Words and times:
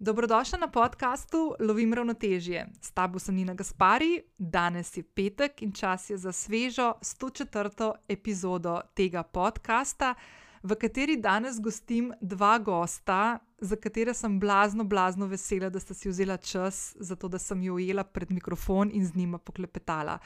Dobrodošla 0.00 0.58
na 0.58 0.68
podkastu 0.68 1.54
Lovim 1.60 1.94
ravnotežje. 1.94 2.66
S 2.80 2.90
tabo 2.90 3.18
sem 3.18 3.34
Nina 3.34 3.54
Gaspari, 3.54 4.22
danes 4.38 4.96
je 4.96 5.02
petek 5.02 5.62
in 5.62 5.72
čas 5.72 6.10
je 6.10 6.16
za 6.16 6.32
svežo 6.32 6.92
104. 7.02 7.92
epizodo 8.08 8.80
tega 8.94 9.22
podcasta, 9.22 10.14
v 10.62 10.74
kateri 10.74 11.16
danes 11.16 11.58
gostim 11.60 12.12
dva 12.20 12.58
gosta, 12.58 13.38
za 13.58 13.76
katere 13.76 14.14
sem 14.14 14.38
blazno, 14.40 14.84
blazno 14.84 15.26
vesela, 15.26 15.68
da 15.68 15.80
sta 15.80 15.94
si 15.94 16.08
vzela 16.08 16.36
čas, 16.36 16.94
zato 17.00 17.28
da 17.28 17.38
sem 17.38 17.62
jo 17.62 17.74
ujela 17.74 18.04
pred 18.04 18.30
mikrofon 18.30 18.90
in 18.94 19.06
z 19.06 19.16
njima 19.16 19.38
poklepetala. 19.38 20.18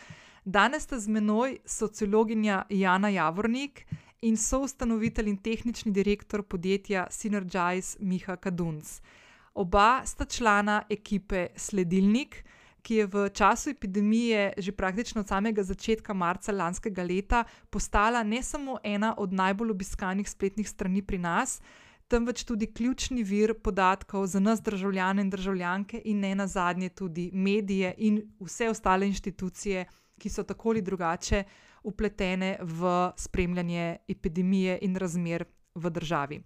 Danes 0.45 0.83
sta 0.83 0.99
z 0.99 1.09
menoj 1.09 1.59
sociologinja 1.65 2.67
Jana 2.69 3.09
Javornik 3.09 3.87
in 4.21 4.37
soustanovitelj 4.37 5.29
in 5.29 5.37
tehnični 5.37 5.93
direktor 5.93 6.43
podjetja 6.43 7.07
Synergize 7.11 7.97
Miha 8.01 8.37
Kadunc. 8.37 9.01
Oba 9.55 10.03
sta 10.07 10.25
člana 10.25 10.83
ekipe 10.91 11.47
Sledilnik, 11.57 12.45
ki 12.83 12.95
je 12.95 13.07
v 13.07 13.29
času 13.31 13.71
epidemije, 13.71 14.53
že 14.59 14.73
praktično 14.73 15.21
od 15.21 15.29
samega 15.29 15.63
začetka 15.63 16.15
marca 16.15 16.53
lanskega 16.53 17.03
leta, 17.03 17.45
postala 17.71 18.23
ne 18.23 18.43
samo 18.43 18.79
ena 18.83 19.15
od 19.19 19.33
najbolj 19.33 19.71
obiskanih 19.71 20.31
spletnih 20.31 20.69
strani 20.69 21.03
pri 21.03 21.19
nas, 21.19 21.61
temveč 22.09 22.45
tudi 22.45 22.67
ključni 22.67 23.23
vir 23.23 23.55
podatkov 23.55 24.27
za 24.27 24.41
nas, 24.41 24.61
državljane 24.63 25.23
in 25.23 25.31
državljanke, 25.31 26.03
in 26.05 26.21
ne 26.21 26.35
nazadnje 26.35 26.89
tudi 26.89 27.31
medije 27.33 27.95
in 27.99 28.23
vse 28.41 28.69
ostale 28.71 29.07
inštitucije, 29.07 29.87
ki 30.19 30.29
so 30.29 30.43
tako 30.43 30.71
ali 30.71 30.83
drugače 30.83 31.45
upletene 31.83 32.57
v 32.61 33.11
spremljanje 33.17 33.97
epidemije 34.09 34.79
in 34.83 34.97
razmer 34.97 35.45
v 35.75 35.91
državi. 35.91 36.43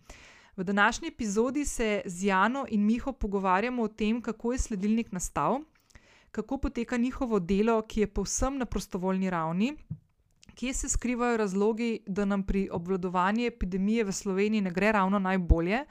V 0.57 0.65
današnji 0.65 1.09
epizodi 1.09 1.65
se 1.65 2.03
z 2.05 2.25
Jano 2.25 2.67
in 2.69 2.85
Miho 2.87 3.13
pogovarjamo 3.13 3.83
o 3.83 3.89
tem, 3.89 4.23
kako 4.23 4.53
je 4.53 4.59
sledilnik 4.59 5.13
nastal, 5.13 5.61
kako 6.31 6.59
poteka 6.59 6.97
njihovo 6.97 7.39
delo, 7.41 7.83
ki 7.83 8.01
je 8.01 8.07
povsem 8.07 8.59
na 8.59 8.65
prostovoljni 8.65 9.31
ravni, 9.31 9.77
kje 10.55 10.73
se 10.75 10.89
skrivajo 10.89 11.37
razlogi, 11.37 12.01
da 12.07 12.25
nam 12.25 12.43
pri 12.43 12.69
obvladovanju 12.73 13.45
epidemije 13.47 14.05
v 14.05 14.13
Sloveniji 14.13 14.61
ne 14.61 14.71
gre 14.71 14.93
ravno 14.93 15.19
najbolje, 15.19 15.85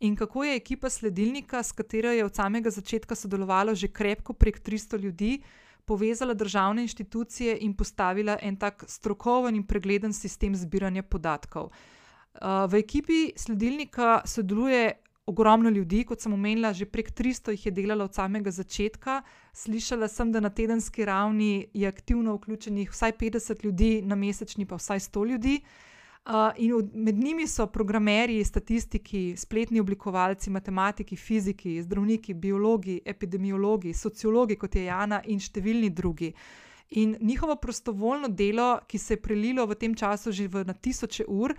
in 0.00 0.16
kako 0.16 0.44
je 0.44 0.56
ekipa 0.56 0.90
sledilnika, 0.90 1.62
s 1.62 1.72
katero 1.72 2.12
je 2.12 2.24
od 2.24 2.34
samega 2.34 2.70
začetka 2.70 3.14
sodelovalo 3.14 3.74
že 3.74 3.88
krepko 3.88 4.32
prek 4.32 4.62
300 4.62 5.00
ljudi, 5.00 5.42
povezala 5.84 6.34
državne 6.34 6.82
inštitucije 6.82 7.58
in 7.60 7.74
postavila 7.74 8.38
en 8.42 8.56
tak 8.56 8.84
strokoven 8.86 9.56
in 9.56 9.66
pregleden 9.66 10.12
sistem 10.12 10.56
zbiranja 10.56 11.02
podatkov. 11.02 11.70
V 12.42 12.78
ekipi 12.78 13.32
sledilnika 13.36 14.22
sodeluje 14.24 14.92
ogromno 15.26 15.70
ljudi, 15.70 16.04
kot 16.04 16.20
sem 16.20 16.32
omenila, 16.32 16.72
že 16.72 16.86
prek 16.86 17.10
300 17.10 17.50
jih 17.50 17.66
je 17.66 17.72
delalo 17.72 18.04
od 18.04 18.14
samega 18.14 18.50
začetka. 18.50 19.22
Slišala 19.52 20.08
sem, 20.08 20.30
da 20.32 20.40
na 20.40 20.50
tedenski 20.50 21.04
ravni 21.04 21.66
je 21.74 21.88
aktivno 21.88 22.36
vključenih 22.36 22.90
vsaj 22.90 23.12
50 23.12 23.64
ljudi, 23.64 24.02
na 24.02 24.14
mesečni 24.14 24.66
pa 24.66 24.78
vsaj 24.78 24.98
100 24.98 25.26
ljudi. 25.26 25.60
Uh, 26.26 26.50
in 26.56 26.90
med 26.94 27.18
njimi 27.18 27.46
so 27.46 27.66
programerji, 27.66 28.44
statistiki, 28.44 29.36
spletni 29.36 29.80
oblikovalci, 29.80 30.50
matematiki, 30.50 31.16
fiziki, 31.16 31.82
zdravniki, 31.82 32.34
biologi, 32.34 33.00
epidemiologi, 33.04 33.92
sociologi, 33.94 34.56
kot 34.56 34.74
je 34.74 34.84
Jana, 34.84 35.20
in 35.26 35.38
številni 35.38 35.90
drugi. 35.90 36.32
In 36.90 37.16
njihovo 37.20 37.56
prostovoljno 37.56 38.28
delo, 38.28 38.80
ki 38.86 38.98
se 38.98 39.14
je 39.14 39.22
prelilo 39.22 39.66
v 39.66 39.74
tem 39.74 39.94
času 39.94 40.32
že 40.32 40.48
v 40.48 40.64
na 40.66 40.74
tisoče 40.74 41.24
ur, 41.28 41.54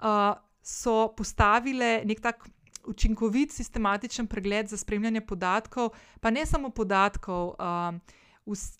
uh, 0.00 0.36
so 0.62 1.08
postavile 1.16 2.02
nek 2.04 2.20
tak 2.20 2.48
učinkovit, 2.88 3.52
sistematičen 3.52 4.26
pregled 4.26 4.68
za 4.68 4.76
spremljanje 4.76 5.20
podatkov, 5.20 5.90
pa 6.20 6.30
ne 6.30 6.46
samo 6.46 6.70
podatkov. 6.70 7.54
Uh, 7.58 8.00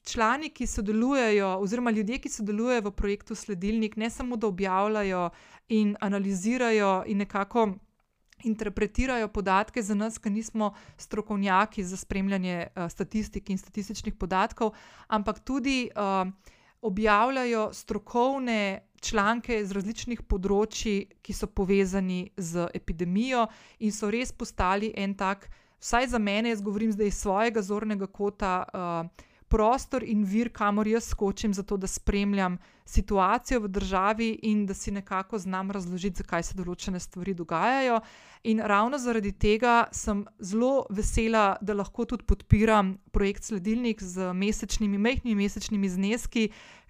člani, 0.04 0.48
ki 0.48 0.66
sodelujejo, 0.66 1.58
oziroma 1.60 1.90
ljudje, 1.90 2.18
ki 2.18 2.28
sodelujejo 2.28 2.86
v 2.86 2.90
projektu 2.90 3.34
Sledilnik, 3.34 3.96
ne 3.96 4.10
samo 4.10 4.36
da 4.36 4.46
objavljajo 4.46 5.30
in 5.68 5.96
analizirajo 6.00 7.02
in 7.06 7.18
nekako 7.18 7.68
interpretirajo 8.44 9.28
podatke 9.28 9.82
za 9.82 9.94
nas, 9.94 10.18
ki 10.18 10.30
nismo 10.30 10.72
strokovnjaki 10.96 11.84
za 11.84 11.96
spremljanje 11.96 12.66
uh, 12.66 12.88
statistik 12.90 13.50
in 13.50 13.58
statističnih 13.58 14.14
podatkov, 14.14 14.72
ampak 15.08 15.40
tudi 15.40 15.90
uh, 15.96 16.32
objavljajo 16.82 17.70
strokovne 17.72 18.88
članke 19.00 19.60
z 19.64 19.72
različnih 19.72 20.22
področji, 20.22 21.06
ki 21.22 21.32
so 21.32 21.46
povezani 21.46 22.30
z 22.36 22.68
epidemijo 22.74 23.46
in 23.78 23.92
so 23.92 24.10
res 24.10 24.32
postali 24.32 24.92
en 24.96 25.14
tak. 25.14 25.48
Vsaj 25.78 26.08
za 26.10 26.18
mene, 26.18 26.50
jaz 26.50 26.62
govorim 26.62 26.92
zdaj 26.92 27.06
iz 27.06 27.18
svojega 27.22 27.62
zornega 27.62 28.06
kota, 28.06 28.54
uh, 28.66 29.27
prostor 29.48 30.04
in 30.04 30.24
vir, 30.24 30.50
kamor 30.52 30.88
jaz 30.88 31.08
skočim, 31.10 31.54
zato 31.54 31.76
da 31.76 31.86
spremljam 31.86 32.58
situacijo 32.88 33.60
v 33.60 33.68
državi 33.68 34.28
in 34.42 34.66
da 34.66 34.74
si 34.74 34.90
nekako 34.90 35.38
znam 35.38 35.70
razložiti, 35.70 36.22
zakaj 36.22 36.42
se 36.42 36.56
določene 36.56 37.00
stvari 37.00 37.34
dogajajo. 37.34 38.00
In 38.48 38.60
ravno 38.64 38.98
zaradi 38.98 39.32
tega 39.32 39.88
sem 39.92 40.24
zelo 40.38 40.86
vesela, 40.90 41.56
da 41.60 41.76
lahko 41.76 42.04
tudi 42.04 42.24
podpiram 42.24 42.96
projekt 43.12 43.44
Sledilnik 43.44 44.02
z 44.02 44.32
mesečnimi, 44.32 44.98
mehkimi 44.98 45.34
mesečnimi 45.34 45.88
zneski, 45.88 46.48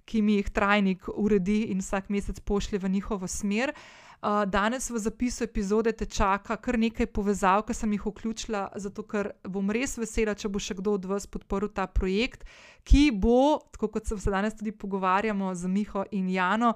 ki 0.08 0.22
mi 0.22 0.38
jih 0.38 0.50
trajnik 0.54 1.08
uredi 1.14 1.66
in 1.72 1.82
vsak 1.84 2.08
mesec 2.08 2.40
pošlje 2.40 2.78
v 2.78 2.88
njihovo 2.88 3.28
smer. 3.28 3.74
Uh, 3.74 4.07
danes 4.46 4.90
v 4.90 4.98
zapisu 4.98 5.44
epizode 5.44 5.92
te 5.92 6.06
čaka 6.06 6.56
kar 6.56 6.78
nekaj 6.78 7.06
povezav, 7.06 7.62
ki 7.66 7.74
sem 7.74 7.92
jih 7.94 8.06
vključila, 8.06 8.64
zato 8.74 9.04
ker 9.06 9.30
bom 9.46 9.70
res 9.70 9.94
vesela, 9.98 10.34
če 10.34 10.50
bo 10.50 10.58
še 10.58 10.74
kdo 10.78 10.96
od 10.98 11.06
vas 11.06 11.26
podporil 11.30 11.70
ta 11.70 11.86
projekt, 11.86 12.42
ki 12.82 13.10
bo, 13.14 13.60
tako 13.70 13.92
kot 13.94 14.10
se 14.10 14.30
danes 14.30 14.56
tudi 14.58 14.72
pogovarjamo 14.72 15.52
z 15.54 15.70
Miho 15.70 16.02
in 16.10 16.28
Jano, 16.34 16.72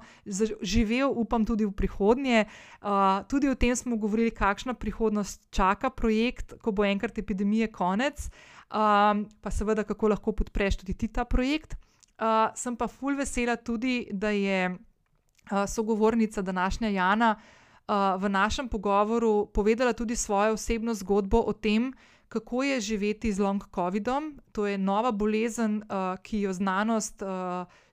živel, 0.61 1.11
upam, 1.11 1.43
tudi 1.45 1.67
v 1.67 1.73
prihodnje. 1.75 2.45
Uh, 2.79 3.25
tudi 3.27 3.49
o 3.51 3.55
tem 3.59 3.75
smo 3.75 3.97
govorili, 3.97 4.31
kakšna 4.31 4.77
prihodnost 4.79 5.49
čaka 5.51 5.89
projekt, 5.89 6.55
ko 6.63 6.71
bo 6.71 6.85
enkrat 6.87 7.17
epidemije 7.17 7.67
konec, 7.75 8.29
um, 8.71 9.25
pa 9.41 9.51
seveda, 9.51 9.83
kako 9.83 10.13
lahko 10.15 10.31
podpreš 10.31 10.83
tudi 10.83 10.95
ti 10.95 11.11
ta 11.11 11.25
projekt. 11.25 11.75
Uh, 12.21 12.53
sem 12.55 12.77
pa 12.77 12.87
ful 12.87 13.17
vesela 13.19 13.57
tudi, 13.57 14.05
da 14.13 14.31
je 14.31 14.69
sogovornica 15.67 16.41
današnja 16.41 16.89
Jana 16.89 17.35
v 18.19 18.29
našem 18.29 18.67
pogovoru 18.67 19.45
povedala 19.53 19.93
tudi 19.93 20.15
svojo 20.15 20.53
osebno 20.53 20.93
zgodbo 20.93 21.37
o 21.37 21.53
tem, 21.53 21.93
kako 22.29 22.63
je 22.63 22.81
živeti 22.81 23.33
z 23.33 23.39
long 23.39 23.63
COVID-om. 23.75 24.39
To 24.51 24.67
je 24.67 24.77
nova 24.77 25.11
bolezen, 25.11 25.83
ki 26.23 26.39
jo 26.41 26.53
znanost 26.53 27.23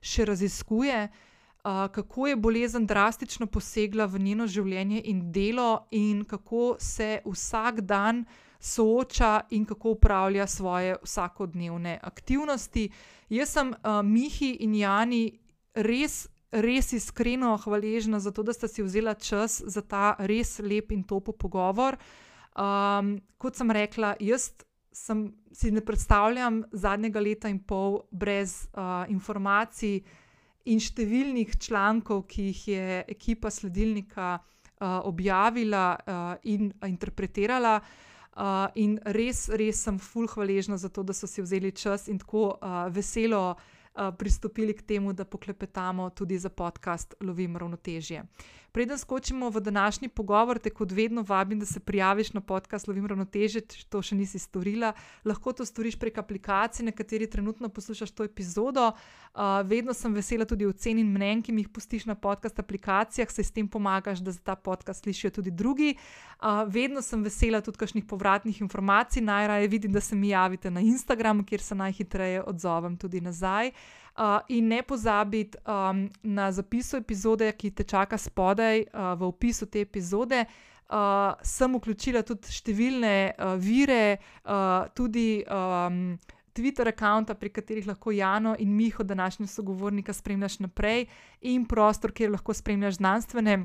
še 0.01 0.25
raziskuje. 0.25 1.09
Uh, 1.63 1.87
kako 1.91 2.27
je 2.27 2.35
bolezen 2.35 2.85
drastično 2.85 3.45
posegla 3.45 4.05
v 4.05 4.19
njeno 4.19 4.47
življenje 4.47 5.01
in 5.05 5.31
delo, 5.31 5.85
in 5.91 6.23
kako 6.25 6.75
se 6.79 7.19
vsak 7.25 7.81
dan 7.81 8.25
sooča 8.59 9.41
in 9.49 9.65
kako 9.65 9.89
upravlja 9.89 10.47
svoje 10.47 10.95
vsakodnevne 11.03 11.99
aktivnosti. 12.01 12.89
Jaz 13.29 13.53
sem 13.53 13.69
uh, 13.69 14.01
Mihi 14.01 14.55
in 14.65 14.73
Jani 14.75 15.21
res 15.75 16.30
res 16.51 16.93
iskreno 16.93 17.55
hvaležna 17.57 18.19
za 18.19 18.31
to, 18.31 18.43
da 18.43 18.53
ste 18.53 18.67
si 18.67 18.83
vzela 18.83 19.13
čas 19.13 19.61
za 19.65 19.81
ta 19.81 20.15
res 20.19 20.59
lep 20.59 20.91
in 20.91 21.03
topo 21.03 21.31
pogovor. 21.31 21.97
Um, 22.51 23.15
kot 23.39 23.55
sem 23.55 23.71
rekla, 23.71 24.15
jaz 24.19 24.51
sem, 24.91 25.29
si 25.51 25.71
ne 25.71 25.81
predstavljam 25.81 26.63
zadnjega 26.71 27.23
leta 27.23 27.49
in 27.49 27.61
pol 27.63 28.01
brez 28.11 28.67
uh, 28.75 29.07
informacij 29.07 30.01
in 30.67 30.79
številnih 30.83 31.55
člankov, 31.57 32.25
ki 32.27 32.51
jih 32.51 32.63
je 32.67 33.03
ekipa 33.15 33.49
sledilnika 33.49 34.35
uh, 34.35 34.99
objavila 35.07 35.95
uh, 35.95 36.35
in 36.43 36.73
interpretirala. 36.85 37.79
Uh, 38.31 38.67
in 38.79 38.95
res, 39.11 39.49
res 39.59 39.81
sem 39.83 39.97
fulh 39.99 40.31
hvaležna 40.31 40.77
za 40.79 40.87
to, 40.89 41.03
da 41.03 41.13
so 41.15 41.27
si 41.27 41.43
vzeli 41.43 41.73
čas 41.75 42.07
in 42.07 42.19
tako 42.19 42.53
uh, 42.55 42.87
veselo 42.91 43.55
pristopili 44.17 44.73
k 44.73 44.81
temu, 44.81 45.13
da 45.13 45.25
poklepetamo 45.25 46.09
tudi 46.09 46.39
za 46.39 46.49
podcast 46.49 47.13
Lovim 47.21 47.57
ravnotežje. 47.57 48.23
Preden 48.71 48.97
skočimo 48.97 49.49
v 49.49 49.59
današnji 49.59 50.07
pogovor, 50.07 50.59
te 50.59 50.69
kot 50.69 50.91
vedno 50.91 51.25
vabim, 51.27 51.59
da 51.59 51.65
se 51.65 51.79
prijaviš 51.79 52.33
na 52.33 52.41
podcast 52.41 52.87
Lovim 52.87 53.05
ravnotežje, 53.05 53.61
če 53.61 53.83
to 53.89 53.99
še 54.01 54.15
nisi 54.15 54.39
storila. 54.39 54.93
Lahko 55.27 55.51
to 55.51 55.65
storiš 55.67 55.97
prek 55.99 56.17
aplikacije, 56.17 56.85
na 56.87 56.93
kateri 56.95 57.27
trenutno 57.27 57.69
poslušaš 57.69 58.11
to 58.15 58.23
epizodo. 58.23 58.93
Uh, 59.35 59.59
vedno 59.67 59.93
sem 59.93 60.15
vesela 60.15 60.47
tudi 60.47 60.65
ocen 60.65 61.03
in 61.03 61.11
mnen, 61.11 61.41
ki 61.43 61.51
mi 61.51 61.65
jih 61.65 61.69
pustiš 61.69 62.07
na 62.07 62.15
podcast 62.15 62.63
aplikacijah, 62.63 63.31
se 63.31 63.43
s 63.43 63.51
tem 63.51 63.67
pomagaš, 63.67 64.23
da 64.23 64.31
za 64.31 64.39
ta 64.39 64.55
podcast 64.55 65.03
slišijo 65.03 65.35
tudi 65.41 65.51
drugi. 65.51 65.97
Uh, 66.39 66.63
vedno 66.71 67.03
sem 67.03 67.23
vesela 67.27 67.59
tudi 67.61 67.77
kakšnih 67.77 68.07
povratnih 68.07 68.61
informacij, 68.61 69.19
najraje 69.21 69.67
vidim, 69.67 69.91
da 69.91 69.99
se 69.99 70.15
mi 70.15 70.31
javite 70.31 70.71
na 70.71 70.79
Instagram, 70.79 71.43
kjer 71.43 71.61
se 71.61 71.75
najhitreje 71.75 72.43
odzovem 72.47 72.95
tudi 72.97 73.19
nazaj. 73.21 73.75
Uh, 73.75 74.00
in 74.47 74.67
ne 74.67 74.81
pozabiti 74.83 75.57
um, 75.65 76.09
na 76.23 76.51
zapisu 76.51 76.97
epizode, 76.97 77.51
ki 77.57 77.71
te 77.71 77.83
čaka 77.83 78.17
spodaj 78.17 78.83
uh, 78.83 79.13
v 79.17 79.29
opisu 79.31 79.65
te 79.65 79.81
epizode. 79.81 80.45
uh, 80.91 81.39
sem 81.43 81.75
vključila 81.77 82.23
tudi 82.27 82.53
številne 82.53 83.15
uh, 83.31 83.55
vire, 83.61 84.19
uh, 84.45 84.87
tudi 84.97 85.41
um, 85.47 86.15
Twitter-računa, 86.51 87.37
pri 87.39 87.51
katerih 87.55 87.87
lahko 87.87 88.11
Jano 88.11 88.55
in 88.59 88.73
Miho, 88.75 89.03
današnji 89.07 89.47
sogovornika, 89.47 90.13
spremljaš 90.13 90.59
naprej, 90.65 91.07
in 91.47 91.65
prostor, 91.65 92.11
kjer 92.11 92.33
lahko 92.35 92.53
spremljaš 92.53 92.99
znanstvene. 92.99 93.61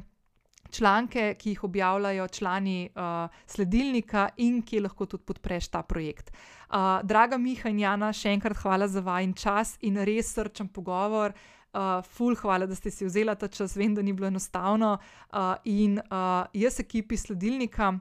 Članke, 0.71 1.37
ki 1.39 1.53
jih 1.53 1.65
objavljajo 1.65 2.27
člani 2.35 2.89
uh, 2.91 3.31
sledilnika, 3.47 4.29
in 4.43 4.63
ki 4.67 4.83
lahko 4.83 5.07
tudi 5.07 5.27
podpreš 5.27 5.71
ta 5.71 5.83
projekt. 5.87 6.33
Uh, 6.67 7.03
draga 7.03 7.39
Miha 7.39 7.71
in 7.71 7.79
Jana, 7.79 8.11
še 8.13 8.33
enkrat 8.35 8.59
hvala 8.63 8.89
za 8.89 9.01
vajen 9.01 9.35
čas 9.35 9.77
in 9.87 10.01
res 10.03 10.33
srčen 10.35 10.69
pogovor. 10.69 11.35
Uh, 11.77 12.01
ful, 12.03 12.35
hvala, 12.41 12.67
da 12.67 12.75
ste 12.75 12.91
si 12.91 13.05
vzeli 13.05 13.35
ta 13.37 13.49
čas, 13.53 13.77
vem, 13.77 13.95
da 13.95 14.03
ni 14.03 14.15
bilo 14.17 14.31
enostavno. 14.31 14.97
Uh, 15.31 15.55
in 15.65 16.01
uh, 16.01 16.49
jaz, 16.57 16.81
ekipi 16.81 17.19
sledilnika, 17.21 17.93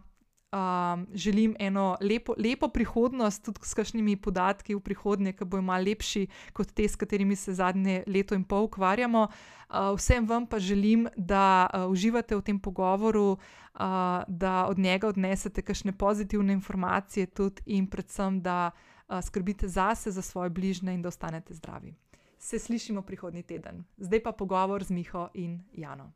um, 0.54 1.08
želim 1.14 1.56
eno 1.60 1.98
lepo, 2.02 2.34
lepo 2.38 2.68
prihodnost, 2.68 3.46
tudi 3.46 3.60
s 3.64 3.74
kakšnimi 3.74 4.16
podatki 4.16 4.76
v 4.76 4.80
prihodnje, 4.80 5.34
ki 5.34 5.46
bojo 5.46 5.62
malo 5.62 5.84
lepši 5.84 6.28
kot 6.54 6.72
te, 6.72 6.88
s 6.88 6.96
katerimi 6.96 7.36
se 7.36 7.54
zadnje 7.54 8.04
leto 8.08 8.36
in 8.36 8.44
pol 8.44 8.70
ukvarjamo. 8.70 9.28
Uh, 9.70 9.96
vsem 9.98 10.28
vam 10.28 10.46
pa 10.48 10.60
želim, 10.60 11.08
da 11.18 11.68
uh, 11.74 11.92
uživate 11.92 12.36
v 12.36 12.42
tem 12.42 12.60
pogovoru, 12.60 13.32
uh, 13.32 13.80
da 14.28 14.66
od 14.70 14.80
njega 14.80 15.08
odnesete 15.08 15.62
kakšne 15.62 15.92
pozitivne 15.98 16.54
informacije, 16.54 17.26
tudi 17.26 17.62
in 17.66 17.88
predvsem, 17.88 18.42
da 18.42 18.72
uh, 18.72 19.22
skrbite 19.22 19.68
zase, 19.68 20.12
za 20.12 20.22
svoje 20.22 20.50
bližnje 20.50 20.94
in 20.94 21.02
da 21.02 21.08
ostanete 21.08 21.54
zdravi. 21.54 21.96
Se 22.38 22.60
slišimo 22.60 23.02
prihodnji 23.02 23.44
teden. 23.44 23.84
Zdaj 23.98 24.24
pa 24.24 24.32
pogovor 24.32 24.84
z 24.84 24.92
Miho 24.92 25.30
in 25.34 25.64
Jano. 25.74 26.12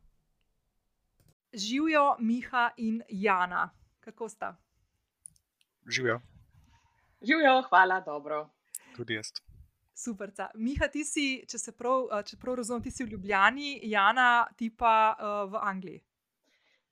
Živijo 1.54 2.16
Miha 2.20 2.70
in 2.78 3.02
Jana 3.10 3.79
kako 4.00 4.30
sta? 4.30 4.56
Živijo. 5.88 6.20
Živijo, 7.22 7.62
hvala, 7.70 8.00
dobro. 8.06 8.50
Tudi 8.96 9.14
jaz. 9.14 9.32
Super. 9.96 10.32
Miha, 10.56 10.88
ti 10.88 11.04
si, 11.04 11.26
če 11.50 11.58
se 11.60 11.72
prav, 11.76 12.08
če 12.24 12.38
prav 12.40 12.56
razumem, 12.62 12.84
ti 12.86 12.92
si 12.92 13.04
v 13.04 13.12
Ljubljani, 13.14 13.80
Jana, 13.92 14.48
ti 14.56 14.70
pa 14.72 14.94
uh, 15.12 15.42
v 15.52 15.60
Angliji. 15.60 16.00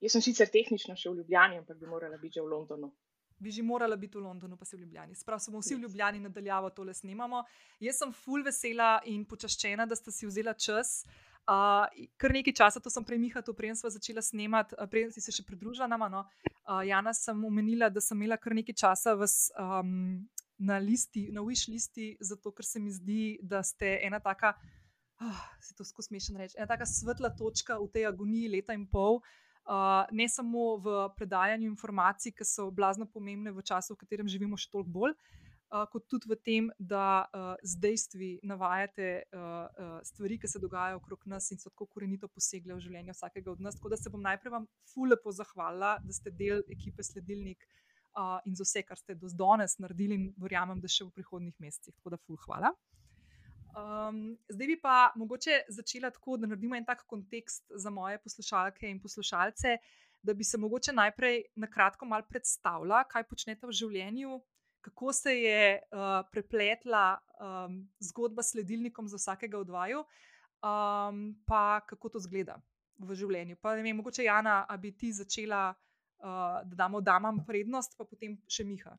Jaz 0.03 0.17
sem 0.17 0.23
sicer 0.25 0.49
tehnično 0.51 0.95
še 0.99 1.09
v 1.09 1.21
Ljubljani, 1.21 1.61
ampak 1.61 1.79
bi 1.79 1.87
morala 1.87 2.19
biti 2.19 2.37
že 2.37 2.43
v 2.43 2.51
Londonu. 2.51 2.91
Bi 3.39 3.53
že 3.53 3.63
morala 3.63 3.95
biti 3.95 4.17
v 4.17 4.25
Londonu, 4.25 4.57
pa 4.57 4.65
si 4.65 4.75
v 4.75 4.83
Ljubljani. 4.83 5.15
Sprav 5.15 5.39
smo 5.39 5.61
vsi 5.61 5.77
v 5.77 5.85
Ljubljani 5.85 6.19
nadaljavo 6.19 6.73
tole 6.75 6.93
snemamo. 6.93 7.45
Jaz 7.79 8.01
sem 8.01 8.11
full 8.11 8.43
vesela 8.43 8.97
in 9.05 9.23
počaščena, 9.29 9.85
da 9.87 9.95
ste 9.95 10.11
si 10.11 10.27
vzela 10.27 10.53
čas. 10.53 11.05
Uh, 11.47 11.87
kar 12.19 12.33
nekaj 12.35 12.51
časa, 12.59 12.79
to 12.83 12.91
sem 12.91 13.05
premihala, 13.07 13.39
to 13.39 13.53
prej 13.55 13.71
sem 13.79 13.87
začela 13.87 14.19
snemati, 14.19 14.75
prej 14.91 15.13
si 15.15 15.23
se 15.23 15.31
še 15.31 15.45
pridružila 15.47 15.87
nama. 15.87 16.09
No. 16.11 16.25
Uh, 16.67 16.83
Jana 16.83 17.13
sem 17.15 17.39
omenila, 17.47 17.87
da 17.87 18.03
sem 18.03 18.19
imela 18.19 18.35
kar 18.35 18.51
nekaj 18.57 18.75
časa 18.75 19.15
vas, 19.15 19.47
um, 19.55 20.27
na 20.59 20.81
listi, 20.83 21.29
na 21.31 21.45
wish 21.45 21.69
listi, 21.71 22.17
zato 22.19 22.51
ker 22.51 22.67
se 22.67 22.83
mi 22.83 22.91
zdi, 22.91 23.37
da 23.39 23.63
ste 23.63 23.95
ena 24.03 24.19
taka, 24.19 24.57
uh, 25.23 25.41
se 25.63 25.71
to 25.77 25.87
skozi 25.87 26.11
smešen 26.11 26.43
reči, 26.43 26.59
ena 26.59 26.67
taka 26.67 26.83
svetla 26.83 27.31
točka 27.39 27.79
v 27.79 27.87
tej 27.95 28.09
agoniji 28.11 28.51
leta 28.57 28.75
in 28.75 28.83
pol. 28.83 29.21
Uh, 29.67 30.03
ne 30.11 30.27
samo 30.27 30.75
v 30.83 30.99
predajanju 31.15 31.71
informacij, 31.71 32.35
ki 32.35 32.43
so 32.43 32.67
blazno 32.75 33.07
pomembne 33.07 33.55
v 33.55 33.63
času, 33.63 33.95
v 33.95 34.03
katerem 34.03 34.27
živimo, 34.27 34.59
še 34.59 34.67
toliko 34.71 34.91
bolj, 34.99 35.15
uh, 35.15 35.46
kot 35.67 36.05
tudi 36.07 36.29
v 36.31 36.35
tem, 36.39 36.67
da 36.79 37.27
z 37.63 37.79
dejstvi 37.83 38.29
navajate 38.47 39.27
stvari, 40.07 40.37
ki 40.39 40.47
se 40.47 40.61
dogajajo 40.63 41.01
okrog 41.01 41.25
nas 41.27 41.51
in 41.51 41.59
so 41.59 41.69
tako 41.69 41.89
korenito 41.91 42.29
posegle 42.31 42.77
v 42.77 42.83
življenje 42.85 43.15
vsakega 43.15 43.51
od 43.51 43.63
nas. 43.65 43.75
Tako 43.75 43.91
da 43.91 43.99
se 43.99 44.11
bom 44.13 44.23
najprej 44.23 44.53
vam 44.53 44.67
fulepo 44.93 45.33
zahvalila, 45.35 45.97
da 46.03 46.15
ste 46.15 46.31
del 46.31 46.63
ekipe 46.71 47.03
Sledilnik 47.03 47.67
uh, 48.17 48.39
in 48.45 48.55
za 48.55 48.63
vse, 48.63 48.83
kar 48.87 48.97
ste 48.97 49.15
do 49.15 49.27
danes 49.27 49.77
naredili, 49.83 50.15
in 50.15 50.29
verjamem, 50.39 50.79
da 50.81 50.91
še 50.91 51.09
v 51.09 51.15
prihodnih 51.19 51.59
mesecih. 51.59 51.95
Tako 51.99 52.15
da 52.15 52.21
ful 52.23 52.39
hvala. 52.47 52.71
Um, 53.77 54.37
zdaj 54.49 54.67
bi 54.71 54.79
pa 54.81 55.11
mogoče 55.19 55.67
začela 55.69 56.09
tako, 56.09 56.39
da 56.41 56.47
naredimo 56.49 56.75
en 56.79 56.85
tak 56.85 57.03
kontekst 57.05 57.67
za 57.75 57.91
moje 57.93 58.17
poslušalke 58.23 58.89
in 58.89 59.01
poslušalce, 59.03 59.77
da 60.23 60.33
bi 60.33 60.43
se 60.43 60.57
mogoče 60.57 60.95
najprej 60.97 61.43
na 61.55 61.67
kratko 61.69 62.07
predstavila, 62.29 63.03
kaj 63.03 63.27
počnete 63.29 63.67
v 63.67 63.75
življenju, 63.75 64.39
kako 64.87 65.13
se 65.13 65.33
je 65.41 65.79
uh, 65.91 66.23
prepletla 66.31 67.17
um, 67.19 67.89
zgodba 67.99 68.43
s 68.43 68.55
sledilnikom 68.55 69.07
za 69.07 69.19
vsakega 69.19 69.59
od 69.59 69.69
vaju, 69.69 69.99
um, 69.99 71.35
pa 71.45 71.81
kako 71.89 72.09
to 72.09 72.19
zgleda 72.23 72.55
v 72.97 73.15
življenju. 73.15 73.57
Pa 73.61 73.75
vem, 73.75 73.91
mogoče 73.99 74.23
Jana, 74.23 74.61
da 74.69 74.77
bi 74.79 74.93
ti 74.95 75.11
začela, 75.13 75.73
uh, 75.73 76.63
da 76.63 76.79
damo 76.85 77.01
damam 77.01 77.43
prednost, 77.45 77.97
pa 77.97 78.07
potem 78.07 78.39
še 78.47 78.63
Miha. 78.63 78.95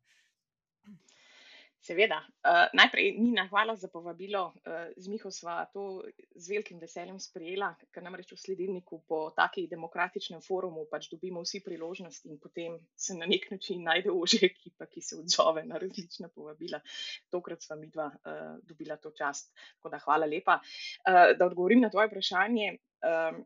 Seveda. 1.80 2.18
Uh, 2.42 2.66
najprej, 2.74 3.12
Nina, 3.18 3.46
hvala 3.48 3.76
za 3.76 3.88
povabilo. 3.88 4.52
Uh, 4.66 4.90
z 4.96 5.08
Miho 5.08 5.30
sva 5.30 5.62
to 5.72 6.02
z 6.34 6.50
velikim 6.50 6.80
veseljem 6.82 7.20
sprejela, 7.22 7.70
ker 7.94 8.02
namreč 8.02 8.32
v 8.34 8.38
sledilniku 8.40 8.98
po 9.06 9.20
takej 9.36 9.68
demokratičnem 9.70 10.42
forumu 10.42 10.88
pač 10.90 11.06
dobimo 11.12 11.44
vsi 11.46 11.62
priložnost 11.62 12.26
in 12.26 12.40
potem 12.42 12.80
se 12.98 13.14
na 13.14 13.30
nek 13.30 13.46
način 13.54 13.86
najde 13.86 14.10
ože 14.10 14.42
ekipa, 14.50 14.88
ki 14.90 15.00
se 15.00 15.20
odzove 15.22 15.64
na 15.70 15.78
različna 15.78 16.32
povabila. 16.34 16.82
Tokrat 17.30 17.62
sva 17.62 17.78
mi 17.78 17.86
dva 17.94 18.10
uh, 18.10 18.58
dobila 18.66 18.98
to 18.98 19.14
čast. 19.14 19.54
Tako 19.78 19.94
da 19.94 20.02
hvala 20.02 20.26
lepa. 20.26 20.58
Uh, 20.58 21.30
da 21.38 21.46
odgovorim 21.46 21.86
na 21.86 21.92
tvoje 21.94 22.10
vprašanje. 22.10 22.74
Uh, 23.06 23.38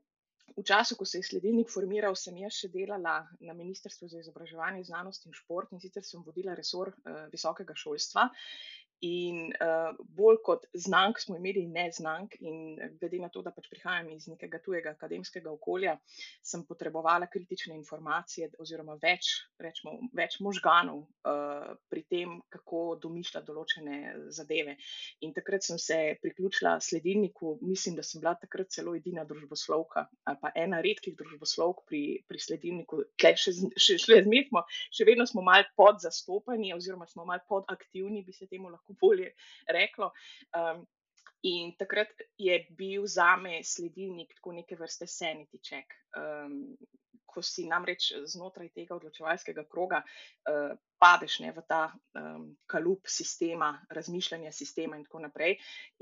V 0.57 0.65
času, 0.69 0.97
ko 1.01 1.07
se 1.09 1.19
je 1.19 1.27
sledilnik 1.29 1.71
formiral, 1.73 2.17
sem 2.19 2.37
jaz 2.37 2.59
še 2.61 2.69
delala 2.73 3.15
na 3.41 3.55
Ministrstvu 3.57 4.09
za 4.13 4.21
izobraževanje, 4.21 4.85
znanost 4.85 5.27
in 5.27 5.37
šport 5.37 5.73
in 5.73 5.81
sicer 5.81 6.05
sem 6.05 6.25
vodila 6.27 6.57
resor 6.59 6.93
uh, 6.93 7.25
visokega 7.33 7.77
šolstva. 7.79 8.29
In 9.03 9.49
uh, 9.51 9.97
bolj 10.15 10.37
kot 10.47 10.67
znank 10.79 11.19
smo 11.19 11.35
imeli 11.35 11.65
neznank, 11.67 12.37
in 12.39 12.77
glede 13.01 13.19
na 13.19 13.29
to, 13.35 13.41
da 13.43 13.51
pač 13.51 13.67
prihajam 13.73 14.13
iz 14.15 14.29
nekega 14.31 14.61
tujega 14.63 14.93
akademskega 14.95 15.51
okolja, 15.51 15.97
sem 16.39 16.63
potrebovala 16.69 17.27
kritične 17.33 17.75
informacije, 17.75 18.53
oziroma 18.63 18.95
več, 19.03 19.33
rečemo, 19.59 19.97
več 20.15 20.37
možganov 20.47 21.01
uh, 21.03 21.73
pri 21.91 22.03
tem, 22.15 22.37
kako 22.55 22.85
domišlja 23.03 23.43
določene 23.49 23.99
zadeve. 24.31 24.77
In 25.27 25.35
takrat 25.35 25.67
sem 25.67 25.83
se 25.83 25.99
priključila 26.23 26.77
sledilniku, 26.79 27.57
mislim, 27.59 27.99
da 27.99 28.07
sem 28.07 28.23
bila 28.23 28.37
takrat 28.39 28.71
celo 28.71 28.95
edina 28.95 29.27
družboslovka, 29.27 30.07
ali 30.31 30.43
pa 30.45 30.55
ena 30.63 30.79
redkih 30.85 31.19
družboslovk 31.19 31.83
pri, 31.91 32.05
pri 32.31 32.45
sledilniku, 32.47 33.03
tle 33.19 33.35
še, 33.35 33.57
še, 33.75 33.99
še, 33.99 34.23
smo, 34.47 34.63
še 34.95 35.11
vedno 35.11 35.27
smo 35.27 35.43
mal 35.43 35.67
podzastopani, 35.75 36.71
oziroma 36.79 37.11
smo 37.11 37.27
mal 37.27 37.43
podaktivni, 37.51 38.23
bi 38.23 38.39
se 38.39 38.47
temu 38.47 38.71
lahko 38.71 38.92
bolje 39.03 39.33
reklo. 39.69 40.13
Um, 40.57 40.85
in 41.43 41.73
takrat 41.79 42.23
je 42.39 42.59
bil 42.79 43.07
za 43.07 43.37
me 43.37 43.63
sledilnik 43.65 44.35
tako 44.37 44.53
neke 44.53 44.77
vrste 44.79 45.09
sanity 45.11 45.59
check. 45.63 45.97
Um, 46.17 46.77
ko 47.33 47.43
si 47.43 47.65
namreč 47.69 48.13
znotraj 48.29 48.69
tega 48.77 48.95
odločevalskega 48.99 49.65
kroga 49.71 50.03
uh, 50.05 50.77
padeš 51.03 51.41
ne, 51.43 51.51
v 51.51 51.63
ta 51.67 51.81
um, 51.91 52.45
kalup 52.71 53.09
sistema, 53.11 53.73
razmišljanja 53.91 54.53
sistema 54.55 54.97
in 54.97 55.03
tako 55.05 55.25
naprej. 55.25 55.57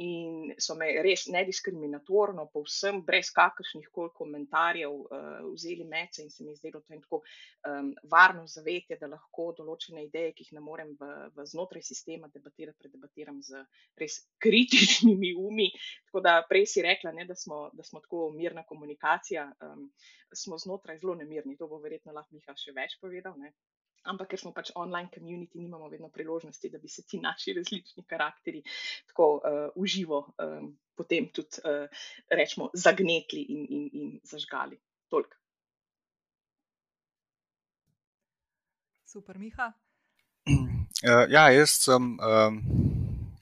In 0.05 0.53
so 0.61 0.77
me 0.77 0.91
res 1.05 1.25
nediskriminatorno, 1.33 2.47
povsem 2.53 3.01
brez 3.07 3.31
kakršnih 3.37 3.89
koli 3.95 4.13
komentarjev, 4.17 4.93
uh, 4.93 5.41
vzeli 5.55 5.87
mece 5.89 6.27
in 6.27 6.31
se 6.31 6.45
mi 6.45 6.57
zdelo 6.59 6.83
to 6.85 7.01
tako 7.01 7.23
um, 7.23 7.95
varno 8.13 8.45
zavetje, 8.47 8.99
da 9.01 9.09
lahko 9.15 9.51
določene 9.57 10.05
ideje, 10.05 10.35
ki 10.37 10.47
jih 10.47 10.59
ne 10.59 10.65
morem 10.65 10.93
v, 11.01 11.11
v 11.37 11.49
znotraj 11.49 11.85
sistema 11.87 12.29
debatirati, 12.35 12.79
predebatiram 12.85 13.41
z 13.47 13.65
res 14.01 14.21
kritičnimi 14.45 15.33
umi. 15.49 15.71
Tako 16.11 16.25
da 16.29 16.37
prej 16.49 16.69
si 16.75 16.85
rekla, 16.85 17.15
ne, 17.17 17.25
da, 17.25 17.39
smo, 17.39 17.69
da 17.73 17.87
smo 17.87 18.05
tako 18.05 18.29
mirna 18.37 18.67
komunikacija, 18.69 19.49
um, 19.65 19.89
smo 20.37 20.61
znotraj 20.61 21.01
zelo 21.01 21.17
nemirni. 21.17 21.57
To 21.57 21.73
bo 21.73 21.81
verjetno 21.81 22.13
lahko 22.13 22.37
Miha 22.37 22.57
še 22.59 22.77
več 22.77 23.01
povedal. 23.01 23.39
Ne 23.41 23.55
ampak 24.09 24.33
ker 24.33 24.41
smo 24.41 24.53
pač 24.57 24.71
online 24.75 25.11
community, 25.13 25.61
nimamo 25.61 25.89
vedno 25.89 26.09
priložnosti, 26.09 26.71
da 26.71 26.79
bi 26.79 26.89
se 26.89 27.03
ti 27.03 27.21
naši 27.21 27.55
različni 27.57 28.05
karakteri 28.09 28.63
tako 29.11 29.29
uh, 29.37 29.69
uživo 29.75 30.23
um, 30.39 30.73
potem 30.97 31.29
tudi, 31.33 31.61
uh, 31.65 31.87
rečemo, 32.31 32.71
zagnetli 32.75 33.45
in, 33.49 33.67
in, 33.69 33.85
in 33.93 34.09
zažgali. 34.25 34.79
Toliko. 35.09 35.37
Super, 39.11 39.39
Miha. 39.39 39.73
Uh, 40.47 41.27
ja, 41.35 41.49
jaz 41.51 41.81
sem 41.85 42.15
um, 42.15 42.61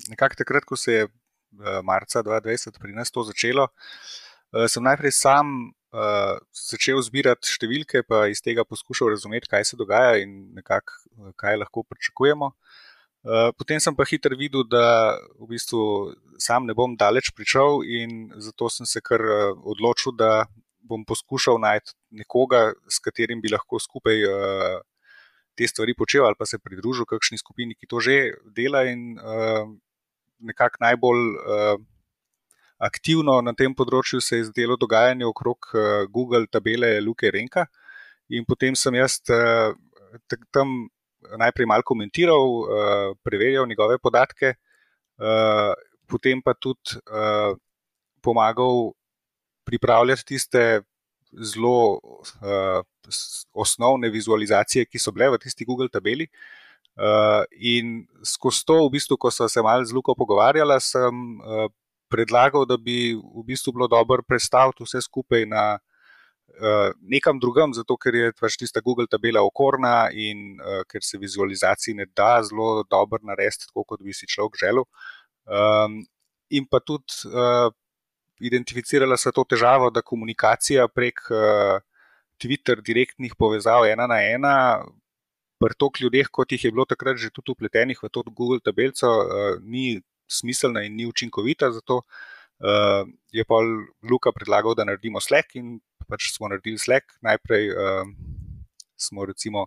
nekako 0.09 0.41
takrat, 0.43 0.65
ko 0.65 0.77
se 0.77 0.93
je 0.93 1.05
uh, 1.05 1.81
marca 1.85 2.23
2020 2.25 2.81
pri 2.81 2.97
nas 2.97 3.13
to 3.13 3.27
začelo, 3.29 3.69
uh, 3.69 4.28
sem 4.69 4.85
najprej 4.85 5.13
sam 5.13 5.73
uh, 5.93 6.37
začel 6.53 7.01
zbirati 7.05 7.49
številke, 7.49 8.03
pa 8.09 8.27
iz 8.33 8.43
tega 8.45 8.65
poskušal 8.65 9.13
razumeti, 9.15 9.51
kaj 9.51 9.67
se 9.71 9.79
dogaja 9.81 10.19
in 10.23 10.55
nekako, 10.57 10.95
uh, 11.17 11.33
kaj 11.37 11.61
lahko 11.61 11.85
pričakujemo. 11.89 12.53
Uh, 13.29 13.51
potem 13.59 13.81
sem 13.83 13.97
pa 13.97 14.07
hitro 14.09 14.37
videl, 14.39 14.65
da 14.65 15.19
v 15.37 15.51
bistvu 15.51 16.15
sam 16.41 16.69
ne 16.69 16.77
bom 16.77 16.95
daleč 16.97 17.33
pričal, 17.37 17.83
in 17.85 18.31
zato 18.41 18.71
sem 18.73 18.87
se 18.87 19.03
kar 19.05 19.21
odločil, 19.59 20.15
da 20.17 20.47
bom 20.89 21.05
poskušal 21.05 21.59
najti 21.61 21.93
nekoga, 22.17 22.73
s 22.89 23.03
katerim 23.05 23.43
bi 23.45 23.53
lahko 23.53 23.81
skupaj 23.83 24.25
uh, 24.25 24.79
te 25.59 25.67
stvari 25.67 25.95
počel 25.99 26.25
ali 26.25 26.39
pa 26.39 26.47
se 26.47 26.61
pridružil 26.63 27.05
kakšni 27.05 27.39
skupini, 27.41 27.75
ki 27.75 27.91
to 27.91 28.01
že 28.01 28.17
dela 28.55 28.87
in 28.89 29.19
uh, 29.19 29.67
nekako 30.39 30.81
najbolj 30.87 31.23
uh, 31.37 31.83
aktivno 32.79 33.41
na 33.43 33.55
tem 33.59 33.75
področju 33.75 34.21
se 34.23 34.39
je 34.39 34.49
zdelo 34.53 34.77
dogajanje 34.79 35.27
okrog 35.27 35.71
uh, 35.75 36.07
Google 36.11 36.47
tabele 36.51 36.99
Luke 37.03 37.31
Renka. 37.31 37.67
In 38.31 38.45
potem 38.45 38.77
sem 38.77 38.95
jaz 38.99 39.19
uh, 39.35 39.75
tam 40.55 40.89
najprej 41.39 41.67
malo 41.67 41.83
komentiral, 41.83 42.45
uh, 42.63 43.17
preverjal 43.27 43.67
njegove 43.67 43.99
podatke, 43.99 44.55
potem 46.07 46.39
pa 46.39 46.53
tudi 46.55 46.95
pomagal 48.23 48.93
pripravljati 49.67 50.25
tiste 50.25 50.63
zelo 51.43 51.99
osnovne 53.53 54.13
vizualizacije, 54.15 54.87
ki 54.87 55.03
so 55.03 55.11
bile 55.11 55.33
v 55.35 55.41
tisti 55.43 55.67
Google 55.67 55.91
tabeli. 55.91 56.29
Uh, 56.99 57.45
in 57.59 58.07
skozi 58.27 58.65
to, 58.67 58.79
v 58.87 58.95
bistvu, 58.97 59.15
ko 59.23 59.31
sem 59.31 59.51
se 59.51 59.63
malo 59.63 59.85
z 59.87 59.95
Luko 59.95 60.17
pogovarjala, 60.19 60.81
sem 60.83 61.15
uh, 61.39 61.69
predlagal, 62.11 62.67
da 62.67 62.77
bi 62.77 63.15
v 63.15 63.45
bistvu 63.47 63.73
bilo 63.77 63.89
dobro 63.89 64.23
predstaviti 64.27 64.85
vse 64.85 65.03
skupaj 65.05 65.47
na 65.47 65.79
uh, 65.79 66.93
nekam 67.01 67.39
drugem, 67.41 67.75
zato 67.75 67.97
ker 67.97 68.15
je 68.15 68.33
pač 68.41 68.57
tista 68.61 68.81
Google 68.85 69.07
tabela 69.11 69.43
okorna 69.45 70.09
in 70.13 70.59
uh, 70.61 70.83
ker 70.89 71.05
se 71.05 71.19
vizualizaciji 71.19 71.95
ne 71.95 72.07
da 72.17 72.43
zelo 72.43 72.85
dobro 72.91 73.21
narediti, 73.23 73.69
tako 73.69 73.85
kot 73.85 74.03
bi 74.03 74.17
si 74.17 74.27
človek 74.27 74.59
želel. 74.61 74.87
Um, 75.49 76.03
in 76.51 76.67
pa 76.69 76.81
tudi 76.81 77.29
uh, 77.29 77.73
identificirala 78.41 79.17
se 79.17 79.33
to 79.33 79.45
težavo, 79.45 79.91
da 79.91 80.03
komunikacija 80.03 80.89
prek 80.89 81.21
uh, 81.31 81.81
Twitter 82.39 82.83
direktnih 82.85 83.35
povezav 83.39 83.87
ena 83.87 84.07
na 84.07 84.23
ena. 84.23 84.55
Pri 85.59 85.75
toliko 85.75 86.05
ljudeh, 86.05 86.29
kot 86.31 86.53
jih 86.55 86.65
je 86.65 86.71
bilo 86.71 86.85
takrat 86.87 87.17
že 87.19 87.33
tudi 87.35 87.51
upletenih 87.51 87.99
v 87.99 88.09
to 88.15 88.23
Google 88.31 88.61
tabelico, 88.63 89.09
uh, 89.11 89.59
ni 89.63 89.99
smiselna 90.29 90.85
in 90.87 90.97
ni 90.97 91.07
učinkovita. 91.07 91.73
Zato 91.73 92.03
uh, 92.03 93.09
je 93.33 93.45
pa 93.45 93.61
Luka 94.11 94.33
predlagal, 94.33 94.75
da 94.75 94.85
naredimo 94.85 95.21
Slack 95.21 95.57
in 95.57 95.81
pač 96.09 96.33
smo 96.37 96.49
naredili 96.49 96.79
Slack. 96.79 97.19
Najprej 97.21 97.71
uh, 97.73 98.07
smo 98.97 99.25
recimo 99.25 99.67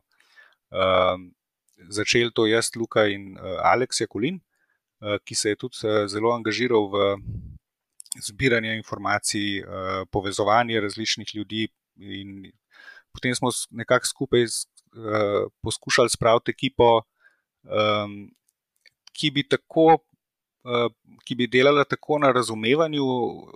uh, 0.71 1.17
začeli 1.89 2.31
to 2.33 2.45
jaz, 2.45 2.71
Luka 2.75 3.07
in 3.07 3.37
uh, 3.37 3.59
Aleks 3.65 4.01
Jakulin, 4.01 4.39
uh, 5.01 5.17
ki 5.25 5.35
se 5.35 5.49
je 5.49 5.55
tudi 5.55 5.81
uh, 5.83 6.05
zelo 6.07 6.33
angažiral 6.35 6.89
v 6.91 7.15
zbiranje 8.19 8.75
informacij, 8.75 9.63
uh, 9.63 10.03
povezovanje 10.11 10.81
različnih 10.81 11.35
ljudi. 11.35 11.67
Potem 13.11 13.35
smo 13.35 13.49
nekako 13.71 14.05
skupaj 14.05 14.43
uh, 14.43 15.47
poskušali 15.61 16.09
spraviti 16.09 16.51
ekipo, 16.51 17.01
um, 17.63 18.31
ki, 19.13 19.31
bi 19.31 19.43
tako, 19.47 19.97
ki 21.25 21.35
bi 21.35 21.47
delala 21.49 21.83
tako 21.89 22.19
na 22.21 22.31
razumevanju 22.31 23.05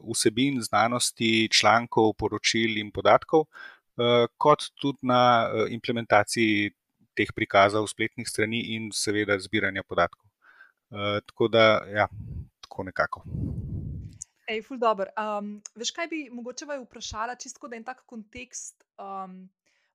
vsebin, 0.10 0.62
znanosti, 0.62 1.48
člankov, 1.54 2.14
poročil 2.18 2.80
in 2.82 2.92
podatkov, 2.92 3.46
uh, 3.46 4.26
kot 4.38 4.70
tudi 4.82 5.06
na 5.08 5.22
uh, 5.46 5.66
implementaciji 5.70 6.72
teh 7.16 7.30
prikazov 7.36 7.88
spletnih 7.88 8.28
strani 8.28 8.60
in 8.76 8.90
seveda 8.92 9.38
zbiranja 9.40 9.84
podatkov. 9.84 10.26
Tako 11.26 11.48
da, 11.48 11.64
ja, 11.92 12.06
tako 12.62 12.84
nekako. 12.84 13.24
Ej, 14.48 14.62
ful 14.68 14.78
dobr. 14.78 15.10
Um, 15.18 15.56
veš, 15.80 15.92
kaj 15.96 16.08
bi 16.12 16.20
mogoče 16.30 16.68
vaj 16.70 16.84
vprašala, 16.84 17.36
čisto 17.42 17.68
da 17.68 17.80
en 17.80 17.84
tak 17.88 18.04
kontekst, 18.06 18.84
um, 19.02 19.48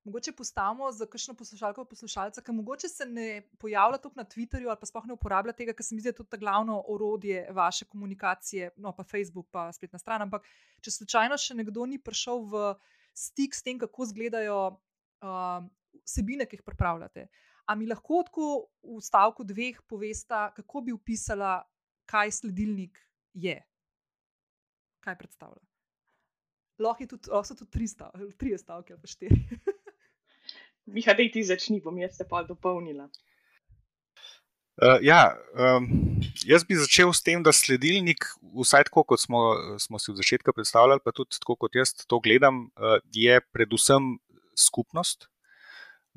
mogoče 0.03 0.31
postavimo 0.31 0.91
za 0.91 1.05
kakšno 1.05 1.33
poslušalko, 1.37 1.85
poslušalca, 1.85 2.41
ki 2.41 2.51
mogoče 2.51 2.89
se 2.89 3.05
ne 3.05 3.41
pojavlja 3.59 3.97
tukaj 4.01 4.23
na 4.23 4.29
Twitterju 4.29 4.69
ali 4.69 4.79
pa 4.79 4.85
sploh 4.85 5.05
ne 5.05 5.13
uporablja 5.13 5.53
tega, 5.53 5.73
ker 5.73 5.85
se 5.85 5.95
mi 5.95 6.01
zdi 6.01 6.13
tudi 6.17 6.37
glavno 6.41 6.79
orodje 6.87 7.47
vaše 7.51 7.85
komunikacije, 7.85 8.71
no 8.77 8.95
pa 8.95 9.03
Facebook, 9.03 9.47
pa 9.51 9.71
spletna 9.73 9.99
stran. 9.99 10.21
Ampak 10.21 10.47
če 10.81 10.91
slučajno 10.91 11.37
še 11.37 11.57
nekdo 11.59 11.85
ni 11.85 11.99
prišel 12.01 12.45
v 12.49 12.73
stik 13.13 13.55
s 13.55 13.63
tem, 13.63 13.79
kako 13.79 14.07
izgledajo 14.07 14.59
um, 14.71 15.71
vsebine, 16.07 16.45
ki 16.45 16.57
jih 16.57 16.65
pripravljate. 16.65 17.27
A 17.69 17.75
mi 17.75 17.87
lahko 17.87 18.23
tako 18.25 18.47
v 18.81 19.01
stavku 19.01 19.43
dveh 19.45 19.83
povesta, 19.87 20.49
kako 20.55 20.81
bi 20.87 20.95
opisala, 20.95 21.59
kaj 22.09 22.31
sledilnik 22.41 22.97
je? 23.33 23.59
kaj 25.01 25.17
predstavlja. 25.17 25.61
Lahko, 26.81 27.05
tudi, 27.05 27.29
lahko 27.29 27.47
so 27.47 27.57
tudi 27.57 27.71
tri, 27.71 27.87
stav, 27.89 28.13
tri 28.39 28.53
stavke, 28.57 28.97
pa 28.97 29.09
štiri. 29.09 29.37
Miha, 30.85 31.13
da 31.13 31.27
ti 31.33 31.43
začni, 31.43 31.81
bom 31.81 31.97
jaz 32.01 32.17
se 32.17 32.25
pa 32.27 32.43
dopolnila. 32.43 33.09
Uh, 34.81 34.97
ja, 35.03 35.35
um, 35.53 35.85
jaz 36.47 36.63
bi 36.65 36.77
začel 36.79 37.11
s 37.13 37.21
tem, 37.21 37.43
da 37.43 37.51
sledilnik, 37.53 38.25
vsaj 38.63 38.87
tako 38.87 39.03
kot 39.11 39.21
smo, 39.21 39.41
smo 39.77 39.99
si 40.01 40.09
v 40.09 40.17
začetku 40.17 40.55
predstavljali, 40.57 41.03
pa 41.03 41.13
tudi 41.13 41.37
tako 41.37 41.57
kot 41.65 41.75
jaz 41.77 41.93
to 42.09 42.17
gledam, 42.23 42.63
uh, 42.79 42.97
je 43.13 43.37
predvsem 43.53 44.15
skupnost. 44.57 45.27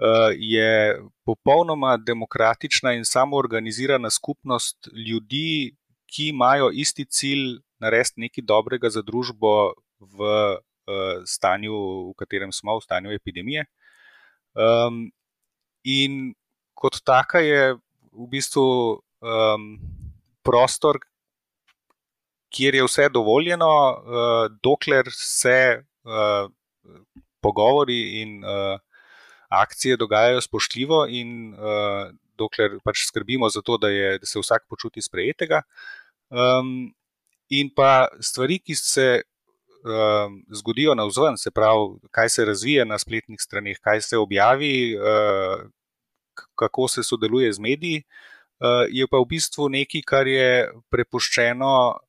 Uh, 0.00 0.32
je 0.34 0.96
popolnoma 1.28 1.96
demokratična 2.00 2.94
in 2.96 3.04
samoorganizirana 3.04 4.10
skupnost 4.10 4.88
ljudi, 4.90 5.76
ki 6.08 6.30
imajo 6.32 6.70
isti 6.72 7.04
cilj 7.04 7.58
narediti 7.82 8.24
nekaj 8.24 8.44
dobrega 8.48 8.90
za 8.90 9.02
družbo 9.02 9.74
v 10.00 10.18
uh, 10.24 11.22
stanju, 11.26 11.76
v 12.10 12.14
katerem 12.16 12.52
smo, 12.52 12.78
v 12.78 12.86
stanju 12.86 13.12
epidemije. 13.14 13.66
Um, 14.54 15.10
in 15.84 16.34
kot 16.74 17.00
taka 17.04 17.42
je 17.42 17.74
v 18.14 18.26
bistvu 18.30 18.66
um, 19.24 19.66
prostor, 20.46 21.00
kjer 22.54 22.78
je 22.78 22.86
vse 22.86 23.08
dovoljeno, 23.10 23.70
uh, 23.70 24.46
dokler 24.62 25.10
se 25.10 25.82
uh, 26.06 26.46
pogovori 27.42 28.20
in 28.22 28.44
uh, 28.44 28.78
akcije 29.48 29.96
dogajajo 29.96 30.40
spoštljivo, 30.40 31.04
in 31.10 31.54
uh, 31.54 32.12
dokler 32.38 32.78
pač 32.84 33.04
skrbimo 33.08 33.48
za 33.50 33.62
to, 33.62 33.78
da, 33.78 33.90
je, 33.90 34.18
da 34.18 34.26
se 34.26 34.38
vsak 34.38 34.66
počuti 34.70 35.02
sprejetega. 35.02 35.62
Um, 36.30 36.94
in 37.50 37.70
pa 37.74 38.08
stvari, 38.20 38.58
ki 38.58 38.74
se 38.78 39.08
zgodijo 40.52 40.94
na 40.94 41.04
vzven, 41.04 41.36
se 41.36 41.50
pravi, 41.50 41.98
kaj 42.10 42.28
se 42.28 42.44
razvije 42.44 42.84
na 42.84 42.98
spletnih 42.98 43.40
straneh, 43.40 43.78
kaj 43.80 44.00
se 44.00 44.18
objavi, 44.18 44.96
uh, 44.96 45.68
kako 46.54 46.88
se 46.88 47.02
sodeluje 47.02 47.52
z 47.52 47.60
mediji, 47.60 48.02
uh, 48.02 48.86
je 48.88 49.06
pa 49.10 49.18
v 49.18 49.28
bistvu 49.28 49.68
nekaj, 49.68 50.02
kar 50.06 50.26
je 50.26 50.72
prepuščeno 50.90 52.00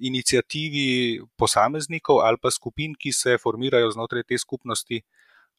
inicijativi 0.00 1.20
posameznikov 1.36 2.20
ali 2.20 2.36
pa 2.42 2.50
skupin, 2.50 2.94
ki 2.94 3.12
se 3.12 3.38
formirajo 3.38 3.90
znotraj 3.90 4.22
te 4.28 4.38
skupnosti. 4.38 5.02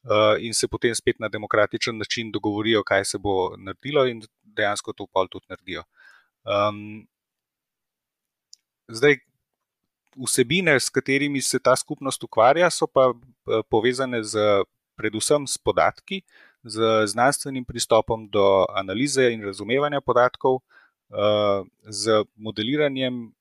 Uh, 0.08 0.38
in 0.40 0.54
se 0.54 0.68
potem 0.68 0.94
spet 0.96 1.18
na 1.20 1.28
demokratičen 1.28 1.98
način 1.98 2.30
dogovorijo, 2.32 2.84
kaj 2.84 3.06
se 3.06 3.18
bo 3.18 3.58
naredilo, 3.58 4.06
in 4.08 4.22
dejansko 4.44 4.94
to 4.94 5.08
pol 5.12 5.28
tudi 5.28 5.46
naredijo. 5.50 5.84
Um, 6.46 7.08
Zdaj, 8.88 9.18
vsebine, 10.26 10.80
s 10.80 10.90
katerimi 10.90 11.42
se 11.42 11.60
ta 11.60 11.76
skupnost 11.76 12.24
ukvarja, 12.24 12.70
so 12.70 12.88
pa 12.88 13.12
eh, 13.12 13.62
povezane 13.70 14.24
z, 14.24 14.64
predvsem 14.98 15.48
s 15.48 15.58
podatki, 15.58 16.22
z 16.64 17.08
znanstvenim 17.08 17.66
pristopom 17.66 18.28
do 18.30 18.66
analize 18.76 19.30
in 19.32 19.46
razumevanja 19.46 20.02
podatkov, 20.02 20.60
eh, 21.12 21.64
z 21.84 22.24
modeliranjem 22.36 23.32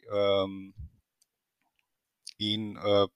in 2.38 2.76
eh, 2.76 3.06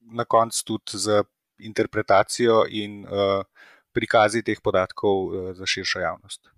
na 0.00 0.24
koncu 0.24 0.64
tudi 0.64 0.98
z 0.98 1.22
interpretacijo 1.62 2.64
in 2.68 3.04
prikazi 3.94 4.42
teh 4.42 4.58
podatkov 4.60 5.54
za 5.54 5.66
širšo 5.66 6.00
javnost. 6.00 6.48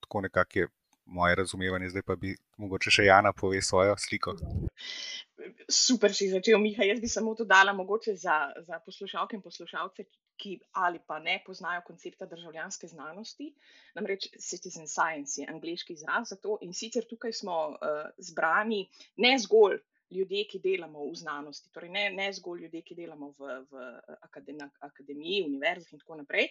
Tako 0.00 0.20
nekako 0.20 0.58
je 0.58 0.68
moje 1.10 1.34
razumevanje, 1.34 1.90
zdaj 1.90 2.04
pa 2.06 2.16
bi 2.16 2.34
mogoče 2.62 2.92
še 2.94 3.04
Jana 3.08 3.32
pove 3.36 3.62
svojo 3.62 3.96
sliko. 3.98 4.36
Super, 5.70 6.14
si 6.14 6.28
začel, 6.30 6.58
Miha. 6.62 6.86
Jaz 6.86 7.00
bi 7.02 7.08
samo 7.10 7.34
dodala, 7.34 7.72
mogoče 7.76 8.14
za, 8.16 8.38
za 8.66 8.80
poslušalke 8.84 9.38
in 9.38 9.42
poslušalce, 9.42 10.06
ki 10.40 10.56
ali 10.80 11.00
pa 11.06 11.18
ne 11.20 11.36
poznajo 11.46 11.82
koncepta 11.86 12.26
državljanske 12.26 12.88
znanosti, 12.88 13.50
namreč 13.94 14.30
citizen 14.38 14.88
science 14.88 15.40
je 15.40 15.48
angliški 15.50 15.96
izraz 15.98 16.32
za 16.32 16.40
to. 16.40 16.58
In 16.64 16.72
sicer 16.72 17.06
tukaj 17.08 17.34
smo 17.36 17.56
uh, 17.70 18.02
zbrani 18.18 18.86
ne 19.16 19.36
zgolj 19.38 19.80
ljudje, 20.10 20.44
ki 20.50 20.58
delamo 20.58 21.04
v 21.06 21.14
znanosti, 21.14 21.70
torej 21.74 21.90
ne, 21.94 22.04
ne 22.10 22.28
zgolj 22.34 22.64
ljudje, 22.64 22.82
ki 22.82 22.96
delamo 22.98 23.30
v, 23.38 23.56
v 23.70 23.84
akademi, 24.26 24.66
akademiji, 24.86 25.44
univerzah 25.46 25.92
in 25.92 26.02
tako 26.02 26.18
naprej, 26.22 26.48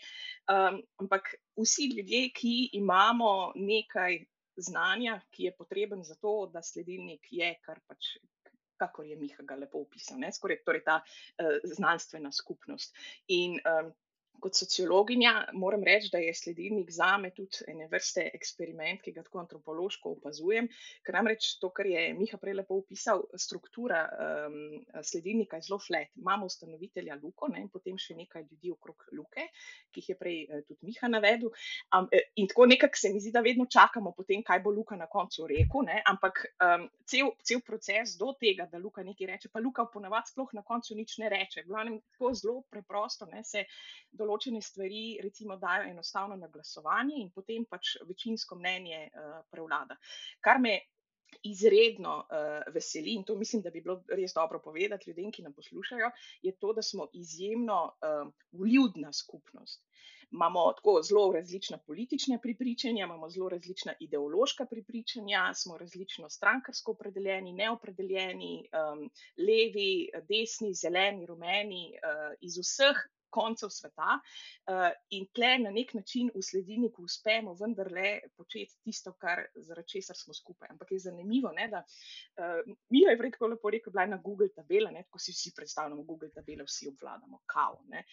um, 0.48 0.80
ampak 1.04 1.34
vsi 1.60 1.90
ljudje, 1.96 2.30
ki 2.36 2.54
imamo 2.80 3.52
nekaj 3.56 4.22
znanja, 4.62 5.20
ki 5.32 5.50
je 5.50 5.56
potreben 5.58 6.04
za 6.04 6.16
to, 6.16 6.50
da 6.54 6.62
sledilnik 6.64 7.32
je, 7.32 7.54
kar 7.66 7.82
pač 7.88 8.18
kakor 8.80 9.06
je 9.06 9.18
Miha 9.20 9.44
ga 9.44 9.58
lepo 9.60 9.82
opisal, 9.84 10.22
skoraj 10.32 10.62
torej 10.64 10.86
ta 10.86 11.02
uh, 11.04 11.58
znanstvena 11.76 12.32
skupnost. 12.32 12.96
In 13.36 13.58
um, 13.60 13.92
kot 14.42 14.56
sociologinja 14.56 15.34
moram 15.54 15.84
reči, 15.84 16.10
da 16.12 16.18
je 16.18 16.34
sledilnik 16.34 16.92
za 16.92 17.18
me 17.18 17.32
tudi 17.36 17.66
ene 17.68 17.88
vrste 17.92 18.30
eksperiment, 18.34 19.02
ki 19.04 19.14
ga 19.16 19.24
tako 19.24 19.42
antropološko 19.44 20.14
opazujem. 20.18 20.70
Ker 21.06 21.18
namreč 21.18 21.52
to, 21.62 21.72
kar 21.76 21.88
je 21.90 22.06
Miha 22.18 22.40
prej 22.42 22.58
lepo 22.60 22.78
opisal, 22.80 23.24
struktura 23.38 24.02
um, 24.10 24.58
sledilnika 25.04 25.60
je 25.60 25.68
zelo 25.70 25.80
flat. 25.80 26.12
Imamo 26.20 26.50
ustanovitelja 26.50 27.20
Luko 27.22 27.50
ne, 27.52 27.64
in 27.66 27.70
potem 27.70 27.98
še 28.00 28.16
nekaj 28.18 28.46
ljudi 28.48 28.74
okrog 28.74 29.06
Luke, 29.18 29.48
ki 29.92 30.04
jih 30.04 30.10
je 30.14 30.18
prej 30.20 30.40
uh, 30.48 30.64
tudi 30.68 30.90
Miha 30.90 31.12
navedel. 31.12 31.52
Um, 31.96 32.10
in 32.36 32.50
tako 32.50 32.70
nekako 32.70 32.98
se 33.00 33.14
mi 33.14 33.22
zdi, 33.24 33.34
da 33.36 33.44
vedno 33.46 33.68
čakamo 33.70 34.14
potem, 34.18 34.44
kaj 34.46 34.64
bo 34.66 34.74
Luka 34.76 34.98
na 35.00 35.10
koncu 35.12 35.48
rekel, 35.50 35.86
ne, 35.88 36.02
ampak 36.08 36.44
um, 36.64 36.88
cel, 37.06 37.34
cel 37.44 37.64
proces 37.66 38.16
do 38.20 38.34
tega, 38.40 38.68
da 38.72 38.82
Luka 38.82 39.04
nekaj 39.04 39.34
reče, 39.34 39.54
pa 39.54 39.64
Luka 39.64 39.86
ponavadi 39.92 40.34
sploh 40.34 40.54
na 40.54 40.64
koncu 40.66 40.96
nič 40.96 41.18
ne 41.22 41.30
reče. 41.30 41.66
Glavnem, 41.68 42.00
tako 42.16 42.34
zelo 42.38 42.58
preprosto 42.72 43.28
ne, 43.30 43.44
se 43.44 43.66
določa 44.12 44.29
določene 44.30 44.62
stvari, 44.62 45.18
recimo, 45.26 45.58
dajo 45.58 45.90
enostavno 45.90 46.38
na 46.38 46.48
glasovanje 46.54 47.18
in 47.18 47.34
potem 47.34 47.66
pač 47.66 47.98
večinsko 48.06 48.60
mnenje 48.62 49.02
uh, 49.10 49.42
prevlada. 49.50 49.98
Kar 50.46 50.62
me 50.62 50.78
izredno 51.46 52.16
uh, 52.26 52.74
veseli 52.74 53.14
in 53.16 53.24
to 53.24 53.36
mislim, 53.36 53.62
da 53.62 53.70
bi 53.70 53.82
bilo 53.82 54.00
res 54.10 54.34
dobro 54.34 54.62
povedati 54.64 55.10
ljudem, 55.10 55.32
ki 55.32 55.46
nam 55.46 55.54
poslušajo, 55.54 56.12
je 56.42 56.56
to, 56.58 56.74
da 56.74 56.82
smo 56.82 57.10
izjemno 57.14 57.84
uh, 57.90 58.32
vljudna 58.52 59.14
skupnost. 59.14 59.86
Imamo 60.32 60.74
tako 60.78 61.00
zelo 61.02 61.32
različna 61.34 61.78
politična 61.78 62.38
pripričanja, 62.42 63.06
imamo 63.06 63.30
zelo 63.30 63.50
različna 63.50 63.94
ideološka 64.00 64.66
pripričanja, 64.66 65.54
smo 65.56 65.78
različno 65.78 66.30
strankarsko 66.30 66.92
opredeljeni, 66.92 67.54
neopredeljeni, 67.54 68.70
um, 68.70 69.08
levi, 69.38 70.10
desni, 70.30 70.74
zeleni, 70.74 71.26
rumeni, 71.26 71.86
uh, 71.98 72.36
iz 72.42 72.60
vseh 72.62 73.02
koncev 73.30 73.70
sveta. 73.74 74.20
Uh, 74.70 74.90
in 75.16 75.28
tle 75.34 75.56
na 75.64 75.72
nek 75.72 75.94
način 75.94 76.32
v 76.36 76.44
sledilniku 76.44 77.04
uspemo 77.04 77.54
vendarle 77.60 78.20
početi 78.38 78.76
tisto, 78.84 79.14
kar, 79.20 79.46
zaradi 79.56 79.96
česar 79.96 80.18
smo 80.18 80.34
skupaj. 80.34 80.70
Ampak 80.72 80.92
je 80.92 81.00
zanimivo, 81.00 81.52
ne, 81.56 81.68
da 81.72 81.84
uh, 81.84 82.76
mi 82.90 83.04
je 83.06 83.16
vreko 83.18 83.48
lepo 83.48 83.70
rekel, 83.70 83.94
da 83.94 84.06
je 84.06 84.14
na 84.16 84.20
Google 84.24 84.50
tabela, 84.56 84.92
ne, 84.92 85.04
tako 85.08 85.20
si 85.20 85.34
vsi 85.36 85.54
predstavljamo, 85.56 86.04
Google 86.04 86.32
tabela 86.36 86.66
vsi 86.68 86.90
obvladamo, 86.92 87.42
kao. 87.46 87.80
Ne. 87.90 88.04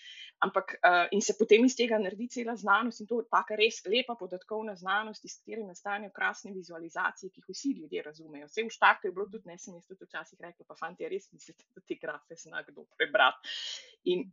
Ampak 0.45 0.77
uh, 0.79 1.07
in 1.13 1.23
se 1.23 1.37
potem 1.39 1.65
iz 1.65 1.77
tega 1.77 1.99
naredi 1.99 2.29
cela 2.29 2.57
znanost 2.57 3.01
in 3.01 3.07
to 3.07 3.21
je 3.21 3.29
taka 3.31 3.57
res 3.57 3.83
lepa 3.87 4.17
podatkovna 4.19 4.77
znanost, 4.77 5.25
iz 5.25 5.39
katere 5.41 5.65
nastanejo 5.67 6.13
krasne 6.15 6.53
vizualizacije, 6.53 7.31
ki 7.31 7.43
jih 7.43 7.53
vsi 7.55 7.75
ljudje 7.81 8.03
razumejo. 8.03 8.49
Vse 8.51 8.65
v 8.67 8.73
štartu 8.73 9.09
je 9.09 9.13
bilo 9.17 9.29
tudi, 9.33 9.49
ne 9.51 9.59
sem 9.59 9.75
jaz 9.75 9.87
tudi 9.87 10.09
včasih 10.09 10.41
rekel, 10.41 10.67
pa 10.69 10.77
fanti, 10.79 11.09
res 11.09 11.31
mislite, 11.33 11.65
da 11.75 11.85
te 11.87 11.99
grafe 12.01 12.39
zna 12.43 12.63
kdo 12.67 12.87
prebrati. 12.97 13.55
In 14.13 14.27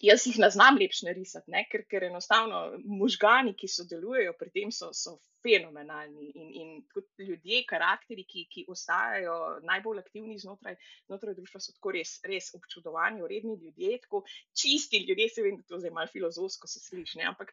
Jaz 0.00 0.24
jih 0.26 0.38
ne 0.40 0.48
znam 0.50 0.78
lepše 0.80 1.06
narisati, 1.06 1.50
ne? 1.52 1.66
ker, 1.70 1.82
ker 1.88 2.06
enostavno 2.08 2.60
možgani, 2.84 3.52
ki 3.56 3.68
sodelujejo 3.68 4.32
pri 4.38 4.50
tem, 4.54 4.70
so, 4.72 4.88
so 4.96 5.18
fenomenalni. 5.44 6.30
In, 6.40 6.48
in 6.60 6.70
kot 6.94 7.08
ljudje, 7.20 7.62
karakteri, 7.68 8.24
ki, 8.28 8.46
ki 8.52 8.64
ostajajo 8.72 9.36
najbolj 9.68 10.00
aktivni 10.00 10.38
znotraj, 10.40 10.78
znotraj 11.08 11.36
družbe, 11.36 11.60
so 11.60 11.74
tako 11.76 11.94
res, 11.98 12.16
res 12.24 12.48
občudovani, 12.56 13.24
uredni 13.26 13.58
ljudje, 13.60 14.00
tako 14.06 14.22
čisti 14.56 15.04
ljudje. 15.08 15.28
Se 15.34 15.44
vem, 15.44 15.60
da 15.60 15.68
to 15.68 15.80
zdaj 15.82 15.92
malo 15.96 16.12
filozofsko 16.12 16.70
se 16.70 16.80
sliši, 16.80 17.20
ampak 17.28 17.52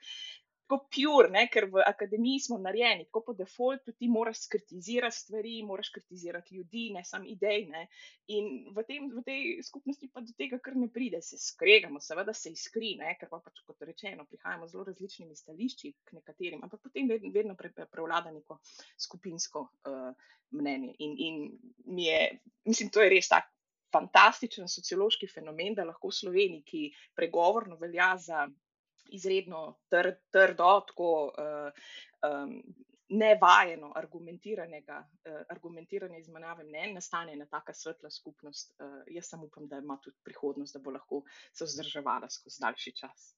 tako 0.68 0.84
pur, 0.92 1.30
ne, 1.32 1.46
ker 1.48 1.70
v 1.72 1.80
akademiji 1.88 2.42
smo 2.44 2.58
narejeni, 2.60 3.06
tako 3.08 3.22
po 3.30 3.34
defaultu 3.34 3.94
ti 3.96 4.10
moraš 4.12 4.44
kritizirati 4.52 5.16
stvari, 5.16 5.62
moraš 5.64 5.90
kritizirati 5.96 6.56
ljudi, 6.56 6.90
ne 6.94 7.04
samo 7.08 7.26
idej. 7.28 7.66
Ne. 7.72 7.86
In 8.36 8.68
v, 8.76 8.84
tem, 8.88 9.08
v 9.16 9.24
tej 9.24 9.64
skupnosti 9.64 10.10
pa 10.12 10.22
do 10.22 10.36
tega 10.38 10.60
kar 10.60 10.76
ne 10.76 10.90
pride, 10.92 11.22
se 11.24 11.40
skregamo, 11.40 12.04
seveda 12.04 12.36
se 12.36 12.52
iskri, 12.52 12.98
ne, 13.00 13.16
ker 13.20 13.32
pa 13.32 13.40
pač 13.40 13.64
kot 13.64 13.88
rečeno, 13.88 14.28
prihajamo 14.28 14.68
z 14.68 14.76
zelo 14.76 14.88
različnimi 14.92 15.40
stališči 15.40 15.94
k 16.04 16.20
nekaterim, 16.20 16.64
ampak 16.68 16.84
potem 16.84 17.08
vedno, 17.08 17.32
vedno 17.32 17.56
pre, 17.56 17.72
prevlada 17.72 18.36
neko 18.36 18.60
skupinsko 19.00 19.70
uh, 19.88 20.32
mnenje. 20.52 20.96
In, 21.00 21.16
in 21.18 21.44
mi 21.86 22.12
je, 22.12 22.42
mislim, 22.68 22.92
to 22.92 23.06
je 23.06 23.14
res 23.16 23.32
tak. 23.32 23.54
Fantastičen 23.88 24.68
sociološki 24.68 25.30
fenomen, 25.32 25.72
da 25.74 25.86
lahko 25.88 26.10
v 26.12 26.16
Sloveniji, 26.18 26.64
ki 26.68 26.82
pregovorno 27.16 27.78
velja 27.80 28.10
za 28.20 28.42
izredno 29.16 29.78
tr, 29.90 30.12
trdo, 30.32 30.72
tako 30.88 31.10
uh, 31.26 31.72
um, 32.26 32.62
nevajeno 33.10 33.92
argumentiranega, 33.96 34.98
uh, 35.00 35.42
argumentirane 35.50 36.20
izmenjave 36.20 36.64
mnen, 36.64 36.94
nastane 36.94 37.34
ena 37.34 37.46
taka 37.46 37.74
svetla 37.74 38.12
skupnost. 38.12 38.76
Uh, 38.80 39.02
jaz 39.08 39.30
samo 39.30 39.46
upam, 39.46 39.68
da 39.68 39.78
ima 39.78 39.98
tudi 40.04 40.18
prihodnost, 40.24 40.76
da 40.76 40.84
bo 40.84 40.92
lahko 40.92 41.24
se 41.54 41.66
vzdrževala 41.66 42.30
skozi 42.30 42.62
daljši 42.62 42.96
čas. 42.96 43.34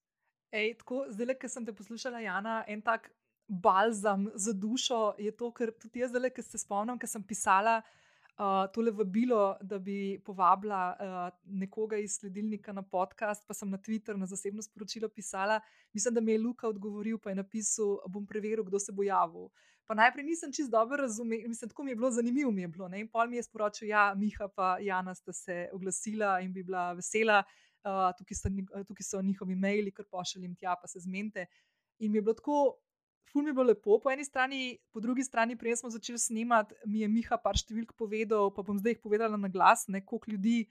Ej, 0.52 0.78
tako, 0.82 1.06
zdaj, 1.10 1.36
ki 1.38 1.50
sem 1.50 1.66
te 1.66 1.74
poslušala, 1.74 2.20
Jana, 2.26 2.64
en 2.68 2.82
tak 2.82 3.12
balzam 3.48 4.30
za 4.34 4.54
dušo 4.54 5.16
je 5.18 5.32
to, 5.38 5.52
ker 5.54 5.72
tudi 5.78 6.02
jaz, 6.02 6.14
zdaj, 6.14 6.34
ki 6.34 6.46
se 6.46 6.58
spomnim, 6.62 6.98
ker 6.98 7.10
sem 7.10 7.24
pisala 7.26 7.80
uh, 7.84 7.96
tole 8.74 8.92
vabilo, 8.92 9.58
da 9.62 9.80
bi 9.80 10.20
povabila 10.26 10.96
uh, 10.96 11.40
nekoga 11.44 11.98
iz 11.98 12.16
sledilnika 12.20 12.74
na 12.74 12.82
podcast, 12.82 13.44
pa 13.48 13.54
sem 13.54 13.70
na 13.70 13.78
Twitter 13.78 14.16
na 14.18 14.26
zasebno 14.26 14.62
sporočilo 14.62 15.10
pisala. 15.10 15.60
Mislim, 15.94 16.14
da 16.14 16.22
mi 16.22 16.32
je 16.32 16.40
Luka 16.40 16.68
odgovoril, 16.68 17.18
pa 17.18 17.30
je 17.30 17.36
napisal, 17.36 17.98
bom 18.08 18.28
preveril, 18.28 18.64
kdo 18.64 18.80
se 18.80 18.92
bo 18.92 19.04
javil. 19.04 19.50
Pa 19.86 19.96
najprej 19.96 20.24
nisem 20.24 20.54
čist 20.54 20.72
dobro 20.72 21.02
razumel, 21.02 21.40
mislim, 21.48 21.70
tako 21.70 21.84
mi 21.84 21.92
je 21.92 21.96
bilo 21.96 22.12
zanimivo. 22.12 22.52
Mi 22.52 22.62
je 22.62 22.68
bilo, 22.68 22.90
in 22.96 23.08
pol 23.08 23.28
mi 23.28 23.36
je 23.36 23.44
sporočil, 23.44 23.88
ja, 23.88 24.14
Miha 24.16 24.48
in 24.80 24.86
Jana 24.86 25.16
sta 25.16 25.34
se 25.34 25.70
oglasila 25.74 26.40
in 26.40 26.54
bi 26.54 26.64
bila 26.64 26.94
vesela. 26.94 27.44
Uh, 27.84 28.12
tukaj, 28.18 28.36
so, 28.36 28.50
tukaj 28.88 29.04
so 29.04 29.22
njihovi 29.22 29.56
maili, 29.56 29.92
kar 29.92 30.06
pošiljem 30.12 30.56
tja, 30.56 30.76
pa 30.82 30.88
se 30.88 31.00
zmente. 31.00 31.46
In 32.00 32.12
mi 32.12 32.18
je 32.18 32.22
bilo 32.22 32.34
tako, 32.34 32.78
ful 33.32 33.44
mi 33.44 33.52
je 33.52 33.58
bilo 33.58 33.68
lepo, 33.70 34.00
po 34.02 34.12
eni 34.12 34.26
strani, 34.26 34.78
po 34.94 35.00
drugi 35.00 35.24
strani, 35.24 35.58
prej 35.58 35.80
smo 35.82 35.90
začeli 35.94 36.20
snemati, 36.20 36.76
mi 36.86 37.04
je 37.04 37.10
Miha 37.12 37.38
par 37.42 37.58
številk 37.60 37.94
povedal, 37.98 38.50
pa 38.56 38.66
bom 38.66 38.80
zdaj 38.80 38.98
jih 38.98 39.04
povedala 39.04 39.38
na 39.38 39.52
glas, 39.52 39.86
koliko 39.86 40.32
ljudi 40.32 40.64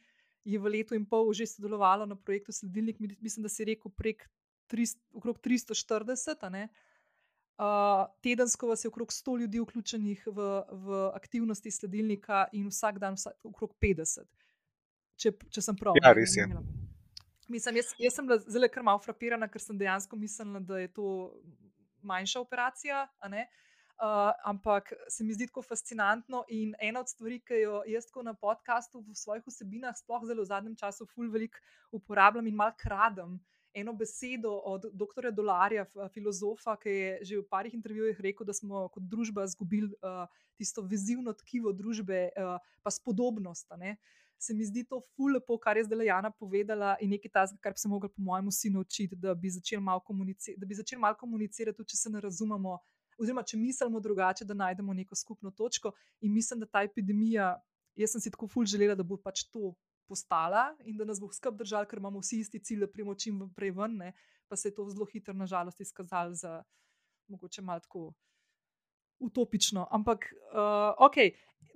je 0.49 0.59
v 0.59 0.71
letu 0.73 0.97
in 0.97 1.05
pol 1.07 1.33
že 1.33 1.47
sodelovalo 1.47 2.07
na 2.07 2.17
projektu 2.17 2.53
Sledilnik. 2.53 2.99
Mislim, 3.01 3.43
da 3.43 3.51
si 3.53 3.67
rekel 3.69 3.93
prek 3.93 4.25
300, 4.69 5.01
okrog 5.13 5.41
340. 5.45 6.69
Uh, 7.59 8.07
tedensko 8.23 8.69
vas 8.69 8.85
je 8.85 8.89
okrog 8.89 9.11
100 9.11 9.41
ljudi 9.41 9.59
vključenih 9.59 10.27
v, 10.27 10.45
v 10.71 10.99
aktivnosti 11.15 11.71
sledilnika, 11.71 12.47
in 12.53 12.69
vsak 12.71 13.01
dan 13.03 13.19
vsak, 13.19 13.35
okrog 13.43 13.73
50, 13.83 14.29
če, 15.19 15.33
če 15.51 15.65
sem 15.67 15.75
prav. 15.75 15.99
Ja, 15.99 16.13
res 16.15 16.37
je. 16.39 16.47
Mislim, 17.51 17.81
jaz, 17.81 17.91
jaz 17.99 18.15
sem 18.15 18.29
bila 18.29 18.39
zelo 18.47 18.69
kar 18.71 18.87
malo 18.87 19.03
frapirana, 19.03 19.49
ker 19.51 19.59
sem 19.59 19.75
dejansko 19.81 20.15
mislila, 20.21 20.63
da 20.63 20.79
je 20.79 20.93
to 20.95 21.09
manjša 22.03 22.41
operacija. 22.41 23.07
Uh, 23.99 24.31
ampak 24.45 24.93
se 25.09 25.25
mi 25.25 25.35
zdi 25.35 25.49
tako 25.51 25.63
fascinantno. 25.63 26.45
In 26.49 26.75
ena 26.81 27.01
od 27.01 27.09
stvari, 27.09 27.41
ki 27.41 27.63
jo 27.65 27.83
jaz 27.87 28.07
tako 28.07 28.23
na 28.23 28.35
podkastu 28.35 29.01
v 29.03 29.15
svojih 29.15 29.43
vsebinah, 29.47 29.97
sploh 29.99 30.23
zelo 30.27 30.43
v 30.43 30.51
zadnjem 30.51 30.77
času, 30.79 31.07
fulj 31.07 31.33
veliko 31.35 31.59
uporabljam 31.93 32.47
in 32.47 32.55
mal 32.55 32.71
kradem. 32.79 33.41
Eno 33.75 33.93
besedo 33.93 34.53
od 34.65 34.87
dr. 34.95 35.31
Dolarja, 35.35 35.85
filozofa, 36.15 36.77
ki 36.79 36.91
je 36.91 37.19
že 37.23 37.41
v 37.41 37.49
parih 37.51 37.75
intervjujih 37.75 38.21
rekel, 38.21 38.47
da 38.47 38.55
smo 38.55 38.87
kot 38.89 39.03
družba 39.03 39.45
izgubili 39.45 39.91
uh, 39.99 40.31
tisto 40.57 40.83
vizivno 40.83 41.35
tkivo 41.35 41.73
družbe, 41.73 42.31
uh, 42.39 42.57
pa 42.83 42.91
spodobnost. 42.91 43.71
Uh, 43.75 43.99
se 44.39 44.55
mi 44.55 44.65
zdi 44.65 44.85
to 44.85 45.01
ful 45.17 45.33
lepo, 45.35 45.59
kar 45.59 45.77
je 45.77 45.85
zdaj 45.85 46.07
Jana 46.07 46.31
povedala, 46.31 46.97
in 47.03 47.11
nekaj 47.11 47.33
tazga, 47.35 47.59
kar 47.63 47.75
bi 47.75 47.83
se 47.83 47.89
lahko, 47.89 48.09
po 48.09 48.23
mojem, 48.23 48.51
vsi 48.53 48.71
naučiti, 48.71 49.17
da 49.17 49.35
bi 49.35 49.51
začeli 49.51 49.83
malo 49.83 50.01
komunicirati, 50.07 50.75
začel 50.75 51.01
mal 51.03 51.17
komunicirati, 51.19 51.77
tudi 51.77 51.91
če 51.95 51.97
se 51.97 52.13
ne 52.15 52.23
razumemo, 52.23 52.79
oziroma 53.19 53.43
če 53.43 53.59
mislimo 53.59 54.01
drugače, 54.01 54.47
da 54.47 54.55
najdemo 54.55 54.95
neko 54.95 55.19
skupno 55.19 55.51
točko. 55.51 55.93
In 56.21 56.33
mislim, 56.33 56.63
da 56.63 56.71
ta 56.71 56.85
epidemija, 56.87 57.57
jaz 57.99 58.15
sem 58.15 58.23
si 58.23 58.31
tako 58.31 58.49
ful 58.49 58.67
želela, 58.67 58.95
da 58.95 59.03
bo 59.03 59.19
pač 59.19 59.49
to 59.51 59.75
postala 60.09 60.71
in 60.87 60.97
da 60.97 61.05
nas 61.05 61.21
bo 61.21 61.29
skrb 61.35 61.59
držal, 61.59 61.85
ker 61.87 61.99
imamo 61.99 62.23
vsi 62.23 62.41
isti 62.45 62.63
cilj, 62.65 62.87
da 62.87 62.93
prijemo 62.93 63.15
čim 63.19 63.43
prej 63.57 63.75
ven, 63.77 63.99
ne? 63.99 64.15
pa 64.49 64.57
se 64.57 64.71
je 64.71 64.75
to 64.75 64.87
zelo 64.89 65.05
hitro, 65.05 65.35
nažalost, 65.37 65.81
izkazalo 65.81 66.33
za 66.35 66.63
mogoče 67.29 67.63
malo 67.63 67.81
tako 67.85 68.13
utopično. 69.19 69.87
Ampak, 69.91 70.33
uh, 70.53 70.95
ok, 70.99 71.17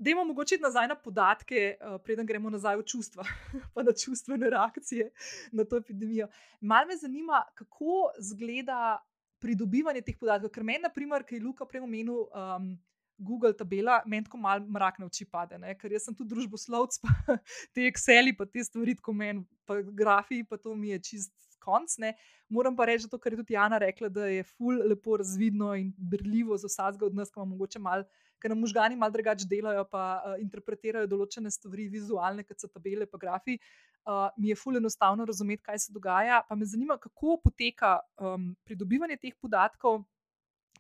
Dajmo 0.03 0.25
mogoče 0.25 0.57
nazaj 0.59 0.89
na 0.89 0.95
podatke, 0.99 1.77
uh, 1.79 2.01
preden 2.03 2.27
gremo 2.27 2.51
nazaj 2.51 2.77
v 2.81 2.85
čustva, 2.91 3.25
pa 3.75 3.85
na 3.87 3.93
čustvene 3.93 4.51
reakcije 4.51 5.11
na 5.53 5.65
to 5.65 5.79
epidemijo. 5.79 6.27
Mal 6.61 6.87
me 6.89 6.97
zanima, 6.97 7.45
kako 7.55 8.09
izgleda 8.19 8.99
pridobivanje 9.39 10.03
teh 10.03 10.17
podatkov. 10.19 10.51
Ker 10.55 10.67
meni, 10.67 10.83
naprimer, 10.83 11.23
ki 11.27 11.39
je 11.39 11.45
Luka 11.45 11.69
prej 11.69 11.85
omenil. 11.87 12.27
Um, 12.31 12.75
Google 13.23 13.53
tabela, 13.55 14.01
meni 14.07 14.25
tako 14.25 14.41
malo 14.43 14.65
mrak 14.67 14.99
na 14.99 15.07
oči 15.07 15.25
pade, 15.31 15.59
ne? 15.61 15.77
ker 15.79 15.93
jaz 15.93 16.09
sem 16.09 16.15
tu 16.17 16.25
družboslovec, 16.27 16.97
pa 17.05 17.37
te 17.77 17.85
Exceli, 17.87 18.33
pa 18.35 18.49
te 18.49 18.65
stvari, 18.65 18.97
kot 18.99 19.15
meni, 19.15 19.45
pa 19.69 19.77
grafi, 19.85 20.41
pa 20.49 20.59
to 20.59 20.75
mi 20.75 20.91
je 20.91 20.99
čist 20.99 21.52
konc. 21.63 21.95
Ne. 22.03 22.15
Moram 22.53 22.77
pa 22.77 22.89
reči, 22.91 23.09
to, 23.09 23.21
kar 23.23 23.33
je 23.33 23.41
tudi 23.41 23.57
Jana 23.57 23.79
rekla, 23.81 24.11
da 24.13 24.27
je 24.29 24.43
ful 24.45 24.83
lepo 24.91 25.17
razvidno 25.23 25.73
in 25.79 25.93
brljivo 25.97 26.59
za 26.59 26.69
vsakega 26.71 27.07
od 27.09 27.17
nas, 27.17 27.31
ki 27.31 27.41
imamo 27.41 27.55
mogoče 27.55 27.81
malo. 27.83 28.05
Ker 28.43 28.51
nam 28.51 28.61
možgani 28.65 28.97
malo 28.99 29.15
drugače 29.15 29.47
delajo, 29.47 29.85
pa 29.87 30.05
uh, 30.19 30.35
interpretirajo 30.43 31.07
določene 31.07 31.51
stvari, 31.55 31.87
vizualne, 31.93 32.43
kot 32.43 32.59
so 32.59 32.67
tabele, 32.67 33.07
pa 33.07 33.21
grafi. 33.23 33.55
Uh, 34.03 34.27
mi 34.37 34.51
je 34.51 34.59
fully 34.59 34.83
enostavno 34.83 35.25
razumeti, 35.25 35.63
kaj 35.63 35.79
se 35.85 35.95
dogaja. 35.95 36.41
Pa 36.49 36.59
me 36.59 36.67
zanima, 36.67 36.99
kako 36.99 37.39
poteka 37.45 38.01
um, 38.19 38.51
pridobivanje 38.67 39.21
teh 39.23 39.37
podatkov, 39.39 40.03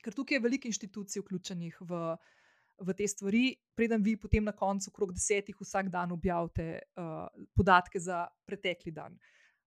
ker 0.02 0.14
tukaj 0.16 0.40
je 0.40 0.42
veliko 0.42 0.68
inštitucij 0.68 1.22
vključenih 1.22 1.76
v, 1.86 2.00
v 2.82 2.94
te 2.98 3.06
stvari, 3.08 3.44
preden 3.78 4.02
vi 4.02 4.16
potem 4.18 4.44
na 4.44 4.54
koncu, 4.56 4.90
okrog 4.90 5.14
desetih, 5.14 5.56
vsak 5.60 5.90
dan 5.92 6.12
objavite 6.12 6.82
uh, 6.98 7.28
podatke 7.54 8.00
za 8.02 8.26
pretekli 8.48 8.92
dan. 8.92 9.14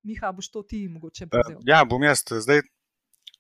Miha, 0.05 0.31
boš 0.31 0.51
to 0.53 0.61
ti 0.63 0.85
mogoče 0.87 1.27
povedal? 1.27 1.57
Uh, 1.57 1.65
ja, 1.65 1.81
bom 1.85 2.03
jaz. 2.03 2.21
Zdaj, 2.29 2.61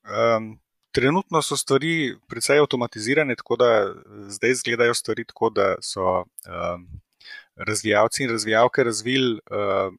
um, 0.09 0.55
trenutno 0.95 1.41
so 1.45 1.57
stvari 1.57 2.15
precej 2.29 2.59
avtomatizirane, 2.63 3.35
tako 3.37 3.57
da 3.61 3.67
zdaj 4.33 4.55
izgledajo 4.55 4.93
stvari 4.97 5.25
tako, 5.29 5.49
da 5.53 5.75
so 5.81 6.23
um, 6.23 6.87
razvijalci 7.55 8.23
in 8.23 8.31
razvijalke 8.33 8.83
razvili 8.83 9.37
uh, 9.51 9.93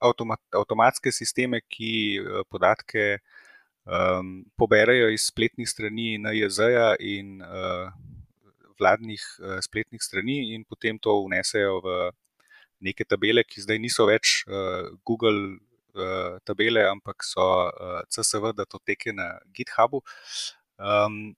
avtomat, 0.00 0.40
avtomatske 0.52 1.12
sisteme, 1.12 1.60
ki 1.68 1.92
uh, 2.20 2.42
podatke 2.50 3.18
um, 3.84 4.44
poberajo 4.56 5.12
iz 5.14 5.28
spletnih 5.30 5.68
strani 5.68 6.18
NJZ-ja 6.18 6.96
in 6.98 7.38
uh, 7.42 7.92
vladnih 8.80 9.22
uh, 9.38 9.60
spletnih 9.62 10.02
strani, 10.02 10.40
in 10.54 10.64
potem 10.64 10.98
to 10.98 11.14
vnesejo 11.28 11.78
v 11.84 12.10
neke 12.82 13.06
tabele, 13.06 13.46
ki 13.46 13.62
zdaj 13.62 13.78
niso 13.78 14.08
več 14.10 14.42
uh, 14.48 14.90
Google 15.06 15.54
uh, 15.94 16.38
tabele, 16.44 16.84
ampak 16.88 17.24
so 17.24 17.44
uh, 17.68 18.02
CSV, 18.08 18.52
da 18.56 18.64
to 18.64 18.78
teke 18.84 19.12
na 19.12 19.38
GitHubu. 19.54 20.02
Um, 20.78 21.34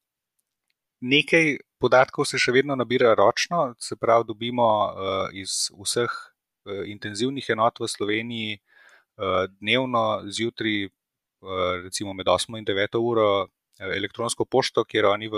nekaj 1.01 1.59
podatkov 1.79 2.27
se 2.29 2.40
še 2.40 2.55
vedno 2.57 2.77
nabira 2.77 3.14
ročno, 3.14 3.75
se 3.79 3.97
pravi, 3.97 4.29
dobimo 4.29 4.66
uh, 4.66 5.29
iz 5.33 5.69
vseh 5.77 6.11
uh, 6.11 6.85
intenzivnih 6.88 7.51
enot 7.57 7.81
v 7.81 7.90
Sloveniji 7.90 8.59
uh, 8.59 9.45
dnevno 9.61 10.25
zjutraj 10.27 10.88
recimo 11.85 12.12
med 12.12 12.27
8 12.27 12.59
in 12.59 12.64
9 12.64 12.97
uro 12.99 13.47
elektronsko 13.79 14.45
pošto, 14.45 14.85
kjer 14.85 15.07
oni 15.07 15.29
v 15.29 15.37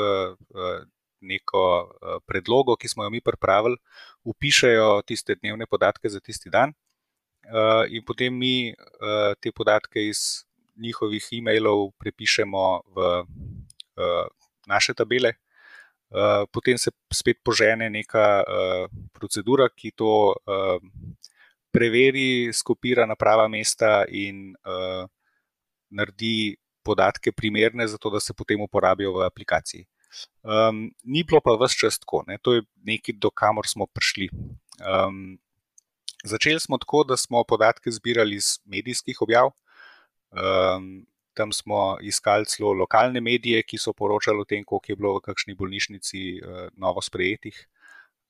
neko 1.20 1.62
predlogo, 2.26 2.76
ki 2.76 2.88
smo 2.88 3.04
jo 3.04 3.10
mi 3.10 3.20
pripravili, 3.20 3.76
upišajo 4.24 5.02
tiste 5.02 5.34
dnevne 5.34 5.66
podatke 5.66 6.08
za 6.08 6.20
tisti 6.20 6.50
dan. 6.50 6.72
In 7.88 8.04
potem 8.04 8.34
mi 8.34 8.74
te 9.40 9.52
podatke 9.52 10.02
iz 10.04 10.44
njihovih 10.76 11.28
e-mailov 11.32 11.90
prepišemo 11.98 12.64
v 12.94 13.06
naše 14.68 14.94
tabele. 14.94 15.32
Potem 16.52 16.78
se 16.78 16.92
spet 17.12 17.40
požene 17.44 17.88
neka 17.90 18.44
procedura, 19.16 19.68
ki 19.72 19.94
to 19.96 20.36
preveri, 21.72 22.52
skopira 22.52 23.06
na 23.06 23.16
prava 23.16 23.48
mesta 23.48 24.04
in 24.08 24.52
naredi 25.90 26.56
podatke 26.88 27.32
primerne, 27.32 27.86
zato 27.88 28.10
da 28.10 28.20
se 28.20 28.34
potem 28.34 28.60
uporabijo 28.60 29.12
v 29.18 29.26
aplikaciji. 29.26 29.86
Um, 30.42 30.88
ni 31.04 31.24
bilo 31.24 31.40
pa 31.44 31.52
vse 31.60 31.76
čas 31.76 31.98
tako, 32.00 32.22
ne? 32.28 32.38
to 32.42 32.54
je 32.56 32.62
nekaj, 32.88 33.18
do 33.20 33.30
kamor 33.30 33.68
smo 33.68 33.86
prišli. 33.86 34.30
Um, 34.80 35.36
začeli 36.24 36.60
smo 36.60 36.78
tako, 36.78 37.04
da 37.04 37.16
smo 37.16 37.44
podatke 37.44 37.90
zbirali 37.90 38.36
iz 38.36 38.58
medijskih 38.64 39.22
objav. 39.22 39.50
Um, 40.30 41.06
tam 41.34 41.52
smo 41.52 41.96
iskali 42.02 42.46
celo 42.46 42.72
lokalne 42.72 43.20
medije, 43.20 43.62
ki 43.62 43.78
so 43.78 43.92
poročali 43.92 44.42
o 44.42 44.44
tem, 44.44 44.64
koliko 44.64 44.92
je 44.92 44.96
bilo 44.96 45.12
v 45.16 45.24
kakšni 45.28 45.54
bolnišnici 45.54 46.22
uh, 46.42 46.64
novo 46.76 47.02
sprejetih. 47.02 47.60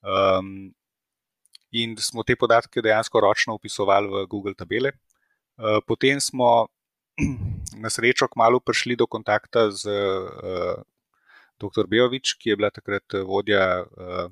Um, 0.01 0.73
in 1.71 1.95
smo 1.97 2.23
te 2.23 2.35
podatke 2.35 2.81
dejansko 2.81 3.21
ročno 3.21 3.57
upisovali 3.57 4.07
v 4.07 4.25
Google 4.29 4.53
tabele. 4.53 4.93
Uh, 5.57 5.81
potem 5.87 6.21
smo 6.21 6.69
na 7.83 7.89
srečo 7.89 8.29
kmalo 8.29 8.61
prišli 8.61 8.95
do 8.95 9.07
kontakta 9.07 9.69
z 9.71 9.89
uh, 9.89 10.79
dr. 11.59 11.89
Bejovič, 11.89 12.37
ki 12.39 12.53
je 12.53 12.55
bila 12.55 12.69
takrat 12.71 13.19
vodja 13.25 13.83
uh, 13.83 14.31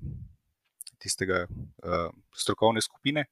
tistega 1.08 1.46
uh, 1.48 2.12
strokovne 2.36 2.84
skupine. 2.84 3.28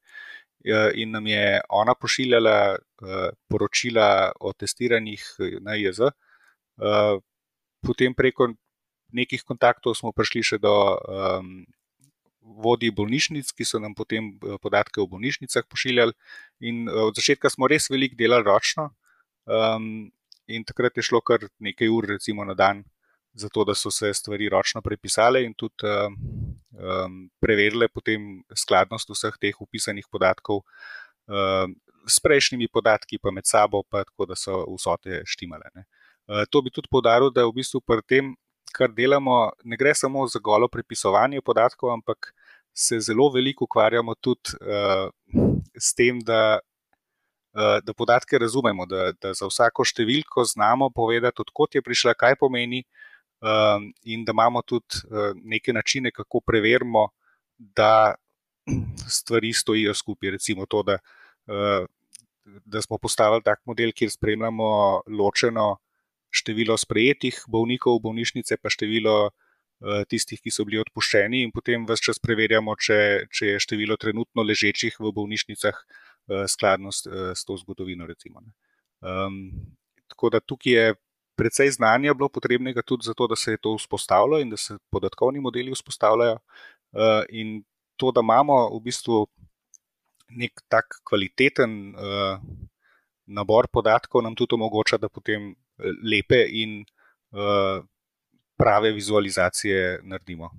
In 0.98 1.12
nam 1.14 1.26
je 1.30 1.60
ona 1.70 1.92
pošiljala 1.94 2.54
uh, 2.74 3.28
poročila 3.46 4.32
o 4.40 4.50
testiranjih 4.50 5.22
na 5.62 5.76
IEZ. 5.78 6.00
Uh, 6.00 7.20
potem 7.86 8.16
preko 8.16 8.48
nekih 9.14 9.44
kontaktov 9.46 9.94
smo 9.94 10.10
prišli 10.16 10.42
še 10.42 10.58
do 10.58 10.72
um, 10.74 11.52
vodij 12.64 12.90
bolnišnic, 12.96 13.52
ki 13.54 13.68
so 13.68 13.78
nam 13.78 13.94
potem 13.94 14.32
podatke 14.64 14.98
o 14.98 15.06
bolnišnicah 15.06 15.68
pošiljali. 15.70 16.16
In 16.66 16.88
uh, 16.88 17.06
od 17.12 17.20
začetka 17.20 17.52
smo 17.52 17.70
res 17.70 17.86
veliko 17.92 18.18
delali 18.18 18.48
ročno, 18.48 18.90
uh, 18.90 19.06
Um, 19.46 20.10
in 20.50 20.64
takrat 20.66 20.96
je 20.98 21.04
šlo 21.06 21.20
kar 21.22 21.44
nekaj 21.62 21.88
ur, 21.88 22.06
recimo 22.10 22.44
na 22.44 22.54
dan, 22.54 22.82
zato 23.36 23.64
da 23.64 23.74
so 23.74 23.90
se 23.90 24.14
stvari 24.14 24.48
ročno 24.48 24.80
prepisale 24.82 25.44
in 25.44 25.54
tudi 25.54 25.84
um, 25.86 27.28
preverile 27.40 27.88
potem 27.88 28.42
skladnost 28.56 29.10
vseh 29.12 29.36
teh 29.40 29.60
upisanih 29.60 30.08
podatkov 30.10 30.62
um, 31.28 31.76
s 32.08 32.20
prejšnjimi 32.22 32.68
podatki, 32.72 33.18
pa 33.18 33.30
med 33.30 33.46
sabo, 33.46 33.82
pa 33.82 34.04
tako 34.04 34.26
da 34.30 34.36
so 34.38 34.62
vsote 34.76 35.22
štimale. 35.26 35.68
Uh, 35.76 36.44
to 36.50 36.62
bi 36.62 36.72
tudi 36.72 36.88
podaril, 36.90 37.30
da 37.30 37.44
v 37.44 37.58
bistvu 37.60 37.82
pri 37.84 38.02
tem, 38.08 38.32
kar 38.72 38.92
delamo, 38.92 39.50
ne 39.64 39.76
gre 39.76 39.94
samo 39.94 40.26
za 40.28 40.40
golo 40.40 40.68
prepisovanje 40.68 41.42
podatkov, 41.44 41.92
ampak 41.92 42.32
se 42.76 43.00
zelo 43.00 43.28
veliko 43.32 43.64
ukvarjamo 43.64 44.14
tudi 44.20 44.56
uh, 44.62 45.10
s 45.76 45.92
tem, 45.94 46.20
da 46.24 46.58
da 47.56 47.94
podatke 47.96 48.36
razumemo, 48.36 48.84
da, 48.84 49.14
da 49.16 49.30
za 49.32 49.46
vsako 49.48 49.84
številko 49.88 50.42
znamo 50.44 50.90
povedati, 50.92 51.40
odkot 51.40 51.78
je 51.78 51.80
prišla, 51.80 52.12
kaj 52.12 52.34
pomeni, 52.36 52.82
um, 52.84 53.05
in 54.02 54.24
da 54.24 54.32
imamo 54.32 54.62
tudi 54.62 55.02
uh, 55.04 55.32
neke 55.44 55.72
načine, 55.72 56.10
kako 56.10 56.40
preverimo, 56.40 57.08
da 57.58 58.14
stvari 59.08 59.52
stojijo 59.52 59.94
skupaj. 59.94 60.30
Recimo 60.30 60.66
to, 60.66 60.82
da, 60.82 60.98
uh, 61.46 61.86
da 62.64 62.82
smo 62.82 62.98
postavili 62.98 63.42
tak 63.44 63.60
model, 63.64 63.92
kjer 63.92 64.10
spremljamo 64.10 65.02
ločeno 65.06 65.76
število 66.30 66.76
sprejetih 66.76 67.44
bolnikov 67.48 67.98
v 67.98 68.06
bolnišnice, 68.08 68.56
pa 68.62 68.70
število. 68.70 69.30
Tistih, 70.08 70.40
ki 70.40 70.48
so 70.48 70.64
bili 70.64 70.78
odpuščeni, 70.80 71.42
in 71.44 71.50
potem 71.52 71.82
vse 71.84 72.06
čas 72.06 72.16
preverjamo, 72.16 72.72
če, 72.80 73.26
če 73.28 73.50
je 73.50 73.58
število 73.60 73.98
trenutno 74.00 74.40
ležečih 74.40 74.94
v 74.96 75.10
bolnišnicah 75.12 75.82
skladno 76.48 76.88
s, 76.88 77.04
s 77.04 77.44
to 77.44 77.58
zgodovino. 77.60 78.08
Um, 79.04 79.36
tako 80.08 80.30
da 80.32 80.40
tukaj 80.40 80.72
je 80.72 80.94
precej 81.36 81.70
znanja 81.70 82.14
bilo 82.14 82.28
potrebnega 82.28 82.82
tudi 82.82 83.06
zato, 83.06 83.26
da 83.26 83.36
se 83.36 83.50
je 83.50 83.58
to 83.62 83.76
vzpostavilo 83.76 84.40
in 84.40 84.50
da 84.50 84.56
se 84.56 84.78
podatkovni 84.90 85.40
modeli 85.40 85.72
vzpostavljajo. 85.72 86.38
Uh, 86.92 87.24
in 87.28 87.62
to, 87.96 88.12
da 88.12 88.20
imamo 88.24 88.56
v 88.76 88.80
bistvu 88.84 89.26
nek 90.28 90.62
tak 90.68 91.00
kvaliteten 91.04 91.94
uh, 91.94 92.40
nabor 93.26 93.68
podatkov, 93.72 94.22
nam 94.22 94.34
tudi 94.34 94.54
omogoča, 94.54 94.98
da 94.98 95.08
potem 95.08 95.54
lepe 96.02 96.44
in 96.48 96.84
prave 98.56 98.92
vizualizacije 98.92 100.00
naredimo. 100.02 100.50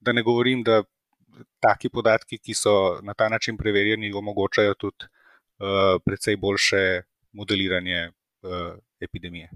Da 0.00 0.12
ne 0.12 0.22
govorim, 0.22 0.62
da 0.62 0.82
taki 1.60 1.90
podatki, 1.90 2.38
ki 2.38 2.54
so 2.54 3.00
na 3.02 3.14
ta 3.14 3.28
način 3.28 3.58
preverjeni, 3.58 4.12
omogočajo 4.12 4.74
tudi 4.74 5.10
precej 6.04 6.36
boljše 6.36 7.02
modeliranje 7.32 8.12
epidemije. 9.00 9.50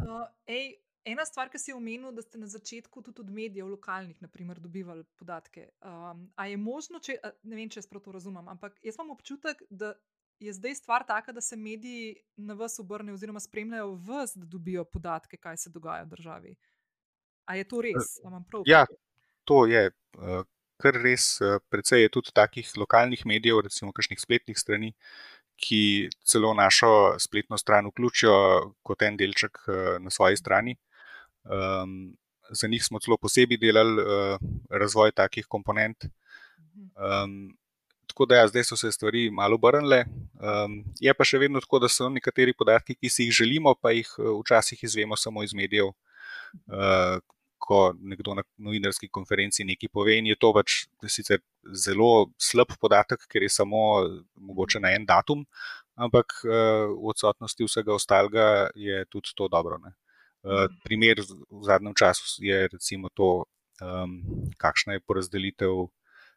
Uh, 0.00 0.26
ej, 0.46 0.74
ena 1.04 1.24
stvar, 1.24 1.50
ki 1.52 1.60
si 1.60 1.74
omenil, 1.74 2.12
da 2.14 2.22
ste 2.22 2.38
na 2.38 2.48
začetku 2.50 3.02
tudi 3.02 3.22
od 3.22 3.30
medijev, 3.30 3.68
lokalnih, 3.70 4.18
naprimer, 4.22 4.60
dobivali 4.60 5.04
podatke. 5.16 5.68
Um, 5.80 6.26
a 6.36 6.46
je 6.50 6.56
možno, 6.56 7.00
če, 7.00 7.18
ne 7.42 7.56
vem, 7.56 7.70
če 7.70 7.80
jaz 7.80 7.88
prav 7.90 8.04
to 8.04 8.14
razumem, 8.14 8.48
ampak 8.48 8.76
jaz 8.82 8.98
imam 8.98 9.16
občutek, 9.16 9.64
da. 9.70 9.94
Je 10.36 10.52
zdaj 10.52 10.74
stvar 10.76 11.00
taka, 11.08 11.32
da 11.32 11.40
se 11.40 11.56
mediji 11.56 12.10
na 12.36 12.52
vas 12.52 12.74
obrnejo, 12.76 13.14
oziroma 13.16 13.40
spremljajo 13.40 13.94
vas, 14.04 14.34
da 14.36 14.44
dobijo 14.44 14.82
podatke, 14.84 15.38
kaj 15.40 15.56
se 15.62 15.70
dogaja 15.72 16.02
v 16.04 16.10
državi. 16.10 16.52
A 17.48 17.56
je 17.56 17.64
to 17.64 17.80
res? 17.80 18.18
Ja, 18.68 18.82
to 19.48 19.62
je 19.64 19.86
uh, 19.88 20.42
kar 20.82 20.98
res, 21.00 21.38
uh, 21.40 21.56
precej 21.72 22.04
je 22.04 22.12
tudi 22.18 22.34
takih 22.36 22.68
lokalnih 22.76 23.24
medijev, 23.28 23.62
recimo 23.64 23.94
kakšnih 23.96 24.20
spletnih 24.20 24.58
strani, 24.58 24.92
ki 25.56 26.08
celo 26.24 26.54
našo 26.54 27.18
spletno 27.18 27.58
stran 27.58 27.86
vključijo 27.90 28.36
kot 28.82 29.02
en 29.02 29.16
delček 29.16 29.58
uh, 29.66 29.96
na 30.02 30.10
svoji 30.10 30.36
strani. 30.36 30.76
Um, 31.44 32.16
za 32.50 32.68
njih 32.68 32.84
smo 32.84 32.98
celo 32.98 33.16
posebej 33.16 33.58
delali 33.58 34.02
uh, 34.02 34.38
razvoj 34.70 35.12
takih 35.12 35.46
komponent. 35.48 36.04
Um, 36.94 37.56
tako 38.06 38.26
da 38.26 38.36
ja, 38.36 38.48
zdaj 38.48 38.64
so 38.64 38.76
se 38.76 38.92
stvari 38.92 39.30
malo 39.30 39.54
obrnile. 39.54 40.04
Um, 40.40 40.84
je 41.00 41.14
pa 41.14 41.24
še 41.24 41.38
vedno 41.38 41.60
tako, 41.60 41.78
da 41.82 41.88
so 41.88 42.08
nekateri 42.08 42.54
podatki, 42.56 42.94
ki 42.94 43.10
si 43.10 43.26
jih 43.26 43.34
želimo, 43.42 43.74
pa 43.74 43.92
jih 43.92 44.08
včasih 44.18 44.84
izvemo 44.84 45.16
samo 45.16 45.42
iz 45.42 45.54
medijev. 45.54 45.92
Uh, 46.66 47.18
Ko 47.58 47.94
nekdo 47.98 48.34
na 48.36 48.42
novinarski 48.58 49.08
konferenci 49.08 49.64
nekaj 49.64 49.88
pove, 49.92 50.18
in 50.18 50.26
je 50.28 50.36
to 50.36 50.52
pač 50.52 50.86
sicer 51.08 51.40
zelo 51.72 52.28
slab 52.38 52.74
podatek, 52.80 53.24
ker 53.30 53.42
je 53.42 53.50
samo 53.50 53.80
mogoče 54.36 54.80
na 54.80 54.92
en 54.94 55.06
datum, 55.08 55.46
ampak 55.96 56.42
v 56.44 57.08
odsotnosti 57.08 57.64
vsega 57.64 57.94
ostalega 57.94 58.68
je 58.76 59.04
tudi 59.10 59.32
to 59.34 59.48
dobro. 59.48 59.80
Uh, 59.80 60.68
primer 60.84 61.18
v 61.24 61.62
zadnjem 61.66 61.94
času 61.96 62.44
je 62.44 62.68
recimo 62.68 63.08
to, 63.08 63.46
kakšna 64.60 64.94
je 64.94 65.00
porazdelitev 65.00 65.88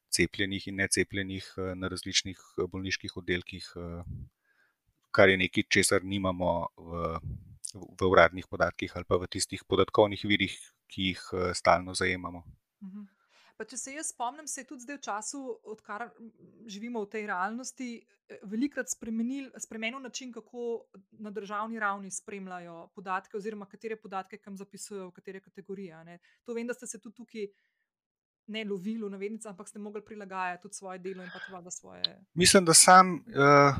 cepljenih 0.10 0.68
in 0.68 0.80
necepljenih 0.82 1.46
uh, 1.58 1.76
na 1.78 1.88
različnih 1.88 2.40
bolniških 2.58 3.18
oddelkih, 3.18 3.68
kar 5.12 5.30
je 5.30 5.38
nekaj, 5.38 5.68
česar 5.70 6.04
nimamo 6.04 6.68
v, 6.78 7.20
v 7.74 8.10
uradnih 8.10 8.48
podatkih 8.50 8.96
ali 8.96 9.06
pa 9.06 9.18
v 9.18 9.28
tistih 9.28 9.64
podatkovnih 9.68 10.26
virih, 10.26 10.56
ki 10.90 11.14
jih 11.14 11.24
uh, 11.34 11.50
stalno 11.54 11.94
zajemamo. 11.94 12.44
Mhm. 12.84 13.08
Pa 13.60 13.66
če 13.68 13.76
se 13.76 13.92
jaz 13.92 14.14
spomnim, 14.14 14.46
se 14.48 14.62
je 14.62 14.68
tudi 14.70 14.86
zdaj 14.86 14.96
v 14.96 15.04
času, 15.04 15.40
odkar 15.68 16.06
živimo 16.72 17.02
v 17.04 17.10
tej 17.12 17.26
realnosti, 17.28 17.88
velikokrat 18.48 18.88
spremenil 18.88 20.00
način, 20.00 20.32
kako 20.32 20.86
na 21.20 21.32
državni 21.36 21.80
ravni 21.80 22.12
spremljajo 22.12 22.88
podatke, 22.96 23.36
oziroma 23.38 23.68
katere 23.68 23.98
podatke 24.00 24.40
kam 24.40 24.56
zapisujejo, 24.56 25.10
v 25.10 25.12
katere 25.18 25.42
kategorije. 25.44 26.04
Ne. 26.06 26.20
To 26.48 26.56
vem, 26.56 26.72
da 26.72 26.74
ste 26.74 26.88
se 26.88 27.02
tudi 27.04 27.20
tukaj. 27.20 27.52
Ne 28.50 28.64
lovili, 28.66 29.06
navednice, 29.12 29.46
ampak 29.52 29.68
ste 29.70 29.78
mogli 29.78 30.02
prilagajati 30.02 30.64
tudi 30.64 30.74
svoje 30.74 30.98
delo 31.04 31.22
in 31.22 31.30
pa 31.30 31.38
tudi 31.44 31.72
svoje. 31.72 32.16
Mislim, 32.34 32.66
da 32.66 32.74
sam 32.74 33.12
uh, 33.14 33.78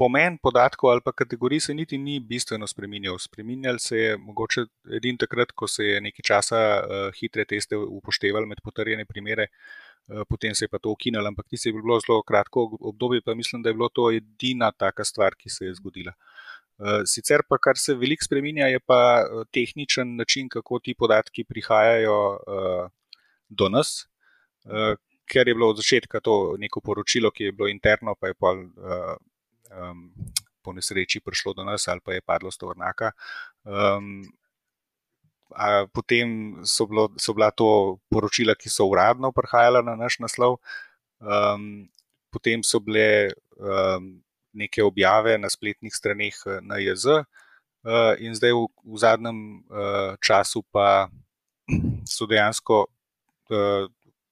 pomen 0.00 0.38
podatkov 0.40 0.90
ali 0.90 1.04
pa 1.04 1.12
kategorij 1.12 1.60
se 1.60 1.74
niti 1.74 1.98
ni 1.98 2.20
bistveno 2.20 2.66
spremenil. 2.66 3.18
Spreminjal 3.20 3.78
se 3.78 3.98
je 3.98 4.16
mogoče 4.16 4.64
edin 4.96 5.18
takrat, 5.20 5.52
ko 5.52 5.68
se 5.68 5.84
je 5.84 6.00
nekaj 6.00 6.24
časa 6.30 6.60
uh, 6.80 7.18
hitre 7.18 7.44
teste 7.44 7.76
upoštevali 7.76 8.48
med 8.48 8.62
potrjene 8.64 9.04
primere, 9.04 9.50
uh, 9.50 10.22
potem 10.28 10.56
se 10.56 10.64
je 10.64 10.72
pa 10.72 10.78
to 10.78 10.94
ukinilo, 10.96 11.28
ampak 11.28 11.48
ti 11.48 11.60
se 11.60 11.68
je 11.68 11.76
bilo 11.76 12.00
zelo 12.00 12.22
kratko 12.22 12.64
obdobje, 12.92 13.20
pa 13.26 13.34
mislim, 13.34 13.62
da 13.62 13.68
je 13.68 13.76
bilo 13.76 13.90
to 13.92 14.08
edina 14.16 14.72
taka 14.72 15.04
stvar, 15.04 15.36
ki 15.36 15.52
se 15.52 15.68
je 15.68 15.76
zgodila. 15.82 16.16
Uh, 16.80 17.02
sicer 17.04 17.44
pa, 17.48 17.58
kar 17.58 17.76
se 17.76 17.94
veliko 17.94 18.24
spremenja, 18.24 18.72
je 18.72 18.80
pa 18.80 19.00
tehničen 19.52 20.16
način, 20.16 20.48
kako 20.48 20.80
ti 20.80 20.96
podatki 20.96 21.44
prihajajo 21.44 22.18
uh, 22.32 22.84
do 23.48 23.68
nas. 23.68 24.06
Uh, 24.64 24.96
ker 25.30 25.48
je 25.48 25.54
bilo 25.54 25.68
od 25.70 25.78
začetka 25.78 26.20
to 26.24 26.56
neko 26.58 26.80
poročilo, 26.80 27.30
ki 27.30 27.50
je 27.50 27.52
bilo 27.52 27.68
interno, 27.68 28.16
pa 28.18 28.32
je 28.32 28.34
pa 28.34 28.50
uh, 28.56 29.18
um, 29.70 30.10
po 30.62 30.72
nesreči 30.76 31.20
prišlo 31.24 31.54
do 31.56 31.64
nas 31.64 31.88
ali 31.88 32.00
pa 32.04 32.12
je 32.12 32.20
padlo 32.20 32.50
z 32.50 32.58
tovrnaka. 32.60 33.12
Um, 33.64 34.28
potem 35.92 36.60
so, 36.64 36.86
bilo, 36.86 37.10
so 37.18 37.34
bila 37.34 37.50
to 37.50 37.98
poročila, 38.10 38.54
ki 38.54 38.70
so 38.70 38.86
uradno 38.86 39.32
prihajala 39.32 39.82
na 39.82 39.96
naš 39.98 40.20
naslov, 40.22 40.60
um, 41.18 41.88
potem 42.30 42.62
so 42.62 42.78
bile 42.78 43.34
um, 43.58 44.22
neke 44.54 44.82
objave 44.82 45.38
na 45.38 45.50
spletnih 45.50 45.94
straneh 45.94 46.34
eh, 46.46 46.58
na 46.62 46.78
JZ, 46.78 47.22
uh, 47.86 48.14
in 48.18 48.34
zdaj 48.34 48.54
v, 48.54 48.66
v 48.66 48.96
zadnjem 48.98 49.38
uh, 49.70 50.14
času 50.22 50.62
pa 50.70 51.10
so 52.06 52.26
dejansko. 52.26 52.86
Uh, 53.50 53.90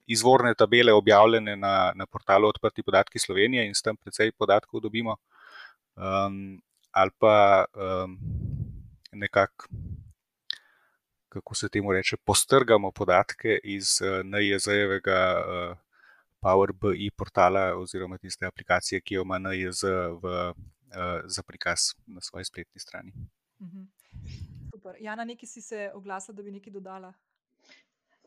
Izvorne 0.09 0.55
tabele 0.57 0.88
objavljene 0.88 1.53
na, 1.53 1.92
na 1.92 2.07
portalu 2.09 2.48
Odprti 2.48 2.81
podatki 2.81 3.20
Slovenije 3.20 3.66
in 3.68 3.74
s 3.77 3.85
tem 3.85 3.92
precej 3.92 4.33
podatkov 4.33 4.81
dobimo 4.81 5.18
um, 5.99 6.63
ali 6.91 7.11
pa 7.19 7.65
um, 7.75 8.19
nekako, 9.13 9.69
kako 11.29 11.55
se 11.55 11.69
temu 11.69 11.93
reče, 11.93 12.17
postrgamo 12.17 12.91
podatke 12.91 13.61
iz 13.65 14.01
uh, 14.03 14.25
NJZ-evega 14.25 15.21
uh, 15.39 15.77
PowerBI 16.41 17.11
portala 17.17 17.75
oziroma 17.77 18.19
tiste 18.19 18.47
aplikacije, 18.47 19.01
ki 19.01 19.15
jo 19.15 19.23
ima 19.23 19.39
NJZ 19.39 19.83
v, 20.23 20.51
uh, 20.51 20.55
za 21.25 21.43
prikaz 21.43 21.93
na 22.07 22.21
svoji 22.21 22.45
spletni 22.45 22.81
strani. 22.81 23.13
Mhm. 23.61 23.83
Super. 24.75 24.97
Jana, 25.01 25.25
nekaj 25.25 25.47
si 25.47 25.63
se 25.63 25.91
oglasila, 25.95 26.37
da 26.37 26.43
bi 26.43 26.51
nekaj 26.51 26.73
dodala? 26.73 27.13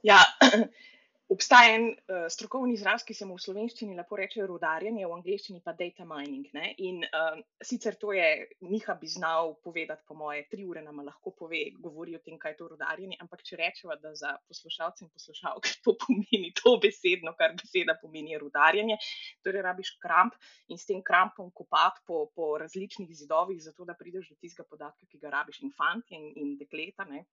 Ja, 0.04 0.20
Obstaja 1.32 1.76
en 1.78 1.86
uh, 1.88 2.26
strokovni 2.28 2.74
izraz, 2.76 3.06
ki 3.08 3.15
se 3.15 3.24
mu 3.24 3.38
v 3.38 3.41
slovenščini 3.46 3.94
lahko 3.96 4.17
reče 4.20 4.44
rudarjenje, 4.50 5.06
v 5.08 5.15
angleščini 5.15 5.62
pa 5.63 5.72
data 5.80 6.04
mining. 6.04 6.50
Ne? 6.52 6.74
In 6.84 7.06
uh, 7.08 7.38
sicer 7.63 7.96
to 8.02 8.12
je, 8.12 8.26
Miha 8.67 8.98
bi 9.00 9.08
znal 9.08 9.54
povedati, 9.63 10.04
po 10.10 10.17
moje, 10.20 10.41
tri 10.52 10.65
ure 10.67 10.84
nam 10.84 11.00
lahko 11.08 11.32
pove, 11.38 11.62
govori 11.80 12.17
o 12.17 12.20
tem, 12.20 12.36
kaj 12.41 12.52
je 12.52 12.58
to 12.60 12.67
rudarjenje. 12.74 13.15
Ampak 13.24 13.46
če 13.48 13.62
rečemo, 13.62 13.96
da 14.04 14.12
za 14.20 14.34
poslušalce 14.52 15.06
in 15.08 15.12
poslušalke 15.15 15.78
to 15.86 15.96
pomeni 16.04 16.52
to 16.60 16.76
besedno, 16.84 17.32
kar 17.39 17.56
beseda 17.56 17.96
pomeni 18.02 18.36
rudarjenje, 18.41 19.00
torej 19.46 19.63
rabiš 19.70 19.96
kramp 20.04 20.36
in 20.67 20.82
s 20.82 20.89
tem 20.89 21.00
krampom 21.00 21.54
kopati 21.56 22.04
po, 22.12 22.26
po 22.36 22.58
različnih 22.60 23.08
zidovih, 23.24 23.63
zato 23.63 23.88
da 23.88 23.96
prideš 23.96 24.34
do 24.34 24.36
tistega 24.36 24.67
podatka, 24.67 25.08
ki 25.08 25.24
ga 25.24 25.32
rabiš, 25.39 25.63
in 25.63 25.72
fanti 25.80 26.20
in, 26.20 26.28
in 26.36 26.58
dekleta. 26.60 27.08
Ne? 27.08 27.24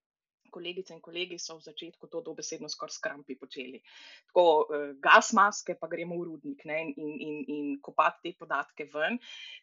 Kolegice 0.50 0.94
in 0.94 1.00
kolegi 1.04 1.38
so 1.38 1.58
v 1.58 1.66
začetku 1.68 2.11
to 2.11 2.22
dobesedno 2.24 2.68
skoraj 2.68 2.96
skrampi 2.98 3.38
počeli. 3.38 3.80
Tako 4.28 4.44
uh, 4.44 4.87
gas 5.02 5.32
maske, 5.37 5.78
pa 5.80 5.88
gremo 5.90 6.18
v 6.20 6.28
rudnik 6.30 6.64
ne, 6.68 6.80
in, 6.96 7.12
in, 7.28 7.37
in 7.48 7.74
kopati 7.82 8.28
te 8.28 8.37
podatke 8.38 8.88
ven, 8.92 9.18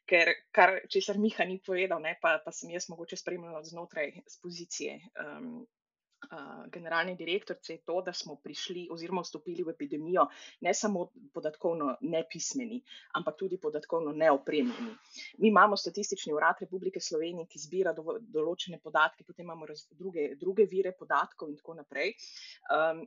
ker 0.06 0.34
kar 0.52 0.80
česar 0.90 1.20
Miha 1.22 1.48
ni 1.48 1.60
povedal, 1.60 2.02
ne, 2.02 2.16
pa, 2.22 2.38
pa 2.44 2.54
sem 2.56 2.74
jaz 2.74 2.90
mogoče 2.92 3.20
spremljala 3.20 3.64
znotraj 3.64 4.14
pozicije. 4.42 5.00
Um, 5.22 5.66
generalni 6.72 7.16
direktorice 7.16 7.74
je 7.74 7.82
to, 7.86 8.02
da 8.02 8.14
smo 8.14 8.36
prišli 8.36 8.88
oziroma 8.92 9.22
vstopili 9.22 9.64
v 9.64 9.74
epidemijo 9.76 10.28
ne 10.62 10.74
samo 10.74 11.10
podatkovno 11.34 11.98
nepismeni, 12.02 12.82
ampak 13.14 13.38
tudi 13.40 13.60
podatkovno 13.62 14.12
neopremljeni. 14.12 14.96
Mi 15.38 15.48
imamo 15.48 15.78
statistični 15.78 16.34
urad 16.34 16.62
Republike 16.62 17.00
Slovenije, 17.00 17.48
ki 17.50 17.60
zbira 17.60 17.94
do, 17.94 18.18
določene 18.20 18.80
podatke, 18.84 19.24
potem 19.24 19.46
imamo 19.46 19.66
raz, 19.66 19.86
druge, 19.92 20.36
druge 20.40 20.66
vire 20.72 20.96
podatkov 20.98 21.50
in 21.50 21.60
tako 21.60 21.78
naprej. 21.82 22.16
Um, 22.72 23.06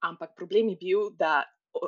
ampak 0.00 0.36
problem 0.36 0.72
je 0.72 0.76
bil, 0.80 1.10
da 1.18 1.42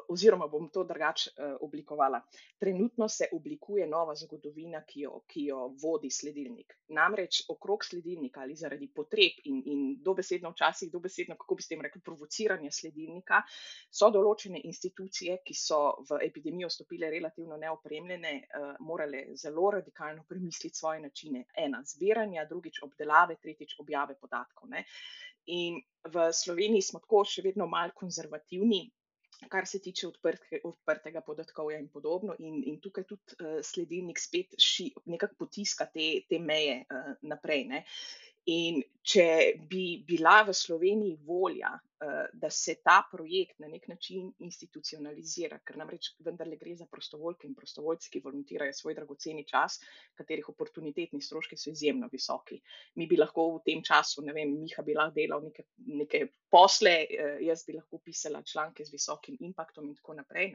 oziroma 0.09 0.47
bom 0.49 0.69
to 0.73 0.85
drugače 0.85 1.31
uh, 1.31 1.57
oblikovala. 1.61 2.21
Trenutno 2.59 3.09
se 3.09 3.29
oblikuje 3.33 3.87
nova 3.87 4.15
zgodovina, 4.15 4.83
ki 4.87 5.01
jo, 5.01 5.21
ki 5.27 5.45
jo 5.45 5.67
vodi 5.83 6.11
sledilnik. 6.11 6.77
Namreč 6.89 7.43
okrog 7.49 7.85
sledilnika 7.85 8.41
ali 8.41 8.57
zaradi 8.57 8.89
potreb 8.95 9.43
in, 9.45 9.63
in 9.67 9.83
dobesedno 10.03 10.51
včasih, 10.51 10.93
dobesedno, 10.93 11.37
kako 11.41 11.55
bi 11.55 11.63
s 11.63 11.69
tem 11.69 11.83
rekli, 11.83 12.01
provociranja 12.01 12.71
sledilnika, 12.73 13.43
so 13.91 14.11
določene 14.15 14.61
institucije, 14.65 15.41
ki 15.45 15.55
so 15.59 15.81
v 16.09 16.21
epidemijo 16.29 16.71
stopile 16.71 17.11
relativno 17.11 17.61
neopremljene, 17.61 18.35
uh, 18.41 18.73
morale 18.81 19.27
zelo 19.37 19.71
radikalno 19.79 20.25
premisliti 20.29 20.79
svoje 20.79 21.01
načine. 21.05 21.45
Ena, 21.57 21.83
zbiranja, 21.87 22.49
drugič, 22.49 22.83
obdelave, 22.83 23.37
tretjič, 23.43 23.77
objave 23.79 24.17
podatkov. 24.21 24.69
Ne? 24.71 24.85
In 25.47 25.81
v 26.09 26.31
Sloveniji 26.33 26.83
smo 26.83 27.01
tako 27.05 27.25
še 27.29 27.43
vedno 27.45 27.67
malo 27.69 27.93
konzervativni, 27.97 28.87
kar 29.49 29.67
se 29.67 29.79
tiče 29.83 30.09
odprtke, 30.09 30.61
odprtega 30.65 31.21
podatkovja 31.21 31.79
in 31.79 31.89
podobno. 31.89 32.37
In, 32.39 32.63
in 32.67 32.81
tukaj 32.81 33.05
tudi 33.09 33.39
uh, 33.39 33.59
sledilnik 33.63 34.21
spet 34.21 34.55
ši, 34.59 34.91
nekako 35.13 35.45
potiska 35.45 35.87
te, 35.93 36.09
te 36.29 36.39
meje 36.39 36.83
uh, 36.85 37.15
naprej. 37.23 37.65
Ne. 37.71 37.85
In 38.53 38.83
če 39.01 39.27
bi 39.71 40.05
bila 40.05 40.43
v 40.45 40.53
Sloveniji 40.53 41.17
volja, 41.25 41.71
eh, 41.73 41.94
da 42.33 42.51
se 42.51 42.75
ta 42.85 43.03
projekt 43.11 43.59
na 43.59 43.69
nek 43.69 43.89
način 43.89 44.31
institucionalizira, 44.39 45.59
ker 45.65 45.79
namreč 45.81 46.11
vendarle 46.25 46.57
gre 46.61 46.75
za 46.77 46.87
prostovoljke 46.91 47.49
in 47.49 47.55
prostovoljce, 47.55 48.11
ki 48.13 48.23
volontirajo 48.25 48.73
svoj 48.73 48.95
dragoceni 48.99 49.45
čas, 49.49 49.79
katerih 50.19 50.49
oportunitetni 50.49 51.23
stroški 51.23 51.57
so 51.57 51.71
izjemno 51.71 52.09
visoki. 52.13 52.61
Mi 52.95 53.07
bi 53.07 53.19
lahko 53.21 53.49
v 53.57 53.63
tem 53.67 53.83
času, 53.85 54.25
ne 54.27 54.35
vem, 54.37 54.57
Miha 54.61 54.83
bi 54.83 54.97
lahko 54.97 55.15
delal 55.15 55.45
neke, 55.45 55.67
neke 55.87 56.27
posle, 56.51 56.95
eh, 57.11 57.39
jaz 57.43 57.65
bi 57.67 57.75
lahko 57.75 57.99
pisala 57.99 58.43
članke 58.43 58.85
z 58.85 58.93
visokim 58.93 59.37
impaktom 59.41 59.89
in 59.89 59.97
tako 59.99 60.15
naprej. 60.21 60.53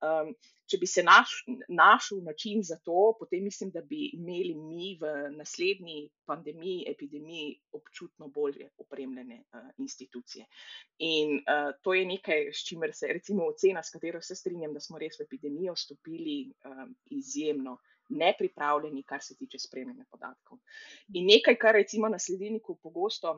Um, 0.00 0.32
če 0.68 0.78
bi 0.80 0.86
se 0.86 1.02
naš, 1.02 1.32
našel 1.68 2.20
način 2.24 2.62
za 2.62 2.76
to, 2.84 3.14
potem 3.18 3.44
mislim, 3.44 3.70
da 3.74 3.82
bi 3.82 4.10
imeli 4.14 4.54
mi 4.54 4.94
v 5.00 5.30
naslednji 5.36 6.10
pandemiji, 6.28 6.84
epidemiji 6.90 7.56
občutno 7.72 8.28
bolje 8.28 8.68
opremljene 8.78 9.42
uh, 9.42 9.70
institucije. 9.78 10.46
In 10.98 11.36
uh, 11.38 11.70
to 11.82 11.94
je 11.94 12.06
nekaj, 12.06 12.48
s 12.52 12.64
čimer 12.66 12.90
se, 12.94 13.12
recimo, 13.12 13.46
ocena, 13.52 13.82
s 13.82 13.94
katero 13.94 14.20
se 14.22 14.34
strinjam, 14.34 14.72
da 14.74 14.80
smo 14.80 14.98
res 14.98 15.18
v 15.20 15.26
epidemijo 15.28 15.76
vstopili 15.76 16.40
um, 16.66 16.96
izjemno. 17.20 17.78
Nepripravljeni, 18.08 19.02
kar 19.04 19.20
se 19.20 19.36
tiče 19.36 19.58
spremljanja 19.60 20.06
podatkov. 20.10 20.58
In 21.14 21.26
nekaj, 21.28 21.58
kar 21.60 21.76
recimo 21.76 22.08
na 22.08 22.18
sledilniku 22.18 22.78
pogosto 22.82 23.34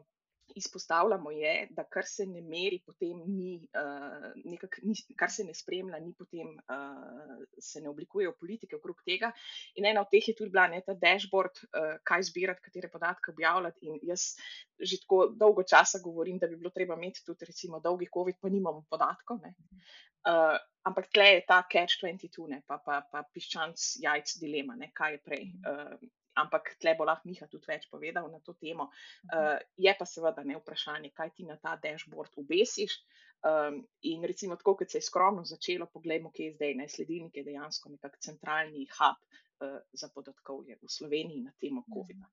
izpostavljamo, 0.57 1.31
je, 1.31 1.55
da 1.77 1.85
kar 1.85 2.07
se 2.07 2.27
ne 2.27 2.43
meri, 2.43 2.81
potem 2.87 3.23
ni, 3.27 3.57
uh, 3.77 4.27
nekak, 4.45 4.81
ni 4.83 4.95
kar 5.19 5.31
se 5.33 5.45
ne 5.45 5.55
spremlja, 5.55 6.01
ni 6.01 6.13
potem 6.19 6.53
uh, 6.57 7.45
se 7.59 7.81
ne 7.81 7.91
oblikujejo 7.91 8.35
politike 8.41 8.77
okrog 8.77 9.03
tega. 9.07 9.33
In 9.81 9.89
ena 9.91 10.05
od 10.05 10.11
teh 10.13 10.29
je 10.29 10.37
tudi 10.39 10.55
bila 10.55 10.69
ne, 10.73 10.83
ta 10.87 10.95
dashboard, 10.95 11.63
uh, 11.71 11.97
kaj 12.07 12.29
zbirati, 12.31 12.65
katere 12.67 12.91
podatke 12.93 13.35
objavljati. 13.35 13.87
In 13.87 14.01
jaz 14.13 14.35
že 14.81 15.01
tako 15.03 15.27
dolgo 15.37 15.63
časa 15.63 16.01
govorim, 16.05 16.39
da 16.41 16.49
bi 16.49 16.57
bilo 16.57 16.71
treba 16.73 16.97
imeti 16.97 17.25
tudi, 17.27 17.45
recimo, 17.49 17.81
dolgi 17.85 18.09
COVID, 18.15 18.41
pa 18.41 18.49
nimamo 18.49 18.87
podatkov. 18.91 19.43
Uh, 19.45 20.57
ampak 20.89 21.11
tle 21.13 21.27
je 21.35 21.45
ta 21.49 21.61
catch-22, 21.73 22.63
pa, 22.67 22.79
pa, 22.85 23.03
pa 23.13 23.23
piščanc 23.35 23.85
jajc 24.01 24.39
dilema, 24.41 24.77
ne, 24.77 24.91
kaj 24.97 25.17
je 25.17 25.21
prej. 25.25 25.47
Uh, 25.65 26.11
ampak 26.43 26.75
tle 26.81 26.95
bo 26.99 27.07
lahko 27.09 27.29
Miha 27.29 27.49
tudi 27.51 27.69
več 27.69 27.87
povedal 27.91 28.29
na 28.33 28.41
to 28.45 28.55
temo. 28.55 28.89
Uh, 29.31 29.59
je 29.77 29.95
pa 29.99 30.07
seveda 30.09 30.45
ne 30.45 30.59
vprašanje, 30.61 31.13
kaj 31.17 31.35
ti 31.37 31.49
na 31.49 31.57
ta 31.57 31.77
dashboard 31.77 32.39
obesiš. 32.43 32.97
Um, 33.41 33.81
in 34.05 34.25
recimo, 34.29 34.57
tako 34.61 34.75
kot 34.77 34.91
se 34.93 34.99
je 34.99 35.07
skromno 35.07 35.47
začelo, 35.49 35.87
poglejmo, 35.89 36.29
kje 36.35 36.51
je 36.51 36.57
zdaj 36.59 36.75
ne 36.77 36.89
sledilnik, 36.93 37.39
je 37.41 37.47
dejansko 37.47 37.89
nekakšen 37.95 38.35
centralni 38.35 38.85
hub 38.99 39.17
uh, 39.17 39.79
za 39.93 40.11
podatkovje 40.13 40.77
v 40.77 40.89
Sloveniji 40.89 41.47
na 41.47 41.55
temo 41.61 41.85
COVID-a. 41.89 42.29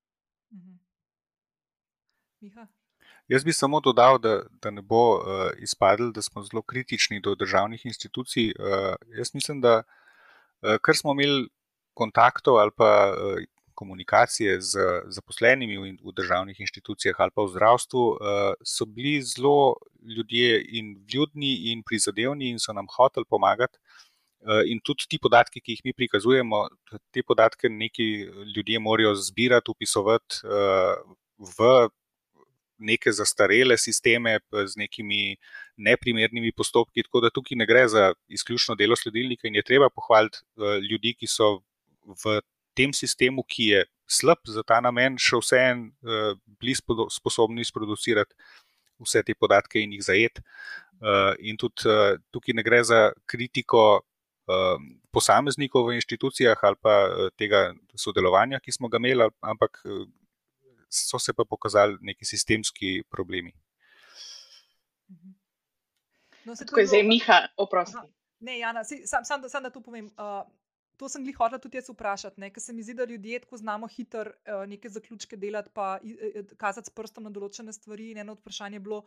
Miha. 2.41 2.67
Jaz 3.27 3.43
bi 3.43 3.53
samo 3.53 3.79
dodal, 3.79 4.19
da, 4.19 4.41
da 4.63 4.71
ne 4.71 4.81
bo 4.81 5.03
uh, 5.15 5.51
izpadlo, 5.63 6.11
da 6.11 6.21
smo 6.21 6.43
zelo 6.43 6.61
kritični 6.61 7.19
do 7.19 7.35
državnih 7.35 7.85
institucij. 7.85 8.53
Uh, 8.59 8.95
jaz 9.17 9.33
mislim, 9.33 9.61
da 9.61 9.83
uh, 9.83 10.77
kar 10.81 10.95
smo 10.95 11.11
imeli 11.11 11.47
kontaktov 11.93 12.59
ali 12.59 12.71
pa 12.77 12.91
uh, 13.11 13.43
komunikacije 13.77 14.57
z 14.61 14.87
zaposlenimi 15.13 15.77
v, 15.77 15.91
v 16.01 16.13
državnih 16.17 16.59
inštitucijah 16.65 17.19
ali 17.21 17.33
pa 17.35 17.45
v 17.45 17.53
zdravstvu, 17.53 18.03
uh, 18.09 18.17
so 18.65 18.85
bili 18.85 19.21
zelo 19.21 19.77
ljudje 20.01 20.63
in 20.79 20.95
ljudni 21.13 21.53
in 21.71 21.83
prizadevni 21.85 22.49
in 22.53 22.59
so 22.63 22.73
nam 22.73 22.89
hoteli 22.97 23.29
pomagati. 23.29 23.77
Uh, 24.41 24.63
in 24.65 24.81
tudi 24.85 25.07
ti 25.09 25.19
podatki, 25.21 25.61
ki 25.61 25.77
jih 25.77 25.85
mi 25.85 25.93
prikazujemo, 25.93 26.65
te 27.11 27.23
podatke 27.23 27.69
neki 27.69 28.07
ljudje 28.55 28.79
morajo 28.79 29.15
zbirati, 29.15 29.71
upisovati 29.73 30.43
uh, 30.45 31.15
v 31.57 31.89
neke 32.77 33.11
zastarele 33.11 33.77
sisteme 33.77 34.39
z 34.53 34.77
nekimi 34.77 35.37
neprimernimi 35.77 36.51
postopki. 36.53 37.03
Tako 37.07 37.23
da 37.25 37.33
tukaj 37.33 37.57
ne 37.57 37.65
gre 37.65 37.87
za 37.89 38.11
izključno 38.29 38.75
delo 38.75 38.95
sledilnika 38.95 39.47
in 39.47 39.55
je 39.57 39.63
treba 39.65 39.89
pohvaliti 39.89 40.43
ljudi, 40.89 41.15
ki 41.17 41.27
so 41.27 41.49
v 42.05 42.39
tem 42.77 42.93
sistemu, 42.93 43.43
ki 43.43 43.71
je 43.73 43.85
slab 44.07 44.41
za 44.47 44.63
ta 44.63 44.79
namen, 44.83 45.17
še 45.19 45.41
vseeno 45.41 45.89
uh, 45.89 46.37
bili 46.61 46.75
sposobni 46.77 47.65
sproducirati 47.67 48.37
vse 49.03 49.23
te 49.25 49.35
podatke 49.37 49.81
in 49.81 49.93
jih 49.93 50.05
zajeti. 50.05 50.43
Uh, 50.97 51.33
in 51.45 51.57
tudi 51.61 51.85
uh, 51.85 52.15
tukaj 52.33 52.55
ne 52.57 52.63
gre 52.65 52.79
za 52.87 53.01
kritiko 53.29 53.83
uh, 53.99 54.77
posameznikov 55.13 55.89
v 55.89 55.99
inštitucijah 55.99 56.63
ali 56.65 56.79
pa 56.81 56.95
uh, 57.05 57.29
tega 57.37 57.69
sodelovanja, 57.93 58.61
ki 58.63 58.73
smo 58.73 58.89
ga 58.89 59.01
imeli, 59.01 59.27
ampak 59.45 59.83
uh, 59.85 60.07
so 60.89 61.19
se 61.19 61.33
pa 61.33 61.45
pokazali 61.45 61.97
neki 62.01 62.25
sistemski 62.25 63.03
problemi. 63.09 63.53
No, 66.47 66.55
Tako 66.55 66.79
je 66.79 66.87
zdaj, 66.87 67.03
Miha, 67.03 67.41
oprosti. 67.59 67.99
Ne, 68.39 68.59
Jana, 68.59 68.83
sam, 68.83 69.25
sam, 69.25 69.43
sam 69.49 69.63
da 69.63 69.69
to 69.69 69.81
povem. 69.81 70.07
Uh, 70.15 70.47
to 70.97 71.09
sem 71.09 71.25
jih 71.25 71.37
hotel 71.37 71.61
tudi 71.61 71.77
jaz 71.77 71.89
vprašati, 71.91 72.49
ker 72.53 72.63
se 72.63 72.73
mi 72.73 72.83
zdi, 72.83 72.95
da 72.97 73.05
ljudje 73.05 73.39
tako 73.45 73.57
znamo 73.57 73.87
hitro 73.87 74.25
uh, 74.31 74.65
neke 74.69 74.89
zaključke 74.89 75.37
delati, 75.37 75.69
pa 75.73 75.97
uh, 76.01 76.53
kazati 76.57 76.89
s 76.89 76.95
prstom 76.97 77.29
na 77.29 77.33
določene 77.33 77.73
stvari. 77.73 78.11
In 78.11 78.23
eno 78.25 78.37
od 78.37 78.41
vprašanj 78.41 78.79
je 78.79 78.83
bilo 78.89 79.03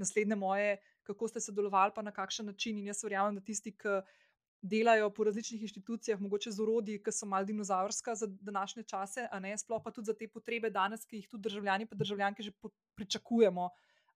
naslednje 0.00 0.36
moje, 0.40 0.76
kako 1.04 1.28
ste 1.28 1.40
sodelovali, 1.44 1.92
pa 1.94 2.02
na 2.02 2.12
kakšen 2.12 2.48
način. 2.50 2.78
In 2.78 2.88
jaz 2.90 3.04
verjamem, 3.04 3.36
da 3.36 3.44
tisti, 3.44 3.74
ki 3.76 4.00
delajo 4.64 5.10
po 5.12 5.24
različnih 5.28 5.62
inštitucijah, 5.62 6.20
mogoče 6.20 6.50
z 6.50 6.62
urodji, 6.64 7.00
ki 7.04 7.12
so 7.12 7.28
malo 7.28 7.44
dinozavrska 7.44 8.14
za 8.16 8.26
današnje 8.40 8.82
čase, 8.88 9.28
a 9.30 9.40
ne 9.40 9.52
sploh 9.58 9.82
pa 9.84 9.92
tudi 9.92 10.08
za 10.08 10.14
te 10.16 10.28
potrebe 10.28 10.70
danes, 10.72 11.04
ki 11.04 11.20
jih 11.20 11.28
tudi 11.28 11.44
državljani 11.50 11.84
in 11.84 11.98
državljanke 11.98 12.42
že 12.42 12.52
pričakujemo. 12.96 13.68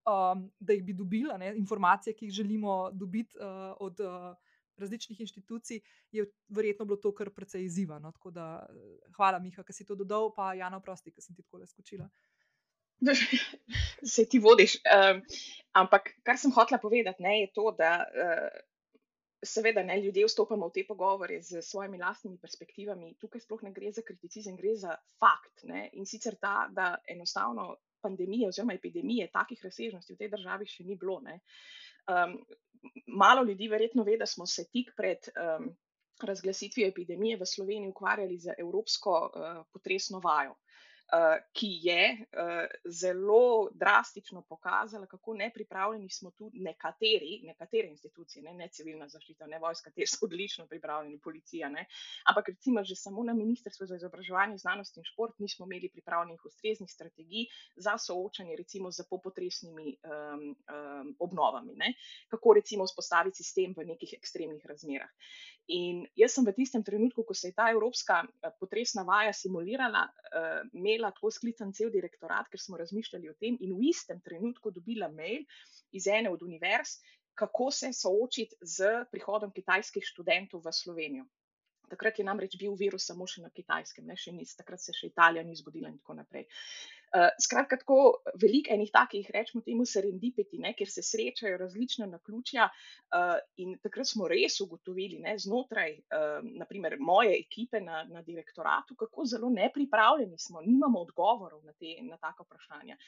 Um, 0.08 0.46
da 0.58 0.72
jih 0.72 0.84
bi 0.84 0.94
dobili, 0.96 1.28
informacije, 1.56 2.14
ki 2.16 2.26
jih 2.26 2.32
želimo 2.32 2.90
dobiti 2.92 3.36
uh, 3.36 3.76
od 3.84 4.00
uh, 4.00 4.36
različnih 4.78 5.20
inštitucij, 5.20 5.80
je 6.12 6.24
verjetno 6.48 6.86
bilo 6.88 6.98
to 7.02 7.12
kar 7.14 7.30
precej 7.34 7.64
izzivano. 7.64 8.12
Da, 8.34 8.66
eh, 8.70 9.12
hvala, 9.16 9.38
Miha, 9.38 9.62
da 9.62 9.72
si 9.72 9.86
to 9.86 9.94
dodal, 9.94 10.32
pa 10.36 10.54
Jana, 10.54 10.80
prosti, 10.80 11.12
ker 11.12 11.22
sem 11.22 11.36
ti 11.36 11.42
tako 11.42 11.62
le 11.62 11.66
skočila. 11.66 12.08
Se 14.14 14.24
ti 14.28 14.38
vodiš. 14.38 14.80
Um, 14.82 15.22
ampak 15.72 16.10
kar 16.26 16.38
sem 16.38 16.52
hotela 16.52 16.80
povedati, 16.82 17.22
ne, 17.22 17.40
je 17.40 17.52
to, 17.54 17.70
da 17.78 17.92
uh, 18.02 18.48
seveda 19.42 19.82
ne 19.82 20.00
ljudje 20.02 20.26
vstopamo 20.26 20.68
v 20.68 20.74
te 20.74 20.84
pogovore 20.86 21.42
z 21.42 21.62
svojimi 21.62 21.98
lastnimi 21.98 22.38
perspektivami. 22.38 23.14
Tukaj 23.20 23.40
sploh 23.40 23.62
ne 23.62 23.72
gre 23.72 23.92
za 23.92 24.02
kriticizem, 24.02 24.56
gre 24.56 24.74
za 24.76 24.96
fakt. 25.20 25.62
Ne, 25.70 25.88
in 25.92 26.06
sicer 26.06 26.36
ta, 26.40 26.68
da 26.74 26.96
enostavno 27.08 27.76
pandemije 28.02 28.48
oziroma 28.48 28.74
epidemije 28.74 29.30
takih 29.32 29.60
razsežnosti 29.64 30.14
v 30.14 30.18
tej 30.18 30.30
državi 30.34 30.66
še 30.66 30.84
ni 30.84 30.96
bilo. 30.96 31.20
Um, 32.08 32.38
malo 33.06 33.42
ljudi 33.42 33.68
verjetno 33.68 34.02
ve, 34.02 34.16
da 34.16 34.26
smo 34.26 34.46
se 34.46 34.64
tik 34.72 34.90
pred 34.96 35.18
um, 35.28 35.68
razglasitvijo 36.22 36.88
epidemije 36.88 37.36
v 37.36 37.46
Sloveniji 37.46 37.90
ukvarjali 37.90 38.38
z 38.38 38.54
evropsko 38.58 39.18
uh, 39.34 39.64
potresno 39.72 40.20
vajo. 40.24 40.54
Eh, 41.08 41.38
ki 41.52 41.68
je 41.82 42.02
uh, 42.20 42.66
zelo 42.84 43.70
drastično 43.72 44.42
pokazala, 44.42 45.06
kako 45.06 45.34
nepripravljeni 45.34 46.10
smo 46.10 46.30
tu 46.30 46.50
nekateri, 46.52 47.40
nekatere 47.44 47.88
institucije, 47.88 48.42
ne, 48.42 48.52
ne 48.52 48.68
civilna 48.68 49.08
zaščita, 49.08 49.46
ne 49.46 49.58
vojska, 49.58 49.90
te 49.96 50.04
so 50.06 50.26
odlično 50.26 50.66
pripravljeni, 50.68 51.16
policija. 51.24 51.70
Ne, 51.72 51.86
ampak 52.28 52.50
recimo 52.52 52.84
že 52.84 52.96
samo 52.96 53.24
na 53.24 53.32
Ministrstvu 53.32 53.86
za 53.86 53.96
izobraževanje, 53.96 54.58
znanost 54.58 55.00
in 55.00 55.08
šport 55.08 55.38
nismo 55.38 55.64
imeli 55.66 55.88
pripravljenih 55.88 56.44
ustreznih 56.44 56.92
strategij 56.92 57.48
za 57.76 57.96
soočanje 57.98 58.56
recimo 58.60 58.92
z 58.92 59.08
popotresnimi 59.08 59.96
um, 60.04 60.44
um, 60.52 61.16
obnovami. 61.18 61.72
Ne, 61.74 61.94
kako 62.28 62.58
recimo 62.60 62.84
vzpostaviti 62.84 63.40
sistem 63.40 63.72
v 63.72 63.88
nekih 63.94 64.12
ekstremnih 64.20 64.66
razmerah. 64.66 65.32
In 65.68 66.06
jaz 66.16 66.32
sem 66.32 66.46
v 66.46 66.54
tistem 66.56 66.82
trenutku, 66.84 67.26
ko 67.28 67.34
se 67.36 67.50
je 67.50 67.56
ta 67.56 67.66
evropska 67.68 68.22
potresna 68.60 69.04
vaja 69.04 69.34
simulirala, 69.36 70.06
uh, 70.08 70.62
imela 70.72 71.10
tako 71.12 71.28
sklican 71.34 71.74
cel 71.76 71.92
direktorat, 71.92 72.48
ker 72.48 72.60
smo 72.60 72.80
razmišljali 72.80 73.28
o 73.28 73.36
tem, 73.36 73.58
in 73.60 73.74
v 73.76 73.90
istem 73.90 74.22
trenutku 74.24 74.72
dobila 74.72 75.10
mail 75.12 75.44
iz 75.92 76.08
ene 76.08 76.32
od 76.32 76.42
univerz, 76.42 76.96
kako 77.38 77.68
se 77.70 77.92
soočiti 77.92 78.56
z 78.64 79.04
prihodom 79.12 79.52
kitajskih 79.52 80.04
študentov 80.04 80.64
v 80.64 80.72
Slovenijo. 80.72 81.28
Takrat 81.88 82.18
je 82.18 82.24
namreč 82.24 82.56
bil 82.60 82.74
virus 82.76 83.06
samo 83.08 83.28
še 83.28 83.44
na 83.44 83.52
kitajskem, 83.52 84.08
ne 84.08 84.16
še 84.16 84.32
nič, 84.32 84.56
takrat 84.56 84.80
se 84.80 84.96
še 84.96 85.12
Italija 85.12 85.44
ni 85.44 85.56
zbudila 85.56 85.92
in 85.92 86.00
tako 86.00 86.18
naprej. 86.18 86.48
Uh, 86.48 86.97
Uh, 87.08 87.30
skratka, 87.40 87.78
tako 87.80 88.20
veliko 88.36 88.74
enih 88.74 88.90
takih, 88.92 89.30
rečemo 89.34 89.62
temu, 89.64 89.86
serendipeti, 89.88 90.58
ne, 90.60 90.74
kjer 90.76 90.90
se 90.92 91.02
srečajo 91.02 91.56
različne 91.56 92.06
naključja. 92.06 92.68
Uh, 93.08 93.38
in 93.56 93.78
takrat 93.80 94.10
smo 94.10 94.28
res 94.28 94.58
ugotovili, 94.60 95.16
ne, 95.22 95.32
znotraj 95.40 95.94
uh, 95.96 96.44
naprimer, 96.60 96.98
moje 97.00 97.38
ekipe 97.38 97.80
na, 97.80 98.02
na 98.10 98.20
direktoratu, 98.22 98.96
kako 98.98 99.24
zelo 99.24 99.48
nepripravljeni 99.48 100.36
smo, 100.38 100.60
nimamo 100.66 101.00
odgovorov 101.06 101.64
na, 101.64 101.72
te, 101.72 101.96
na 102.04 102.20
taka 102.20 102.44
vprašanja. 102.44 102.98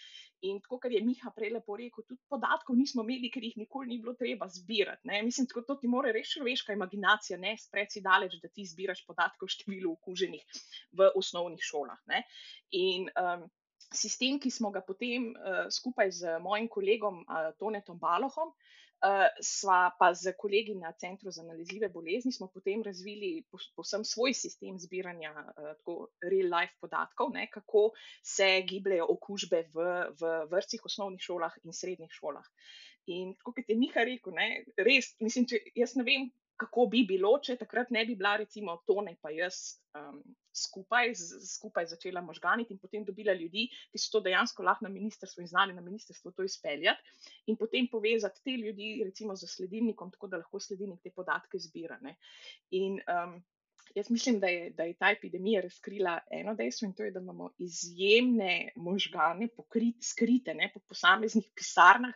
In 0.49 0.63
tako, 0.65 0.79
kar 0.81 0.93
je 0.97 1.03
Miha 1.05 1.35
prej 1.37 1.53
lepo 1.59 1.77
rekel, 1.77 2.05
tudi 2.09 2.23
podatkov 2.33 2.79
nismo 2.81 3.05
imeli, 3.05 3.29
ker 3.33 3.45
jih 3.45 3.59
nikoli 3.61 3.93
ni 3.93 4.01
bilo 4.01 4.15
treba 4.17 4.49
zbirati. 4.49 5.05
Ne. 5.13 5.21
Mislim, 5.27 5.49
da 5.53 5.67
to 5.69 5.77
ti 5.77 5.93
mora 5.93 6.13
res 6.17 6.33
človeška 6.33 6.73
imaginacija, 6.73 7.37
ne 7.39 7.53
spreci 7.61 8.01
daleč, 8.01 8.41
da 8.41 8.49
ti 8.49 8.65
zbiraš 8.65 9.05
podatke 9.05 9.45
o 9.45 9.53
številu 9.53 9.93
okuženih 9.99 10.65
v 10.97 11.13
osnovnih 11.21 11.61
šolah. 11.61 12.01
Ne. 12.09 12.25
In 12.81 13.11
um, 13.21 13.45
sistem, 13.95 14.39
ki 14.41 14.51
smo 14.51 14.71
ga 14.71 14.83
potem 14.87 15.31
uh, 15.33 15.65
skupaj 15.73 16.11
z 16.15 16.37
mojim 16.43 16.69
kolegom 16.69 17.25
uh, 17.25 17.51
Tonetom 17.59 17.99
Balohom, 17.99 18.53
uh, 18.53 19.27
sva 19.43 19.91
pa 19.99 20.13
z 20.15 20.35
kolegi 20.39 20.75
na 20.79 20.93
Centru 20.93 21.33
za 21.35 21.43
nalezljive 21.43 21.89
bolezni, 21.89 22.33
smo 22.33 22.49
potem 22.55 22.83
razvili 22.87 23.45
posebno 23.77 24.05
svoj 24.05 24.35
sistem 24.35 24.79
zbiranja 24.79 25.33
uh, 25.33 26.05
real-life 26.23 26.77
podatkov, 26.81 27.33
ne, 27.35 27.49
kako 27.51 27.91
se 28.23 28.63
gibljajo 28.69 29.09
okužbe 29.17 29.65
v, 29.75 29.89
v 30.21 30.35
vrstih, 30.51 30.85
osnovnih 30.85 31.23
šolah 31.23 31.57
in 31.65 31.75
srednjih 31.75 32.13
šolah. 32.13 32.47
In 33.11 33.35
kot 33.43 33.59
je 33.67 33.77
Miha 33.77 34.05
rekel, 34.07 34.37
ne, 34.37 34.65
res, 34.79 35.15
mislim, 35.21 35.49
če, 35.51 35.65
jaz 35.75 35.97
ne 35.99 36.05
vem, 36.07 36.29
kako 36.61 36.87
bi 36.93 37.07
bilo, 37.09 37.33
če 37.43 37.57
takrat 37.61 37.91
ne 37.95 38.05
bi 38.07 38.15
bila, 38.19 38.37
recimo, 38.43 38.77
Tone 38.87 39.17
pa 39.23 39.33
jaz 39.33 39.81
um, 39.97 40.21
skupaj, 40.53 41.15
skupaj 41.47 41.87
začela 41.87 42.21
možganiti 42.21 42.75
in 42.75 42.79
potem 42.79 43.05
dobila 43.05 43.33
ljudi, 43.33 43.69
ki 43.93 43.99
so 43.99 44.17
to 44.17 44.25
dejansko 44.27 44.65
lahko 44.67 44.87
na 44.87 44.93
ministrstvu 44.93 45.45
in 45.45 45.49
znali 45.51 45.75
na 45.75 45.85
ministrstvu 45.85 46.33
to 46.33 46.47
izpeljati 46.47 47.01
in 47.47 47.57
potem 47.57 47.89
povezati 47.89 48.43
te 48.45 48.57
ljudi, 48.57 49.03
recimo, 49.05 49.37
z 49.37 49.47
sledilnikom, 49.47 50.11
tako 50.11 50.29
da 50.29 50.43
lahko 50.43 50.61
sledilnik 50.61 51.03
te 51.03 51.11
podatke 51.11 51.59
zbira. 51.59 51.99
Ne. 52.03 52.17
In 52.71 53.01
um, 53.07 53.41
Jaz 53.95 54.11
mislim, 54.11 54.41
da 54.41 54.47
je, 54.47 54.71
da 54.71 54.83
je 54.83 54.95
ta 54.95 55.11
epidemija 55.11 55.61
razkrila 55.61 56.19
eno 56.31 56.55
dejstvo 56.55 56.87
in 56.87 56.93
to 56.95 57.03
je, 57.03 57.11
da 57.11 57.21
imamo 57.21 57.51
izjemne 57.59 58.73
možgane, 58.77 59.49
pokrit, 59.57 59.97
skrite 60.03 60.55
ne, 60.55 60.71
po 60.75 60.81
posameznih 60.89 61.51
pisarnah 61.57 62.15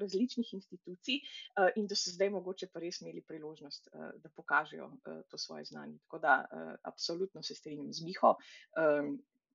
različnih 0.00 0.54
institucij 0.54 1.16
uh, 1.16 1.68
in 1.76 1.86
da 1.86 1.94
so 1.94 2.10
zdaj 2.10 2.30
mogoče 2.30 2.68
pa 2.72 2.80
res 2.80 3.00
imeli 3.00 3.22
priložnost, 3.22 3.88
uh, 3.92 4.10
da 4.22 4.30
pokažejo 4.36 4.86
uh, 4.86 5.22
to 5.28 5.38
svoje 5.38 5.64
znanje. 5.64 5.98
Tako 5.98 6.18
da 6.18 6.36
absolutno 6.82 7.42
se 7.42 7.54
strinjam 7.54 7.92
z 7.92 8.04
Miho 8.04 8.36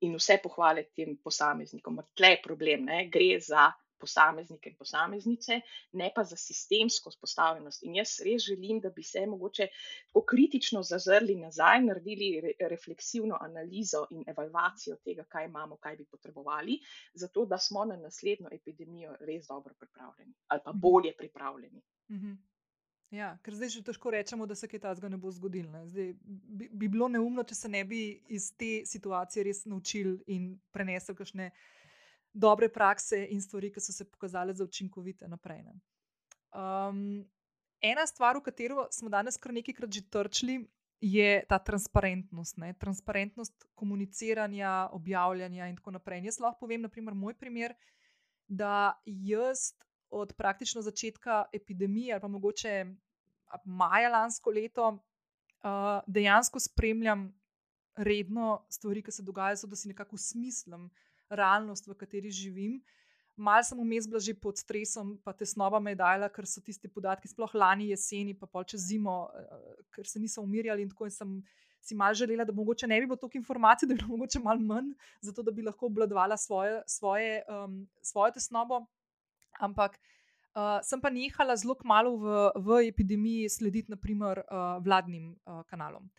in 0.02 0.16
vse 0.16 0.38
pohvale 0.44 0.84
tem 0.96 1.18
posameznikom. 1.24 2.00
Tle 2.18 2.34
je 2.36 2.42
problem, 2.44 2.86
ne, 2.86 3.06
gre 3.14 3.40
za 3.40 3.72
posameznike 4.02 4.70
in 4.70 4.78
posameznice, 4.78 5.60
ne 6.02 6.12
pa 6.16 6.24
za 6.24 6.36
sistemsko 6.36 7.12
spostavljenost. 7.12 7.84
In 7.84 7.96
jaz 7.96 8.18
res 8.26 8.46
želim, 8.50 8.82
da 8.82 8.90
bi 8.90 9.04
se 9.04 9.26
mogoče 9.26 9.68
tako 10.08 10.26
kritično 10.34 10.84
zazrli 10.84 11.36
nazaj, 11.40 11.82
naredili 11.86 12.32
re 12.42 12.54
refleksivno 12.70 13.38
analizo 13.42 14.06
in 14.12 14.24
evalvacijo 14.28 14.98
tega, 15.06 15.24
kaj 15.24 15.46
imamo, 15.46 15.78
kaj 15.78 15.98
bi 15.98 16.06
potrebovali, 16.06 16.80
zato 17.14 17.46
da 17.46 17.58
smo 17.58 17.86
na 17.86 17.98
naslednjo 17.98 18.50
epidemijo 18.52 19.16
res 19.20 19.48
dobro 19.48 19.74
pripravljeni 19.80 20.34
ali 20.48 20.62
pa 20.66 20.72
mhm. 20.72 20.80
bolje 20.80 21.14
pripravljeni. 21.18 21.82
Mhm. 22.12 22.34
Ja, 23.12 23.34
ker 23.44 23.56
zdaj 23.56 23.70
že 23.74 23.82
težko 23.84 24.12
rečemo, 24.16 24.46
da 24.48 24.56
se 24.56 24.70
kaj 24.72 24.80
takega 24.80 25.10
ne 25.12 25.18
bo 25.20 25.32
zgodilo. 25.36 25.82
Zdaj, 25.92 26.14
bi, 26.24 26.70
bi 26.72 26.88
bilo 26.88 27.10
neumno, 27.12 27.44
če 27.44 27.56
se 27.56 27.70
ne 27.70 27.84
bi 27.86 28.00
iz 28.32 28.54
te 28.56 28.86
situacije 28.88 29.44
res 29.44 29.66
naučili 29.68 30.16
in 30.32 30.54
prenesli 30.72 31.16
kakšne 31.16 31.50
dobre 32.34 32.70
prakse 32.70 33.26
in 33.30 33.42
stvari, 33.42 33.72
ki 33.72 33.82
so 33.82 33.94
se 33.94 34.06
pokazale 34.06 34.54
za 34.54 34.64
učinkovite 34.64 35.28
naprej. 35.28 35.64
Um, 36.52 37.26
ena 37.82 38.06
stvar, 38.08 38.38
v 38.38 38.46
katero 38.46 38.88
smo 38.92 39.10
danes 39.10 39.38
kar 39.38 39.54
nekajkrat 39.54 39.92
že 39.92 40.08
trčili, 40.10 40.62
je 41.02 41.44
ta 41.50 41.58
transparentnost. 41.60 42.58
Ne? 42.58 42.74
Transparentnost 42.74 43.66
komuniciranja, 43.76 44.90
objavljanja 44.92 45.68
in 45.68 45.76
tako 45.76 45.92
naprej. 45.98 46.20
In 46.20 46.30
jaz 46.30 46.40
lahko 46.40 46.60
povem, 46.60 46.82
naprimer, 46.86 47.14
moj 47.18 47.34
primer, 47.34 47.74
da 48.48 49.02
jaz 49.06 49.74
od 50.10 50.34
praktično 50.38 50.82
začetka 50.82 51.46
epidemije, 51.54 52.14
ali 52.14 52.22
pa 52.22 52.28
mogoče 52.28 52.86
maja 53.66 54.10
lansko 54.10 54.52
leto, 54.52 54.90
uh, 55.64 56.04
dejansko 56.08 56.60
spremljam 56.60 57.32
redno 57.96 58.66
stvari, 58.70 59.04
ki 59.04 59.12
se 59.12 59.24
dogajajo, 59.24 59.68
da 59.68 59.76
si 59.76 59.88
nekako 59.88 60.16
usmislim 60.16 60.90
realnost, 61.32 61.88
v 61.88 61.96
kateri 61.96 62.32
živim. 62.32 62.82
Mal 63.40 63.64
sem 63.64 63.80
vmes 63.80 64.06
bila 64.06 64.20
že 64.20 64.36
pod 64.36 64.60
stresom, 64.60 65.16
pa 65.24 65.34
tesnoba 65.34 65.80
me 65.80 65.96
je 65.96 66.02
dala, 66.04 66.30
ker 66.30 66.46
so 66.46 66.62
tisti 66.62 66.92
podatki, 66.92 67.32
sploh 67.32 67.54
lani 67.56 67.90
jeseni, 67.90 68.36
pa 68.38 68.46
pol 68.46 68.68
čez 68.68 68.92
zimo, 68.92 69.32
eh, 69.34 69.82
ker 69.96 70.06
se 70.06 70.20
niso 70.20 70.44
umirjali. 70.44 70.84
In 70.84 70.92
tako 70.92 71.08
in 71.08 71.16
sem 71.16 71.30
si 71.82 71.96
mal 71.96 72.14
želela, 72.14 72.46
da 72.46 72.54
mogoče 72.54 72.88
ne 72.88 73.00
bi 73.02 73.08
bilo 73.08 73.18
toliko 73.18 73.40
informacij, 73.40 73.88
da 73.90 73.94
bi 73.94 74.02
bilo 74.04 74.18
mogoče 74.18 74.40
malo 74.40 74.60
manj, 74.60 74.94
zato 75.22 75.44
da 75.44 75.52
bi 75.52 75.66
lahko 75.66 75.86
obladvala 75.86 76.38
svoje, 76.38 76.82
svoje, 76.88 77.44
um, 77.50 77.88
svojo 78.02 78.32
tesnobo. 78.32 78.86
Ampak 79.60 79.98
uh, 80.56 80.80
sem 80.84 81.02
pa 81.02 81.10
nehala 81.10 81.56
zelo 81.56 81.76
malo 81.84 82.18
v, 82.18 82.52
v 82.56 82.82
epidemiji 82.88 83.50
slediti, 83.50 83.92
naprimer, 83.92 84.44
uh, 84.46 84.84
vladnim 84.84 85.32
uh, 85.46 85.64
kanalom. 85.66 86.10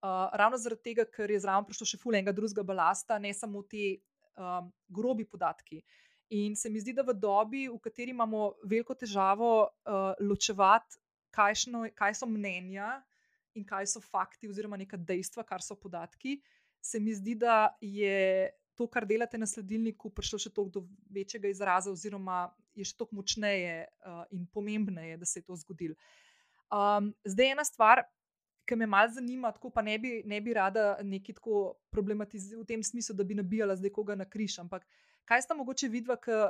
Uh, 0.00 0.30
ravno 0.32 0.56
zaradi 0.56 0.82
tega, 0.82 1.04
ker 1.04 1.30
je 1.30 1.42
zraven 1.42 1.66
prišlo 1.68 1.86
še 1.86 1.98
fulenga 2.00 2.32
drugega 2.32 2.64
balasta, 2.64 3.18
ne 3.18 3.34
samo 3.36 3.60
te 3.62 3.98
um, 4.40 4.70
grobi 4.88 5.26
podatki. 5.28 5.82
In 6.30 6.54
se 6.56 6.70
mi 6.70 6.80
zdi, 6.80 6.94
da 6.94 7.02
v 7.02 7.14
dobi, 7.18 7.66
v 7.68 7.78
kateri 7.82 8.14
imamo 8.14 8.52
veliko 8.64 8.94
težavo 8.94 9.52
uh, 9.66 10.12
ločevati, 10.22 11.00
kaj, 11.34 11.56
šno, 11.64 11.84
kaj 11.94 12.16
so 12.20 12.28
mnenja 12.30 13.00
in 13.58 13.66
kaj 13.66 13.88
so 13.90 14.02
fakti, 14.02 14.48
oziroma 14.50 14.78
neka 14.78 14.98
dejstva, 14.98 15.42
kar 15.46 15.62
so 15.62 15.74
podatki, 15.78 16.38
se 16.80 17.00
mi 17.02 17.14
zdi, 17.14 17.34
da 17.34 17.74
je 17.82 18.50
to, 18.78 18.86
kar 18.86 19.04
delate 19.06 19.38
na 19.38 19.46
sledilniku, 19.46 20.12
prišlo 20.14 20.38
še 20.40 20.52
toliko 20.54 20.80
do 20.80 20.86
večjega 21.12 21.50
izraza, 21.50 21.92
oziroma 21.92 22.46
je 22.78 22.86
še 22.86 22.96
toliko 22.96 23.18
močneje 23.18 23.74
uh, 23.84 24.22
in 24.32 24.46
pomembneje, 24.54 25.18
da 25.20 25.28
se 25.28 25.42
je 25.42 25.48
to 25.50 25.58
zgodilo. 25.60 25.98
Um, 26.70 27.10
zdaj, 27.26 27.52
ena 27.56 27.66
stvar, 27.66 28.04
ki 28.70 28.78
me 28.78 28.86
malo 28.86 29.10
zanima, 29.10 29.50
tako 29.52 29.72
pa 29.74 29.82
ne 29.82 29.98
bi, 29.98 30.20
ne 30.30 30.38
bi 30.40 30.54
rada 30.54 30.94
nekaj 31.02 31.40
tako 31.40 31.60
problematizirala 31.90 32.62
v 32.62 32.68
tem 32.68 32.82
smislu, 32.86 33.16
da 33.18 33.26
bi 33.26 33.34
nabijala 33.34 33.74
zdaj 33.76 33.90
koga 33.96 34.14
na 34.14 34.28
križ. 34.30 34.60
Ampak 34.62 34.86
kaj 35.26 35.42
sta 35.42 35.56
mogoče 35.58 35.90
vidva, 35.90 36.16
ki 36.22 36.44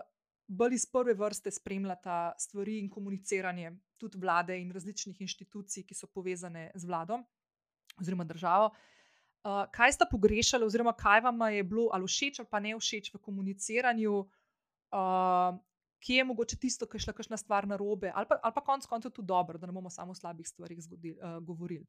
bolj 0.51 0.77
iz 0.77 0.87
prve 0.91 1.15
vrste 1.15 1.51
spremljata 1.55 2.35
stvari 2.39 2.79
in 2.83 2.91
komuniciranje 2.91 3.73
tudi 4.01 4.19
vlade 4.19 4.59
in 4.59 4.73
različnih 4.75 5.21
inštitucij, 5.21 5.87
ki 5.87 5.95
so 5.95 6.11
povezane 6.11 6.71
z 6.75 6.89
vlado 6.91 7.21
oziroma 8.01 8.25
državo. 8.25 8.71
Uh, 9.41 9.65
kaj 9.73 9.95
sta 9.97 10.05
pogrešali, 10.11 10.67
oziroma 10.67 10.93
kaj 10.93 11.23
vam 11.25 11.41
je 11.55 11.65
bilo 11.65 11.89
ali 11.97 12.05
všeč 12.05 12.43
ali 12.43 12.49
pa 12.51 12.61
ne 12.61 12.75
všeč 12.77 13.15
v 13.15 13.21
komuniciranju, 13.25 14.19
uh, 14.21 15.57
kje 16.01 16.17
je 16.17 16.25
mogoče 16.25 16.57
tisto, 16.57 16.87
ki 16.89 16.97
je 16.97 17.07
šla 17.07 17.13
kakšna 17.17 17.37
stvar 17.37 17.69
na 17.69 17.77
robe, 17.77 18.13
ali 18.15 18.27
pa, 18.29 18.39
ali 18.43 18.55
pa 18.57 18.65
konec 18.65 18.87
koncev 18.87 19.13
tudi 19.13 19.29
dobro, 19.29 19.59
da 19.59 19.69
ne 19.69 19.73
bomo 19.77 19.91
samo 19.91 20.13
o 20.13 20.15
slabih 20.15 20.49
stvarih 20.49 20.79
uh, 20.79 21.39
govorili. 21.45 21.87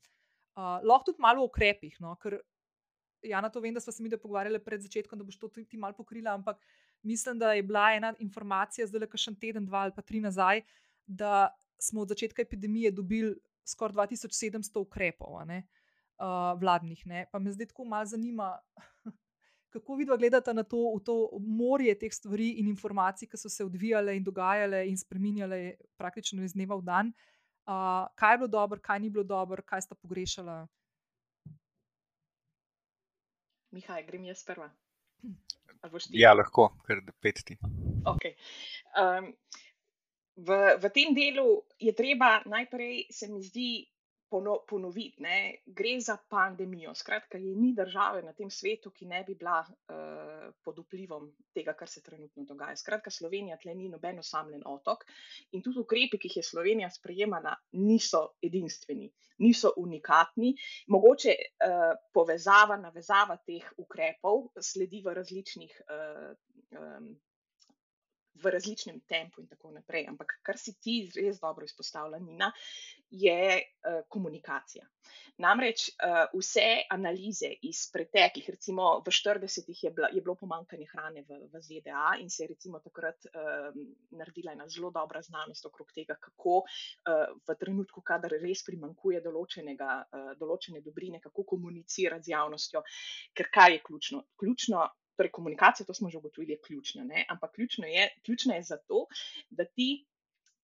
Uh, 0.55 0.79
lahko 0.83 1.11
tudi 1.11 1.23
malo 1.23 1.43
o 1.43 1.47
ukrepih, 1.47 1.95
no, 2.03 2.15
ker 2.19 2.41
Jana, 3.21 3.49
to 3.49 3.61
vem, 3.61 3.73
da 3.73 3.79
smo 3.79 3.93
se 3.93 4.03
mi 4.03 4.09
da 4.09 4.17
pogovarjali 4.17 4.59
pred 4.63 4.81
začetkom, 4.81 5.19
da 5.19 5.25
boš 5.25 5.37
to 5.39 5.47
ti 5.47 5.77
malo 5.77 5.93
pokrila, 5.93 6.33
ampak 6.33 6.57
mislim, 7.03 7.39
da 7.39 7.53
je 7.53 7.63
bila 7.63 7.91
ena 7.93 8.13
informacija, 8.19 8.87
zdaj 8.87 9.03
le 9.03 9.09
kakšen 9.09 9.35
teden, 9.39 9.65
dva 9.65 9.85
ali 9.85 9.93
pa 9.95 10.01
tri 10.01 10.21
nazaj, 10.21 10.63
da 11.05 11.49
smo 11.77 12.01
od 12.01 12.09
začetka 12.09 12.41
epidemije 12.41 12.91
dobili 12.91 13.35
skoraj 13.65 14.07
2700 14.09 14.81
ukrepov, 14.81 15.37
ne, 15.45 15.67
uh, 16.17 16.59
vladnih. 16.59 17.05
Ne. 17.05 17.27
Pa 17.31 17.39
me 17.39 17.53
zdaj 17.53 17.71
tako 17.71 17.85
malo 17.85 18.05
zanima, 18.05 18.55
kako 19.71 19.95
vidva 19.95 20.17
gledata 20.17 20.53
na 20.53 20.63
to, 20.63 20.99
to 21.05 21.15
morje 21.39 21.95
teh 21.99 22.13
stvari 22.13 22.49
in 22.59 22.67
informacij, 22.67 23.29
ki 23.31 23.39
so 23.39 23.49
se 23.49 23.65
odvijale 23.65 24.15
in 24.17 24.23
dogajale 24.23 24.83
in 24.87 24.97
spreminjale 24.97 25.77
praktično 25.97 26.43
iz 26.43 26.53
dneva 26.53 26.75
v 26.75 26.85
dan. 26.87 27.13
Uh, 27.61 28.07
kaj 28.15 28.33
je 28.33 28.37
bilo 28.37 28.51
dobro, 28.51 28.79
kaj 28.81 28.99
ni 28.99 29.09
bilo 29.09 29.23
dobro, 29.23 29.63
kaj 29.63 29.81
sta 29.87 29.95
pogrešala? 29.95 30.65
Mihaj, 33.71 34.03
grem 34.07 34.25
jaz 34.27 34.43
prva. 34.43 34.67
Ja, 36.11 36.33
lahko, 36.33 36.67
ker 36.85 36.99
da 37.05 37.13
peti. 37.23 37.55
Okay. 38.05 38.35
Um, 38.99 39.31
v, 40.35 40.57
v 40.81 40.91
tem 40.93 41.15
delu 41.15 41.61
je 41.79 41.93
treba 41.95 42.41
najprej, 42.45 43.07
se 43.13 43.29
mi 43.31 43.41
zdi, 43.43 43.85
ponoviti. 44.69 45.21
Ne? 45.23 45.37
Gre 45.65 45.95
za 45.99 46.17
pandemijo. 46.29 46.93
Skratka, 46.95 47.37
je 47.37 47.55
ni 47.55 47.73
države 47.77 48.23
na 48.23 48.33
tem 48.33 48.49
svetu, 48.49 48.91
ki 48.91 49.05
ne 49.05 49.23
bi 49.27 49.35
bila 49.35 49.59
uh, 49.61 50.53
pod 50.63 50.79
vplivom 50.79 51.29
tega, 51.53 51.73
kar 51.73 51.89
se 51.89 52.03
trenutno 52.03 52.45
dogaja. 52.47 52.75
Skratka, 52.75 53.11
Slovenija 53.11 53.57
tle 53.61 53.75
ni 53.75 53.89
noben 53.89 54.19
osamljen 54.19 54.63
otok 54.65 55.03
in 55.51 55.63
tudi 55.63 55.83
ukrepi, 55.83 56.19
ki 56.19 56.31
jih 56.31 56.37
je 56.41 56.43
Slovenija 56.49 56.89
sprejemala, 56.89 57.55
niso 57.71 58.23
edinstveni, 58.43 59.09
niso 59.43 59.73
unikatni. 59.77 60.53
Mogoče 60.87 61.35
uh, 61.35 61.89
povezava, 62.13 62.79
navezava 62.79 63.37
teh 63.45 63.67
ukrepov 63.77 64.47
sledi 64.59 65.03
v 65.05 65.19
različnih. 65.19 65.81
Uh, 65.89 66.31
um, 66.79 67.11
V 68.41 68.51
različnem 68.51 69.01
tempu, 69.07 69.41
in 69.41 69.47
tako 69.47 69.71
naprej. 69.71 70.07
Ampak, 70.09 70.39
kar 70.45 70.57
si 70.57 70.73
ti 70.81 70.95
res 71.15 71.39
dobro 71.39 71.65
izpostavlja, 71.67 72.19
Nina, 72.19 72.51
je 73.11 73.59
uh, 73.59 74.01
komunikacija. 74.07 74.85
Namreč 75.41 75.89
uh, 75.89 76.29
vse 76.37 76.83
analize 76.89 77.49
iz 77.67 77.83
preteklih, 77.93 78.49
recimo 78.49 78.99
v 79.05 79.11
40-ih 79.11 79.83
je, 79.83 79.91
je 80.13 80.21
bilo 80.21 80.35
pomankanje 80.35 80.87
hrane 80.91 81.23
v, 81.27 81.39
v 81.51 81.61
ZDA 81.61 82.15
in 82.21 82.29
se 82.29 82.43
je 82.43 82.47
recimo 82.53 82.79
takrat 82.79 83.25
uh, 83.25 83.75
naredila 84.11 84.53
ena 84.53 84.67
zelo 84.69 84.91
dobra 84.91 85.21
znanost 85.21 85.65
okrog 85.65 85.91
tega, 85.95 86.15
kako 86.21 86.61
uh, 86.61 87.25
v 87.47 87.57
trenutku, 87.59 88.03
kadar 88.05 88.37
res 88.41 88.63
primankuje 88.67 89.21
določenega, 89.25 89.91
uh, 90.07 90.31
določene 90.39 90.83
dobrine, 90.85 91.19
kako 91.23 91.47
komunicirati 91.55 92.29
z 92.29 92.35
javnostjo, 92.35 92.83
ker 93.33 93.51
kaj 93.51 93.75
je 93.75 93.83
ključno? 93.87 94.23
Ključno 94.39 94.87
Torej, 95.21 95.31
komunikacija, 95.37 95.85
to 95.85 95.93
smo 95.93 96.09
že 96.09 96.17
ugotovili, 96.17 96.57
je 96.57 96.61
ključna. 96.65 97.03
Ne? 97.05 97.25
Ampak 97.29 97.53
ključno 97.55 97.85
je, 97.87 98.07
ključno 98.25 98.55
je 98.57 98.63
zato, 98.73 99.05
da 99.49 99.65
ti 99.65 99.91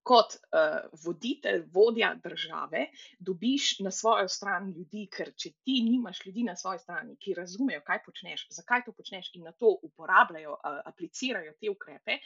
kot 0.07 0.37
uh, 0.39 0.87
voditelj, 1.03 1.65
vodja 1.73 2.13
države, 2.23 2.85
dobiš 3.19 3.79
na 3.79 3.91
svojo 3.91 4.27
stran 4.31 4.69
ljudi, 4.71 5.03
ker 5.11 5.33
če 5.35 5.51
ti 5.63 5.81
nimaš 5.83 6.21
ljudi 6.25 6.45
na 6.47 6.55
svoji 6.55 6.79
strani, 6.79 7.17
ki 7.19 7.35
razumejo, 7.37 7.83
kaj 7.87 8.01
počneš, 8.05 8.45
zakaj 8.55 8.85
to 8.85 8.95
počneš 8.95 9.33
in 9.35 9.43
na 9.49 9.51
to 9.51 9.73
uporabljajo, 9.89 10.55
uh, 10.55 10.79
aplicirajo 10.85 11.57
te 11.59 11.73
ukrepe. 11.73 12.21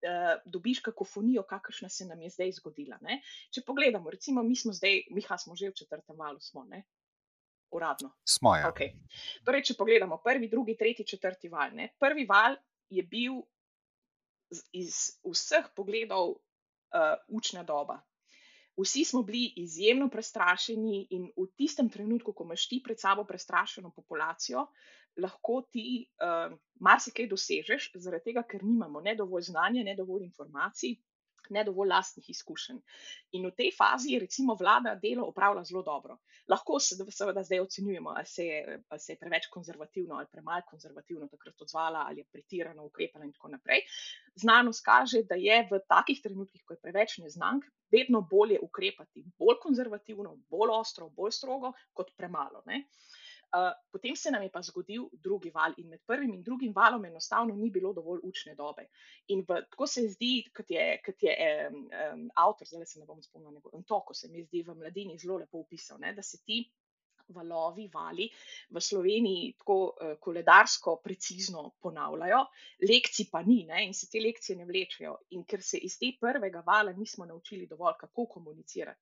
Uh, 0.00 0.30
dobiš 0.48 0.80
kakofonijo, 0.80 1.44
kakršna 1.48 1.90
se 1.92 2.06
nam 2.08 2.22
je 2.24 2.30
zdaj 2.32 2.54
zgodila. 2.62 2.96
Ne? 3.04 3.20
Če 3.52 3.66
pogledamo, 3.68 4.10
recimo, 4.10 4.42
mi 4.42 4.56
smo 4.56 4.72
zdaj, 4.72 5.02
mi 5.12 5.20
smo 5.20 5.56
že 5.60 5.74
v 5.74 5.76
četrtem 5.82 6.16
valu, 6.16 6.40
smo, 6.40 6.64
ne? 6.64 6.86
Uradno. 7.70 8.12
Smo, 8.24 8.54
ja. 8.56 8.70
Okay. 8.72 8.94
Torej, 9.44 9.64
če 9.70 9.78
pogledamo 9.78 10.20
prvi, 10.24 10.48
drugi, 10.48 10.76
tretji, 10.76 11.06
četrti 11.06 11.48
val. 11.48 11.74
Ne? 11.74 11.92
Prvi 11.98 12.26
val 12.28 12.56
je 12.90 13.02
bil 13.06 13.40
iz 14.74 15.20
vseh 15.22 15.70
pogledov 15.76 16.30
uh, 16.30 17.18
učna 17.28 17.62
doba. 17.62 18.00
Vsi 18.80 19.04
smo 19.04 19.22
bili 19.22 19.52
izjemno 19.60 20.08
prestrašeni, 20.08 21.06
in 21.10 21.28
v 21.36 21.46
tistem 21.58 21.90
trenutku, 21.90 22.32
ko 22.32 22.46
imaš 22.46 22.68
ti 22.68 22.80
pred 22.84 23.00
sabo 23.00 23.24
prestrašeno 23.28 23.90
populacijo, 23.92 24.66
lahko 25.20 25.60
ti 25.70 26.06
uh, 26.22 26.54
marsikaj 26.80 27.28
dosežeš, 27.28 27.90
zaradi 27.94 28.30
tega, 28.30 28.44
ker 28.46 28.64
nimamo 28.64 29.02
ne 29.04 29.14
dovolj 29.18 29.50
znanja, 29.50 29.84
ne 29.84 29.96
dovolj 29.98 30.24
informacij, 30.24 30.96
ne 31.50 31.64
dovolj 31.64 31.88
lastnih 31.90 32.30
izkušenj. 32.30 32.78
In 33.38 33.46
v 33.46 33.52
tej 33.56 33.72
fazi 33.76 34.18
recimo 34.18 34.56
vlada 34.58 34.94
delo 35.02 35.26
opravila 35.28 35.64
zelo 35.64 35.82
dobro. 35.82 36.18
Lahko 36.48 36.78
se 36.80 36.96
seveda 37.10 37.42
zdaj 37.42 37.60
ocenjujemo, 37.60 38.10
ali 38.16 38.26
se, 38.26 38.46
je, 38.46 38.78
ali 38.88 39.00
se 39.00 39.12
je 39.12 39.18
preveč 39.18 39.46
konzervativno 39.50 40.14
ali 40.16 40.26
premalo 40.32 40.62
konzervativno 40.70 41.28
takrat 41.28 41.62
odzvala, 41.62 42.04
ali 42.08 42.20
je 42.20 42.30
pretirano 42.32 42.84
ukrepala 42.84 43.24
in 43.24 43.32
tako 43.32 43.48
naprej. 43.48 43.84
Znanost 44.34 44.84
kaže, 44.84 45.22
da 45.22 45.34
je 45.34 45.62
v 45.70 45.80
takih 45.88 46.22
trenutkih, 46.22 46.64
ko 46.64 46.74
je 46.74 46.82
preveč 46.82 47.18
neznank, 47.18 47.64
vedno 47.92 48.20
bolje 48.30 48.58
ukrepati 48.62 49.24
bolj 49.38 49.58
konzervativno, 49.62 50.36
bolj 50.50 50.74
ostro, 50.74 51.08
bolj 51.08 51.32
strogo, 51.38 51.72
kot 51.92 52.12
premalo. 52.16 52.62
Ne? 52.66 52.84
Uh, 53.50 53.72
potem 53.90 54.14
se 54.16 54.30
nam 54.30 54.42
je 54.42 54.50
pa 54.54 54.62
zgodil 54.62 55.08
drugi 55.12 55.50
val, 55.50 55.72
in 55.82 55.88
med 55.90 56.04
prvim 56.06 56.34
in 56.34 56.42
drugim 56.46 56.72
valom 56.74 57.04
enostavno 57.04 57.54
ni 57.58 57.70
bilo 57.70 57.90
dovolj 57.92 58.20
učne 58.22 58.54
dobe. 58.54 58.84
In 59.34 59.42
v, 59.48 59.62
tako 59.70 59.88
se 59.90 60.04
zdi, 60.08 60.44
kot 60.54 60.70
je, 60.70 60.84
kot 61.06 61.24
je 61.26 61.34
um, 61.70 61.80
um, 61.88 62.28
avtor, 62.38 62.68
zdaj 62.70 62.86
se 62.86 63.00
ne 63.00 63.08
bom 63.08 63.22
spomnil, 63.22 63.58
in 63.74 63.82
to, 63.82 63.98
ko 64.06 64.14
se 64.14 64.30
mi 64.30 64.44
zdi 64.46 64.62
v 64.68 64.76
mladini 64.78 65.18
zelo 65.18 65.40
lepo 65.42 65.64
opisal, 65.64 65.98
ne, 65.98 66.14
da 66.14 66.22
se 66.22 66.38
ti 66.46 66.62
valovi, 67.34 67.88
vali 67.90 68.28
v 68.70 68.80
Sloveniji 68.82 69.52
tako 69.58 69.80
uh, 69.90 70.14
koledarsko 70.22 71.00
precizno 71.02 71.72
ponavljajo, 71.82 72.44
lekcij 72.86 73.30
pa 73.32 73.42
ni 73.42 73.64
ne, 73.66 73.84
in 73.86 73.94
se 73.94 74.06
te 74.10 74.22
lekcije 74.22 74.62
ne 74.62 74.66
vlečejo. 74.70 75.16
In 75.34 75.42
ker 75.44 75.62
se 75.62 75.78
iz 75.78 75.98
te 75.98 76.14
prvega 76.20 76.62
vala 76.66 76.94
nismo 76.94 77.26
naučili 77.26 77.66
dovolj, 77.66 77.98
kako 77.98 78.26
komunicirati. 78.38 79.00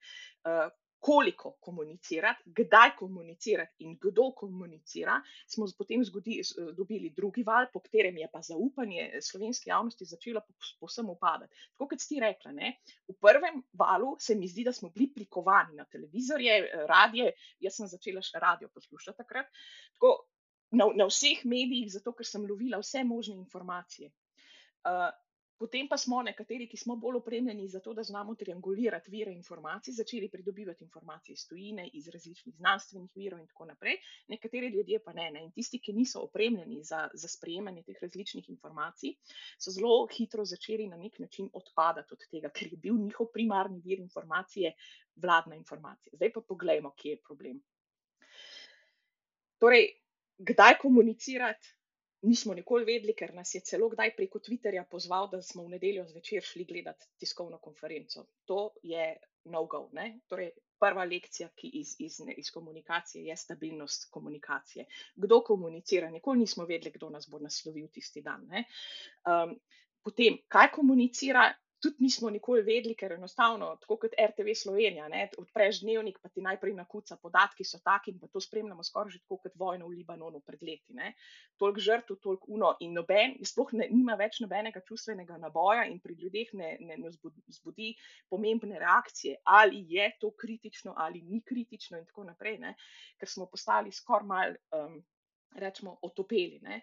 Koliko 0.98 1.52
komunicirati, 1.60 2.42
kdaj 2.46 2.96
komunicirati 2.98 3.84
in 3.86 3.94
kdo 4.02 4.32
komunicira, 4.36 5.20
smo 5.46 5.66
potem 5.78 6.02
zgodi, 6.04 6.40
dobili 6.76 7.12
drugi 7.16 7.44
val, 7.46 7.68
po 7.72 7.80
katerem 7.80 8.18
je 8.18 8.28
pa 8.32 8.42
zaupanje 8.42 9.20
slovenske 9.22 9.70
javnosti 9.70 10.04
začelo 10.04 10.42
posebno 10.80 11.12
upadati. 11.12 11.54
Tako 11.72 11.88
kot 11.92 12.02
ste 12.02 12.18
rekli, 12.20 12.52
ne, 12.52 12.72
v 13.08 13.14
prvem 13.20 13.62
valu 13.78 14.16
se 14.18 14.34
mi 14.34 14.48
zdi, 14.48 14.64
da 14.66 14.72
smo 14.72 14.90
bili 14.90 15.12
prikovani 15.14 15.78
na 15.78 15.84
televizorje, 15.84 16.58
radije. 16.90 17.30
Jaz 17.60 17.78
sem 17.78 17.88
začela 17.88 18.22
še 18.22 18.42
radio 18.42 18.68
poslušati 18.74 19.22
takrat. 19.22 19.46
Tako, 19.94 20.12
na, 20.70 20.90
na 20.96 21.06
vseh 21.08 21.44
medijih, 21.44 21.88
zato 21.92 22.12
ker 22.12 22.26
sem 22.26 22.44
lovila 22.46 22.82
vse 22.82 23.04
možne 23.04 23.38
informacije. 23.38 24.10
Uh, 24.88 25.08
Potem 25.58 25.88
pa 25.90 25.96
smo 25.98 26.20
nekateri, 26.22 26.68
ki 26.70 26.78
smo 26.78 26.94
bolj 27.02 27.16
opremljeni 27.18 27.64
za 27.68 27.80
to, 27.82 27.90
da 27.94 28.02
znamo 28.06 28.34
triangulirati 28.38 29.10
vire 29.10 29.32
informacij, 29.34 29.94
začeli 29.96 30.28
pridobivati 30.30 30.84
informacije 30.84 31.34
iz 31.34 31.46
tujine, 31.48 31.88
iz 31.98 32.08
različnih 32.14 32.54
znanstvenih 32.56 33.16
virov 33.16 33.40
in 33.40 33.46
tako 33.46 33.64
naprej. 33.66 33.96
Nekateri 34.28 34.68
ljudje 34.74 35.00
pa 35.04 35.12
ne. 35.12 35.30
ne. 35.34 35.42
In 35.44 35.50
tisti, 35.52 35.80
ki 35.82 35.92
niso 35.92 36.22
opremljeni 36.22 36.78
za, 36.84 37.08
za 37.14 37.28
sprejemanje 37.28 37.82
teh 37.82 37.98
različnih 38.02 38.50
informacij, 38.50 39.16
so 39.58 39.74
zelo 39.74 39.96
hitro 40.12 40.44
začeli 40.44 40.86
na 40.86 40.96
nek 40.96 41.18
način 41.18 41.50
odpadati 41.52 42.14
od 42.14 42.28
tega, 42.30 42.52
ker 42.54 42.70
je 42.72 42.78
bil 42.78 42.94
njihov 42.94 43.32
primarni 43.34 43.80
vir 43.84 43.98
informacije 43.98 44.72
vladna 45.16 45.58
informacija. 45.58 46.14
Zdaj 46.14 46.32
pa 46.32 46.40
pogledajmo, 46.40 46.94
kje 46.94 47.16
je 47.16 47.22
problem. 47.26 47.58
Torej, 49.58 49.90
kdaj 50.38 50.78
komunicirati? 50.78 51.77
Nismo 52.22 52.54
nikoli 52.54 52.84
vedeli, 52.84 53.14
ker 53.14 53.34
nas 53.34 53.54
je 53.54 53.60
celo 53.60 53.88
kdaj 53.88 54.14
preko 54.16 54.38
Twitterja 54.38 54.84
pozval, 54.90 55.28
da 55.30 55.42
smo 55.42 55.64
v 55.64 55.76
nedeljo 55.76 56.06
zvečer 56.08 56.42
šli 56.42 56.64
gledati 56.64 57.06
tiskovno 57.18 57.58
konferenco. 57.58 58.26
To 58.44 58.70
je 58.82 59.16
no-go. 59.44 59.90
Torej, 60.28 60.50
prva 60.78 61.04
lekcija 61.04 61.48
iz, 61.62 61.96
iz, 61.98 62.20
iz 62.36 62.50
komunikacije 62.50 63.24
je 63.24 63.36
stabilnost 63.36 64.10
komunikacije. 64.10 64.86
Kdo 65.16 65.40
komunicira? 65.40 66.10
Nikoli 66.10 66.38
nismo 66.38 66.66
vedeli, 66.66 66.92
kdo 66.94 67.10
nas 67.10 67.28
bo 67.30 67.38
naslovil 67.38 67.88
tisti 67.88 68.22
dan. 68.22 68.46
Um, 68.50 69.58
potem, 70.02 70.38
kaj 70.48 70.70
komunicira, 70.74 71.52
tudi 71.82 72.02
nismo 72.02 72.30
nikoli 72.30 72.62
vedeli, 72.66 72.94
ker 72.98 73.12
enostavno, 73.14 73.70
tako 73.82 73.96
kot 74.02 74.14
RTV 74.18 74.54
Slovenija, 74.58 75.08
ne, 75.08 75.28
odpreš 75.38 75.82
dnevnik, 75.84 76.18
pa 76.22 76.28
ti 76.28 76.42
najprej 76.42 76.74
nakuca 76.74 77.16
podatki, 77.22 77.64
so 77.64 77.78
taki 77.84 78.12
in 78.14 78.18
pa 78.18 78.26
to 78.32 78.40
spremljamo 78.42 78.84
skoraj 78.84 79.14
že 79.14 79.20
tako 79.22 79.38
kot 79.44 79.54
vojno 79.60 79.86
v 79.86 79.98
Libanonu 80.00 80.40
pred 80.40 80.62
leti. 80.62 80.96
Toliko 81.58 81.84
žrtv, 81.86 82.18
toliko 82.22 82.50
uno 82.58 82.72
in 82.80 82.96
noben, 82.98 83.36
sploh 83.46 83.72
ne, 83.78 83.88
nima 83.90 84.16
več 84.18 84.40
nobenega 84.42 84.82
čustvenega 84.88 85.38
naboja 85.38 85.86
in 85.90 86.00
pri 86.00 86.18
ljudeh 86.18 86.54
ne, 86.58 86.72
ne, 86.80 86.98
ne 86.98 87.12
zbudi 87.54 87.94
pomembne 88.28 88.78
reakcije, 88.78 89.38
ali 89.44 89.84
je 89.88 90.10
to 90.20 90.32
kritično 90.34 90.94
ali 90.96 91.22
ni 91.22 91.42
kritično 91.42 91.98
in 91.98 92.06
tako 92.06 92.24
naprej, 92.24 92.58
ne, 92.58 92.74
ker 93.18 93.30
smo 93.30 93.46
postali 93.46 93.92
skoraj 93.92 94.26
mal. 94.26 94.58
Um, 94.74 94.98
rečemo, 95.56 95.98
otopeli. 96.02 96.60
Ne. 96.62 96.80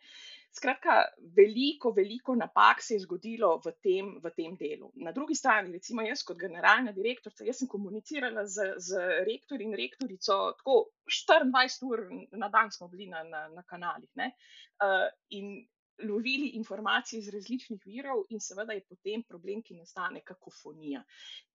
Skratka, 0.55 1.01
veliko, 1.35 1.91
veliko 1.91 2.35
napak 2.35 2.81
se 2.81 2.95
je 2.95 3.03
zgodilo 3.03 3.57
v 3.65 3.73
tem, 3.83 4.13
v 4.23 4.31
tem 4.31 4.55
delu. 4.55 4.91
Na 5.03 5.11
drugi 5.11 5.35
strani, 5.35 5.73
recimo 5.73 6.05
jaz 6.05 6.23
kot 6.23 6.39
generalna 6.39 6.93
direktorica, 6.95 7.43
jaz 7.43 7.59
sem 7.59 7.67
komunicirala 7.67 8.45
z, 8.47 8.69
z 8.79 9.03
rektor 9.27 9.61
in 9.61 9.75
rektorico, 9.75 10.37
tako 10.61 10.77
24 11.11 11.89
ur 11.89 12.05
na 12.39 12.49
dan 12.49 12.71
smo 12.71 12.87
bili 12.87 13.09
na, 13.11 13.23
na, 13.23 13.47
na 13.51 13.65
kanalih. 13.67 14.09
Uh, 14.15 15.09
in 15.29 15.57
lovili 16.03 16.47
informacije 16.47 17.19
iz 17.19 17.29
različnih 17.29 17.81
virov, 17.85 18.23
in 18.29 18.39
seveda 18.39 18.73
je 18.73 18.83
potem 18.83 19.23
problem, 19.23 19.61
ki 19.63 19.75
nastane 19.75 20.21
kakofonija. 20.21 21.03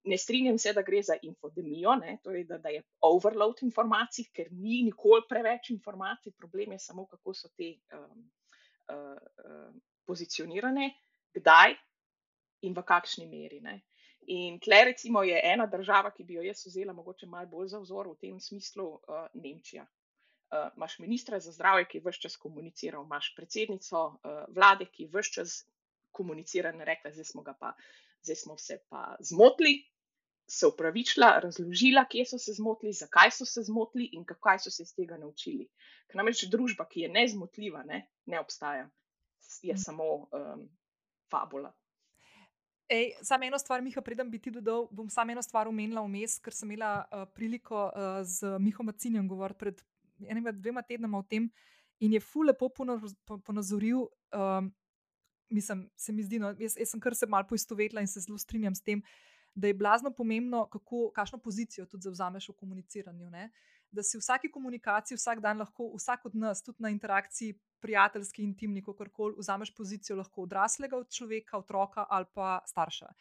Ne 0.05 0.19
strinjam 0.19 0.59
se, 0.59 0.73
da 0.73 0.83
gre 0.83 1.03
za 1.03 1.17
infodemijo, 1.23 1.95
ne, 2.01 2.19
torej 2.25 2.45
da, 2.45 2.59
da 2.59 2.69
je 2.69 2.83
overload 3.01 3.63
informacij, 3.63 4.31
ker 4.33 4.49
ni 4.53 4.83
nikoli 4.83 5.23
preveč 5.29 5.71
informacij, 5.71 6.33
problem 6.33 6.73
je 6.73 6.79
samo, 6.79 7.07
kako 7.07 7.35
so 7.35 7.53
te 7.57 7.75
um, 7.93 8.25
uh, 8.89 9.19
uh, 9.45 9.69
pozicionirane, 10.07 10.91
kdaj 11.37 11.77
in 12.63 12.75
v 12.75 12.85
kakšni 12.85 13.29
meri. 13.29 13.61
Ne. 13.61 13.81
In 14.33 14.59
tle, 14.61 14.85
recimo, 14.85 15.23
je 15.23 15.41
ena 15.45 15.67
država, 15.67 16.11
ki 16.17 16.25
bi 16.25 16.37
jo 16.39 16.43
jaz 16.45 16.65
vzela 16.67 16.93
mogoče 16.93 17.27
malo 17.27 17.49
bolj 17.49 17.75
za 17.75 17.81
vzor 17.81 18.09
v 18.09 18.21
tem 18.21 18.41
smislu, 18.41 18.93
uh, 18.95 19.27
Nemčija 19.35 19.87
uh, 20.53 20.71
imaš 20.77 20.99
ministra 20.99 21.41
za 21.41 21.53
zdravje, 21.53 21.89
ki 21.89 22.03
vse 22.05 22.21
čas 22.27 22.37
komunicira, 22.37 23.01
imaš 23.05 23.35
predsednico 23.37 24.07
uh, 24.07 24.43
vlade, 24.55 24.87
ki 24.91 25.09
vse 25.13 25.33
čas 25.33 25.57
komunicira 26.11 26.73
in 26.75 26.81
rekla, 26.81 27.13
zdaj 27.13 27.25
smo, 27.25 27.45
pa, 27.45 27.75
zdaj 28.23 28.37
smo 28.37 28.59
se 28.59 28.79
pa 28.89 29.17
zmotili, 29.21 29.87
se 30.51 30.67
upravičila, 30.67 31.39
razložila, 31.39 32.05
kje 32.11 32.25
so 32.27 32.39
se 32.39 32.53
zmotili, 32.53 32.93
zakaj 32.93 33.31
so 33.31 33.47
se 33.47 33.63
zmotili 33.63 34.09
in 34.13 34.25
kaj 34.25 34.59
so 34.59 34.71
se 34.71 34.83
iz 34.83 34.95
tega 34.95 35.17
naučili. 35.17 35.69
Ker 36.11 36.19
namreč 36.19 36.43
družba, 36.51 36.89
ki 36.91 37.07
je 37.07 37.13
nezmotljiva, 37.13 37.85
ne, 37.87 38.03
ne 38.27 38.41
obstaja, 38.41 38.89
je 39.63 39.77
samo 39.79 40.05
um, 40.15 40.67
fabula. 41.31 41.71
Ej, 42.91 43.13
samo 43.23 43.47
eno 43.47 43.59
stvar, 43.59 43.83
Miha, 43.83 44.03
predem 44.03 44.31
bi 44.31 44.41
ti 44.43 44.51
dodal, 44.51 44.89
bom 44.91 45.07
samo 45.11 45.31
eno 45.31 45.43
stvar 45.43 45.69
omenila 45.71 46.03
vmes, 46.03 46.41
ker 46.43 46.55
sem 46.55 46.73
imela 46.73 47.05
uh, 47.05 47.23
priliko 47.35 47.85
uh, 47.87 48.19
z 48.27 48.59
Mihom 48.59 48.91
Macinjem 48.91 49.29
govoriti 49.31 49.59
pred 49.59 49.83
enima, 50.29 50.53
dvema 50.53 50.83
tednoma 50.83 51.19
o 51.19 51.23
tem 51.23 51.51
in 52.01 52.13
je 52.13 52.21
fu 52.21 52.43
lepo 52.43 52.69
ponazoril. 53.45 54.07
Um, 54.33 54.73
mislim, 55.51 55.91
se 55.97 56.13
mi 56.13 56.23
zdi, 56.23 56.39
no, 56.39 56.55
jaz, 56.59 56.77
jaz 56.79 56.91
sem 56.91 57.01
kar 57.01 57.15
se 57.15 57.27
malo 57.27 57.47
poistovetila 57.49 58.01
in 58.01 58.09
se 58.09 58.21
zelo 58.21 58.39
strinjam 58.39 58.75
s 58.75 58.83
tem, 58.83 59.03
da 59.55 59.67
je 59.67 59.75
blazno 59.75 60.13
pomembno, 60.15 60.67
kako, 60.71 61.11
kakšno 61.15 61.39
pozicijo 61.39 61.87
tudi 61.87 62.07
zauzameš 62.07 62.49
v 62.49 62.57
komuniciranju. 62.57 63.31
Ne? 63.31 63.51
Da 63.91 64.03
si 64.03 64.17
v 64.17 64.23
vsaki 64.23 64.51
komunikaciji, 64.51 65.19
vsak 65.19 65.43
dan 65.43 65.59
lahko, 65.59 65.91
vsak 65.97 66.27
od 66.31 66.37
nas, 66.39 66.63
tudi 66.63 66.83
na 66.83 66.93
interakciji, 66.95 67.59
prijateljski, 67.81 68.45
intimni, 68.45 68.85
kako 68.85 69.09
koli, 69.13 69.35
vzameš 69.39 69.75
pozicijo 69.75 70.17
lahko 70.17 70.47
odraslega 70.47 70.97
od 70.97 71.11
človeka, 71.11 71.59
otroka 71.59 72.07
ali 72.09 72.27
pa 72.35 72.61
starša. 72.67 73.13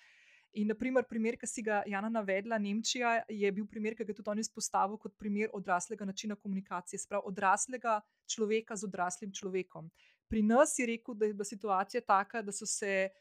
In, 0.57 0.67
naprimer, 0.67 1.05
primer, 1.05 1.35
ki 1.37 1.47
si 1.47 1.61
ga 1.61 1.83
Jana 1.85 2.09
navedla, 2.09 2.57
Nemčija, 2.57 3.19
je 3.29 3.51
bil 3.53 3.67
primer, 3.69 3.93
ki 3.93 4.05
ga 4.05 4.13
je 4.13 4.17
tudi 4.17 4.31
on 4.31 4.39
izpostavil 4.41 4.97
kot 4.97 5.13
primer 5.17 5.51
odraslega 5.53 6.07
načina 6.09 6.35
komunikacije, 6.35 6.99
sprav 6.99 7.27
odraslega 7.29 7.99
človeka 8.25 8.75
z 8.75 8.87
odraslim 8.89 9.33
človekom. 9.33 9.91
Pri 10.29 10.41
nas 10.41 10.73
je 10.79 10.87
rekel, 10.89 11.13
da 11.13 11.29
je 11.29 11.35
bila 11.37 11.45
situacija 11.45 12.01
taka, 12.01 12.41
da 12.41 12.51
so 12.51 12.65
se 12.65 13.11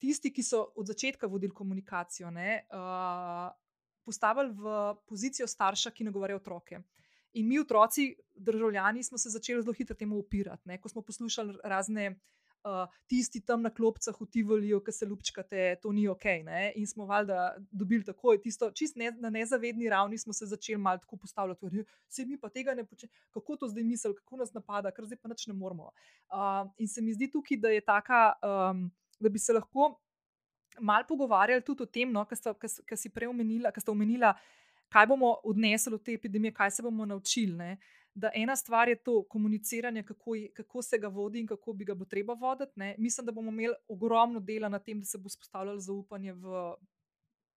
tisti, 0.00 0.32
ki 0.32 0.42
so 0.42 0.64
od 0.76 0.88
začetka 0.88 1.28
vodili 1.28 1.52
komunikacijo, 1.52 2.30
ne, 2.32 2.64
uh, 2.72 3.52
postavili 4.04 4.52
v 4.56 4.94
pozicijo 5.08 5.46
starša, 5.48 5.92
ki 5.92 6.08
nagovarja 6.08 6.40
otroke. 6.40 6.80
In 7.34 7.48
mi, 7.48 7.58
otroci, 7.60 8.14
državljani, 8.34 9.02
smo 9.02 9.18
se 9.18 9.28
začeli 9.28 9.62
zelo 9.62 9.74
hitro 9.74 9.96
temu 9.96 10.16
upirati. 10.18 10.68
Ne, 10.68 10.80
ko 10.80 10.88
smo 10.88 11.02
poslušali 11.02 11.58
razne 11.64 12.14
uh, 12.64 12.88
tisti 13.06 13.40
tam 13.40 13.62
na 13.62 13.70
klopcah 13.70 14.16
v 14.20 14.26
Tivoliu, 14.26 14.80
ki 14.84 14.92
se 14.92 15.06
lupčkate, 15.06 15.76
to 15.82 15.92
ni 15.92 16.06
ok. 16.08 16.24
Ne? 16.44 16.72
In 16.80 16.86
smo 16.86 17.06
valjda 17.06 17.56
dobili 17.70 18.04
takoj 18.04 18.40
tisto, 18.42 18.70
čist 18.70 18.96
ne, 18.96 19.12
na 19.20 19.30
nezavedni 19.30 19.88
ravni 19.92 20.18
smo 20.18 20.32
se 20.32 20.46
začeli 20.46 20.80
malo 20.80 20.98
tako 20.98 21.16
postavljati, 21.16 21.84
se 22.08 22.26
mi 22.26 22.38
pa 22.40 22.48
tega 22.48 22.74
ne 22.74 22.84
počne, 22.84 23.08
kako 23.30 23.56
to 23.56 23.68
zdaj 23.68 23.84
misli, 23.84 24.14
kako 24.14 24.36
nas 24.36 24.52
napada, 24.52 24.90
kar 24.90 25.04
zdaj 25.04 25.20
pa 25.22 25.28
nič 25.28 25.46
ne 25.46 25.54
moramo. 25.54 25.92
Uh, 26.32 26.70
in 26.78 26.88
se 26.88 27.02
mi 27.02 27.14
zdi 27.14 27.30
tukaj, 27.30 27.60
da 27.60 27.68
je 27.68 27.80
taka, 27.80 28.32
um, 28.42 28.90
da 29.20 29.28
bi 29.28 29.38
se 29.38 29.52
lahko. 29.52 29.94
mal 30.80 31.04
pogovarjali 31.06 31.62
tudi 31.62 31.82
o 31.82 31.86
tem, 31.86 32.10
no, 32.10 32.24
kar 32.26 32.98
si 32.98 33.08
prej 33.08 33.28
omenila, 33.30 33.70
kar 33.70 33.82
ste 33.82 33.92
omenila, 33.92 34.32
kaj 34.90 35.06
bomo 35.06 35.36
odnesli 35.44 35.94
od 35.94 36.02
te 36.02 36.16
epidemije, 36.18 36.52
kaj 36.54 36.70
se 36.70 36.82
bomo 36.82 37.06
naučili. 37.06 37.54
Ne? 37.56 37.76
Da 38.14 38.30
ena 38.34 38.56
stvar 38.56 38.88
je 38.88 38.96
to 38.96 39.22
komuniciranje, 39.28 40.02
kako, 40.02 40.30
kako 40.54 40.82
se 40.82 40.98
ga 40.98 41.08
vodi 41.08 41.40
in 41.40 41.46
kako 41.46 41.72
bi 41.72 41.84
ga 41.84 41.94
bo 41.94 42.04
treba 42.04 42.34
voditi. 42.34 42.72
Ne? 42.76 42.94
Mislim, 42.98 43.26
da 43.26 43.32
bomo 43.32 43.50
imeli 43.50 43.74
ogromno 43.88 44.40
dela 44.40 44.68
na 44.68 44.78
tem, 44.78 45.00
da 45.00 45.06
se 45.06 45.18
bo 45.18 45.28
spostavljalo 45.28 45.80
zaupanje 45.80 46.32
v 46.32 46.74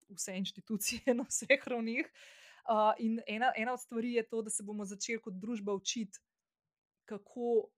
vse 0.10 0.38
institucije 0.38 1.14
na 1.14 1.26
vseh 1.30 1.68
ravnih. 1.68 2.10
Uh, 2.68 2.94
in 3.00 3.22
ena, 3.28 3.52
ena 3.56 3.74
od 3.74 3.82
stvari 3.82 4.14
je 4.14 4.24
to, 4.24 4.42
da 4.42 4.50
se 4.50 4.64
bomo 4.64 4.86
začeli 4.86 5.22
kot 5.22 5.34
družba 5.34 5.74
učiti, 5.74 6.20
kako, 7.06 7.70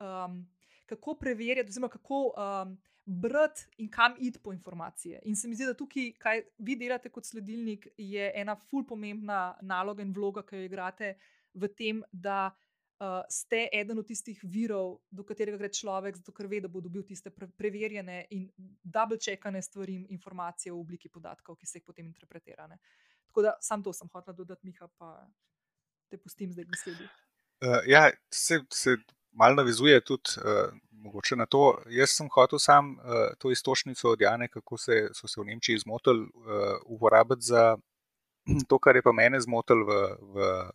um, 0.00 0.46
kako 0.86 1.14
preverjati, 1.14 1.68
oziroma 1.68 1.88
kako 1.88 2.20
um, 2.36 2.78
brati 3.04 3.66
in 3.78 3.90
kam 3.90 4.14
iti 4.18 4.38
po 4.38 4.52
informacije. 4.52 5.20
In 5.24 5.36
se 5.36 5.48
mi 5.48 5.54
zdi, 5.54 5.66
da 5.66 5.74
tukaj, 5.74 6.12
kaj 6.18 6.44
vi 6.58 6.76
delate 6.76 7.10
kot 7.10 7.26
sledilnik, 7.26 7.88
je 7.96 8.32
ena 8.34 8.56
ful 8.56 8.86
pomembna 8.86 9.58
naloga 9.62 10.02
in 10.02 10.12
vloga, 10.14 10.46
ki 10.46 10.56
jo 10.56 10.68
igrate 10.70 11.16
v 11.54 11.68
tem, 11.76 12.02
da 12.12 12.50
uh, 13.02 13.22
ste 13.28 13.68
eden 13.72 13.98
od 13.98 14.06
tistih 14.06 14.40
virov, 14.44 15.00
do 15.10 15.24
katerega 15.24 15.58
gre 15.58 15.70
človek, 15.72 16.20
zato 16.20 16.32
ker 16.32 16.48
ve, 16.50 16.60
da 16.60 16.68
bo 16.68 16.80
dobil 16.80 17.04
tiste 17.06 17.30
pre 17.30 17.48
preverjene 17.58 18.26
in 18.30 18.48
double-checkane 18.82 19.62
stvari 19.62 19.96
in 20.00 20.06
informacije 20.18 20.72
v 20.72 20.78
obliki 20.78 21.08
podatkov, 21.08 21.56
ki 21.56 21.66
se 21.66 21.78
jih 21.78 21.86
potem 21.86 22.06
interpretirane. 22.06 22.78
Tako 23.30 23.48
da 23.48 23.56
sam 23.60 23.82
to 23.82 23.92
sem 23.92 24.08
hotel 24.12 24.34
dodati, 24.34 24.66
Miha, 24.66 24.88
pa 24.98 25.26
te 26.10 26.18
pustim 26.20 26.52
zdaj 26.52 26.68
besedi. 26.68 27.08
Uh, 27.62 27.80
ja, 27.86 28.10
se, 28.34 28.60
se 28.70 28.96
malo 29.32 29.54
navezuje 29.54 30.00
tudi 30.04 30.36
uh, 30.44 31.38
na 31.38 31.46
to. 31.46 31.78
Jaz 31.88 32.16
sem 32.16 32.28
hotel 32.34 32.58
sam 32.58 32.96
uh, 32.98 33.32
to 33.38 33.50
istočnico 33.50 34.10
od 34.10 34.20
Jana, 34.20 34.48
kako 34.48 34.78
se, 34.78 35.08
so 35.14 35.28
se 35.28 35.40
v 35.40 35.44
Nemčiji 35.44 35.78
zmotili, 35.78 36.20
uh, 36.20 36.76
uporabiti 36.86 37.42
za 37.42 37.76
to, 38.68 38.78
kar 38.78 38.96
je 38.96 39.02
pa 39.02 39.12
mene 39.12 39.40
zmotilo 39.40 39.86
v, 39.86 40.16
v 40.20 40.70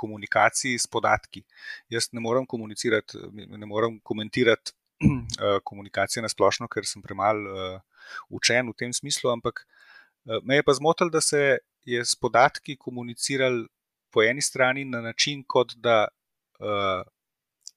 komunikaciji 0.00 0.78
s 0.78 0.86
podatki. 0.86 1.42
Jaz 1.92 2.08
ne 2.12 2.20
morem 2.24 2.46
komunicirati, 2.46 3.18
ne 3.32 3.66
morem 3.66 3.98
komentirati 4.00 4.72
uh, 5.04 5.58
komunikacije 5.68 6.22
na 6.24 6.30
splošno, 6.32 6.68
ker 6.72 6.88
sem 6.88 7.02
premalo 7.04 7.52
uh, 7.52 8.06
učen 8.28 8.70
v 8.72 8.76
tem 8.78 8.94
smislu, 8.96 9.32
ampak 9.34 9.66
me 10.44 10.58
je 10.58 10.62
pa 10.62 10.72
zmotilo, 10.76 11.10
da 11.10 11.20
se 11.24 11.58
je 11.88 12.04
s 12.04 12.14
podatki 12.16 12.76
komunicirali 12.76 13.64
po 14.12 14.22
eni 14.22 14.42
strani 14.42 14.84
na 14.84 15.00
način, 15.00 15.40
kot 15.48 15.72
da 15.80 16.08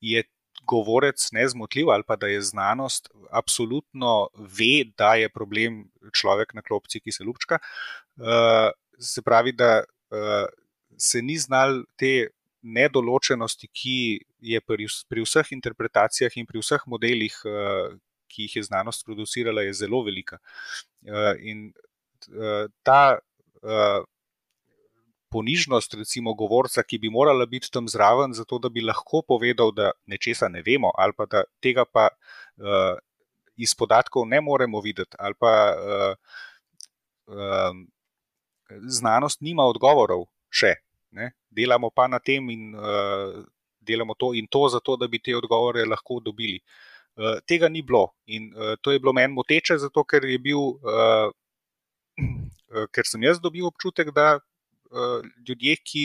je 0.02 0.24
govorec 0.68 1.30
nezmotljiv 1.32 1.90
ali 1.90 2.04
pa 2.08 2.16
da 2.16 2.28
je 2.28 2.42
znanost 2.42 3.08
absolutno 3.32 4.28
ve, 4.36 4.84
da 4.98 5.14
je 5.16 5.30
problem 5.30 5.86
človek 6.12 6.54
na 6.54 6.62
klopci, 6.62 7.00
ki 7.00 7.12
se 7.12 7.24
lupčka. 7.24 7.60
Se 9.00 9.22
pravi, 9.22 9.56
da 9.56 9.84
se 10.98 11.22
ni 11.22 11.38
znal 11.38 11.84
te 12.00 12.30
nedoločenosti, 12.64 13.68
ki 13.68 13.98
je 14.40 14.62
pri, 14.62 14.88
pri 15.10 15.26
vseh 15.26 15.52
interpretacijah 15.52 16.36
in 16.40 16.48
pri 16.48 16.64
vseh 16.64 16.86
modelih, 16.88 17.36
uh, 17.48 17.92
ki 18.32 18.48
jih 18.48 18.56
je 18.58 18.64
znanost 18.70 19.06
producirala, 19.06 19.66
je 19.68 19.76
zelo 19.84 20.04
velika. 20.04 20.40
Uh, 21.04 21.36
in 21.40 21.70
uh, 22.32 22.72
ta 22.84 23.20
ponižnost, 25.34 25.96
recimo, 25.98 26.36
govorca, 26.38 26.84
ki 26.86 27.00
bi 27.02 27.10
morala 27.10 27.48
biti 27.50 27.72
tam 27.74 27.88
zraven, 27.90 28.36
zato 28.38 28.60
da 28.62 28.70
bi 28.70 28.84
lahko 28.86 29.24
povedal, 29.28 29.74
da 29.74 29.92
nečesa 30.10 30.50
ne 30.54 30.62
vemo, 30.66 30.92
ali 30.98 31.18
pa 31.18 31.26
da 31.30 31.44
tega 31.64 31.86
pa 31.90 32.08
uh, 32.10 32.94
iz 33.58 33.74
podatkov 33.78 34.28
ne 34.30 34.42
moremo 34.42 34.82
videti, 34.82 35.18
ali 35.20 35.38
pa 35.40 35.54
uh, 35.74 36.14
uh, 37.34 37.82
znanost 39.00 39.42
nima 39.42 39.66
odgovorov 39.70 40.28
še. 40.54 40.76
Ne? 41.14 41.32
Delamo 41.50 41.90
pa 41.94 42.08
na 42.10 42.20
tem 42.20 42.50
in 42.50 42.74
uh, 42.76 43.44
delamo 43.80 44.16
to 44.18 44.34
in 44.34 44.48
to, 44.50 44.68
zato 44.70 44.98
da 44.98 45.08
bi 45.08 45.22
te 45.22 45.36
odgovore 45.38 45.86
lahko 45.86 46.20
dobili. 46.24 46.60
Uh, 47.16 47.38
tega 47.46 47.70
ni 47.70 47.84
bilo 47.86 48.08
in 48.26 48.50
uh, 48.56 48.74
to 48.82 48.92
je 48.92 49.00
bilo 49.00 49.14
meni 49.14 49.34
moteče, 49.34 49.78
zato 49.78 50.04
ker 50.04 50.26
je 50.26 50.40
bil. 50.40 50.74
Uh, 50.82 51.30
Ker 52.90 53.06
sem 53.06 53.22
jaz 53.22 53.38
dobil 53.38 53.68
občutek, 53.68 54.08
da 54.18 54.40
uh, 54.40 55.26
ljudje, 55.46 55.76
ki 55.86 56.04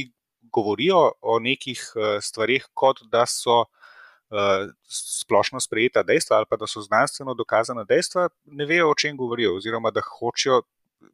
govorijo 0.53 1.15
o 1.21 1.39
nekih 1.41 1.81
uh, 1.97 2.19
stvarih, 2.21 2.67
kot 2.77 3.01
da 3.09 3.23
so 3.25 3.63
uh, 3.63 4.69
splošno 4.85 5.61
sprejeta 5.61 6.03
dejstva 6.03 6.37
ali 6.37 6.47
pa 6.51 6.57
da 6.61 6.67
so 6.67 6.83
znanstveno 6.85 7.35
dokazana 7.35 7.85
dejstva, 7.89 8.29
ne 8.45 8.67
vejo, 8.67 8.91
o 8.91 8.95
čem 8.95 9.17
govorijo, 9.17 9.57
oziroma 9.57 9.91
da 9.91 10.05
hočejo 10.05 10.63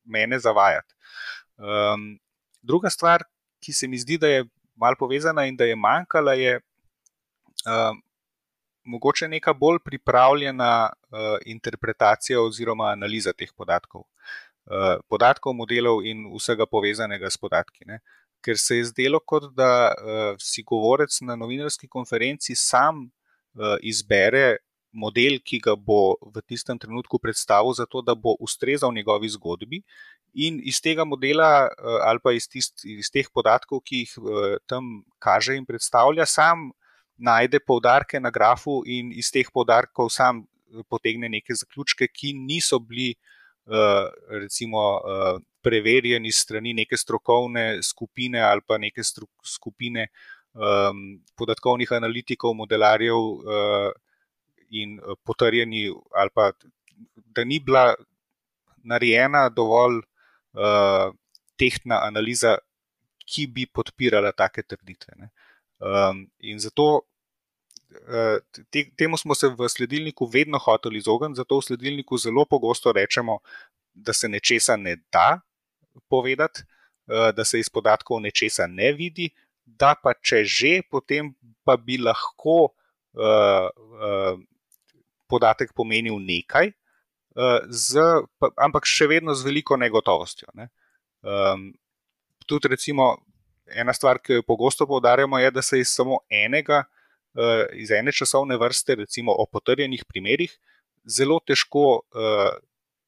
mene 0.05 0.38
zavajati. 0.38 0.95
Um, 1.57 2.18
druga 2.62 2.90
stvar, 2.90 3.22
ki 3.65 3.73
se 3.73 3.89
mi 3.89 3.99
zdi, 3.99 4.19
da 4.19 4.29
je 4.29 4.45
malo 4.77 4.97
povezana 4.99 5.47
in 5.49 5.57
da 5.57 5.65
je 5.65 5.77
manjkala, 5.77 6.37
je. 6.39 6.59
Um, 7.65 8.03
Mogoče 8.85 9.25
neka 9.33 9.55
bolj 9.57 9.79
pripravljena 9.81 10.91
uh, 10.93 11.39
interpretacija 11.49 12.43
oziroma 12.43 12.91
analiza 12.93 13.33
teh 13.33 13.49
podatkov. 13.57 14.03
Eh, 14.65 14.97
podatkov, 15.12 15.53
modelov 15.53 15.99
in 16.09 16.23
vsega 16.33 16.65
povezanega 16.65 17.29
s 17.29 17.37
podatki. 17.37 17.85
Ne. 17.85 17.99
Ker 18.41 18.57
se 18.57 18.79
je 18.79 18.87
zdelo, 18.89 19.21
kot 19.21 19.51
da 19.57 19.93
uh, 19.93 20.39
si 20.41 20.65
govorec 20.65 21.12
na 21.25 21.37
novinarski 21.37 21.89
konferenci 21.89 22.57
sam 22.57 23.03
uh, 23.05 23.77
izbere 23.81 24.57
model, 24.95 25.38
ki 25.42 25.61
ga 25.64 25.74
bo 25.76 26.16
v 26.22 26.42
tistem 26.47 26.78
trenutku 26.78 27.18
predstavil, 27.18 27.74
zato 27.74 28.03
da 28.03 28.14
bo 28.14 28.36
ustrezal 28.40 28.95
njegovi 28.95 29.28
zgodbi, 29.28 29.82
in 30.34 30.61
iz 30.62 30.80
tega 30.82 31.05
modela 31.05 31.66
uh, 31.66 31.99
ali 32.09 32.22
pa 32.22 32.32
iz, 32.34 32.49
tist, 32.51 32.84
iz 32.84 33.11
teh 33.11 33.28
podatkov, 33.34 33.82
ki 33.86 34.05
jih 34.05 34.16
uh, 34.22 34.57
tam 34.70 35.05
kaže 35.18 35.59
in 35.59 35.66
predstavlja, 35.66 36.26
sam 36.26 36.70
najde 37.18 37.61
poudarke 37.62 38.18
na 38.20 38.30
grafu 38.34 38.82
in 38.86 39.12
iz 39.14 39.30
teh 39.30 39.47
poudarkov 39.55 40.11
sam 40.11 40.42
potegne 40.90 41.28
neke 41.30 41.55
zaključke, 41.55 42.09
ki 42.11 42.34
niso 42.34 42.80
bili. 42.82 43.14
Eh, 43.64 44.09
recimo, 44.42 45.01
preverjeni 45.64 46.28
strani 46.32 46.74
neke 46.76 46.99
strokovne 47.01 47.78
skupine 47.82 48.42
ali 48.45 48.61
pa 48.66 48.76
neke 48.78 49.01
skupine 49.40 50.09
um, 50.53 51.20
podatkovnih 51.36 51.92
analitikov, 51.92 52.55
modelarjev 52.55 53.16
uh, 53.16 53.88
in 54.75 54.99
potrjeni, 55.25 55.87
ali 56.14 56.31
pa 56.35 56.51
da 57.14 57.45
ni 57.45 57.61
bila 57.61 57.95
narejena 58.85 59.49
dovolj 59.49 60.01
uh, 60.03 61.09
tehtna 61.59 62.03
analiza, 62.05 62.59
ki 63.25 63.47
bi 63.49 63.64
podpirala 63.66 64.35
take 64.37 64.62
trditve. 64.68 65.31
Um, 65.81 66.27
in 66.45 66.59
zato 66.61 67.07
Eh, 67.95 68.39
te, 68.70 68.91
temu 68.97 69.16
smo 69.16 69.35
se 69.35 69.49
v 69.49 69.68
sledilniku 69.68 70.27
vedno 70.27 70.59
hoteli 70.59 70.99
izogniti, 70.99 71.39
zato 71.39 71.59
v 71.59 71.62
sledilniku 71.62 72.18
zelo 72.18 72.45
pogosto 72.45 72.93
rečemo, 72.93 73.39
da 73.95 74.12
se 74.12 74.29
nečesa 74.29 74.77
ne 74.77 74.97
da 75.12 75.41
povedati, 76.09 76.64
eh, 77.09 77.33
da 77.33 77.45
se 77.45 77.59
iz 77.59 77.70
podatkov 77.70 78.20
nečesa 78.20 78.66
ne 78.66 78.93
vidi, 78.93 79.31
da 79.64 79.95
pa 80.03 80.14
če 80.14 80.43
že, 80.45 80.81
potem 80.91 81.35
pa 81.64 81.77
bi 81.77 81.97
lahko 81.97 82.75
uh, 83.16 83.70
podatek 85.35 85.74
pomenil 85.76 86.18
nekaj, 86.22 86.72
uh, 87.37 87.61
z, 87.68 88.07
pa, 88.39 88.51
ampak 88.66 88.87
še 88.89 89.11
vedno 89.11 89.35
z 89.35 89.47
veliko 89.47 89.78
negotovostjo. 89.80 90.55
Ne. 90.55 90.70
Um, 91.24 91.72
tudi, 92.47 92.70
recimo, 92.70 93.16
ena 93.66 93.95
stvar, 93.97 94.20
ki 94.22 94.41
jo 94.41 94.47
pogosto 94.47 94.87
poudarjamo, 94.87 95.41
je, 95.43 95.51
da 95.51 95.62
se 95.62 95.80
iz 95.82 95.91
samo 95.93 96.22
enega 96.30 96.85
uh, 96.85 97.64
iz 97.72 97.91
ene 97.91 98.12
časovne 98.12 98.57
vrste, 98.61 98.95
recimo 99.05 99.32
o 99.32 99.47
potrjenih 99.47 100.05
primerih, 100.09 100.53
zelo 101.05 101.41
težko 101.47 101.87
uh, 102.01 102.55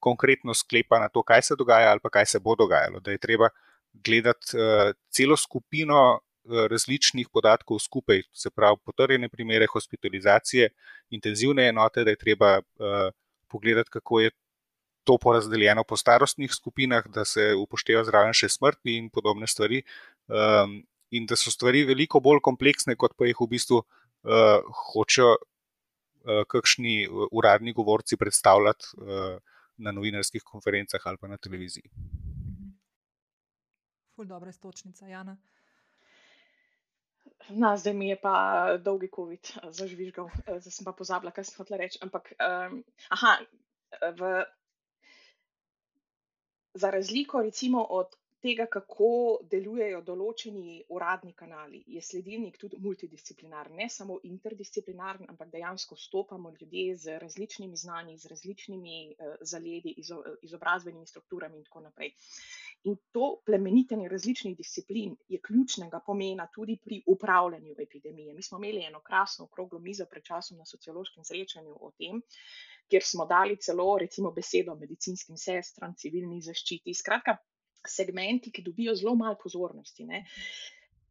konkretno 0.03 0.55
sklepa 0.55 1.01
na 1.01 1.09
to, 1.09 1.23
kaj 1.23 1.43
se 1.43 1.57
dogaja 1.59 1.91
ali 1.91 2.03
pa 2.03 2.11
kaj 2.11 2.27
se 2.27 2.41
bo 2.41 2.57
dogajalo. 2.57 3.01
Da 3.01 3.11
je 3.11 3.19
treba 3.23 3.49
gledati 3.93 4.57
uh, 4.57 4.93
celo 5.11 5.37
skupino 5.37 6.21
različnih 6.71 7.29
podatkov 7.33 7.79
skupaj, 7.79 8.23
se 8.33 8.51
pravi 8.51 8.77
potrjene 8.85 9.29
primere 9.29 9.67
hospitalizacije, 9.67 10.69
intenzivne 11.11 11.69
enote, 11.69 12.05
da 12.05 12.11
je 12.11 12.17
treba 12.17 12.59
uh, 12.59 13.13
pogledati, 13.49 13.91
kako 13.91 14.21
je. 14.21 14.31
To 15.07 15.15
porazdeljeno 15.23 15.85
po 15.87 15.95
starostnih 15.97 16.51
skupinah, 16.51 17.05
da 17.15 17.23
se 17.25 17.53
upošteva 17.55 18.01
zraven 18.05 18.33
še 18.35 18.49
smrti 18.51 18.97
in 18.99 19.05
podobne 19.15 19.47
stvari, 19.47 19.85
um, 20.27 20.73
in 21.15 21.29
da 21.31 21.37
so 21.39 21.53
stvari 21.55 21.85
veliko 21.87 22.19
bolj 22.19 22.41
kompleksne, 22.43 22.97
kot 22.99 23.15
pa 23.15 23.29
jih 23.29 23.39
v 23.39 23.47
bistvu 23.53 23.79
uh, 23.79 24.67
hočejo 24.91 25.37
uh, 25.37 26.43
kakšni 26.51 27.07
uradni 27.31 27.71
govorci 27.73 28.19
predstavljati 28.19 28.99
uh, 28.99 29.39
na 29.79 29.95
novinarskih 29.95 30.43
konferencah 30.43 31.07
ali 31.07 31.23
pa 31.23 31.31
na 31.31 31.39
televiziji. 31.39 31.87
Ful, 34.17 34.27
dobra 34.27 34.51
istočnica, 34.51 35.07
Jana. 35.07 35.37
Na, 37.49 37.77
zdaj 37.77 37.95
mi 37.95 38.09
je 38.09 38.19
pa 38.21 38.35
dolgi 38.83 39.09
COVID 39.15 39.53
zažvižgal, 39.71 40.31
zdaj 40.47 40.73
sem 40.73 40.85
pa 40.85 40.93
pozabila, 40.93 41.31
kaj 41.31 41.47
sem 41.47 41.59
hotela 41.61 41.79
reči. 41.79 42.01
Ampak, 42.03 42.33
um, 42.43 42.81
aha, 43.15 43.39
v, 44.19 44.31
za 46.75 46.91
razliko 46.91 47.43
recimo 47.43 47.85
od 47.85 48.17
tega, 48.43 48.67
kako 48.71 49.09
delujejo 49.51 50.03
določeni 50.07 50.83
uradni 50.93 51.33
kanali, 51.39 51.81
je 51.87 52.03
sledilnik 52.03 52.59
tudi 52.61 52.79
multidisciplinaren, 52.83 53.79
ne 53.79 53.89
samo 53.91 54.19
interdisciplinaren, 54.29 55.31
ampak 55.31 55.51
dejansko 55.55 55.97
vstopamo 55.99 56.53
ljudje 56.61 56.97
z 56.97 57.19
različnimi 57.23 57.77
znanji, 57.77 58.19
z 58.19 58.31
različnimi 58.35 58.99
uh, 59.15 59.35
zaledi, 59.41 59.95
izo, 60.03 60.23
izobrazbenimi 60.43 61.07
strukturami 61.07 61.63
in 61.63 61.65
tako 61.65 61.87
naprej. 61.89 62.13
In 62.87 62.97
to 63.13 63.29
plemenitenje 63.47 64.09
različnih 64.09 64.57
disciplin 64.57 65.17
je 65.29 65.41
ključnega 65.49 66.01
pomena 66.07 66.47
tudi 66.55 66.77
pri 66.85 67.01
upravljanju 67.15 67.75
epidemije. 67.83 68.35
Mi 68.35 68.43
smo 68.43 68.59
imeli 68.59 68.85
eno 68.87 69.01
krasno 69.09 69.45
okroglo 69.45 69.79
mizo 69.79 70.07
pred 70.11 70.23
časom 70.23 70.59
na 70.59 70.67
sociološkem 70.67 71.25
srečanju 71.25 71.75
o 71.81 71.91
tem, 71.99 72.23
kjer 72.91 73.03
smo 73.03 73.27
dali 73.27 73.57
celo 73.57 73.89
recimo 73.99 74.31
besedo 74.31 74.77
medicinskim 74.79 75.37
sestram, 75.37 75.97
civilni 75.99 76.41
zaščiti. 76.47 76.95
Skratka, 76.95 77.37
segmenti, 77.89 78.53
ki 78.53 78.63
dobijo 78.63 78.95
zelo 78.95 79.15
malo 79.19 79.39
pozornosti. 79.43 80.07
Ne? 80.07 80.23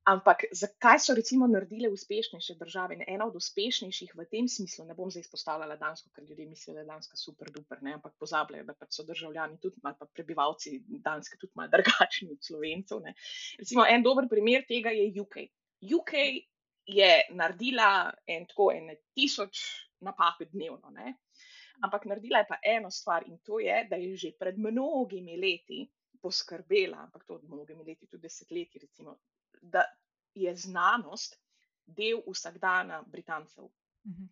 Ampak 0.06 0.44
zakaj 0.54 1.00
so 1.02 1.14
recimo 1.18 1.48
naredile 1.50 1.90
uspešnejše 1.90 2.56
države? 2.60 2.98
Ena 3.08 3.26
od 3.26 3.36
uspešnejših 3.36 4.12
v 4.14 4.26
tem 4.30 4.48
smislu, 4.48 4.86
ne 4.86 4.94
bom 4.94 5.10
zdaj 5.10 5.26
izpostavljala 5.26 5.80
Dansko, 5.82 6.12
ker 6.14 6.24
ljudje 6.30 6.46
mislijo, 6.46 6.76
da 6.76 6.84
je 6.84 6.90
Danska 6.92 7.18
super 7.18 7.50
duper, 7.52 7.82
ne? 7.82 7.96
ampak 7.98 8.14
pozabljajo, 8.22 8.68
da 8.68 8.76
pač 8.78 9.00
so 9.00 9.06
državljani 9.08 9.58
tudi 9.64 9.82
ali 9.84 9.98
pa 10.00 10.06
prebivalci 10.06 10.78
Danske 11.08 11.40
tudi 11.42 11.54
malo 11.56 11.74
drugačni 11.76 12.30
od 12.32 12.44
Slovencev. 12.46 13.02
Ne? 13.02 13.16
Recimo 13.58 13.86
en 13.90 14.06
dober 14.06 14.30
primer 14.30 14.68
tega 14.70 14.94
je 14.94 15.10
UK. 15.22 15.38
UK 15.98 16.14
je 16.86 17.12
naredila 17.34 18.14
en 18.28 18.46
tako 18.46 18.72
en 18.76 18.94
tisoč 19.18 19.66
napak 20.06 20.46
dnevno, 20.52 20.94
ne? 20.94 21.16
ampak 21.82 22.06
naredila 22.06 22.44
je 22.44 22.48
pa 22.50 22.60
eno 22.62 22.92
stvar 22.92 23.26
in 23.28 23.40
to 23.42 23.60
je, 23.60 23.88
da 23.90 23.96
je 23.96 24.14
že 24.18 24.32
pred 24.40 24.58
mnogimi 24.58 25.38
leti 25.38 25.88
poskrbela, 26.22 27.04
ampak 27.04 27.26
to 27.26 27.36
od 27.36 27.44
mnogimi 27.50 27.84
leti, 27.84 28.08
tudi 28.08 28.22
desetletji, 28.22 28.82
recimo, 28.82 29.18
da 29.72 29.84
je 30.36 30.56
znanost 30.56 31.40
del 31.86 32.22
vsakdana 32.28 33.04
Britancev. 33.08 33.70
Mhm. 34.08 34.26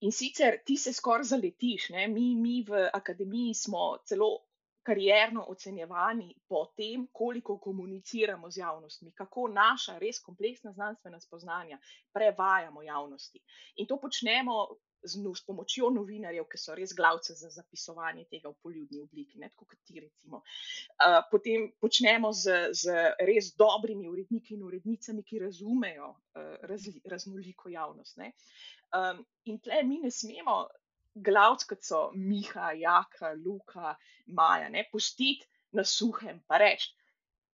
In 0.00 0.12
sicer 0.12 0.58
ti 0.66 0.76
se 0.76 0.92
skoraj 0.92 1.24
zaletiš, 1.24 1.90
mi, 2.08 2.34
mi 2.34 2.62
v 2.68 2.88
akademiji 2.92 3.54
smo 3.54 3.98
celo 4.04 4.38
karjerno 4.82 5.44
ocenjevani 5.48 6.34
po 6.48 6.64
tem, 6.76 7.06
koliko 7.12 7.58
komuniciramo 7.58 8.50
z 8.50 8.58
javnostmi, 8.58 9.12
kako 9.12 9.48
naša 9.48 9.98
res 9.98 10.18
kompleksna 10.18 10.72
znanstvena 10.72 11.20
spoznanja 11.20 11.78
prevajamo 12.12 12.82
javnosti. 12.82 13.40
In 13.76 13.86
to 13.86 14.00
počnemo 14.00 14.66
z, 15.02 15.20
s 15.34 15.44
pomočjo 15.46 15.90
novinarjev, 15.94 16.46
ki 16.50 16.60
so 16.60 16.76
res 16.78 16.94
glavce 16.96 17.34
za 17.38 17.50
zapisovanje 17.50 18.24
tega 18.30 18.50
v 18.50 18.58
poljudni 18.62 19.00
obliki, 19.02 19.38
ne, 19.42 19.50
kot 19.56 19.74
ti 19.84 20.00
recimo. 20.00 20.42
Uh, 20.42 21.20
potem 21.30 21.70
počnemo 21.80 22.32
z, 22.32 22.72
z 22.76 22.98
res 23.28 23.52
dobrimi 23.58 24.08
uredniki 24.08 24.56
in 24.56 24.66
urednicami, 24.68 25.24
ki 25.26 25.42
razumejo 25.46 26.12
uh, 26.12 26.54
razli, 26.68 27.00
raznoliko 27.04 27.72
javnost. 27.72 28.20
Um, 28.22 29.24
in 29.48 29.58
tle 29.58 29.82
mi 29.88 30.00
ne 30.02 30.10
smemo 30.10 30.66
glavc, 31.14 31.66
kot 31.68 31.84
so 31.84 32.02
Miha, 32.14 32.72
Jaka, 32.78 33.34
Luka, 33.44 33.96
Maja, 34.26 34.68
ne, 34.72 34.86
pustiti 34.92 35.48
na 35.72 35.84
suhem, 35.84 36.42
pa 36.48 36.60
reči 36.60 36.92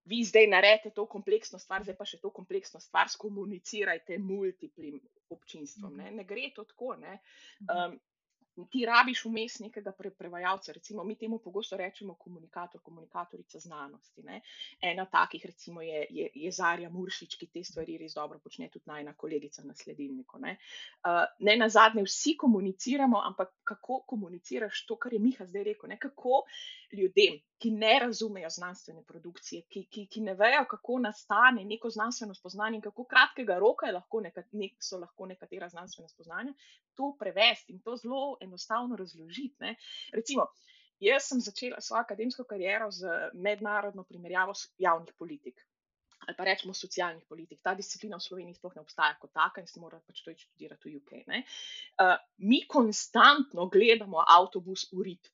vi 0.08 0.22
zdaj 0.24 0.46
naredite 0.50 0.90
to 0.96 1.06
kompleksno 1.06 1.58
stvar, 1.60 1.84
zdaj 1.84 1.96
pa 1.98 2.06
še 2.08 2.20
to 2.22 2.30
kompleksno 2.34 2.80
stvar 2.80 3.10
skomunicirajte 3.12 4.18
multiplim 4.18 5.00
občinstvom. 5.34 5.96
Ne, 6.00 6.12
ne 6.20 6.24
gre 6.24 6.48
to 6.56 6.64
tako. 6.64 6.94
Um, 6.96 7.98
ti 8.66 8.84
rabiš 8.86 9.24
vmes 9.24 9.58
nekega 9.60 9.92
pre, 9.92 10.10
prevajalca, 10.10 10.72
recimo 10.72 11.04
mi 11.04 11.16
temu 11.18 11.38
pogosto 11.38 11.76
rečemo 11.76 12.14
komunikator, 12.14 12.80
komunikatorica 12.82 13.58
znanosti. 13.58 14.22
Ne. 14.22 14.40
Ena 14.80 15.04
takih 15.06 15.46
recimo 15.46 15.82
je, 15.82 16.06
je, 16.10 16.30
je 16.34 16.52
Zarja 16.52 16.90
Muršič, 16.90 17.36
ki 17.38 17.46
te 17.46 17.64
stvari 17.64 17.98
res 17.98 18.14
dobro 18.14 18.38
počne, 18.38 18.68
tudi 18.72 18.90
najna 18.90 19.14
kolegica 19.14 19.62
na 19.64 19.74
sledilniku. 19.74 20.38
Ne. 20.38 20.56
Uh, 21.04 21.24
ne 21.40 21.56
na 21.56 21.68
zadnje 21.68 22.02
vsi 22.06 22.36
komuniciramo, 22.36 23.20
ampak 23.30 23.54
kako 23.64 24.02
komuniciraš 24.06 24.86
to, 24.86 24.96
kar 24.96 25.12
je 25.12 25.22
Miha 25.22 25.46
zdaj 25.46 25.64
rekel, 25.72 25.88
ne. 25.88 25.98
kako 25.98 26.42
ljudem, 26.92 27.40
ki 27.58 27.70
ne 27.70 27.98
razumejo 27.98 28.50
znanstvene 28.50 29.02
produkcije, 29.04 29.62
ki, 29.68 29.84
ki, 29.90 30.06
ki 30.06 30.20
ne 30.20 30.34
vejo, 30.38 30.64
kako 30.70 30.98
nastane 31.02 31.64
neko 31.64 31.90
znanstveno 31.90 32.34
spoznanje, 32.34 32.80
kako 32.80 33.04
kratkega 33.04 33.58
roka 33.58 33.90
lahko 33.92 34.20
neka, 34.20 34.44
nek, 34.52 34.76
so 34.80 35.00
lahko 35.02 35.26
nekatera 35.26 35.68
znanstvena 35.68 36.08
spoznanja, 36.08 36.54
to 36.94 37.12
prevesti 37.18 37.72
in 37.72 37.82
to 37.82 37.96
zelo 37.96 38.36
enostavno 38.48 38.96
razložiti. 38.96 39.56
Ne. 39.60 39.76
Recimo, 40.16 40.48
jaz 41.00 41.30
sem 41.30 41.40
začela 41.44 41.80
svojo 41.80 42.02
akademsko 42.02 42.44
kariero 42.44 42.90
z 42.90 43.08
mednarodno 43.34 44.04
primerjavo 44.04 44.56
javnih 44.78 45.14
politik. 45.18 45.64
Ali 46.26 46.36
pa 46.36 46.44
rečemo 46.44 46.74
socialnih 46.74 47.24
politik. 47.24 47.60
Ta 47.62 47.74
disciplina 47.74 48.18
v 48.18 48.24
Sloveniji 48.24 48.58
sploh 48.58 48.74
ne 48.76 48.82
obstaja 48.82 49.16
kot 49.20 49.32
taka 49.32 49.62
in 49.62 49.68
se 49.70 49.80
mora 49.80 50.00
pač 50.04 50.20
to 50.24 50.34
študirati 50.34 50.90
v 50.90 50.98
UK. 50.98 51.12
Uh, 51.24 52.16
mi 52.44 52.64
konstantno 52.68 53.68
gledamo 53.72 54.24
avtobus 54.26 54.88
v 54.92 55.06
rit, 55.06 55.30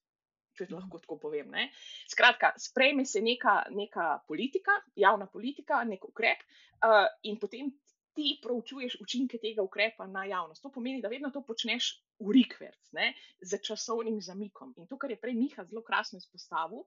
če 0.55 0.69
lahko 0.71 1.01
tako 1.03 1.19
povem. 1.25 1.51
Ne? 1.51 1.71
Skratka, 2.11 2.53
sprejme 2.61 3.07
se 3.09 3.25
neka, 3.25 3.65
neka 3.75 4.21
politika, 4.29 4.77
javna 4.95 5.27
politika, 5.27 5.83
nek 5.89 6.05
ukrep, 6.05 6.45
uh, 6.85 7.09
in 7.27 7.41
potem 7.43 7.73
ti 8.15 8.39
proučuješ 8.43 9.01
učinke 9.03 9.41
tega 9.43 9.65
ukrepa 9.67 10.07
na 10.07 10.29
javnost. 10.31 10.63
To 10.63 10.71
pomeni, 10.71 11.03
da 11.03 11.11
vedno 11.11 11.33
to 11.35 11.43
počneš 11.43 11.97
v 12.21 12.35
rikverc, 12.39 12.93
z 13.43 13.61
časovnim 13.63 14.21
zamikom. 14.23 14.75
In 14.79 14.87
to, 14.87 14.99
kar 14.99 15.11
je 15.11 15.21
prej 15.21 15.35
Miha 15.39 15.65
zelo 15.65 15.83
krasno 15.83 16.19
izpostavil, 16.19 16.85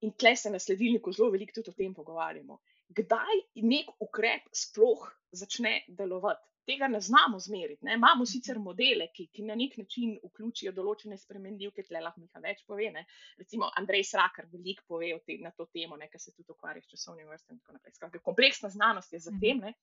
in 0.00 0.12
tle 0.16 0.36
se 0.36 0.50
na 0.50 0.58
sledilniku 0.58 1.12
zelo 1.12 1.30
veliko 1.30 1.52
tudi 1.54 1.70
o 1.70 1.76
tem 1.76 1.94
pogovarjamo. 1.94 2.60
Kdaj 2.88 3.42
nek 3.62 3.90
ukrep 4.00 4.48
sploh 4.52 5.04
začne 5.32 5.82
delovati? 5.88 6.46
Tega 6.66 6.88
ne 6.88 7.00
znamo 7.00 7.38
zmeriti. 7.40 7.84
Ne? 7.84 7.94
Imamo 7.98 8.26
sicer 8.26 8.58
modele, 8.58 9.08
ki, 9.14 9.26
ki 9.34 9.42
na 9.48 9.56
nek 9.58 9.76
način 9.80 10.12
vključijo 10.22 10.72
določene 10.76 11.16
spremenljivke, 11.18 11.82
tle 11.86 12.02
lahko 12.04 12.22
Miha 12.22 12.42
več 12.44 12.60
pove. 12.68 12.90
Ne? 12.94 13.04
Recimo 13.40 13.70
Andrej 13.80 14.04
Srakar 14.10 14.46
veliko 14.52 14.84
pove 14.94 15.10
te, 15.26 15.38
na 15.42 15.50
to 15.56 15.66
temo, 15.72 15.98
ker 16.12 16.22
se 16.22 16.34
tudi 16.34 16.52
ukvarja 16.54 16.84
s 16.84 16.92
časovnim 16.92 17.30
vrstem 17.32 17.56
in 17.56 17.62
tako 17.62 17.78
naprej. 17.78 17.96
Skratka, 17.98 18.22
kompleksna 18.28 18.70
znanost 18.70 19.16
je 19.16 19.22
za 19.24 19.34
tem. 19.42 19.64
Ne? 19.64 19.74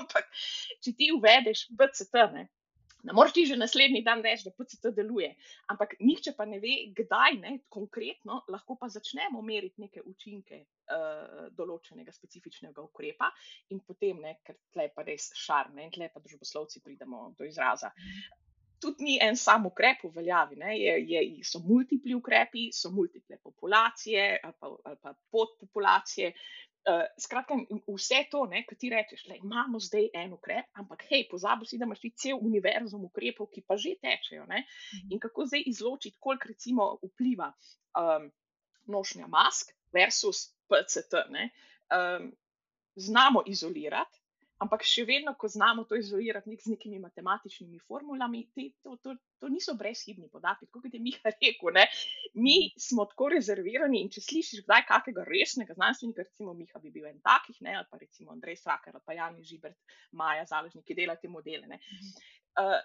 Ampak, 0.00 0.28
če 0.84 0.92
ti 0.98 1.10
uvedeš 1.14 1.66
PCT, 1.78 2.28
ne, 2.34 2.46
ne 3.02 3.12
moreš 3.12 3.32
ti 3.32 3.46
že 3.46 3.56
naslednji 3.56 4.02
dan 4.02 4.22
reči, 4.22 4.48
da 4.48 4.54
PCT 4.56 4.92
deluje. 4.96 5.34
Ampak 5.72 5.96
nihče 6.00 6.34
pa 6.36 6.46
ne 6.48 6.58
ve, 6.62 6.74
kdaj 6.96 7.38
ne, 7.42 7.58
konkretno 7.68 8.42
lahko 8.48 8.76
pa 8.80 8.88
začnemo 8.88 9.42
meriti 9.42 9.82
neke 9.82 10.02
učinke 10.04 10.62
uh, 10.62 11.46
določenega 11.56 12.14
specifičnega 12.14 12.82
ukrepa 12.82 13.30
in 13.70 13.82
potem, 13.86 14.20
ne, 14.22 14.38
ker 14.46 14.58
tle 14.72 14.88
pa 14.94 15.06
res 15.06 15.30
šarne 15.36 15.86
in 15.86 15.94
tle 15.94 16.10
pa 16.12 16.22
družboslovci 16.24 16.82
pridemo 16.84 17.30
do 17.38 17.46
izraza. 17.46 17.92
Tudi 18.76 19.06
ni 19.06 19.14
en 19.24 19.38
sam 19.40 19.64
ukrep 19.70 20.02
v 20.04 20.10
veljavi, 20.18 20.58
je, 20.76 20.96
je, 21.08 21.20
so 21.48 21.62
multipli 21.64 22.12
ukrepi, 22.14 22.66
so 22.76 22.90
multiple 22.92 23.38
populacije 23.40 24.26
ali 24.42 24.56
pa, 24.60 24.68
ali 24.84 24.98
pa 25.00 25.14
podpopulacije, 25.32 26.32
Uh, 26.86 27.02
skratka, 27.18 27.56
vse 27.90 28.20
to, 28.30 28.44
kar 28.68 28.76
ti 28.78 28.90
rečeš, 28.92 29.24
da 29.26 29.34
imamo 29.34 29.80
zdaj 29.82 30.04
en 30.14 30.36
ukrep, 30.36 30.68
ampak 30.78 31.02
hej, 31.10 31.24
pozabi 31.30 31.66
si, 31.66 31.78
da 31.78 31.88
imaš 31.88 32.04
ti 32.04 32.12
cel 32.14 32.38
univerzum 32.38 33.08
ukrepov, 33.08 33.48
ki 33.50 33.64
pa 33.66 33.74
že 33.74 33.96
tečejo. 33.98 34.46
Ne? 34.46 34.62
Mhm. 34.94 35.14
In 35.16 35.22
kako 35.22 35.48
zdaj 35.50 35.66
izločiti, 35.66 36.18
koliko 36.20 36.48
recimo 36.48 36.86
vpliva 37.02 37.50
um, 37.98 38.30
nošnja 38.86 39.26
mask 39.26 39.74
versus 39.92 40.52
PCT. 40.70 41.26
Um, 41.90 42.30
znamo 42.96 43.42
izolirati, 43.46 44.22
Ampak 44.64 44.86
še 44.88 45.04
vedno, 45.04 45.34
ko 45.36 45.50
znamo 45.52 45.84
to 45.84 45.98
izolirati 46.00 46.48
nek 46.48 46.62
z 46.64 46.72
nekimi 46.72 46.96
matematičnimi 47.02 47.80
formulami, 47.84 48.46
te, 48.56 48.70
to, 48.80 48.94
to, 49.04 49.12
to 49.42 49.50
niso 49.52 49.74
brezhibni 49.76 50.30
podatki, 50.32 50.70
kot 50.72 50.88
je 50.88 51.00
Miha 51.02 51.32
rekel. 51.34 51.74
Ne? 51.76 51.84
Mi 52.40 52.72
smo 52.80 53.04
tako 53.10 53.28
rezervirani 53.34 54.00
in 54.00 54.08
če 54.12 54.24
slišiš 54.24 54.64
kdaj 54.64 54.86
kakega 54.88 55.26
resnega 55.28 55.76
znanstvenika, 55.76 56.24
recimo 56.24 56.56
Miha 56.56 56.80
bi 56.80 56.94
bil 56.94 57.10
en 57.10 57.20
takih, 57.20 57.60
ne? 57.68 57.76
ali 57.82 57.90
pa 57.90 58.00
recimo 58.00 58.32
Andrej 58.32 58.62
Srakar 58.62 58.96
ali 58.96 59.04
pa 59.04 59.18
Jani 59.18 59.44
Žibert, 59.44 59.76
Maja 60.16 60.48
Zaležnik, 60.48 60.86
ki 60.88 60.96
delajo 61.02 61.20
te 61.20 61.32
modele. 61.32 61.80
Uh, 62.56 62.80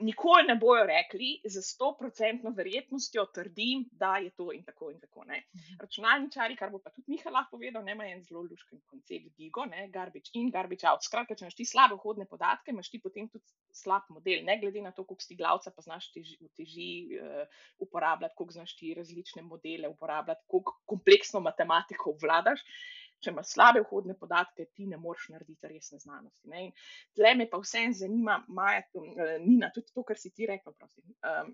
nikoli 0.00 0.46
ne 0.48 0.54
bojo 0.54 0.84
rekli, 0.86 1.40
za 1.44 1.60
100% 1.60 2.56
verjetnostjo 2.56 3.24
trdim, 3.34 3.84
da 3.92 4.16
je 4.16 4.30
to 4.30 4.50
in 4.52 4.64
tako 4.64 4.90
in 4.90 5.00
tako. 5.00 5.24
Ne. 5.24 5.42
Mhm. 5.54 5.80
Računalničari, 5.80 6.56
kar 6.56 6.70
bo 6.70 6.78
pa 6.78 6.90
tudi 6.90 7.12
Miha 7.12 7.30
lahko 7.30 7.56
povedal, 7.56 7.88
ima 7.88 8.06
en 8.06 8.22
zelo 8.24 8.42
lušken 8.42 8.80
koncept, 8.86 9.36
digo, 9.36 9.64
ne, 9.64 9.88
garbage 9.88 10.30
in 10.34 10.50
garbage 10.50 10.88
out. 10.88 11.04
Skratka, 11.04 11.34
če 11.34 11.44
imaš 11.44 11.58
ti 11.58 11.66
slabe 11.68 11.98
vhodne 11.98 12.26
podatke, 12.26 12.70
imaš 12.70 12.90
ti 12.90 13.00
potem 13.02 13.28
tudi 13.28 13.44
slab 13.72 14.08
model, 14.08 14.44
ne 14.44 14.58
glede 14.60 14.82
na 14.82 14.92
to, 14.92 15.04
koliko 15.04 15.24
si 15.24 15.36
glavca, 15.36 15.70
pa 15.70 15.82
znaš 15.82 16.10
teži, 16.14 16.38
teži 16.56 16.90
uh, 17.18 17.60
uporabljati, 17.78 18.34
koliko 18.36 18.58
znaš 18.58 18.76
ti 18.76 18.94
različne 18.94 19.42
modele 19.42 19.88
uporabljati, 19.88 20.46
koliko 20.46 20.80
kompleksno 20.86 21.40
matematiko 21.40 22.16
vladaš 22.22 22.64
če 23.20 23.32
imaš 23.34 23.54
slabe 23.54 23.82
vhodne 23.84 24.16
podatke, 24.18 24.66
ti 24.74 24.86
ne 24.88 24.98
moreš 25.00 25.28
narediti 25.34 25.68
resne 25.68 25.98
znanosti. 26.00 26.70
Tle 27.16 27.34
me 27.36 27.46
pa 27.50 27.60
vseeno 27.62 27.96
zanima, 27.96 28.38
Maja, 28.48 28.82
eh, 28.84 29.34
Nina, 29.44 29.70
tudi 29.74 29.92
to, 29.94 30.04
kar 30.08 30.18
si 30.18 30.32
ti 30.34 30.48
rekla. 30.48 30.72
Um, 31.30 31.52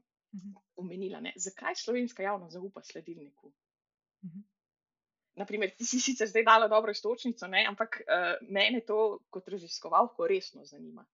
omenila, 0.82 1.20
ne, 1.24 1.32
zakaj 1.40 1.78
slovenska 1.80 2.22
javnost 2.22 2.58
zaupa 2.58 2.82
sledilniku. 2.84 3.52
Naprimer, 5.36 5.70
ti 5.76 5.84
si 5.84 6.00
sicer 6.00 6.28
zdaj 6.28 6.44
dala 6.44 6.68
dobro 6.68 6.92
istočnico, 6.92 7.48
ne, 7.52 7.64
ampak 7.68 8.00
uh, 8.02 8.32
mene 8.52 8.80
to 8.88 9.20
kot 9.32 9.48
raziskovalko 9.52 10.28
resno 10.28 10.64
zanima. 10.64 11.04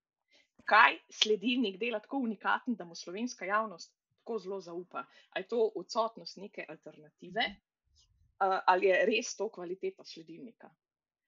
Kaj 0.67 0.99
sledilnik 1.11 1.79
dela 1.81 2.01
tako 2.01 2.23
unikaten, 2.23 2.77
da 2.79 2.85
mu 2.87 2.95
slovenska 2.95 3.47
javnost 3.47 3.95
tako 4.21 4.39
zelo 4.39 4.61
zaupa? 4.61 5.05
Ali 5.31 5.45
je 5.45 5.49
to 5.49 5.71
odsotnost 5.77 6.39
neke 6.39 6.67
alternative, 6.69 7.47
uh, 7.49 7.72
ali 8.67 8.91
je 8.91 9.05
res 9.07 9.37
to 9.37 9.49
kvaliteta 9.49 10.05
sledilnika? 10.05 10.71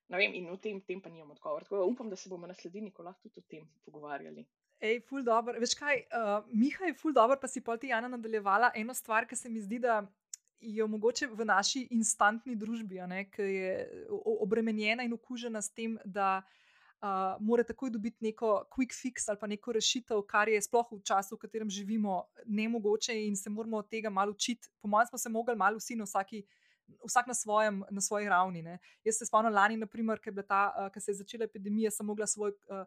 Ne 0.09 0.21
vem, 0.21 0.35
in 0.37 0.51
o 0.53 0.57
tem, 0.61 0.81
tem 0.85 1.01
pa 1.01 1.09
nimam 1.09 1.31
odgovor. 1.33 1.65
Tako 1.65 1.87
upam, 1.89 2.11
da 2.11 2.17
se 2.17 2.29
bomo 2.29 2.47
na 2.47 2.55
sledilniku 2.55 3.03
lahko 3.03 3.29
tudi 3.29 3.41
o 3.41 3.49
tem 3.51 3.69
pogovarjali. 3.85 4.45
Ej, 4.85 5.01
ful 5.09 5.25
dobro. 5.25 5.57
Veš 5.61 5.77
kaj, 5.79 6.03
uh, 6.13 6.45
Miha 6.53 6.91
je 6.91 6.97
ful 6.99 7.15
dobro, 7.17 7.39
pa 7.41 7.49
si 7.49 7.63
pa 7.65 7.77
ti 7.81 7.89
Jana 7.89 8.09
nadaljevala. 8.09 8.73
Eno 8.77 8.95
stvar, 8.95 9.27
ki 9.27 9.37
se 9.37 9.49
mi 9.49 9.63
zdi, 9.65 9.79
da 9.81 10.03
je 10.61 10.87
mogoče 10.87 11.29
v 11.33 11.45
naši 11.45 11.87
instantni 11.91 12.57
družbi, 12.57 13.01
ki 13.33 13.43
je 13.43 13.73
obremenjena 14.41 15.05
in 15.05 15.13
okužena 15.13 15.63
s 15.63 15.73
tem, 15.73 15.99
da 16.05 16.43
uh, 16.43 17.37
mora 17.41 17.65
takoj 17.65 17.91
dobiti 17.91 18.25
neko 18.25 18.65
quick 18.73 18.97
fix 18.97 19.29
ali 19.29 19.39
pa 19.41 19.47
neko 19.47 19.73
rešitev, 19.73 20.23
kar 20.29 20.49
je 20.49 20.61
sploh 20.63 20.93
v 20.93 21.01
času, 21.05 21.37
v 21.37 21.45
katerem 21.47 21.71
živimo, 21.71 22.25
ne 22.47 22.69
mogoče 22.69 23.17
in 23.27 23.37
se 23.37 23.51
moramo 23.51 23.79
od 23.79 23.89
tega 23.89 24.11
malo 24.11 24.33
učiti. 24.33 24.69
Po 24.81 24.89
mojem, 24.89 25.07
smo 25.07 25.19
se 25.19 25.29
mogli 25.29 25.57
malo 25.57 25.79
vsi 25.79 25.97
na 25.97 26.05
vsaki. 26.05 26.45
Vsak 27.05 27.27
na, 27.27 27.35
svojem, 27.35 27.83
na 27.91 28.01
svoji 28.01 28.29
ravni. 28.29 28.63
Ne. 28.63 28.79
Jaz 29.05 29.19
se 29.19 29.27
spomnim 29.27 29.53
lani, 29.53 29.77
naprimer, 29.77 30.21
ko 30.25 30.31
uh, 30.31 31.01
se 31.01 31.11
je 31.11 31.21
začela 31.21 31.45
epidemija, 31.45 31.91
sem 31.91 32.07
mogla 32.07 32.27
svoj 32.27 32.53
uh, 32.53 32.85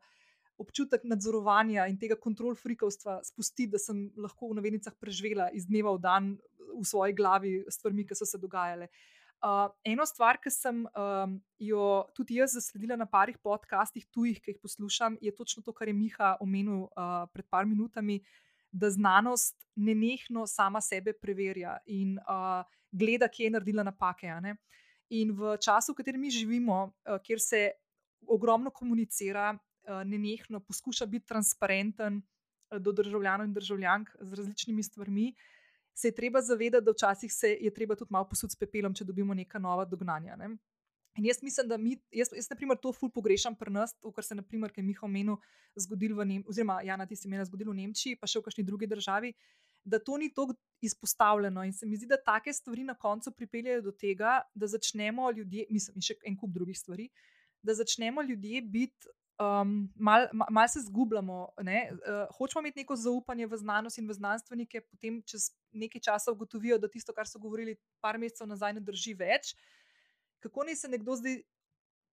občutek 0.57 1.03
nadzorovanja 1.05 1.85
in 1.87 1.97
tega 2.01 2.15
kontrolfrikovstva 2.15 3.21
spustiti, 3.23 3.71
da 3.71 3.81
sem 3.81 4.07
lahko 4.17 4.49
v 4.51 4.57
novinicah 4.57 4.95
preživela 4.99 5.51
iz 5.53 5.67
dneva 5.69 5.93
v 5.93 6.01
dan 6.01 6.31
v 6.77 6.85
svoji 6.85 7.13
glavi 7.13 7.53
stvarmi, 7.69 8.05
ki 8.05 8.17
so 8.17 8.25
se 8.25 8.39
dogajale. 8.41 8.89
Uh, 9.37 9.69
eno 9.85 10.05
stvar, 10.09 10.39
ki 10.41 10.49
sem 10.49 10.81
um, 10.97 11.35
jo 11.61 12.07
tudi 12.17 12.39
jaz 12.39 12.55
zasledila 12.57 12.97
na 12.97 13.05
parih 13.05 13.37
podcastih, 13.37 14.07
tujih, 14.09 14.39
ki 14.41 14.55
jih 14.55 14.61
poslušam, 14.61 15.17
je 15.21 15.33
točno 15.35 15.61
to, 15.61 15.73
kar 15.77 15.87
je 15.87 15.93
Miha 15.93 16.35
omenil 16.41 16.87
uh, 16.87 17.27
pred 17.33 17.45
par 17.45 17.69
minutami, 17.69 18.17
da 18.73 18.89
znanost 18.89 19.55
nenehno 19.77 20.47
sama 20.49 20.81
sebe 20.81 21.13
preverja 21.13 21.77
in 21.85 22.17
uh, 22.25 22.65
gleda, 22.97 23.29
kje 23.31 23.47
je 23.47 23.55
naredila 23.55 23.85
napake. 23.87 24.31
In 25.09 25.31
v 25.31 25.55
času, 25.63 25.93
v 25.93 26.01
katerem 26.01 26.21
mi 26.21 26.31
živimo, 26.33 26.79
uh, 26.89 27.19
kjer 27.23 27.39
se 27.39 27.61
ogromno 28.27 28.71
komunicira, 28.71 29.53
uh, 29.53 30.01
nenehno 30.03 30.59
poskuša 30.59 31.05
biti 31.05 31.29
transparenten 31.29 32.19
uh, 32.19 32.79
do 32.79 32.91
državljanov 32.91 33.47
in 33.47 33.53
državljank 33.53 34.09
z 34.19 34.33
različnimi 34.33 34.83
stvarmi, 34.83 35.31
se 35.97 36.07
je 36.07 36.15
treba 36.15 36.41
zavedati, 36.41 36.85
da 36.85 36.91
včasih 36.91 37.33
se 37.33 37.57
je 37.61 37.73
treba 37.73 37.95
tudi 37.95 38.11
malo 38.13 38.27
posuditi 38.29 38.53
s 38.53 38.59
pepelom, 38.59 38.93
če 38.93 39.05
dobimo 39.05 39.33
neka 39.33 39.59
nova 39.59 39.85
dognanja. 39.85 40.35
Ne? 40.35 40.57
In 41.17 41.25
jaz 41.25 41.39
mislim, 41.41 41.67
da 41.67 41.77
mi, 41.77 41.95
jaz, 42.13 42.29
jaz 42.35 42.49
naprimer, 42.51 42.77
to 42.77 42.91
ful 42.93 43.09
pogrešam 43.09 43.55
pri 43.57 43.73
nas, 43.73 43.95
to, 43.97 44.11
kar 44.13 44.23
se 44.23 44.35
je, 44.35 44.37
naprimer, 44.37 44.69
kaj 44.73 44.85
Miha 44.85 45.07
omenil, 45.07 45.39
zgodilo 45.73 46.19
v 46.19 46.27
Nemčiji, 46.29 46.53
oziroma 46.53 46.77
Jana, 46.85 47.07
ti 47.09 47.17
si 47.17 47.25
imela 47.27 47.45
zgodilo 47.49 47.73
v 47.73 47.79
Nemčiji, 47.81 48.19
pa 48.21 48.29
še 48.29 48.37
v 48.37 48.45
kakšni 48.45 48.65
drugi 48.67 48.89
državi, 48.91 49.33
da 49.87 49.99
to 49.99 50.17
ni 50.19 50.29
tako 50.33 50.55
izpostavljeno. 50.83 51.63
In 51.65 51.73
se 51.73 51.87
mi 51.87 51.97
zdi, 51.97 52.09
da 52.11 52.19
take 52.21 52.53
stvari 52.53 52.83
na 52.83 52.93
koncu 52.93 53.31
pripeljejo 53.31 53.81
do 53.81 53.91
tega, 53.91 54.41
da 54.53 54.67
začnemo 54.67 55.31
ljudje, 55.31 55.65
mislim, 55.69 55.97
in 55.97 56.05
še 56.05 56.17
en 56.27 56.35
kup 56.37 56.51
drugih 56.53 56.77
stvari, 56.77 57.07
da 57.65 57.73
začnemo 57.73 58.21
ljudje 58.21 58.61
biti 58.61 59.15
um, 59.39 59.93
malo 59.95 60.27
mal 60.49 60.67
se 60.67 60.79
zgubljamo. 60.81 61.49
Uh, 61.57 62.37
hočemo 62.37 62.61
imeti 62.61 62.79
neko 62.79 62.95
zaupanje 62.95 63.47
v 63.47 63.57
znanost 63.57 63.97
in 63.97 64.07
v 64.07 64.13
znanstvenike, 64.13 64.81
potem 64.81 65.21
čez 65.25 65.51
nekaj 65.71 66.01
časa 66.01 66.31
ugotovijo, 66.31 66.77
da 66.77 66.89
tisto, 66.89 67.13
kar 67.13 67.27
so 67.27 67.39
govorili 67.39 67.77
par 68.01 68.17
mesecev 68.17 68.47
nazaj, 68.47 68.73
ne 68.73 68.81
drži 68.81 69.13
več. 69.13 69.55
Kako 70.39 70.67
naj 70.67 70.75
se 70.75 70.89
nekdo 70.89 71.15
zdaj, 71.15 71.41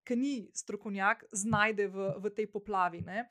ki 0.03 0.15
ni 0.19 0.34
strokovnjak, 0.55 1.24
znajde 1.32 1.88
v, 1.88 2.09
v 2.24 2.36
tej 2.36 2.47
poplavi? 2.51 3.01
Ne? 3.01 3.28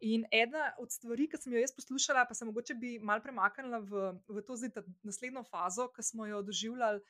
In 0.00 0.26
ena 0.32 0.72
od 0.78 0.92
stvari, 0.92 1.28
ki 1.30 1.38
sem 1.40 1.54
jo 1.54 1.60
jaz 1.60 1.72
poslušala, 1.76 2.26
pa 2.28 2.34
se 2.34 2.44
mogoče 2.44 2.74
bi 2.74 2.96
mal 2.98 3.22
premaknila 3.24 3.80
v, 3.80 4.08
v 4.28 4.42
to 4.46 4.56
zdaj, 4.56 4.84
naslednjo 5.06 5.44
fazo, 5.48 5.88
ki 5.94 6.04
smo 6.04 6.26
jo 6.26 6.42
doživljali 6.42 7.00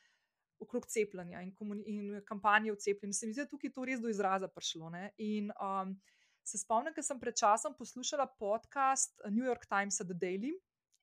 okrog 0.62 0.87
cepljenja 0.89 1.43
in, 1.43 1.53
in 1.84 2.20
kampanje 2.28 2.72
o 2.72 2.76
cepljenju. 2.76 3.12
Se 3.12 3.26
mi 3.26 3.34
zdi, 3.34 3.45
da 3.45 3.51
tukaj 3.51 3.72
to 3.74 3.84
res 3.84 4.01
do 4.01 4.09
izraza 4.09 4.49
prišlo. 4.49 4.93
In 5.18 5.51
um, 5.61 5.97
se 6.47 6.59
spomnim, 6.62 6.95
da 6.97 7.03
sem 7.03 7.20
pred 7.20 7.37
časom 7.37 7.74
poslušala 7.76 8.28
podcast 8.39 9.20
New 9.28 9.45
York 9.45 9.66
Timesa 9.68 10.07
The 10.07 10.14
Daily 10.14 10.55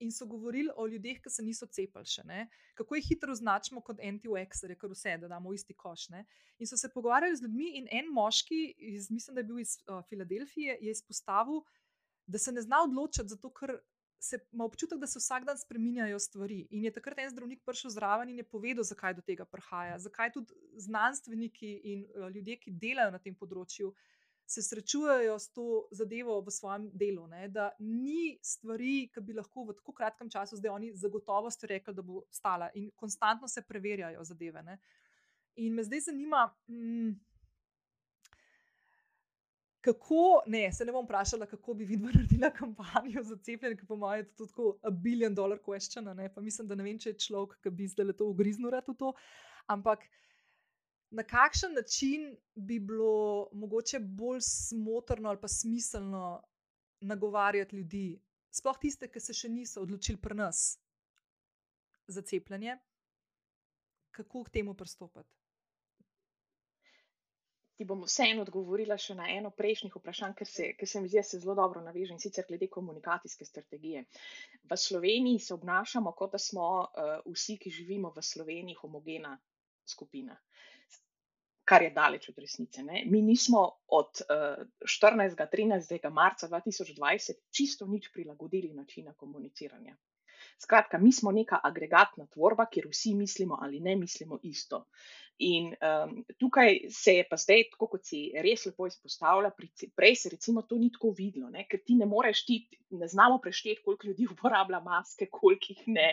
in 0.04 0.12
so 0.12 0.28
govorili 0.30 0.72
o 0.76 0.88
ljudeh, 0.88 1.22
ki 1.24 1.32
se 1.32 1.44
niso 1.46 1.68
cepili 1.68 2.10
še. 2.10 2.26
Ne? 2.28 2.48
Kako 2.78 3.00
jih 3.00 3.08
hitro 3.14 3.34
označimo 3.34 3.82
kot 3.86 4.02
anti-vaxxere, 4.04 4.78
ker 4.80 4.92
vse, 4.92 5.16
da 5.22 5.32
damo 5.32 5.54
v 5.54 5.60
isti 5.60 5.76
koš. 5.78 6.10
Ne? 6.14 6.26
In 6.60 6.70
so 6.70 6.80
se 6.80 6.92
pogovarjali 6.94 7.40
z 7.40 7.48
ljudmi, 7.48 7.72
in 7.80 7.88
en 7.92 8.12
moški, 8.14 8.62
iz, 8.94 9.10
mislim, 9.12 9.38
da 9.38 9.44
je 9.44 9.50
bil 9.50 9.64
iz 9.64 9.78
uh, 9.88 10.04
Filadelfije, 10.10 10.78
je 10.82 10.92
izpostavil, 10.92 11.64
da 12.28 12.40
se 12.40 12.52
ne 12.52 12.62
zna 12.64 12.84
odločiti, 12.88 13.34
zato 13.36 13.52
ker 13.52 13.78
ima 14.54 14.64
občutek, 14.64 15.00
da 15.00 15.08
se 15.08 15.20
vsak 15.20 15.44
dan 15.46 15.58
spremenjajo 15.60 16.20
stvari. 16.20 16.62
In 16.72 16.86
je 16.86 16.94
takrat 16.96 17.20
en 17.20 17.32
zdravnik 17.34 17.64
prišel 17.66 17.92
zraven 17.92 18.30
in 18.32 18.38
je 18.40 18.48
povedal, 18.48 18.86
zakaj 18.88 19.18
do 19.18 19.22
tega 19.22 19.46
prihaja, 19.46 19.98
zakaj 20.00 20.32
tudi 20.32 20.56
znanstveniki 20.80 21.74
in 21.92 22.06
uh, 22.08 22.30
ljudje, 22.32 22.60
ki 22.64 22.76
delajo 22.80 23.12
na 23.12 23.20
tem 23.20 23.36
področju, 23.36 23.92
se 24.46 24.62
srečujejo 24.62 25.40
s 25.40 25.52
to 25.54 25.88
zadevo 25.92 26.42
v 26.42 26.52
svojem 26.52 26.90
delu. 26.94 27.28
Ne? 27.28 27.48
Da 27.50 27.72
ni 27.80 28.38
stvari, 28.42 29.10
ki 29.14 29.22
bi 29.22 29.34
lahko 29.34 29.66
v 29.68 29.76
tako 29.78 29.94
kratkem 29.94 30.30
času 30.30 30.58
zdaj 30.60 30.72
oni 30.72 30.94
zagotovost 30.96 31.64
rekli, 31.64 31.94
da 31.94 32.02
bo 32.02 32.24
stala 32.32 32.70
in 32.76 32.92
konstantno 32.96 33.48
se 33.48 33.62
preverjajo 33.68 34.24
zadeve. 34.24 34.64
Ne? 34.64 34.80
In 35.56 35.74
me 35.74 35.84
zdaj 35.84 36.10
zanima. 36.10 36.50
Mm, 36.68 37.14
Kako, 39.84 40.44
ne, 40.48 40.72
se 40.72 40.86
ne 40.86 40.94
bom 40.96 41.04
vprašala, 41.04 41.44
kako 41.46 41.74
bi 41.74 41.86
videla 41.86 42.12
naredila 42.16 42.50
kampanjo 42.56 43.24
za 43.24 43.36
cepljenje, 43.36 43.76
ki 43.82 43.86
po 43.86 43.98
mojem 44.00 44.22
je 44.22 44.36
to 44.36 44.46
tako 44.46 44.68
a 44.82 44.90
billion 44.90 45.36
dollar 45.36 45.60
question. 45.60 46.08
Ne? 46.16 46.30
Pa 46.34 46.42
mislim, 46.42 46.68
da 46.68 46.76
ne 46.76 46.84
vem, 46.84 47.00
če 47.00 47.10
je 47.10 47.20
človek, 47.26 47.58
ki 47.60 47.70
bi 47.70 47.88
zdaj 47.92 48.14
to 48.16 48.30
ugriznil 48.32 48.72
v 48.72 48.96
to. 48.96 49.12
Ampak 49.68 50.08
na 51.14 51.24
kakšen 51.24 51.74
način 51.74 52.38
bi 52.56 52.80
bilo 52.80 53.50
mogoče 53.52 54.00
bolj 54.00 54.40
smotrno 54.42 55.30
ali 55.30 55.42
pa 55.42 55.48
smiselno 55.48 56.44
nagovarjati 57.02 57.76
ljudi, 57.76 58.22
sploh 58.50 58.78
tiste, 58.82 59.10
ki 59.12 59.20
se 59.20 59.34
še 59.34 59.50
niso 59.50 59.82
odločili 59.82 60.18
pri 60.18 60.36
nas 60.36 60.64
za 62.08 62.22
cepljenje, 62.22 62.78
kako 64.12 64.44
k 64.44 64.54
temu 64.58 64.74
pristopiti? 64.74 65.30
Ti 67.78 67.86
bom 67.90 68.04
vseeno 68.06 68.42
odgovorila 68.46 68.98
še 68.98 69.16
na 69.18 69.30
eno 69.34 69.50
prejšnjih 69.52 69.96
vprašanj, 69.98 70.34
ker 70.40 70.50
se, 70.50 70.68
ker 70.80 70.90
se 70.90 71.02
mi 71.02 71.10
zdi, 71.10 71.22
da 71.22 71.24
se 71.30 71.40
zelo 71.42 71.56
dobro 71.58 71.82
naveže 71.82 72.14
in 72.14 72.22
sicer 72.22 72.46
glede 72.50 72.70
komunikacijske 72.74 73.46
strategije. 73.46 74.06
V 74.70 74.78
Sloveniji 74.78 75.46
se 75.46 75.54
obnašamo, 75.54 76.14
kot 76.18 76.38
da 76.38 76.42
smo 76.42 76.68
uh, 76.82 77.16
vsi, 77.34 77.58
ki 77.58 77.74
živimo 77.78 78.14
v 78.18 78.26
Sloveniji, 78.34 78.82
homogena 78.82 79.38
skupina 79.86 80.38
kar 81.74 81.84
je 81.84 81.90
daleč 81.90 82.30
od 82.30 82.38
resnice. 82.38 82.84
Ne? 82.84 83.04
Mi 83.10 83.22
nismo 83.22 83.64
od 83.88 84.22
uh, 84.30 84.64
14. 84.86 85.46
13. 85.58 86.10
marca 86.12 86.48
2020 86.48 87.46
čisto 87.52 87.88
nič 87.88 88.12
prilagodili 88.14 88.74
načina 88.74 89.14
komuniciranja. 89.14 89.98
Skratka, 90.62 90.98
mi 90.98 91.12
smo 91.12 91.32
neka 91.32 91.60
agregatna 91.64 92.28
tvorba, 92.32 92.68
kjer 92.72 92.88
vsi 92.92 93.16
mislimo 93.16 93.58
ali 93.62 93.80
ne 93.80 93.96
mislimo 93.96 94.40
isto. 94.44 94.86
In 95.40 95.72
um, 95.74 96.26
tukaj 96.40 96.78
se 96.94 97.16
je 97.16 97.24
pa 97.30 97.38
zdaj, 97.42 97.64
tako 97.72 97.88
kot 97.96 98.06
si 98.06 98.20
res 98.46 98.68
lepo 98.70 98.86
izpostavlja, 98.88 99.50
prej 99.98 100.16
se 100.22 100.30
recimo 100.30 100.62
to 100.62 100.78
ni 100.78 100.92
tako 100.94 101.10
videlo, 101.18 101.50
ne? 101.50 101.66
ker 101.70 101.82
ti 101.82 101.98
ne 101.98 102.06
moreš, 102.06 102.46
ti 102.46 102.60
ne 102.92 103.10
znamo 103.10 103.40
prešteti, 103.42 103.82
koliko 103.86 104.08
ljudi 104.08 104.28
uporablja 104.32 104.80
maske, 104.86 105.28
koliko 105.32 105.74
jih 105.74 105.84
ne, 105.98 106.12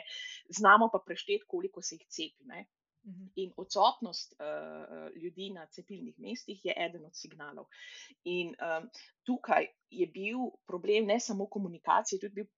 znamo 0.48 0.88
pa 0.92 1.02
prešteti, 1.04 1.44
koliko 1.46 1.82
se 1.82 1.98
jih 2.00 2.06
cepi. 2.08 2.48
Ne? 2.48 2.64
Mhm. 3.04 3.26
In 3.34 3.52
odsotnost 3.56 4.34
uh, 4.36 5.08
ljudi 5.16 5.50
na 5.50 5.66
cepilnih 5.66 6.18
mestih 6.18 6.64
je 6.64 6.74
eden 6.76 7.04
od 7.04 7.16
signalov. 7.16 7.66
In 8.24 8.48
um, 8.48 8.88
tukaj 9.24 9.66
je 9.90 10.06
bil 10.06 10.50
problem 10.66 11.06
ne 11.06 11.20
samo 11.20 11.46
komunikacije, 11.46 12.20
tudi 12.20 12.34
bil 12.34 12.48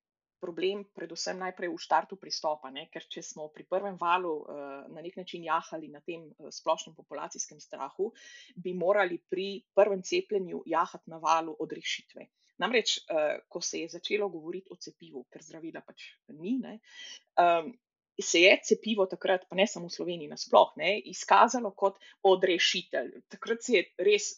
problem, 0.42 0.82
predvsem 0.90 1.38
najprej 1.38 1.70
v 1.70 1.78
štartu 1.78 2.18
pristopa. 2.18 2.72
Ne? 2.74 2.88
Ker 2.90 3.06
če 3.06 3.22
smo 3.22 3.46
pri 3.54 3.68
prvem 3.70 3.94
valu 4.00 4.34
uh, 4.42 4.82
na 4.90 5.04
nek 5.04 5.16
način 5.20 5.46
jahali 5.46 5.92
na 5.92 6.02
tem 6.02 6.26
uh, 6.26 6.50
splošnem 6.50 6.96
populacijskem 6.98 7.62
strahu, 7.62 8.10
bi 8.56 8.74
morali 8.74 9.20
pri 9.30 9.62
prvem 9.74 10.02
cepljenju 10.02 10.64
jahati 10.66 11.14
na 11.14 11.22
valu 11.22 11.54
odrešitve. 11.62 12.26
Namreč, 12.58 12.98
uh, 13.06 13.38
ko 13.48 13.62
se 13.62 13.84
je 13.84 13.94
začelo 13.94 14.28
govoriti 14.28 14.74
o 14.74 14.76
cepivu, 14.76 15.24
ker 15.30 15.46
zdravila 15.46 15.86
pač 15.86 16.10
ni. 16.34 16.58
Ne, 16.58 16.78
um, 17.38 17.70
se 18.22 18.40
je 18.40 18.52
cepivo 18.64 19.06
takrat, 19.06 19.44
pa 19.48 19.56
ne 19.58 19.66
samo 19.66 19.90
v 19.90 19.96
Sloveniji, 19.96 20.30
nasplošno, 20.30 20.88
izkazalo 21.10 21.72
kot 21.76 21.98
odrešitelj. 22.28 23.12
Takrat 23.32 23.62
se 23.62 23.76
je 23.76 23.84
res 23.98 24.28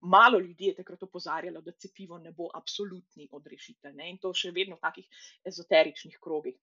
malo 0.00 0.38
ljudi 0.38 0.70
je 0.70 0.76
takrat 0.80 1.02
opozarjalo, 1.02 1.60
da 1.60 1.72
cepivo 1.72 2.18
ne 2.18 2.32
bo 2.32 2.50
absolutni 2.54 3.28
odrešitelj 3.32 3.96
ne? 3.96 4.10
in 4.10 4.18
to 4.18 4.32
še 4.34 4.52
vedno 4.54 4.76
v 4.76 4.86
takih 4.88 5.24
ezoteričnih 5.48 6.18
krogih. 6.20 6.58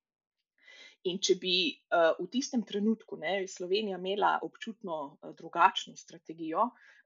In 1.07 1.19
če 1.23 1.37
bi 1.39 1.55
uh, 1.71 2.11
v 2.19 2.27
tistem 2.27 2.65
trenutku 2.67 3.15
ne, 3.21 3.45
Slovenija 3.47 3.97
imela 3.97 4.33
občutno 4.43 4.97
uh, 5.05 5.31
drugačno 5.35 5.95
strategijo, 5.95 6.65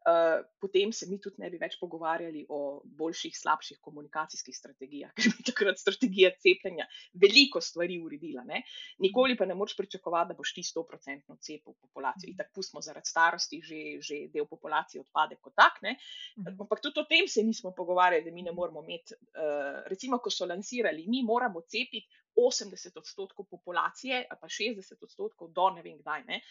uh, 0.10 0.44
potem 0.60 0.92
se 0.92 1.08
mi 1.10 1.20
tudi 1.22 1.42
ne 1.42 1.50
bi 1.52 1.60
več 1.62 1.78
pogovarjali 1.80 2.46
o 2.50 2.82
boljših, 3.00 3.36
slabših 3.38 3.80
komunikacijskih 3.84 4.56
strategijah, 4.56 5.14
ker 5.18 5.32
bi 5.32 5.46
takrat 5.48 5.80
strategija 5.80 6.32
cepljenja 6.44 6.88
veliko 7.20 7.62
stvari 7.62 8.00
uredila. 8.04 8.46
Ne. 8.48 8.64
Nikoli 9.04 9.38
pa 9.40 9.48
ne 9.50 9.58
moreš 9.60 9.78
pričakovati, 9.80 10.34
da 10.34 10.40
boš 10.40 10.54
ti 10.58 10.66
100% 10.68 11.38
cepil 11.40 11.78
populacijo. 11.80 12.32
In 12.32 12.40
tako 12.40 12.60
pustimo 12.60 12.84
zaradi 12.86 13.10
starosti, 13.10 13.62
že, 13.64 13.82
že 14.02 14.20
del 14.34 14.48
populacije 14.50 15.04
odpade 15.04 15.40
kot 15.42 15.56
tak. 15.60 15.80
Ne. 15.86 15.98
Mhm. 16.40 16.60
Ampak 16.66 16.84
tudi 16.84 17.02
o 17.02 17.08
tem 17.10 17.28
se 17.28 17.44
nismo 17.44 17.74
pogovarjali, 17.76 18.26
da 18.26 18.32
mi 18.32 18.44
ne 18.44 18.52
moramo 18.52 18.84
imeti, 18.84 19.16
uh, 19.16 19.84
recimo, 19.92 20.20
ko 20.20 20.32
so 20.34 20.48
lansirali, 20.50 21.08
mi 21.08 21.24
moramo 21.24 21.62
cepiti 21.68 22.08
80 22.36 22.98
odstotkov 22.98 23.46
populacije, 23.46 24.28
pa 24.30 24.48
60 24.48 25.04
odstotkov 25.04 25.52
do 25.54 25.70
ne 25.76 25.84
vem 25.86 26.00
kdaj. 26.02 26.24
Ne. 26.28 26.42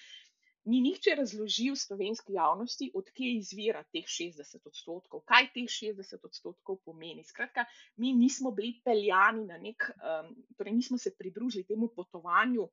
Ni 0.64 0.78
nihče 0.80 1.16
razložil 1.18 1.74
slovenski 1.76 2.36
javnosti, 2.36 2.90
odkje 2.94 3.32
izvira 3.34 3.82
teh 3.90 4.06
60 4.06 4.68
odstotkov, 4.70 5.24
kaj 5.26 5.48
teh 5.56 5.66
60 5.66 6.26
odstotkov 6.28 6.78
pomeni. 6.86 7.24
Skratka, 7.26 7.64
mi 7.96 8.12
nismo 8.14 8.52
bili 8.54 8.76
peljani 8.84 9.42
na 9.48 9.58
nek, 9.58 9.88
um, 9.96 10.30
torej 10.56 10.76
nismo 10.76 10.98
se 10.98 11.14
pridružili 11.18 11.66
temu 11.66 11.88
potovanju 11.96 12.68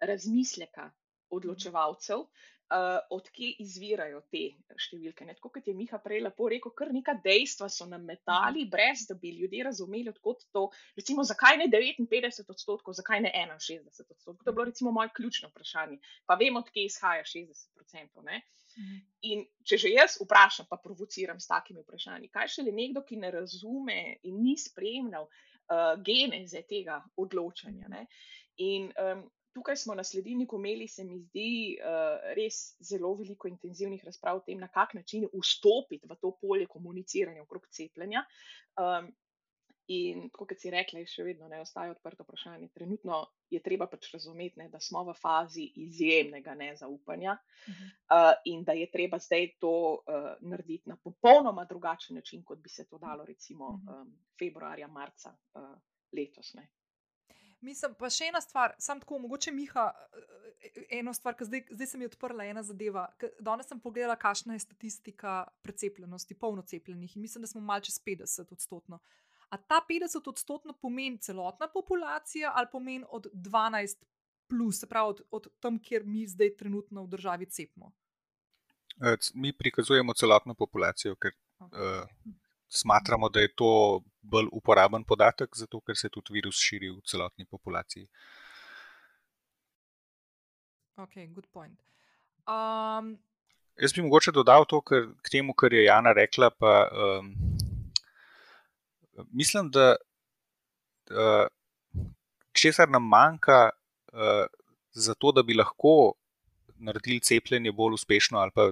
razmisleka 0.00 0.90
odločevalcev, 1.32 2.26
uh, 2.72 2.98
odkje 3.12 3.50
izvirajo 3.62 4.22
te 4.32 4.44
številke. 4.80 5.26
Ne? 5.28 5.36
Tako 5.36 5.52
kot 5.56 5.68
je 5.68 5.74
Miha 5.76 6.00
prej 6.02 6.22
lepo 6.24 6.48
rekel, 6.50 6.72
kar 6.78 6.92
neka 6.94 7.14
dejstva 7.24 7.68
so 7.72 7.86
nam 7.90 8.06
metali, 8.08 8.64
brez 8.70 9.04
da 9.10 9.16
bi 9.18 9.34
ljudje 9.36 9.66
razumeli, 9.68 10.12
odkot 10.14 10.46
to. 10.56 10.64
Recimo, 10.96 11.26
zakaj 11.28 11.60
ne 11.60 11.68
59 11.72 12.48
odstotkov, 12.48 12.96
zakaj 12.98 13.22
ne 13.26 13.34
61 13.36 13.86
odstotkov? 13.92 14.40
To 14.40 14.50
je 14.50 14.56
bilo 14.56 14.68
recimo 14.70 14.94
moje 14.94 15.12
ključno 15.16 15.52
vprašanje. 15.52 16.00
Pa 16.26 16.38
vemo, 16.40 16.64
odkje 16.64 16.88
izhaja 16.88 17.28
60 17.28 17.52
odstotkov. 17.52 18.32
In 19.28 19.44
če 19.68 19.76
že 19.82 19.92
jaz 19.92 20.16
vprašam, 20.22 20.66
pa 20.70 20.78
provociram 20.80 21.40
s 21.40 21.50
takimi 21.50 21.82
vprašanji, 21.84 22.30
kaj 22.32 22.48
še 22.54 22.64
le 22.66 22.72
nekdo, 22.76 23.02
ki 23.04 23.18
ne 23.20 23.30
razume 23.34 23.98
in 24.28 24.40
ni 24.44 24.54
spremljal 24.56 25.28
uh, 25.28 25.92
geneze 26.06 26.62
tega 26.68 27.02
odločanja. 27.20 27.90
Ne? 27.92 28.06
In 28.64 28.88
um, 28.96 29.26
tukaj 29.54 29.76
smo 29.76 29.94
na 29.94 30.04
sledilniku 30.04 30.58
imeli, 30.58 30.88
se 30.88 31.04
mi 31.04 31.18
zdi, 31.20 31.78
uh, 31.80 32.34
res 32.36 32.76
zelo 32.80 33.14
veliko 33.14 33.48
intenzivnih 33.48 34.04
razprav 34.04 34.40
o 34.40 34.44
tem, 34.46 34.60
na 34.60 34.68
kak 34.68 34.94
način 34.94 35.28
vstopiti 35.32 36.08
v 36.08 36.16
to 36.20 36.36
polje 36.40 36.66
komuniciranja 36.66 37.42
okrog 37.42 37.66
cepljenja. 37.70 38.24
Um, 38.80 39.12
In, 39.90 40.28
kot 40.30 40.52
si 40.56 40.70
rekla, 40.70 41.00
je 41.02 41.10
še 41.10 41.24
vedno 41.26 41.48
ne 41.50 41.58
ostaje 41.60 41.90
odprto 41.90 42.22
vprašanje. 42.22 42.68
Trenutno 42.70 43.18
je 43.50 43.58
treba 43.60 43.88
pač 43.90 44.12
razumeti, 44.14 44.60
ne, 44.60 44.68
da 44.70 44.78
smo 44.80 45.02
v 45.08 45.14
fazi 45.18 45.64
izjemnega 45.82 46.54
nezaupanja 46.54 47.34
uh 47.34 47.74
-huh. 47.74 47.88
uh, 48.14 48.36
in 48.44 48.62
da 48.64 48.72
je 48.78 48.86
treba 48.90 49.18
zdaj 49.18 49.48
to 49.60 49.72
uh, 50.06 50.30
narediti 50.40 50.88
na 50.88 50.96
popolnoma 50.96 51.64
drugačen 51.64 52.16
način, 52.16 52.44
kot 52.44 52.62
bi 52.62 52.68
se 52.68 52.86
to 52.88 52.98
dalo, 52.98 53.24
recimo, 53.24 53.68
uh 53.68 53.80
-huh. 53.80 54.00
um, 54.02 54.14
februarja, 54.38 54.86
marca 54.86 55.34
uh, 55.54 55.76
letos. 56.12 56.54
Ne. 56.54 56.68
Mislim, 57.62 57.94
pa 57.94 58.10
še 58.10 58.26
ena 58.32 58.40
stvar, 58.42 58.74
sam 58.82 59.00
tako, 59.00 59.20
mogoče 59.22 59.52
Miha, 59.54 59.86
eno 60.90 61.14
stvar, 61.14 61.36
ki 61.38 61.46
zdaj, 61.46 61.64
zdaj 61.70 61.86
se 61.86 61.98
mi 61.98 62.04
je 62.04 62.10
odprla 62.10 62.44
ena 62.50 62.62
zadeva. 62.66 63.06
Danes 63.40 63.68
sem 63.70 63.80
pogledala, 63.80 64.16
kakšna 64.18 64.56
je 64.56 64.64
statistika 64.64 65.44
precepljenosti, 65.62 66.34
polno 66.34 66.62
cepljenih 66.62 67.16
in 67.16 67.22
mislim, 67.22 67.46
da 67.46 67.50
smo 67.50 67.60
malce 67.60 67.90
čez 67.90 68.00
50 68.06 68.52
odstotkov. 68.52 68.98
A 69.52 69.58
ta 69.58 69.82
50 69.88 70.28
odstotkov 70.28 70.78
pomeni 70.80 71.18
celotna 71.18 71.68
populacija 71.68 72.52
ali 72.54 72.70
pomeni 72.72 73.04
od 73.08 73.26
12 73.32 74.04
plus, 74.48 74.80
se 74.80 74.88
pravi 74.88 75.10
od, 75.10 75.20
od 75.30 75.48
tam, 75.60 75.78
kjer 75.78 76.04
mi 76.04 76.26
zdaj 76.26 76.56
trenutno 76.56 77.04
v 77.04 77.08
državi 77.08 77.46
cepimo? 77.46 77.92
Mi 79.34 79.52
prikazujemo 79.52 80.14
celotno 80.14 80.54
populacijo, 80.54 81.14
ker 81.16 81.32
okay. 81.58 82.02
uh, 82.02 82.34
smatramo, 82.72 83.28
da 83.28 83.40
je 83.40 83.52
to 83.54 84.02
bolj 84.22 84.48
uporaben 84.52 85.04
podatek, 85.04 85.56
zato 85.56 85.80
ker 85.80 85.96
se 85.96 86.08
tudi 86.08 86.38
virus 86.38 86.60
širi 86.60 86.90
v 86.90 87.00
celotni 87.04 87.44
populaciji. 87.44 88.06
Ok, 90.96 91.16
good 91.34 91.48
point. 91.52 91.78
Um, 92.46 93.16
Jaz 93.80 93.92
bi 93.96 94.04
mogoče 94.04 94.32
dodal 94.32 94.66
to, 94.68 94.80
kar, 94.84 95.08
k 95.24 95.32
temu, 95.32 95.54
kar 95.56 95.72
je 95.72 95.84
Jana 95.84 96.12
rekla. 96.12 96.50
Pa, 96.50 96.72
um, 96.92 97.32
mislim, 99.32 99.70
da 99.72 99.94
uh, 101.10 101.46
česar 102.52 102.90
nam 102.92 103.08
manjka, 103.08 103.70
uh, 104.12 104.44
zato 104.92 105.32
da 105.32 105.42
bi 105.42 105.56
lahko 105.56 106.12
naredili 106.82 107.20
cepljenje 107.20 107.72
bolj 107.72 107.94
uspešno 108.00 108.38
ali 108.38 108.50
pa 108.54 108.70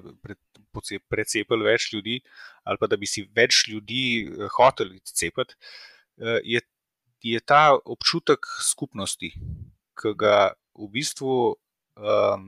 precepili 1.09 1.67
več 1.67 1.93
ljudi, 1.93 2.21
ali 2.65 2.79
pa 2.81 2.87
da 2.87 2.97
bi 2.97 3.07
si 3.07 3.27
več 3.37 3.65
ljudi 3.69 4.03
eh, 4.27 4.49
hoteli 4.57 5.01
cepiti, 5.05 5.57
eh, 6.19 6.41
je, 6.45 6.61
je 7.23 7.41
ta 7.41 7.79
občutek 7.85 8.47
skupnosti, 8.67 9.33
ki 10.01 10.15
ga 10.17 10.53
v 10.79 10.89
bistvu 10.89 11.33
um, 12.01 12.45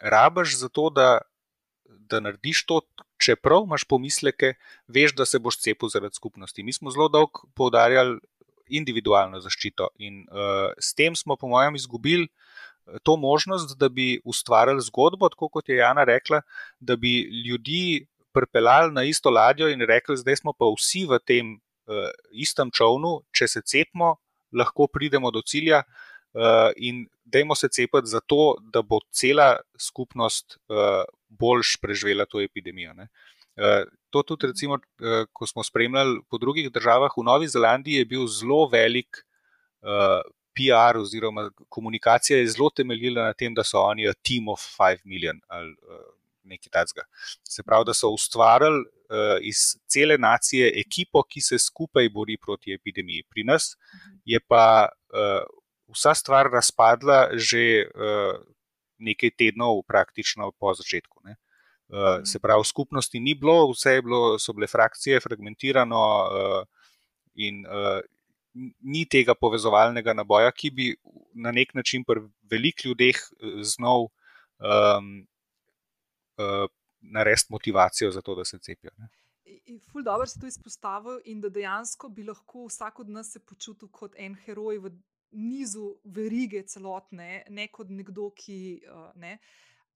rabiš 0.00 0.56
za 0.56 0.68
to, 0.68 0.88
da, 0.90 1.18
da 1.84 2.20
narediš 2.20 2.64
to. 2.66 2.80
Čeprav 3.16 3.64
imaš 3.64 3.86
pomisleke, 3.88 4.54
veš, 4.92 5.14
da 5.16 5.24
se 5.24 5.38
boš 5.40 5.56
cepil 5.64 5.88
zaradi 5.88 6.18
skupnosti. 6.18 6.62
Mi 6.62 6.72
smo 6.72 6.92
zelo 6.92 7.08
dolgo 7.08 7.46
poudarjali 7.56 8.18
individualno 8.68 9.40
zaščito 9.40 9.88
in 10.04 10.26
uh, 10.28 10.74
s 10.76 10.92
tem 10.94 11.16
smo, 11.16 11.36
po 11.40 11.48
mojem, 11.48 11.78
izgubili 11.78 12.28
to 13.02 13.16
možnost, 13.16 13.78
da 13.78 13.88
bi 13.88 14.20
ustvarjali 14.24 14.80
zgodbo, 14.80 15.28
tako 15.28 15.48
kot 15.48 15.68
je 15.68 15.76
Jana 15.76 16.04
rekla, 16.04 16.40
da 16.80 16.96
bi 16.96 17.20
ljudi 17.46 18.06
pripeljali 18.32 18.92
na 18.92 19.04
isto 19.04 19.30
ladjo 19.30 19.68
in 19.68 19.80
rekli, 19.80 20.16
da 20.24 20.36
smo 20.36 20.52
pa 20.52 20.68
vsi 20.76 21.06
v 21.08 21.18
tem 21.18 21.54
uh, 21.54 22.10
istem 22.32 22.70
čovnu, 22.70 23.20
če 23.32 23.48
se 23.48 23.62
cepimo, 23.64 24.16
lahko 24.52 24.86
pridemo 24.92 25.30
do 25.30 25.42
cilja. 25.42 25.82
Uh, 26.36 26.68
in 26.76 27.06
dajmo 27.24 27.54
se 27.56 27.68
cepiti 27.72 28.12
zato, 28.12 28.58
da 28.60 28.82
bo 28.82 29.00
cela 29.10 29.56
skupnost 29.80 30.58
uh, 30.68 31.02
boljš 31.28 31.78
preživela 31.80 32.26
to 32.28 32.42
epidemijo. 32.44 32.92
Uh, 32.92 33.88
to 34.10 34.22
tudi, 34.22 34.50
recimo, 34.52 34.76
uh, 34.76 35.24
ko 35.32 35.46
smo 35.48 35.64
spremljali 35.64 36.20
po 36.28 36.38
drugih 36.38 36.68
državah, 36.72 37.16
v 37.16 37.24
Novi 37.24 37.48
Zelandiji 37.48 38.04
je 38.04 38.10
bil 38.12 38.26
zelo 38.28 38.66
velik 38.68 39.24
uh, 39.80 40.20
PR 40.56 40.98
oziroma 40.98 41.50
komunikacija 41.68 42.38
je 42.38 42.48
zelo 42.48 42.70
temeljila 42.70 43.28
na 43.28 43.32
tem, 43.32 43.54
da 43.54 43.64
so 43.64 43.82
oni 43.84 44.08
a 44.08 44.14
team 44.14 44.48
of 44.48 44.60
5 44.78 45.04
milijon 45.04 45.40
ali 45.48 45.72
uh, 45.72 46.04
nekaj 46.44 46.70
takega. 46.72 47.04
Se 47.44 47.62
pravi, 47.62 47.84
da 47.86 47.94
so 47.94 48.10
ustvarjali 48.14 48.80
uh, 48.80 49.36
iz 49.42 49.76
cele 49.86 50.18
nacije 50.18 50.72
ekipo, 50.80 51.22
ki 51.22 51.40
se 51.40 51.58
skupaj 51.58 52.08
bori 52.14 52.36
proti 52.36 52.74
epidemiji. 52.74 53.26
Pri 53.30 53.44
nas 53.44 53.74
je 54.24 54.40
pa 54.40 54.88
uh, 54.88 55.42
vsa 55.94 56.14
stvar 56.14 56.50
razpadla 56.52 57.28
že 57.34 57.86
uh, 57.86 58.38
nekaj 58.98 59.34
tednov, 59.38 59.82
praktično 59.86 60.52
po 60.52 60.74
začetku. 60.74 61.20
Ne. 61.24 61.36
Uh, 61.88 62.24
se 62.24 62.38
pravi, 62.38 62.64
skupnosti 62.64 63.20
ni 63.20 63.34
bilo, 63.34 63.70
vse 63.70 64.00
bilo, 64.02 64.38
so 64.38 64.52
bile 64.52 64.66
frakcije, 64.66 65.20
fragmentirano, 65.20 66.02
uh, 66.26 66.64
in 67.36 67.66
uh, 67.66 68.00
ni 68.80 69.04
tega 69.08 69.34
povezovalnega 69.34 70.14
naboja, 70.16 70.52
ki 70.52 70.70
bi 70.70 70.88
na 71.34 71.52
nek 71.52 71.74
način 71.74 72.04
pri 72.04 72.24
velikih 72.50 72.90
ljudeh 72.90 73.16
eh, 73.16 73.60
znal 73.62 74.08
um, 74.08 75.12
uh, 76.38 76.66
narediti 77.00 77.52
motivacijo 77.52 78.10
za 78.10 78.22
to, 78.22 78.34
da 78.34 78.44
se 78.44 78.58
cepijo. 78.58 78.90
Ne. 78.98 79.08
Ful 79.90 80.02
dobro 80.02 80.26
se 80.26 80.40
to 80.40 80.46
izpostavil 80.46 81.20
in 81.24 81.40
da 81.40 81.48
dejansko 81.48 82.08
bi 82.08 82.24
lahko 82.24 82.66
vsak 82.66 83.00
od 83.00 83.10
nas 83.10 83.32
se 83.32 83.40
počutil 83.40 83.88
kot 83.88 84.14
en 84.18 84.34
heroj 84.34 84.78
v 84.78 84.92
nizu 85.30 85.96
verige 86.04 86.62
celotne, 86.62 87.44
ne 87.50 87.68
kot 87.68 87.90
nekdo, 87.90 88.30
ki 88.36 88.58
uh, 88.88 89.10
ne, 89.20 89.38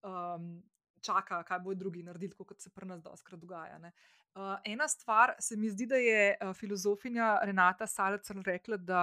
um, 0.03 0.61
čaka, 1.01 1.41
kaj 1.43 1.59
bo 1.59 1.73
drugi 1.73 2.03
naredili, 2.03 2.35
kot 2.37 2.61
se 2.61 2.69
pri 2.69 2.85
nas 2.85 3.01
doskrat 3.01 3.39
dogaja. 3.39 3.77
Ne. 3.81 3.91
Uh, 4.31 4.55
ena 4.63 4.87
stvar 4.87 5.35
se 5.39 5.57
mi 5.57 5.69
zdi, 5.69 5.85
da 5.85 5.95
je 5.99 6.37
uh, 6.39 6.53
filozofinja 6.55 7.39
Renata 7.43 7.87
Salcer 7.87 8.37
rekla, 8.45 8.77
da 8.77 9.01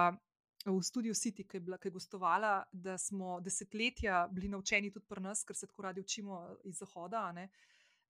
v 0.65 0.81
studiu 0.83 1.13
City, 1.13 1.45
ki 1.47 1.57
je, 1.57 1.61
bila, 1.61 1.77
ki 1.77 1.87
je 1.87 1.91
gostovala, 1.91 2.63
da 2.71 2.97
smo 2.97 3.39
desetletja 3.39 4.27
bili 4.31 4.49
naučeni 4.49 4.91
tudi 4.91 5.05
pri 5.07 5.21
nas, 5.21 5.43
ker 5.43 5.55
se 5.55 5.67
tako 5.67 5.85
radi 5.85 6.01
učimo 6.01 6.41
iz 6.63 6.81
Zahoda, 6.81 7.31
ne, 7.31 7.47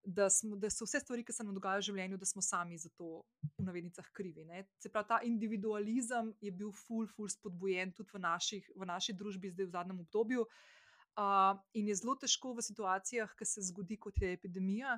da, 0.03 0.29
smo, 0.29 0.55
da 0.55 0.69
so 0.69 0.87
vse 0.87 0.99
stvari, 0.99 1.23
ki 1.23 1.33
se 1.33 1.43
nam 1.43 1.53
dogajajo 1.53 1.83
v 1.83 1.87
življenju, 1.89 2.17
da 2.17 2.25
smo 2.25 2.41
sami 2.41 2.77
za 2.77 2.89
to 2.97 3.21
v 3.57 3.67
navednicah 3.67 4.09
krivi. 4.15 4.45
Ne. 4.47 4.63
Se 4.79 4.89
pravi, 4.89 5.09
ta 5.11 5.19
individualizem 5.27 6.33
je 6.41 6.51
bil 6.51 6.71
ful, 6.71 7.05
ful 7.07 7.29
spodbujen 7.29 7.93
tudi 7.93 8.15
v, 8.15 8.23
naših, 8.23 8.71
v 8.75 8.87
naši 8.89 9.13
družbi 9.13 9.51
zdaj 9.51 9.67
v 9.67 9.75
zadnjem 9.75 10.03
obdobju. 10.07 10.47
Uh, 11.19 11.59
in 11.75 11.89
je 11.91 11.99
zelo 11.99 12.15
težko 12.15 12.53
v 12.55 12.63
situacijah, 12.63 13.33
ki 13.35 13.45
se 13.45 13.61
zgodi, 13.67 13.97
kot 13.99 14.21
je 14.23 14.31
epidemija, 14.37 14.95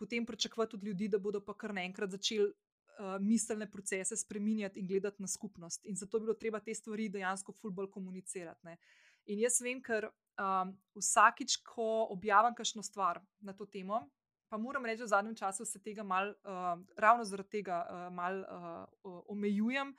potem 0.00 0.26
pričakovati 0.26 0.76
od 0.76 0.84
ljudi, 0.84 1.08
da 1.12 1.18
bodo 1.20 1.42
pa 1.44 1.54
kar 1.54 1.74
naenkrat 1.76 2.10
začeli 2.16 2.48
uh, 2.48 3.18
miselne 3.20 3.68
procese 3.70 4.16
spremenjati 4.16 4.80
in 4.80 4.88
gledati 4.88 5.22
na 5.22 5.28
skupnost. 5.28 5.84
In 5.84 5.96
zato 5.96 6.18
bi 6.18 6.24
bilo 6.24 6.34
treba 6.40 6.60
te 6.60 6.74
stvari 6.74 7.08
dejansko 7.08 7.52
fulbol 7.52 7.90
komunicirati. 7.90 8.66
Ne. 8.66 8.78
In 9.26 9.44
jaz 9.44 9.60
vem, 9.60 9.82
ker 9.84 10.08
um, 10.08 10.72
vsakič, 10.96 11.60
ko 11.68 12.06
objavim 12.16 12.56
kakšno 12.56 12.82
stvar 12.82 13.20
na 13.44 13.52
to 13.52 13.66
temo, 13.66 14.06
pa 14.48 14.58
moram 14.58 14.88
reči, 14.88 15.04
da 15.04 15.04
v 15.04 15.12
zadnjem 15.12 15.36
času 15.36 15.64
se 15.68 15.82
tega 15.84 16.02
mal, 16.02 16.32
uh, 16.32 16.72
ravno 16.96 17.24
zaradi 17.28 17.60
tega 17.60 17.82
uh, 17.84 18.06
mal 18.14 18.40
uh, 18.40 19.20
omejujem. 19.28 19.92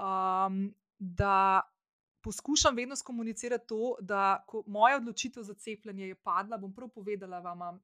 Um, 0.00 0.64
da 1.00 1.62
poskušam 2.20 2.76
vedno 2.76 2.96
skomunicirati 2.96 3.66
to, 3.68 3.94
da 4.00 4.44
ko 4.46 4.62
moja 4.66 4.96
odločitev 4.96 5.42
za 5.42 5.54
cepljenje 5.54 6.10
je 6.10 6.14
padla, 6.14 6.58
bom 6.58 6.74
prav 6.74 6.88
povedala 6.88 7.40
vam. 7.40 7.80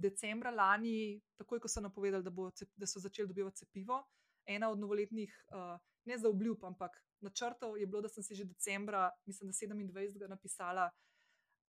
Decembra 0.00 0.50
lani, 0.50 1.20
takoj 1.36 1.60
ko 1.60 1.68
so 1.68 1.82
napovedali, 1.84 2.24
da, 2.24 2.30
bo, 2.30 2.48
da 2.76 2.86
so 2.86 3.00
začeli 3.00 3.28
dobivati 3.28 3.56
cepivo, 3.56 3.98
ena 4.46 4.70
od 4.70 4.78
novoletnih, 4.80 5.34
uh, 5.52 5.76
ne 6.04 6.18
za 6.18 6.28
obljub, 6.28 6.64
ampak 6.64 6.96
načrtov 7.20 7.76
je 7.78 7.86
bilo, 7.86 8.00
da 8.00 8.08
sem 8.08 8.24
si 8.24 8.34
že 8.34 8.44
decembra, 8.44 9.10
mislim, 9.26 9.50
da 9.50 9.52
27. 9.52 10.28
napisala, 10.28 10.90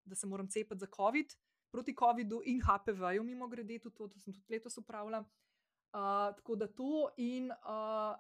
da 0.06 0.16
se 0.16 0.28
moram 0.28 0.48
cepiti 0.50 0.80
za 0.80 0.88
COVID, 0.96 1.36
proti 1.72 1.96
COVID-u 2.00 2.42
in 2.46 2.62
HPV-ju, 2.62 3.24
mimo 3.24 3.48
grede, 3.48 3.80
tudi 3.80 3.96
to, 3.96 4.08
to 4.08 4.20
sem 4.20 4.34
tudi 4.34 4.54
letos 4.54 4.78
upravila. 4.78 5.20
Uh, 5.20 6.36
tako 6.36 6.56
da 6.56 6.68
to 6.68 7.10
in 7.18 7.52
uh, 7.52 8.16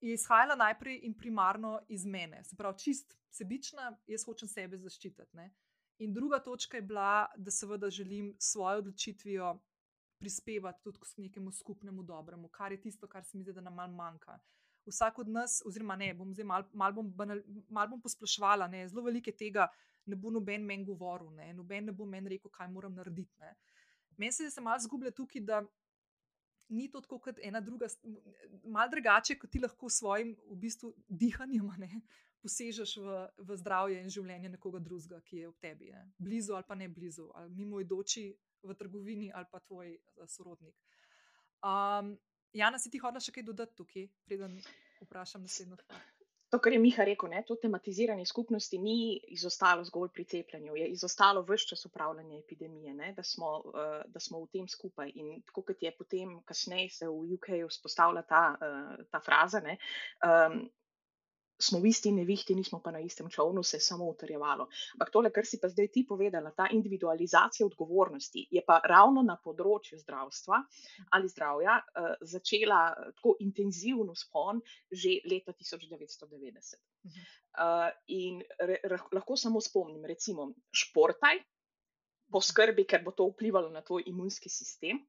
je 0.00 0.14
izhajala 0.14 0.54
najprej 0.54 1.00
in 1.02 1.14
primarno 1.14 1.80
iz 1.88 2.06
mene, 2.06 2.44
se 2.44 2.56
pravi, 2.56 2.78
čist 2.78 3.14
sebična, 3.30 3.98
jaz 4.06 4.24
hočem 4.26 4.48
sebe 4.48 4.78
zaščititi. 4.78 5.36
Ne? 5.38 5.52
In 6.02 6.14
druga 6.14 6.38
točka 6.42 6.76
je 6.76 6.82
bila, 6.82 7.26
da 7.36 7.50
seveda 7.50 7.90
želim 7.90 8.34
svojo 8.38 8.78
odločitvijo 8.78 9.58
prispevati 10.18 10.82
tudi 10.82 10.98
k 10.98 11.06
nekemu 11.18 11.52
skupnemu 11.52 12.02
dobremu, 12.02 12.48
kar 12.48 12.72
je 12.72 12.80
tisto, 12.80 13.06
kar 13.06 13.24
se 13.24 13.38
mi 13.38 13.44
zdi, 13.44 13.52
da 13.52 13.60
nam 13.60 13.74
malo 13.74 13.92
manjka. 13.92 14.38
Vsak 14.86 15.18
od 15.18 15.28
nas, 15.28 15.62
oziroma 15.66 15.96
ne, 15.96 16.14
bom 16.14 16.32
zdaj 16.34 16.44
malo 16.44 16.66
mal 16.72 16.92
bom, 16.92 17.12
mal 17.68 17.88
bom 17.88 18.00
posplošvala, 18.02 18.66
ne, 18.68 18.88
zelo 18.88 19.02
velike 19.06 19.32
tega 19.32 19.68
ne 20.06 20.16
bo 20.16 20.30
noben 20.30 20.64
meni 20.66 20.84
govoril, 20.84 21.30
ne, 21.36 21.52
noben 21.54 21.86
ne 21.86 21.92
bo 21.92 22.06
meni 22.06 22.34
rekel, 22.34 22.50
kaj 22.50 22.70
moram 22.70 22.94
narediti. 22.94 23.52
Meni 24.16 24.32
se 24.32 24.50
je 24.50 24.62
malo 24.62 24.82
zgublja 24.82 25.10
tukaj, 25.10 25.42
da 25.46 25.62
ni 26.68 26.90
to 26.90 27.00
tako 27.00 27.18
kot 27.18 27.38
ena 27.42 27.60
druga, 27.60 27.86
malo 28.64 28.90
drugače, 28.90 29.38
kot 29.38 29.50
ti 29.50 29.62
lahko 29.62 29.90
s 29.90 30.02
svojim 30.02 30.34
v 30.50 30.58
bistvu 30.66 30.94
dihanjem 31.08 31.70
ne, 31.78 32.02
posežeš 32.42 32.96
v, 32.98 33.18
v 33.38 33.56
zdravje 33.60 34.00
in 34.02 34.10
življenje 34.10 34.50
nekoga 34.56 34.80
drugega, 34.82 35.20
ki 35.26 35.42
je 35.42 35.48
ob 35.48 35.58
tebi, 35.62 35.92
ne. 35.94 36.04
blizu 36.18 36.56
ali 36.58 36.66
pa 36.68 36.78
ne 36.78 36.88
blizu, 36.88 37.30
ali 37.38 37.54
mimo 37.54 37.80
idoči 37.80 38.30
v 38.62 38.74
trgovini 38.78 39.30
ali 39.34 39.46
pa 39.50 39.60
tvoj 39.60 39.94
uh, 39.94 40.26
sorodnik. 40.28 40.74
Um, 41.62 42.16
Jana, 42.52 42.78
si 42.78 42.90
ti 42.92 43.00
hodila 43.00 43.22
še 43.22 43.32
kaj 43.32 43.46
dodati 43.46 43.78
tukaj, 43.78 44.08
preden 44.28 44.58
vprašam 45.06 45.46
naslednjo 45.46 45.78
stvar? 45.80 46.02
To, 46.52 46.58
kar 46.60 46.74
je 46.74 46.78
Miha 46.82 47.04
rekel, 47.08 47.30
ne, 47.32 47.40
to 47.48 47.54
tematiziranje 47.56 48.26
skupnosti 48.28 48.76
ni 48.76 49.16
izostalo 49.32 49.86
zgolj 49.88 50.10
pri 50.12 50.26
cepljenju, 50.28 50.74
je 50.76 50.88
izostalo 50.92 51.40
vse 51.48 51.70
čas 51.70 51.86
upravljanja 51.88 52.42
epidemije, 52.42 52.92
ne, 52.98 53.14
da, 53.16 53.24
smo, 53.24 53.54
uh, 53.70 54.02
da 54.12 54.20
smo 54.20 54.42
v 54.42 54.50
tem 54.52 54.68
skupaj. 54.68 55.14
In 55.16 55.40
tako 55.48 55.64
kot 55.70 55.80
je 55.80 55.94
potem, 55.96 56.34
kasneje 56.44 56.90
se 56.98 57.08
v 57.08 57.38
UK 57.38 57.48
vzpostavila 57.70 58.26
ta, 58.28 58.42
uh, 58.60 59.06
ta 59.08 59.22
fraza, 59.24 59.62
ne, 59.64 59.78
um, 60.28 60.60
smo 61.62 61.80
v 61.80 61.90
isti 61.92 62.12
nevihti, 62.12 62.54
nismo 62.54 62.80
pa 62.84 62.90
na 62.90 63.00
istem 63.00 63.28
čovnu, 63.30 63.62
se 63.62 63.76
je 63.76 63.86
samo 63.86 64.08
utrjevalo. 64.10 64.68
Ampak 64.94 65.12
tole, 65.14 65.30
kar 65.30 65.46
si 65.46 65.60
pa 65.60 65.68
zdaj 65.68 65.88
ti 65.94 66.04
povedala, 66.08 66.50
ta 66.56 66.68
individualizacija 66.72 67.66
odgovornosti 67.66 68.46
je 68.50 68.62
pa 68.66 68.80
ravno 68.84 69.22
na 69.22 69.38
področju 69.38 69.98
zdravstva 70.02 70.62
ali 71.16 71.30
zdravja 71.30 71.78
uh, 71.78 72.12
začela 72.20 72.82
tako 73.16 73.36
intenzivno 73.40 74.14
spon 74.14 74.60
že 74.90 75.20
leta 75.28 75.52
1990. 75.52 76.78
Uh, 77.02 77.12
eh, 77.62 77.90
in 78.16 78.42
re, 78.58 78.78
re, 78.84 78.98
lahko 79.12 79.36
samo 79.36 79.60
spomnim, 79.60 80.04
recimo, 80.08 80.52
športaj, 80.72 81.40
poskrbi, 82.32 82.86
ker 82.88 83.02
bo 83.04 83.12
to 83.12 83.26
vplivalo 83.28 83.70
na 83.70 83.82
tvoj 83.84 84.06
imunski 84.06 84.48
sistem. 84.48 85.02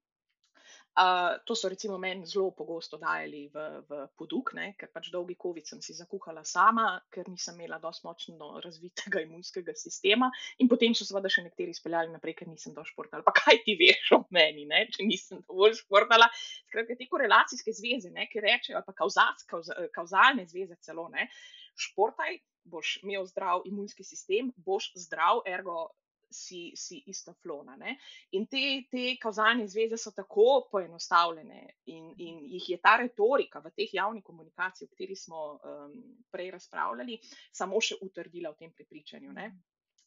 Uh, 0.93 1.41
to 1.45 1.55
so 1.55 1.69
recimo 1.69 1.97
meni 1.97 2.25
zelo 2.25 2.51
pogosto 2.51 2.99
dajali 3.01 3.47
v, 3.49 3.61
v 3.89 4.01
poduk, 4.13 4.51
ne? 4.53 4.75
ker 4.77 4.91
pač 4.93 5.07
dolgi 5.09 5.33
COVID 5.41 5.65
sem 5.65 5.79
si 5.81 5.95
zakuhala 5.97 6.43
sama, 6.45 7.01
ker 7.09 7.25
nisem 7.33 7.57
imela 7.57 7.79
dosti 7.81 8.05
močno 8.05 8.59
razvitega 8.61 9.21
imunskega 9.25 9.73
sistema. 9.73 10.29
In 10.61 10.69
potem 10.69 10.93
so 10.93 11.07
seveda 11.07 11.31
še 11.33 11.47
nekateri 11.47 11.73
speljali 11.73 12.13
naprej, 12.13 12.37
ker 12.43 12.51
nisem 12.51 12.75
dovolj 12.75 12.91
športala. 12.93 13.25
Pa 13.25 13.33
kaj 13.33 13.63
ti 13.65 13.73
veš 13.79 14.13
o 14.19 14.21
meni, 14.37 14.67
ne? 14.69 14.85
če 14.93 15.07
nisem 15.09 15.41
dovolj 15.47 15.79
športala? 15.81 16.29
Skratka, 16.69 16.99
te 16.99 17.09
korelacijske 17.09 17.73
zveze, 17.73 18.13
ne? 18.13 18.29
ki 18.29 18.45
rečejo, 18.45 18.77
ali 18.77 18.85
pa 18.85 19.89
kauzalne 19.97 20.45
zveze 20.45 20.77
celo, 20.85 21.09
ne? 21.09 21.25
športaj, 21.73 22.37
boš 22.69 22.99
imel 23.01 23.25
zdrav 23.25 23.65
imunski 23.65 24.05
sistem, 24.05 24.53
boš 24.61 24.91
zdrav, 25.07 25.41
ergo 25.49 25.89
si, 26.33 26.71
si 26.75 27.03
ista 27.07 27.33
flona. 27.33 27.75
Ne? 27.79 27.97
In 28.37 28.47
te, 28.51 28.63
te 28.91 29.15
kauzalne 29.21 29.67
zveze 29.69 29.97
so 30.01 30.11
tako 30.15 30.67
poenostavljene 30.71 31.61
in, 31.93 32.09
in 32.17 32.39
jih 32.55 32.69
je 32.73 32.79
ta 32.81 32.97
retorika 33.01 33.61
v 33.63 33.73
teh 33.77 33.93
javnih 33.93 34.23
komunikacijah, 34.23 34.89
o 34.89 34.93
kateri 34.93 35.15
smo 35.15 35.43
um, 35.53 35.93
prej 36.31 36.51
razpravljali, 36.57 37.19
samo 37.51 37.81
še 37.81 38.01
utrdila 38.01 38.53
v 38.53 38.65
tem 38.65 38.73
prepričanju. 38.73 39.31
Ne? 39.33 39.51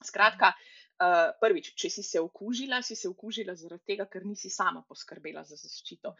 Skratka, 0.04 0.52
uh, 1.00 1.32
prvič, 1.40 1.70
če 1.78 1.90
si 1.92 2.02
se 2.04 2.20
okužila, 2.22 2.80
si 2.84 2.96
se 2.98 3.08
okužila 3.08 3.54
zaradi 3.58 3.92
tega, 3.92 4.06
ker 4.10 4.24
nisi 4.26 4.50
sama 4.52 4.82
poskrbela 4.88 5.44
za 5.48 5.58
zaščito. 5.60 6.12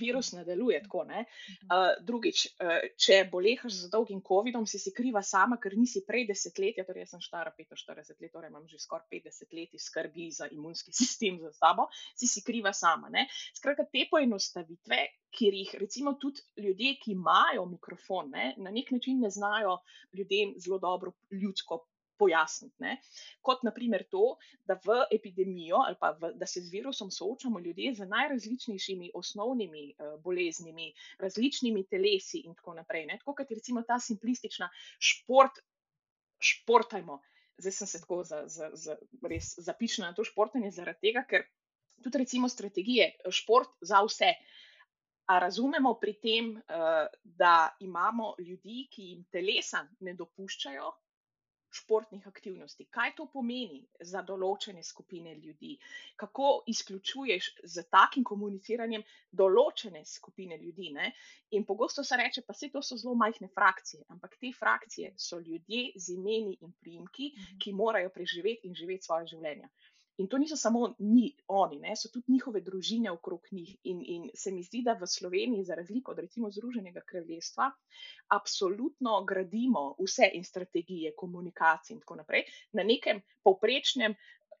Virus 0.00 0.32
ne 0.36 0.44
deluje 0.48 0.80
tako. 0.84 1.04
Ne? 1.08 1.24
Uh, 1.68 1.92
drugič, 2.04 2.44
uh, 2.62 2.78
če 3.00 3.22
bolehaš 3.32 3.84
z 3.84 3.90
dolgim 3.92 4.22
COVID-om, 4.26 4.66
si 4.68 4.80
si 4.82 4.94
kriva 4.96 5.22
sama, 5.26 5.58
ker 5.62 5.76
nisi 5.78 6.04
prej 6.08 6.26
desetletja, 6.30 6.86
torej 6.88 7.06
jaz 7.06 7.16
sem 7.16 7.24
stara 7.24 7.54
45 7.56 8.20
let, 8.22 8.32
torej 8.32 8.52
imam 8.52 8.68
že 8.70 8.80
skoraj 8.82 9.08
50 9.12 9.56
let 9.58 9.76
skrbi 9.80 10.30
za 10.32 10.48
imunski 10.52 10.94
sistem 11.02 11.40
za 11.42 11.52
sabo, 11.56 11.88
si 12.16 12.28
si 12.30 12.44
kriva 12.44 12.72
sama. 12.76 13.12
Ne? 13.12 13.28
Skratka, 13.56 13.88
te 13.88 14.06
poenostavitve, 14.10 15.00
kjer 15.32 15.54
jih 15.56 15.76
recimo 15.80 16.12
tudi 16.20 16.44
ljudje, 16.60 16.96
ki 17.00 17.14
imajo 17.16 17.64
mikrofon, 17.70 18.28
ne, 18.34 18.52
na 18.60 18.70
nek 18.70 18.90
način 18.92 19.22
ne 19.24 19.30
znajo 19.32 19.78
ljudem 20.12 20.52
zelo 20.60 20.78
dobro 20.78 21.14
ljudsko 21.32 21.80
pojasniti. 22.22 22.76
Ne? 22.84 22.96
Kot 23.42 23.64
naprimer 23.66 24.04
to, 24.10 24.36
da 24.68 24.78
v 24.84 25.00
epidemijo 25.14 25.82
ali 25.82 25.98
pa 26.00 26.12
v, 26.20 26.32
da 26.38 26.46
se 26.46 26.62
z 26.62 26.70
virusom 26.70 27.10
soočamo 27.10 27.60
ljudje 27.60 27.94
z 27.98 28.06
najrazličnejšimi 28.08 29.10
osnovnimi 29.18 29.88
uh, 29.90 30.14
boleznimi, 30.22 30.92
različnimi 31.18 31.86
telesi 31.90 32.44
in 32.46 32.54
tako 32.54 32.76
naprej. 32.78 33.06
Ne? 33.10 33.18
Tako 33.18 33.34
kot 33.40 33.50
je 33.50 33.58
recimo 33.58 33.82
ta 33.82 33.98
simplistična 34.00 34.70
šport, 34.98 35.58
športajmo. 36.38 37.20
Zdaj 37.58 37.72
sem 37.72 37.86
se 37.86 38.00
tako 38.00 38.22
za, 38.24 38.44
za, 38.48 38.70
za, 38.72 38.96
res 39.28 39.54
zapičila 39.58 40.08
na 40.10 40.16
to 40.16 40.24
športanje, 40.24 40.72
zaradi 40.74 41.08
tega, 41.08 41.26
ker 41.28 41.44
tudi 42.02 42.22
recimo 42.22 42.48
strategije, 42.48 43.12
šport 43.30 43.76
za 43.80 44.00
vse. 44.06 44.32
A 45.30 45.38
razumemo 45.38 45.94
pri 46.00 46.16
tem, 46.18 46.48
uh, 46.56 47.06
da 47.22 47.76
imamo 47.80 48.34
ljudi, 48.38 48.88
ki 48.90 49.10
jim 49.10 49.24
telesa 49.30 49.84
ne 50.00 50.14
dopuščajo, 50.18 50.90
športnih 51.72 52.26
aktivnosti. 52.28 52.86
Kaj 52.90 53.14
to 53.16 53.26
pomeni 53.32 53.80
za 54.00 54.22
določene 54.22 54.82
skupine 54.84 55.34
ljudi? 55.34 55.76
Kako 56.20 56.48
izključuješ 56.72 57.48
z 57.64 57.84
takim 57.90 58.24
komuniciranjem 58.28 59.04
določene 59.32 60.04
skupine 60.04 60.58
ljudi? 60.60 60.92
Ne? 60.92 61.12
In 61.56 61.64
pogosto 61.68 62.04
se 62.04 62.18
reče, 62.20 62.44
pa 62.46 62.56
vse 62.56 62.68
to 62.74 62.82
so 62.82 62.98
zelo 63.00 63.14
majhne 63.18 63.48
frakcije, 63.54 64.04
ampak 64.12 64.36
te 64.40 64.52
frakcije 64.58 65.14
so 65.16 65.40
ljudje 65.40 65.92
z 65.96 66.18
imeni 66.18 66.58
in 66.60 66.76
primki, 66.80 67.32
mhm. 67.32 67.58
ki 67.64 67.72
morajo 67.72 68.12
preživeti 68.12 68.68
in 68.68 68.76
živeti 68.76 69.08
svoje 69.08 69.32
življenje. 69.34 69.72
In 70.22 70.28
to 70.30 70.38
niso 70.38 70.56
samo 70.56 70.94
ni, 70.98 71.32
oni, 71.50 71.80
ne, 71.82 71.96
so 71.98 72.08
tudi 72.14 72.30
njihove 72.32 72.60
družine 72.62 73.10
okrog 73.10 73.48
njih. 73.50 73.72
In, 73.90 74.02
in 74.06 74.28
se 74.38 74.52
mi 74.54 74.62
zdi, 74.62 74.84
da 74.86 74.94
v 75.00 75.06
Sloveniji, 75.10 75.64
za 75.66 75.74
razliko 75.74 76.12
od 76.12 76.20
recimo 76.22 76.50
Združenega 76.50 77.02
kraljestva, 77.06 77.66
absolutno 78.36 79.16
gradimo 79.26 79.82
vse 79.98 80.28
in 80.38 80.44
strategije, 80.44 81.16
komunikacije 81.16 81.96
in 81.96 82.00
tako 82.04 82.20
naprej 82.20 82.44
na 82.72 82.84
nekem 82.86 83.18
povprečnem, 83.42 84.14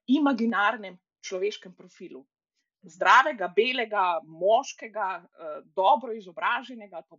imaginarnem 0.06 0.98
človeškem 1.22 1.76
profilu. 1.78 2.24
Zdravega, 2.82 3.46
belega, 3.54 4.18
moškega, 4.26 5.08
eh, 5.22 5.62
dobro 5.76 6.12
izobraženega, 6.18 7.04
pa 7.08 7.16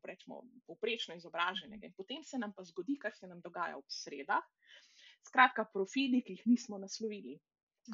povprečno 0.68 1.15
izobraženega. 1.15 1.88
In 1.88 1.94
potem 1.95 2.24
se 2.24 2.38
nam 2.38 2.52
pa 2.52 2.64
zgodi, 2.64 2.99
kar 2.99 3.15
se 3.15 3.28
nam 3.28 3.40
dogaja 3.40 3.78
ob 3.78 3.88
sredah. 3.88 4.44
Skratka, 5.24 5.64
profili, 5.64 6.22
ki 6.22 6.36
jih 6.36 6.48
nismo 6.48 6.78
naslovili. 6.78 7.40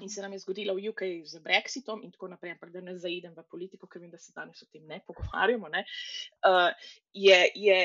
In 0.02 0.10
se 0.10 0.22
nam 0.22 0.34
je 0.34 0.40
zgodilo 0.40 0.76
v 0.78 0.92
UK 0.92 1.02
z 1.26 1.42
Brexitom, 1.42 2.04
in 2.06 2.12
tako 2.14 2.30
naprej, 2.30 2.54
ampak 2.56 2.72
da 2.72 2.82
ne 2.82 2.94
zaidem 2.98 3.34
v 3.34 3.46
politiko, 3.50 3.88
ker 3.90 4.04
vem, 4.04 4.12
da 4.14 4.22
se 4.22 4.34
danes 4.36 4.62
o 4.62 4.68
tem 4.70 4.86
ne 4.88 5.02
pogovarjamo. 5.08 5.72
Ne? 5.74 5.86
Uh, 6.46 6.70
je, 7.14 7.40
je, 7.56 7.80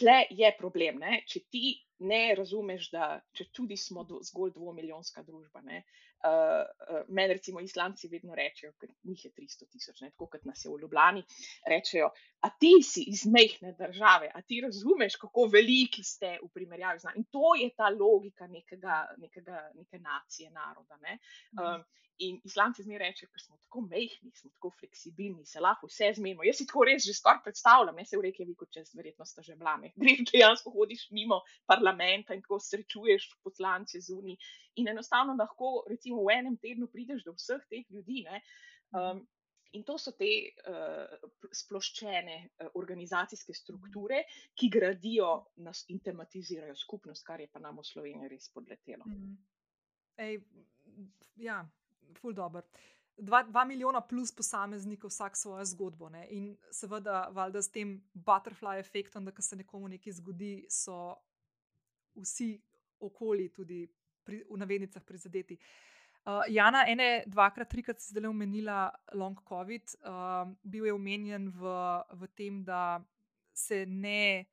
tle 0.00 0.18
je 0.30 0.52
problem. 0.58 1.02
Ne? 1.04 1.20
Če 1.28 1.44
ti 1.52 1.74
ne 2.02 2.34
razumeš, 2.38 2.90
da 2.92 3.06
če 3.36 3.48
tudi 3.56 3.76
smo 3.80 4.04
do, 4.08 4.20
zgolj 4.26 4.52
dvomilijonska 4.56 5.22
družba. 5.26 5.62
Ne, 5.66 5.82
uh, 6.26 6.64
uh, 6.88 7.00
Meni, 7.08 7.36
recimo, 7.38 7.60
islamci 7.60 8.10
vedno 8.12 8.34
rečejo, 8.38 8.72
ker 8.80 8.90
njih 9.08 9.24
je 9.24 9.32
300 9.38 9.68
tisoč, 9.70 10.02
tako 10.04 10.28
kot 10.34 10.44
nas 10.48 10.64
je 10.64 10.70
v 10.72 10.82
Ljubljani, 10.82 11.24
rečejo, 11.70 12.10
a 12.46 12.50
ti 12.50 12.74
si 12.86 13.06
iz 13.12 13.24
mehne 13.26 13.74
države, 13.78 14.30
a 14.34 14.42
ti 14.42 14.60
razumeš, 14.64 15.16
kako 15.22 15.48
veliki 15.52 16.04
ste 16.04 16.36
v 16.42 16.50
primerjavi 16.54 17.02
z 17.02 17.10
nami. 17.10 17.24
In 17.24 17.30
to 17.30 17.54
je 17.60 17.70
ta 17.76 17.90
logika 17.94 18.46
nekega, 18.46 19.02
nekega, 19.18 19.66
neke 19.78 19.98
nacije, 19.98 20.50
naroda. 20.50 20.98
Ne. 21.02 21.18
Um, 21.58 21.84
In 22.22 22.38
islamci 22.44 22.84
zmeraj 22.84 23.08
rečejo, 23.10 23.30
ker 23.32 23.42
smo 23.42 23.56
tako 23.56 23.80
mehki, 23.88 24.30
smo 24.36 24.50
tako 24.52 24.70
fleksibilni, 24.78 25.46
se 25.48 25.60
lahko 25.60 25.88
vse 25.88 26.12
zmenimo. 26.18 26.44
Jaz 26.46 26.60
si 26.60 26.66
tako 26.68 26.84
res 26.86 27.06
že 27.06 27.14
skoraj 27.16 27.40
predstavljam, 27.46 27.96
ne 27.98 28.04
se 28.06 28.18
v 28.18 28.26
reki, 28.28 28.46
kot 28.58 28.70
če 28.74 28.84
verjetno 28.98 29.26
ste 29.26 29.42
že 29.46 29.56
blame. 29.58 29.90
Greš 30.02 30.26
dejansko 30.30 30.70
hodiš 30.76 31.08
mimo 31.10 31.40
parlamenta 31.66 31.91
in 32.00 32.24
tako 32.24 32.58
srečuješ 32.60 33.28
poslance 33.44 34.00
zunaj. 34.00 34.36
In 34.76 34.88
enostavno 34.88 35.36
lahko, 35.38 35.84
recimo, 35.88 36.24
v 36.24 36.38
enem 36.38 36.56
tednu 36.56 36.88
prideš 36.88 37.24
do 37.24 37.34
vseh 37.36 37.60
teh 37.68 37.84
ljudi. 37.90 38.24
Um, 38.92 39.26
in 39.72 39.84
to 39.84 39.98
so 39.98 40.12
te 40.16 40.30
uh, 40.68 41.28
sploščene 41.52 42.36
uh, 42.38 42.70
organizacijske 42.74 43.54
strukture, 43.56 44.22
ki 44.54 44.68
gradijo 44.72 45.30
nas 45.64 45.84
in 45.88 46.00
tematizirajo 46.00 46.76
skupnost, 46.76 47.24
kar 47.26 47.40
je 47.40 47.48
pa 47.52 47.60
nam 47.60 47.80
v 47.80 47.86
Sloveniji 47.88 48.32
res 48.32 48.48
podletelo. 48.52 49.04
Mm. 49.08 49.36
Ej, 50.20 50.40
ja, 51.40 51.62
ful 52.20 52.36
dobr. 52.36 52.66
Dva, 53.16 53.42
dva 53.44 53.64
milijona 53.68 54.00
plus 54.00 54.32
posameznikov, 54.34 55.12
vsak 55.12 55.36
svojo 55.36 55.64
zgodbo. 55.64 56.08
Ne? 56.08 56.24
In 56.32 56.46
seveda, 56.72 57.26
valjda 57.32 57.62
s 57.62 57.70
tem 57.70 57.98
butterfly 58.14 58.78
efektom, 58.80 59.24
da 59.24 59.32
se 59.42 59.56
nekomu 59.56 59.88
nekaj 59.92 60.16
zgodi, 60.16 60.54
so 60.72 61.14
vsi 62.14 62.54
okoli 63.00 63.48
tudi 63.52 63.86
pri, 64.24 64.42
v 64.50 64.58
navednicah 64.58 65.02
prizadeti. 65.04 65.58
Uh, 66.22 66.44
Jana, 66.46 66.84
ene, 66.86 67.24
dvakrat, 67.26 67.66
trikrat 67.66 67.98
si 67.98 68.12
zdaj 68.12 68.28
omenila 68.30 68.92
long 69.18 69.38
COVID. 69.48 69.96
Uh, 70.06 70.52
bil 70.62 70.86
je 70.86 70.94
omenjen 70.94 71.48
v, 71.50 71.72
v 72.14 72.28
tem, 72.38 72.62
da 72.62 73.02
se 73.52 73.82
ne 73.86 74.46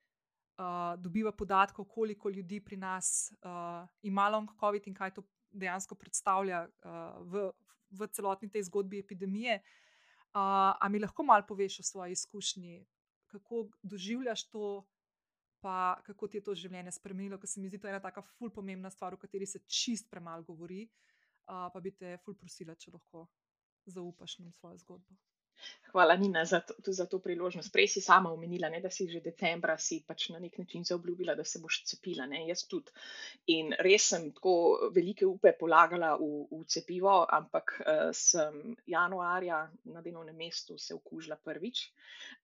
uh, 0.58 0.98
dobiva 0.98 1.32
podatkov, 1.32 1.86
koliko 1.86 2.30
ljudi 2.30 2.60
pri 2.60 2.78
nas 2.78 3.30
uh, 3.46 3.86
ima 4.02 4.30
long 4.30 4.50
COVID 4.60 4.88
in 4.90 4.98
kaj 4.98 5.14
to 5.14 5.24
dejansko 5.54 5.96
predstavlja 5.96 6.66
uh, 6.66 7.22
v, 7.30 7.50
v 7.92 8.10
celotni 8.14 8.50
tej 8.50 8.66
zgodbi 8.66 9.00
epidemije. 9.06 9.62
Uh, 10.30 10.74
a 10.74 10.90
mi 10.90 11.00
lahko 11.00 11.24
malo 11.24 11.46
poveš 11.46 11.80
o 11.80 11.84
svoji 11.84 12.18
izkušnji, 12.18 12.86
kako 13.30 13.68
doživljaš 13.82 14.50
to, 14.50 14.86
pa 15.62 16.00
kako 16.06 16.28
ti 16.28 16.40
je 16.40 16.44
to 16.44 16.56
življenje 16.56 16.92
spremenilo, 16.96 17.38
ker 17.40 17.50
se 17.50 17.62
mi 17.62 17.70
zdi 17.70 17.80
to 17.80 17.90
ena 17.90 18.00
tako 18.04 18.24
ful 18.36 18.52
pomembna 18.54 18.90
stvar, 18.90 19.14
o 19.14 19.22
kateri 19.22 19.48
se 19.48 19.62
čist 19.68 20.10
premalo 20.12 20.44
govori. 20.44 20.86
Uh, 21.50 21.66
pa 21.74 21.80
bi 21.82 21.92
te 21.92 22.18
ful 22.24 22.36
prosila, 22.38 22.76
če 22.78 22.92
lahko 22.94 23.26
zaupaš 23.90 24.38
nam 24.40 24.54
svojo 24.54 24.78
zgodbo. 24.84 25.18
Hvala, 25.92 26.16
Nina, 26.16 26.46
za 26.46 26.60
to, 26.60 26.92
za 26.94 27.06
to 27.06 27.18
priložnost. 27.20 27.72
Prej 27.74 27.88
si 27.88 28.02
sama 28.02 28.30
omenila, 28.32 28.70
ne, 28.70 28.78
da 28.82 28.92
si 28.94 29.08
že 29.10 29.24
decembra 29.26 29.78
si 29.82 30.04
pač 30.06 30.28
na 30.30 30.40
nek 30.40 30.58
način 30.62 30.84
zaobljubila, 30.86 31.34
da 31.36 31.44
se 31.44 31.60
boš 31.60 31.82
cepila. 31.90 32.28
Ne, 32.30 32.44
jaz 32.48 32.68
tudi. 32.70 32.94
In 33.56 33.74
res 33.80 34.06
sem 34.12 34.28
tako 34.36 34.92
velike 34.94 35.26
upe 35.26 35.56
polagala 35.58 36.14
v, 36.22 36.46
v 36.52 36.62
cepivo, 36.70 37.16
ampak 37.26 37.74
uh, 37.82 38.12
sem 38.14 38.76
januarja 38.86 39.64
na 39.90 40.06
delovnem 40.06 40.38
mestu 40.38 40.78
se 40.78 40.94
okužila 40.94 41.40
prvič. 41.42 41.88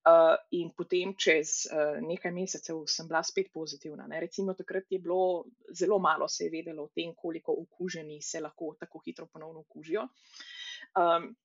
Uh, 0.09 0.33
in 0.57 0.73
potem, 0.73 1.13
čez 1.13 1.67
uh, 1.69 2.01
nekaj 2.01 2.33
mesecev, 2.33 2.81
sem 2.89 3.05
bila 3.07 3.21
spet 3.23 3.53
pozitivna. 3.53 4.09
Ne. 4.09 4.25
Recimo, 4.25 4.57
takrat 4.57 4.89
je 4.89 4.99
bilo 4.99 5.45
zelo 5.69 5.99
malo 5.99 6.27
se 6.27 6.45
je 6.45 6.49
vedelo 6.49 6.83
o 6.83 6.93
tem, 6.95 7.13
koliko 7.13 7.53
okuženi 7.61 8.21
se 8.21 8.41
lahko 8.41 8.73
tako 8.79 9.05
hitro 9.05 9.25
ponovno 9.25 9.59
okužijo. 9.59 10.09
Um, 10.95 11.35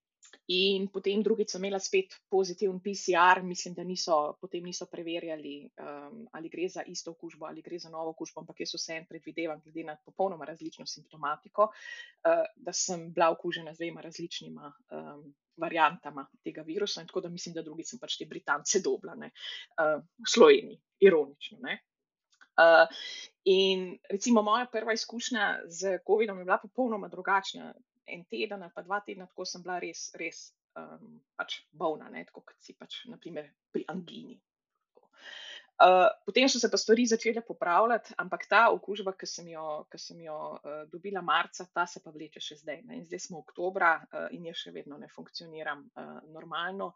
In 0.50 0.88
potem 0.90 1.22
drugič 1.22 1.52
sem 1.52 1.62
imela 1.62 1.78
spet 1.78 2.16
pozitiven 2.30 2.80
PCR, 2.82 3.42
mislim, 3.46 3.74
da 3.74 3.84
niso, 3.86 4.16
potem 4.40 4.64
niso 4.66 4.88
preverjali, 4.90 5.54
um, 5.78 6.24
ali 6.34 6.50
gre 6.50 6.68
za 6.68 6.82
isto 6.82 7.12
okužbo 7.14 7.46
ali 7.46 7.62
gre 7.62 7.78
za 7.78 7.90
novo 7.90 8.10
okužbo, 8.10 8.42
ampak 8.42 8.64
jaz 8.64 8.74
vseeno 8.74 9.06
predvidevam, 9.08 9.60
glede 9.62 9.84
na 9.86 9.96
popolnoma 10.04 10.48
različno 10.48 10.86
simptomatiko, 10.86 11.68
uh, 11.70 12.42
da 12.56 12.72
sem 12.72 13.12
bila 13.14 13.30
okužena 13.30 13.74
z 13.74 13.84
dvema 13.84 14.02
različnima 14.02 14.72
um, 14.90 15.22
variantama 15.56 16.26
tega 16.44 16.64
virusa. 16.66 17.04
Tako 17.06 17.20
da 17.20 17.28
mislim, 17.28 17.54
da 17.54 17.62
drugič 17.62 17.94
sem 17.94 18.02
pač 18.02 18.18
te 18.18 18.26
Britance 18.26 18.82
dobila 18.82 19.14
ne, 19.14 19.30
uh, 19.78 20.00
v 20.02 20.34
Sloveniji, 20.34 20.80
ironično. 21.06 21.60
Ne. 21.62 21.78
Uh, 22.58 22.90
in 23.44 23.94
recimo 24.10 24.42
moja 24.42 24.66
prva 24.66 24.92
izkušnja 24.92 25.60
z 25.70 25.98
COVID-om 26.06 26.38
je 26.38 26.44
bila 26.44 26.58
popolnoma 26.58 27.08
drugačna 27.08 27.70
en 28.06 28.24
teden 28.30 28.62
ali 28.62 28.74
pa 28.74 28.82
dva 28.86 29.00
tedna, 29.06 29.26
tako 29.30 29.46
sem 29.48 29.62
bila 29.64 29.78
res, 29.82 30.10
res 30.18 30.50
um, 30.78 31.18
pač 31.38 31.60
bolna, 31.72 32.10
ne? 32.12 32.24
tako 32.28 32.44
kot 32.46 32.56
si 32.62 32.76
pač 32.78 33.04
naprimer 33.10 33.50
pri 33.72 33.84
angini. 33.92 34.38
Uh, 35.80 36.10
potem 36.26 36.44
so 36.48 36.58
se 36.60 36.68
pa 36.68 36.76
stvari 36.76 37.06
začele 37.08 37.40
popravljati, 37.40 38.12
ampak 38.20 38.42
ta 38.46 38.66
okužba, 38.68 39.14
ki 39.16 39.26
sem 39.26 39.46
jo, 39.48 39.86
ki 39.88 39.98
sem 39.98 40.18
jo 40.20 40.36
uh, 40.58 40.82
dobila 40.92 41.22
marca, 41.24 41.64
ta 41.72 41.86
se 41.88 42.02
pa 42.04 42.12
vleče 42.12 42.42
še 42.44 42.58
zdaj. 42.60 42.82
Ne? 42.84 42.98
In 43.00 43.06
zdaj 43.08 43.22
smo 43.24 43.40
oktobra 43.40 43.94
uh, 44.02 44.26
in 44.36 44.44
jaz 44.50 44.60
še 44.60 44.74
vedno 44.76 44.98
ne 45.00 45.08
funkcioniram 45.08 45.86
uh, 45.88 46.18
normalno. 46.28 46.92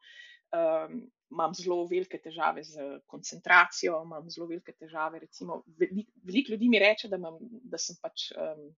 Um, 0.54 1.00
imam 1.32 1.56
zelo 1.56 1.80
velike 1.88 2.20
težave 2.22 2.62
z 2.68 3.00
koncentracijo, 3.10 4.02
imam 4.04 4.28
zelo 4.30 4.50
velike 4.52 4.76
težave. 4.76 5.22
Recimo, 5.24 5.62
veliko 5.80 6.12
velik 6.28 6.52
ljudi 6.52 6.68
mi 6.68 6.82
reče, 6.84 7.08
da, 7.08 7.16
imam, 7.16 7.40
da 7.40 7.80
sem 7.80 7.96
pač 8.04 8.28
um, 8.36 8.68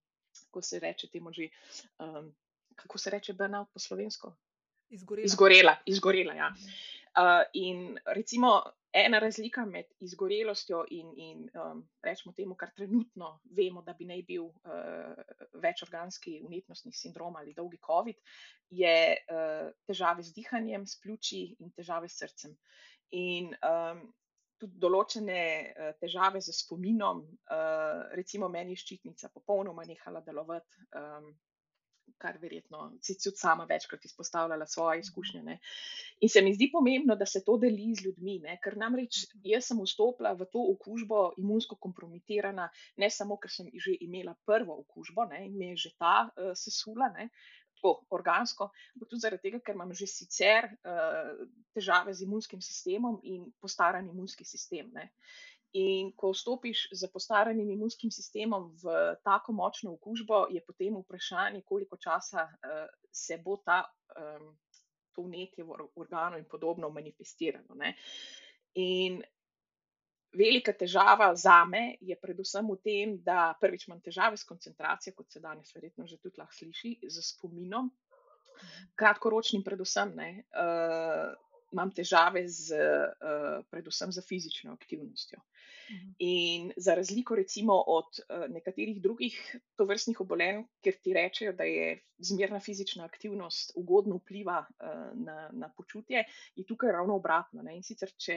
kako 0.57 0.63
se 0.63 0.79
reče 0.81 1.09
temu 1.13 1.33
že, 1.33 1.49
um, 1.99 2.35
kako 2.77 2.99
se 2.99 3.11
reče 3.11 3.33
burnout 3.33 3.69
po 3.73 3.79
slovensko? 3.79 4.37
Izgorela. 4.91 5.25
Izgorela, 5.25 5.77
izgorela 5.87 6.35
ja. 6.35 6.55
Uh, 7.17 7.45
in 7.53 7.99
recimo 8.07 8.63
ena 8.93 9.19
razlika 9.19 9.65
med 9.67 9.85
izgorelostjo 10.01 10.85
in, 10.91 11.13
in 11.17 11.51
um, 11.55 11.83
rečemo 12.03 12.33
temu, 12.33 12.55
kar 12.55 12.71
trenutno 12.77 13.41
vemo, 13.51 13.83
da 13.83 13.93
bi 13.93 14.05
naj 14.05 14.23
bil 14.23 14.45
uh, 14.45 14.53
večorganski 15.53 16.41
unitnostni 16.45 16.93
sindrom 16.93 17.37
ali 17.37 17.55
dolgi 17.55 17.79
COVID, 17.87 18.17
je 18.71 19.17
uh, 19.17 19.73
težave 19.87 20.23
z 20.23 20.33
dihanjem, 20.33 20.87
s 20.87 21.01
pljuči 21.01 21.57
in 21.59 21.73
težave 21.77 22.09
s 22.09 22.23
srcem. 22.23 22.57
In 23.11 23.53
um, 23.61 24.07
tudi 24.61 24.79
določene 24.83 25.41
uh, 25.41 25.91
težave 26.01 26.41
z 26.43 26.55
spominom, 26.55 27.25
uh, 27.25 28.07
recimo 28.19 28.49
meni 28.53 28.77
je 28.77 28.85
ščitnica 28.85 29.33
popolnoma 29.35 29.85
nehala 29.89 30.23
delovati, 30.27 30.87
um, 30.97 31.35
kar 32.23 32.39
verjetno 32.41 32.93
si 33.03 33.17
tudi 33.19 33.37
sama 33.37 33.67
večkrat 33.69 34.05
izpostavljala 34.07 34.67
svoje 34.67 35.03
izkušnje. 35.03 35.43
Ne. 35.43 35.59
In 36.25 36.31
se 36.33 36.43
mi 36.43 36.55
zdi 36.55 36.71
pomembno, 36.73 37.17
da 37.17 37.27
se 37.27 37.43
to 37.45 37.59
deli 37.61 37.91
z 37.95 38.07
ljudmi, 38.07 38.39
ne. 38.47 38.57
ker 38.63 38.79
namreč 38.81 39.27
jaz 39.45 39.69
sem 39.69 39.83
vstopila 39.83 40.33
v 40.39 40.47
to 40.53 40.63
okužbo 40.73 41.35
imunsko 41.43 41.77
kompromitirana, 41.83 42.71
ne 42.97 43.11
samo, 43.11 43.37
ker 43.43 43.53
sem 43.53 43.69
že 43.75 43.99
imela 44.07 44.37
prvo 44.47 44.79
okužbo 44.87 45.27
ne, 45.33 45.45
in 45.51 45.59
me 45.59 45.75
je 45.75 45.89
že 45.89 45.95
ta 45.99 46.17
uh, 46.31 46.55
sesula. 46.55 47.13
Ne 47.19 47.31
tako 47.77 48.07
organsko, 48.11 48.71
ampak 48.95 49.11
tudi 49.11 49.23
zaradi 49.23 49.49
tega, 49.49 49.61
ker 49.63 49.77
imam 49.77 49.93
že 49.95 50.09
sicer 50.11 50.71
uh, 50.83 51.45
težave 51.77 52.15
z 52.15 52.27
imunskim 52.27 52.63
sistemom 52.65 53.21
in 53.23 53.51
postaran 53.61 54.09
imunski 54.09 54.45
sistem. 54.45 54.91
Ne. 54.97 55.11
In 55.77 56.13
ko 56.17 56.31
vstopiš 56.33 56.87
z 56.97 57.09
postaranim 57.13 57.69
imunskim 57.71 58.11
sistemom 58.11 58.71
v 58.81 59.17
tako 59.27 59.53
močno 59.53 59.93
okužbo, 59.99 60.47
je 60.51 60.63
potem 60.65 60.97
vprašanje, 60.97 61.63
koliko 61.69 61.99
časa 62.01 62.47
uh, 62.49 62.87
se 63.13 63.37
bo 63.45 63.59
ta, 63.65 63.85
um, 64.17 64.55
to 65.13 65.27
vnetje 65.27 65.65
v 65.65 65.77
organu 65.97 66.41
in 66.41 66.49
podobno 66.49 66.89
manifestiralo. 66.91 67.77
Ne. 67.77 67.95
In 68.77 69.23
velika 70.37 70.73
težava 70.73 71.31
za 71.37 71.65
me 71.65 71.97
je 72.01 72.17
predvsem 72.21 72.69
v 72.71 72.77
tem, 72.85 73.17
da 73.25 73.55
prvič 73.61 73.89
imam 73.89 74.01
težave 74.01 74.37
s 74.37 74.45
koncentracijo, 74.45 75.15
kot 75.17 75.33
se 75.33 75.41
danes 75.41 75.75
verjetno 75.75 76.07
že 76.07 76.21
tudi 76.21 76.41
lahko 76.41 76.55
sliši, 76.55 76.99
z 77.03 77.25
spominom, 77.25 77.91
kratkoročnim, 78.95 79.65
predvsem 79.65 80.15
ne. 80.17 80.31
Uh, 80.53 81.35
imam 81.73 81.91
težave 81.93 82.47
z, 82.49 82.77
uh, 82.77 83.65
predvsem 83.71 84.13
z 84.13 84.25
fizično 84.25 84.73
aktivnostjo. 84.73 85.41
Mhm. 85.91 86.15
In 86.19 86.73
za 86.77 86.95
razliko 86.95 87.37
recimo 87.37 87.85
od 87.87 88.05
uh, 88.05 88.55
nekaterih 88.55 89.01
drugih 89.03 89.57
tovrstnih 89.77 90.21
obolenj, 90.21 90.65
kjer 90.83 90.97
ti 91.03 91.13
rečejo, 91.15 91.53
da 91.53 91.65
je 91.65 92.03
zmerna 92.19 92.61
fizična 92.61 93.05
aktivnost 93.05 93.73
ugodno 93.77 94.17
vpliva 94.17 94.59
uh, 94.69 94.89
na, 95.15 95.51
na 95.53 95.69
počutje, 95.77 96.25
je 96.57 96.67
tukaj 96.67 96.93
ravno 96.93 97.17
obratno. 97.17 97.63
Ne? 97.63 97.77
In 97.77 97.83
sicer, 97.83 98.13
če 98.19 98.37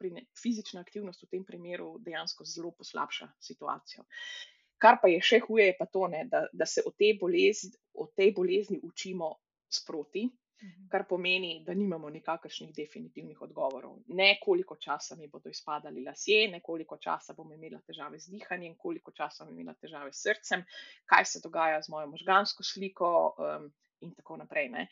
ne, 0.00 0.26
fizična 0.42 0.80
aktivnost 0.80 1.22
v 1.22 1.30
tem 1.30 1.44
primeru 1.44 1.96
dejansko 1.98 2.44
zelo 2.44 2.70
poslabša 2.70 3.32
situacijo. 3.40 4.04
Kar 4.78 4.98
pa 5.02 5.08
je 5.08 5.20
še 5.24 5.40
huje, 5.40 5.70
je 5.70 5.76
pa 5.78 5.86
to, 5.88 6.06
ne, 6.12 6.26
da, 6.30 6.44
da 6.52 6.66
se 6.68 6.82
o 6.86 6.92
tej 6.92 7.16
bolezni, 7.20 7.72
o 7.94 8.06
tej 8.06 8.34
bolezni 8.36 8.78
učimo 8.82 9.32
sproti. 9.72 10.28
Mhm. 10.62 10.88
Kar 10.88 11.04
pomeni, 11.08 11.62
da 11.64 11.74
nimamo 11.74 12.08
nikakršnih 12.10 12.70
definitivnih 12.74 13.40
odgovorov. 13.42 13.98
Ne 14.08 14.38
koliko 14.42 14.76
časa 14.76 15.16
mi 15.16 15.28
bodo 15.28 15.50
izpadali 15.52 16.04
lasje, 16.04 16.48
ne 16.48 16.60
koliko 16.60 16.96
časa 16.96 17.34
bom 17.36 17.52
imela 17.52 17.80
težave 17.86 18.18
z 18.18 18.30
dihanjem, 18.32 18.76
koliko 18.78 19.12
časa 19.12 19.44
bom 19.44 19.54
imela 19.54 19.74
težave 19.74 20.12
s 20.12 20.22
srcem, 20.24 20.64
kaj 21.04 21.24
se 21.24 21.42
dogaja 21.44 21.82
z 21.82 21.92
mojo 21.92 22.06
možgansko 22.14 22.64
sliko. 22.64 23.10
Um, 23.38 23.72
In 24.00 24.10
tako 24.12 24.36
naprej. 24.36 24.66
Ne. 24.68 24.82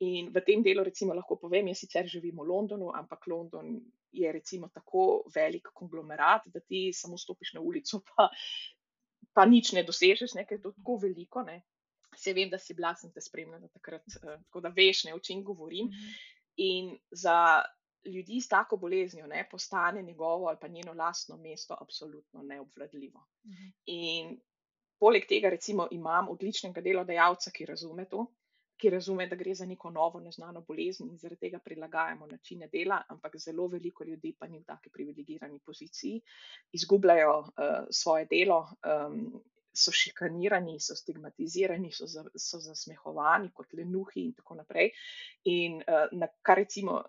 In 0.00 0.30
v 0.32 0.40
tem 0.40 0.62
delu, 0.64 0.80
recimo, 0.88 1.12
lahko 1.12 1.36
povem, 1.36 1.66
jaz 1.68 1.82
sicer 1.82 2.06
živim 2.08 2.38
v 2.40 2.46
Londonu, 2.48 2.94
ampak 2.96 3.26
London 3.28 3.74
je 4.12 4.30
recimo 4.32 4.70
tako 4.72 5.26
velik 5.34 5.68
konglomerat, 5.76 6.46
da 6.48 6.62
ti 6.64 6.88
samo 6.92 7.18
stopiš 7.20 7.52
na 7.58 7.60
ulico, 7.60 8.00
pa, 8.08 8.30
pa 9.36 9.44
nič 9.44 9.74
ne 9.76 9.84
dosežeš, 9.84 10.32
ker 10.48 10.56
je 10.56 10.62
to 10.64 10.72
tako 10.78 10.96
veliko. 11.04 11.44
Ne. 11.44 11.60
Se 12.16 12.32
vem, 12.32 12.50
da 12.50 12.58
si 12.58 12.74
bila, 12.74 12.94
sem 12.94 13.12
te 13.12 13.20
spremljala 13.20 13.68
takrat, 13.68 14.04
uh, 14.22 14.36
tako 14.44 14.60
da 14.60 14.68
veš, 14.68 15.04
ne, 15.04 15.14
o 15.14 15.18
čem 15.18 15.44
govorim. 15.44 15.88
-hmm. 15.88 16.32
In 16.56 16.98
za 17.10 17.64
ljudi 18.04 18.40
s 18.40 18.48
tako 18.48 18.76
boleznijo 18.76 19.26
ne, 19.26 19.48
postane 19.50 20.02
njegovo 20.02 20.46
ali 20.46 20.58
pa 20.60 20.68
njeno 20.68 20.92
lastno 20.92 21.36
mesto 21.36 21.76
absolutno 21.80 22.42
neobvladljivo. 22.42 23.26
Mm 23.44 23.50
-hmm. 23.50 23.72
In 23.86 24.40
poleg 24.98 25.26
tega, 25.28 25.50
recimo, 25.50 25.88
imam 25.90 26.28
odličnega 26.28 26.80
delodajalca, 26.80 27.50
ki 27.50 27.66
razume 27.66 28.08
to. 28.08 28.26
Ki 28.76 28.90
razume, 28.90 29.26
da 29.26 29.36
gre 29.36 29.54
za 29.54 29.66
neko 29.66 29.90
novo, 29.90 30.20
neznano 30.20 30.60
bolezen 30.60 31.10
in 31.10 31.18
zaradi 31.18 31.40
tega 31.40 31.58
prilagajamo 31.58 32.26
načine 32.26 32.68
dela, 32.72 33.02
ampak 33.08 33.36
zelo 33.38 33.66
veliko 33.68 34.04
ljudi 34.04 34.36
pa 34.38 34.46
ni 34.46 34.58
v 34.58 34.64
taki 34.64 34.90
privilegirani 34.90 35.60
poziciji, 35.60 36.20
izgubljajo 36.72 37.38
uh, 37.38 37.86
svoje 37.90 38.26
delo, 38.30 38.68
um, 38.82 39.42
so 39.74 39.92
šikanirani, 39.92 40.78
so 40.80 40.94
stigmatizirani, 40.94 41.92
so, 41.92 42.06
za, 42.06 42.24
so 42.36 42.60
zasmehovani 42.62 43.50
kot 43.54 43.74
lenuhi 43.74 44.28
in 44.28 44.32
tako 44.38 44.60
naprej. 44.60 44.92
In 45.50 45.82
uh, 45.82 46.06
na 46.12 46.30
kar 46.42 46.62
recimo 46.62 47.02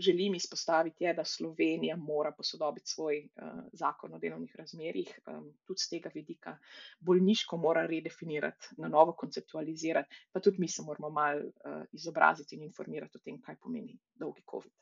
želim 0.00 0.34
izpostaviti, 0.34 1.04
je, 1.04 1.14
da 1.14 1.24
Slovenija 1.24 1.96
mora 1.96 2.32
posodobiti 2.32 2.88
svoj 2.88 3.18
uh, 3.20 3.62
zakon 3.72 4.14
o 4.14 4.18
delovnih 4.18 4.56
razmerjih, 4.58 5.18
um, 5.26 5.52
tudi 5.66 5.80
z 5.80 5.88
tega 5.90 6.10
vidika 6.14 6.58
bolniško 7.00 7.56
mora 7.56 7.86
redefinirati, 7.86 8.74
na 8.78 8.88
novo 8.88 9.12
konceptualizirati, 9.12 10.16
pa 10.32 10.40
tudi 10.40 10.56
mi 10.60 10.68
se 10.68 10.82
moramo 10.82 11.10
mal 11.10 11.38
uh, 11.38 11.82
izobraziti 11.92 12.56
in 12.56 12.62
informirati 12.62 13.18
o 13.18 13.20
tem, 13.24 13.40
kaj 13.42 13.56
pomeni 13.56 13.98
dolgi 14.14 14.42
COVID. 14.50 14.72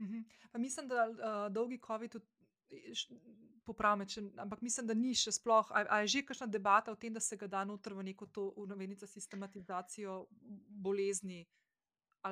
Mhm. 0.00 0.18
Mislim, 0.62 0.88
da 0.88 1.08
uh, 1.08 1.52
dolgi 1.52 1.80
COVID 1.86 2.16
popravim, 3.68 4.06
ampak 4.36 4.62
mislim, 4.62 4.86
da 4.86 4.94
ni 4.94 5.14
še 5.14 5.32
sploh. 5.36 5.70
Ali 5.74 6.06
je 6.06 6.14
že 6.14 6.24
kakšna 6.30 6.48
debata 6.48 6.92
o 6.92 6.96
tem, 6.96 7.12
da 7.12 7.20
se 7.20 7.36
ga 7.36 7.46
da 7.46 7.64
noter 7.68 7.94
v 7.94 8.06
neko 8.10 8.26
to, 8.32 8.48
v 8.56 8.66
novenico 8.70 9.06
sistematizacijo 9.06 10.26
bolezni? 10.86 11.44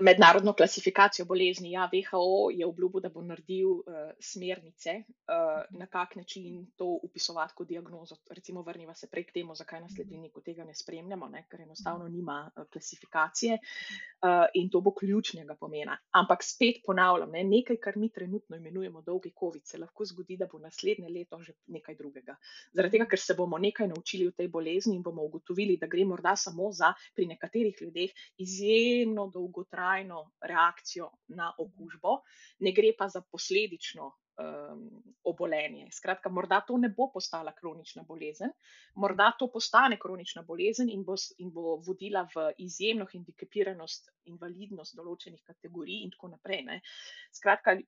Mednarodno 0.01 0.53
klasifikacijo 0.53 1.25
bolezni. 1.27 1.71
Ja, 1.71 1.91
WHO 1.93 2.51
je 2.55 2.67
obljubil, 2.67 3.01
da 3.01 3.09
bo 3.09 3.23
naredil 3.23 3.71
uh, 3.71 3.85
smernice, 4.21 4.91
uh, 4.99 5.79
na 5.79 5.87
kak 5.87 6.17
način 6.17 6.67
to 6.77 6.85
upisovati 7.03 7.55
kot 7.57 7.69
diagnozo. 7.69 8.17
Recimo, 8.31 8.63
vrniva 8.63 8.95
se 8.95 9.09
prek 9.11 9.33
temu, 9.33 9.55
zakaj 9.55 9.81
na 9.81 9.89
sledilniku 9.89 10.41
tega 10.41 10.65
ne 10.65 10.75
spremljamo, 10.75 11.29
ne? 11.29 11.45
ker 11.51 11.61
enostavno 11.61 12.09
nima 12.09 12.51
uh, 12.57 12.65
klasifikacije 12.73 13.59
uh, 13.59 14.45
in 14.55 14.71
to 14.71 14.81
bo 14.81 14.95
ključnega 14.95 15.55
pomena. 15.55 15.99
Ampak 16.11 16.45
spet 16.45 16.83
ponavljam, 16.87 17.31
ne? 17.31 17.45
nekaj, 17.45 17.77
kar 17.77 17.97
mi 17.97 18.11
trenutno 18.13 18.57
imenujemo 18.57 19.03
dolgi 19.03 19.33
COVID, 19.41 19.65
se 19.65 19.79
lahko 19.79 20.05
zgodi, 20.05 20.37
da 20.37 20.47
bo 20.53 20.59
naslednje 20.59 21.09
leto 21.09 21.43
že 21.43 21.53
nekaj 21.67 21.95
drugega. 21.95 22.37
Zaradi 22.73 22.99
tega, 22.99 23.07
ker 23.07 23.21
se 23.21 23.35
bomo 23.35 23.59
nekaj 23.59 23.89
naučili 23.89 24.29
o 24.29 24.37
tej 24.37 24.49
bolezni 24.49 24.97
in 24.97 25.03
bomo 25.03 25.25
ugotovili, 25.25 25.77
da 25.77 25.87
gre 25.87 26.05
morda 26.05 26.37
samo 26.37 26.73
za 26.73 26.93
pri 27.15 27.27
nekaterih 27.27 27.77
ljudeh 27.81 28.11
izjemno 28.39 29.31
dolgotrajno 29.35 29.86
trajno 29.87 30.31
reakcijo 30.41 31.11
na 31.29 31.53
okužbo, 31.59 32.21
ne 32.59 32.73
gre 32.73 32.93
pa 32.99 33.09
za 33.09 33.23
posledično 33.23 34.07
um, 34.11 35.03
obolenje. 35.25 35.89
Skratka, 35.93 36.29
morda 36.29 36.61
to 36.67 36.77
ne 36.79 36.89
bo 36.89 37.11
postala 37.15 37.53
kronična 37.55 38.03
bolezen, 38.03 38.51
morda 38.95 39.33
to 39.39 39.51
postane 39.53 39.99
kronična 39.99 40.43
bolezen 40.43 40.91
in 40.91 41.05
bo, 41.05 41.15
in 41.39 41.53
bo 41.53 41.77
vodila 41.87 42.27
v 42.35 42.51
izjemno 42.59 43.07
hendikepiranost, 43.13 44.11
invalidnost 44.33 44.97
določenih 44.97 45.43
kategorij 45.47 46.03
in 46.03 46.11
tako 46.17 46.35
naprej. 46.35 46.65
Ne. 46.67 46.81
Skratka, 47.33 47.79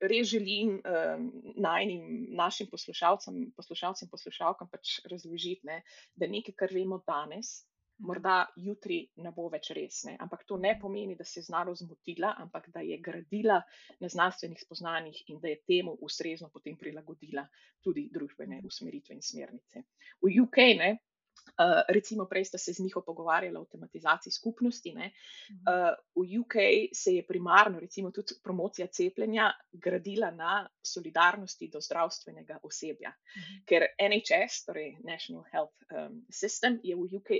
res 0.00 0.28
želim 0.32 0.80
um, 0.80 1.30
najnim, 1.56 2.04
našim 2.34 2.66
poslušalcem, 2.70 3.50
poslušalcem 3.56 4.08
poslušalkam 4.10 4.68
pač 4.72 4.98
razložiti, 5.12 5.66
ne, 5.68 5.82
da 6.16 6.26
nekaj, 6.26 6.56
kar 6.56 6.74
vemo 6.74 7.02
danes, 7.06 7.60
morda 8.00 8.46
jutri 8.56 9.00
ne 9.24 9.32
bo 9.36 9.48
več 9.52 9.70
resne. 9.76 10.16
Ampak 10.20 10.44
to 10.48 10.56
ne 10.56 10.76
pomeni, 10.80 11.16
da 11.16 11.24
se 11.24 11.40
je 11.40 11.48
znano 11.48 11.74
zmotila, 11.74 12.34
ampak 12.38 12.70
da 12.74 12.80
je 12.80 12.98
gradila 12.98 13.60
na 14.00 14.08
znanstvenih 14.08 14.60
spoznanjih 14.60 15.22
in 15.28 15.40
da 15.40 15.48
je 15.48 15.60
temu 15.66 15.96
ustrezno 16.00 16.50
potem 16.52 16.76
prilagodila 16.76 17.46
tudi 17.82 18.08
družbene 18.12 18.62
usmeritve 18.64 19.14
in 19.14 19.22
smernice. 19.22 19.84
V 20.20 20.34
UK, 20.42 20.66
ne, 20.80 20.96
Uh, 21.60 21.82
recimo, 21.88 22.24
prej 22.24 22.44
ste 22.44 22.58
se 22.58 22.72
z 22.72 22.82
njiho 22.82 23.02
pogovarjali 23.04 23.56
o 23.56 23.64
tematizaciji 23.64 24.32
skupnosti. 24.32 24.94
Uh, 24.96 25.02
v 26.16 26.38
UK 26.40 26.54
se 26.92 27.14
je 27.14 27.26
primarno, 27.26 27.80
recimo, 27.80 28.10
tudi 28.10 28.34
promocija 28.42 28.86
cepljenja 28.86 29.52
gradila 29.72 30.30
na 30.30 30.68
solidarnosti 30.82 31.68
do 31.68 31.80
zdravstvenega 31.80 32.58
osebja. 32.62 33.08
Uh 33.08 33.42
-huh. 33.42 33.64
Ker 33.66 33.86
NHS, 34.00 34.64
torej 34.64 34.96
National 35.04 35.44
Health 35.52 35.76
um, 35.90 36.26
System, 36.28 36.80
je 36.82 36.96
v 36.96 37.16
UK 37.16 37.30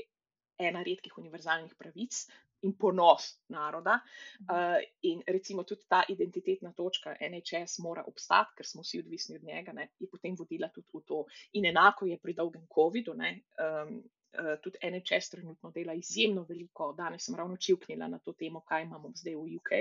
ena 0.61 0.85
redkih 0.87 1.19
univerzalnih 1.19 1.75
pravic 1.79 2.25
in 2.63 2.77
ponos 2.77 3.41
naroda. 3.49 3.99
Uh, 4.41 4.79
in 5.09 5.23
recimo 5.27 5.65
tudi 5.65 5.85
ta 5.89 6.03
identitetna 6.09 6.73
točka 6.77 7.17
NHS 7.21 7.79
mora 7.79 8.05
obstati, 8.07 8.57
ker 8.57 8.67
smo 8.67 8.85
vsi 8.85 9.01
odvisni 9.01 9.37
od 9.37 9.45
njega, 9.45 9.73
ne, 9.73 9.89
je 9.99 10.09
potem 10.09 10.37
vodila 10.39 10.69
tudi 10.69 10.89
v 10.93 11.05
to. 11.07 11.25
In 11.53 11.71
enako 11.73 12.07
je 12.07 12.19
pri 12.19 12.35
dolgem 12.35 12.67
COVID-u. 12.75 13.17
Um, 13.17 14.03
Uh, 14.31 14.55
tudi 14.63 14.79
NHS 14.87 15.33
trenutno 15.33 15.73
dela 15.75 15.91
izjemno 15.99 16.45
veliko. 16.49 16.93
Danes 16.95 17.25
sem 17.27 17.35
ravno 17.35 17.57
čivknila 17.57 18.07
na 18.09 18.21
to 18.23 18.33
temo, 18.33 18.61
kaj 18.61 18.85
imamo 18.85 19.11
zdaj 19.15 19.35
v 19.35 19.57
UK. 19.59 19.73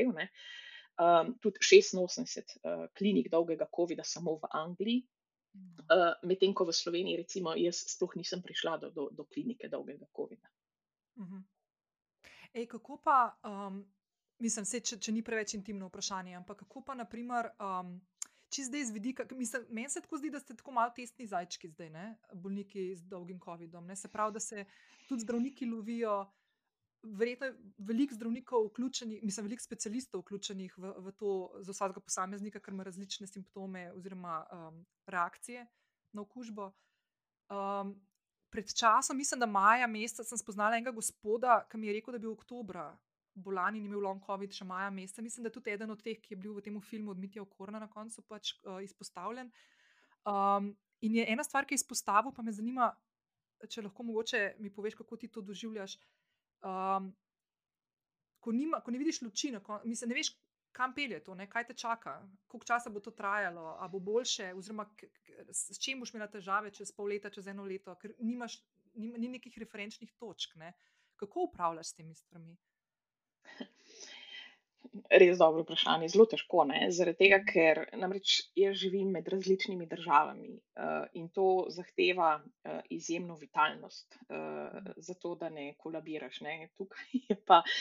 Um, 0.97 1.35
tudi 1.37 1.61
86 1.61 2.57
uh, 2.63 2.87
klinik 2.97 3.29
dolgega 3.29 3.67
COVID-a 3.75 4.03
samo 4.03 4.39
v 4.41 4.49
Angliji, 4.51 5.03
uh, 5.93 6.17
medtem 6.23 6.53
ko 6.53 6.65
v 6.65 6.73
Sloveniji, 6.73 7.21
recimo, 7.21 7.53
jaz 7.55 7.83
sploh 7.93 8.15
nisem 8.17 8.41
prišla 8.41 8.77
do, 8.81 8.89
do, 8.89 9.07
do 9.13 9.27
klinike 9.29 9.69
dolgega 9.69 10.09
COVID-a. 10.17 10.49
Mhm. 11.19 11.43
Ej, 12.53 12.67
kako 12.67 12.97
pa, 13.03 13.39
um, 13.43 13.83
mislim, 14.39 14.65
se, 14.65 14.79
če, 14.79 14.97
če 14.97 15.13
ni 15.13 15.21
preveč 15.25 15.53
intimno 15.53 15.89
vprašanje, 15.89 16.37
ampak 16.39 16.63
kako 16.63 16.81
pa, 16.87 16.95
naprimer, 16.97 17.51
um, 17.61 17.93
če 18.49 18.65
zdaj 18.69 18.87
z 18.89 18.95
vidika, 18.95 19.25
mislim, 19.37 19.67
meni 19.69 19.91
se 19.93 20.01
tako 20.01 20.17
zdi, 20.17 20.31
da 20.33 20.41
ste 20.41 20.55
tako 20.57 20.73
malo 20.73 20.93
testni 20.95 21.27
zajčki 21.29 21.69
zdaj, 21.69 21.91
ne? 21.93 22.05
bolniki 22.33 22.89
z 22.95 23.05
dolgim 23.11 23.39
COVID-om. 23.43 23.85
Ne? 23.85 23.95
Se 23.95 24.09
pravi, 24.09 24.33
da 24.33 24.41
se 24.41 24.65
tudi 25.09 25.25
zdravniki 25.27 25.69
lovijo. 25.69 26.23
Verjetno 26.99 27.47
je 27.47 27.53
veliko 27.87 28.15
zdravnikov 28.17 28.65
vključenih, 28.73 29.21
mislim, 29.23 29.45
veliko 29.45 29.63
specialistov 29.63 30.25
vključenih 30.25 30.73
v, 30.77 30.89
v 31.05 31.13
to 31.15 31.29
za 31.63 31.71
vsakega 31.71 32.01
posameznika, 32.03 32.59
ker 32.59 32.75
ima 32.75 32.83
različne 32.83 33.27
simptome 33.29 33.85
oziroma 33.93 34.41
um, 34.51 34.81
reakcije 35.07 35.63
na 36.11 36.25
okužbo. 36.25 36.71
Um, 37.47 37.93
pred 38.49 38.73
časom, 38.73 39.17
mislim, 39.17 39.39
da 39.39 39.45
maja 39.45 39.87
meseca, 39.87 40.23
sem 40.23 40.37
spoznala 40.37 40.77
enega 40.77 40.91
gospoda, 40.95 41.61
ki 41.69 41.77
mi 41.77 41.87
je 41.87 41.95
rekel, 41.99 42.15
da 42.15 42.21
bi 42.21 42.27
v 42.27 42.33
oktobra 42.33 42.89
bolan 43.39 43.75
in 43.75 43.85
imel 43.85 44.01
long 44.03 44.21
COVID 44.25 44.53
še 44.55 44.65
maja 44.67 44.89
meseca. 44.93 45.23
Mislim, 45.23 45.43
da 45.43 45.51
je 45.51 45.57
tudi 45.59 45.73
eden 45.73 45.93
od 45.93 46.01
teh, 46.03 46.19
ki 46.21 46.33
je 46.33 46.39
bil 46.41 46.55
v 46.57 46.63
tem 46.65 46.79
filmu 46.81 47.13
od 47.13 47.21
Mitja 47.21 47.43
Okorna 47.43 47.79
na 47.79 47.87
koncu 47.91 48.23
pač, 48.27 48.55
uh, 48.65 48.81
izpostavljen. 48.83 49.51
Um, 50.27 50.73
in 51.05 51.15
je 51.15 51.27
ena 51.31 51.45
stvar, 51.47 51.65
ki 51.65 51.77
je 51.77 51.83
izpostavil, 51.83 52.33
pa 52.35 52.43
me 52.43 52.53
zanima, 52.55 52.91
če 53.67 53.85
lahko 53.85 54.03
mogoče 54.07 54.43
mi 54.59 54.71
poveš, 54.73 54.97
kako 54.99 55.19
ti 55.19 55.29
to 55.31 55.43
doživljaš. 55.45 55.97
Um, 56.65 57.13
ko, 58.43 58.51
nima, 58.55 58.81
ko 58.83 58.91
ne 58.91 58.99
vidiš 58.99 59.21
luči, 59.23 59.53
mislim, 59.85 60.11
ne 60.11 60.19
veš, 60.19 60.33
kam 60.71 60.93
pelje 60.95 61.19
to, 61.23 61.35
ne? 61.35 61.47
kaj 61.49 61.67
te 61.67 61.73
čaka, 61.73 62.19
koliko 62.47 62.67
časa 62.67 62.89
bo 62.89 62.99
to 62.99 63.11
trajalo, 63.11 63.75
ali 63.79 63.91
bo 63.91 63.99
boljše, 63.99 64.53
oziroma 64.53 64.85
s 65.49 65.79
čim 65.79 65.99
boš 65.99 66.13
imela 66.13 66.29
težave 66.31 66.71
čez 66.71 66.91
pol 66.95 67.09
leta, 67.13 67.29
čez 67.33 67.47
eno 67.47 67.65
leto, 67.65 67.95
ker 68.01 68.13
nimaš 68.19 68.59
ni, 68.95 69.11
ni 69.17 69.29
nekih 69.35 69.57
referenčnih 69.57 70.13
točk. 70.19 70.55
Ne? 70.55 70.73
Kako 71.19 71.49
upravljaš 71.49 71.93
s 71.93 71.99
temi 71.99 72.15
stvarmi? 72.15 72.57
Res 75.21 75.37
dobro 75.37 75.61
vprašanje, 75.65 76.07
zelo 76.09 76.25
težko. 76.29 76.63
Ne? 76.69 76.87
Zaradi 76.95 77.19
tega, 77.25 77.39
ker 77.45 77.81
namreč 77.99 78.39
jaz 78.57 78.77
živim 78.79 79.11
med 79.13 79.27
različnimi 79.27 79.87
državami 79.89 80.53
uh, 80.55 81.03
in 81.19 81.27
to 81.35 81.67
zahteva 81.75 82.29
uh, 82.39 82.79
izjemno 82.89 83.35
vitalnost, 83.41 84.17
uh, 84.29 84.93
zato 84.97 85.35
da 85.35 85.51
ne 85.53 85.73
kolabiraš. 85.77 86.41
Ne? 86.47 86.55
Tukaj 86.79 87.21
je 87.27 87.37
pa 87.45 87.59
uh, 87.65 87.75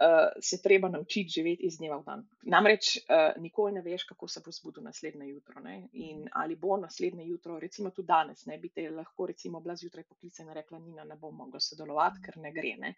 uh, 0.00 0.32
se 0.40 0.62
treba 0.62 0.88
naučiti 0.88 1.28
živeti 1.28 1.66
iz 1.66 1.78
dneva 1.78 1.96
v 1.96 2.04
dan. 2.04 2.26
Namreč 2.42 2.96
uh, 2.96 3.42
nikoli 3.42 3.72
ne 3.72 3.82
veš, 3.82 4.04
kako 4.04 4.28
se 4.28 4.42
bo 4.44 4.52
zbudil 4.52 4.82
naslednje 4.82 5.28
jutro. 5.28 5.60
Ne? 5.60 5.88
In 5.92 6.28
ali 6.32 6.56
bo 6.56 6.76
naslednje 6.76 7.26
jutro, 7.26 7.58
recimo 7.58 7.90
tudi 7.90 8.06
danes, 8.06 8.46
ne 8.46 8.58
bi 8.58 8.68
te 8.68 8.90
lahko, 8.90 9.26
recimo, 9.26 9.60
bila 9.60 9.76
zjutraj 9.76 10.04
poklicana 10.04 10.50
in 10.50 10.54
rekla: 10.54 10.78
Nina, 10.78 11.04
ne 11.04 11.16
bom 11.16 11.36
mogla 11.36 11.60
sodelovati, 11.60 12.22
ker 12.24 12.36
ne 12.36 12.52
gre. 12.52 12.76
Ne? 12.78 12.94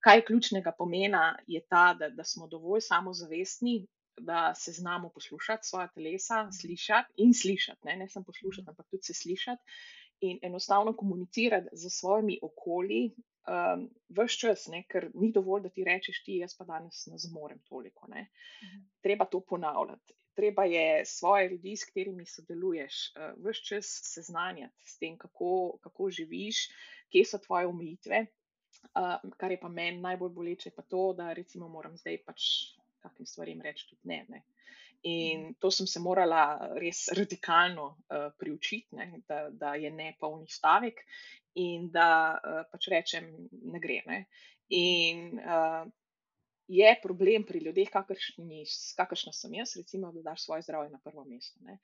kaj 0.00 0.24
ključnega 0.24 0.72
pomena, 0.78 1.36
je 1.46 1.60
ta, 1.68 1.94
da, 1.94 2.08
da 2.08 2.24
smo 2.24 2.46
dovolj 2.48 2.80
samozavestni, 2.80 3.86
da 4.20 4.54
se 4.54 4.72
znamo 4.72 5.08
poslušati 5.08 5.66
svoje 5.66 5.88
telesa, 5.94 6.48
slišati 6.60 7.12
in 7.16 7.34
slišati, 7.34 7.80
ne, 7.84 7.96
ne 7.96 8.08
samo 8.08 8.24
poslušati, 8.24 8.68
ampak 8.68 8.86
tudi 8.90 9.02
se 9.02 9.14
slišati 9.14 9.62
in 10.20 10.38
enostavno 10.42 10.92
komunicirati 10.96 11.68
z 11.72 11.90
svojimi 11.90 12.38
okolji. 12.42 13.10
Um, 13.50 13.88
Ves 14.08 14.36
čas, 14.38 14.66
ne, 14.68 14.84
ker 14.88 15.08
ni 15.14 15.32
dovolj, 15.32 15.62
da 15.62 15.68
ti 15.68 15.84
rečeš, 15.84 16.22
ti 16.24 16.36
jaz 16.42 16.54
pa 16.58 16.64
danes 16.68 17.06
ne 17.06 17.18
zmorem 17.18 17.58
toliko. 17.68 18.06
Ne. 18.08 18.26
Treba 19.02 19.24
to 19.24 19.40
ponavljati. 19.40 20.14
Treba 20.36 20.64
je 20.64 21.04
svoje 21.06 21.48
ljudi, 21.48 21.76
s 21.76 21.84
katerimi 21.84 22.26
sodeluješ, 22.26 22.98
uh, 23.16 23.32
ves 23.44 23.62
čas 23.66 23.88
seznanjati 24.12 24.84
s 24.86 24.98
tem, 24.98 25.16
kako, 25.18 25.78
kako 25.80 26.10
živiš, 26.10 26.68
kje 27.10 27.24
so 27.24 27.38
tvoje 27.38 27.66
omejitve. 27.66 28.26
Uh, 28.94 29.32
kar 29.36 29.50
je 29.50 29.60
pa 29.60 29.68
meni 29.68 30.00
najbolj 30.00 30.30
boleče, 30.36 30.70
pa 30.76 30.82
to, 30.82 31.12
da 31.16 31.32
recimo 31.32 31.68
moram 31.68 31.96
zdaj 31.96 32.22
pač 32.26 32.46
kakim 33.00 33.26
stvarem 33.26 33.60
reči 33.60 33.88
tudi 33.88 34.08
ne. 34.12 34.24
ne. 34.28 34.42
In 35.02 35.40
Mhm. 35.40 35.54
to 35.60 35.70
sem 35.70 35.86
se 35.86 36.00
morala 36.00 36.74
res 36.76 37.08
radikalno 37.16 37.84
uh, 38.10 38.32
priučiti, 38.38 38.96
ne, 38.96 39.22
da, 39.28 39.48
da 39.50 39.74
je 39.74 39.90
ne 39.90 40.16
polni 40.20 40.48
stavek 40.48 41.00
in 41.54 41.90
da 41.90 42.36
uh, 42.36 42.64
pač 42.72 42.88
rečem, 42.92 43.30
ne 43.50 43.80
gre. 43.80 44.02
Ne. 44.06 44.26
In 44.68 45.38
uh, 45.40 45.88
je 46.68 46.90
problem 47.02 47.42
pri 47.42 47.58
ljudeh, 47.64 47.88
kakršni, 47.90 48.60
kakršna 48.96 49.32
sem 49.32 49.54
jaz, 49.54 49.72
recimo, 49.76 50.12
da 50.12 50.22
daš 50.22 50.44
svoje 50.44 50.62
zdravje 50.62 50.90
na 50.90 51.00
prvo 51.04 51.24
mesto. 51.24 51.58
Ne. 51.64 51.78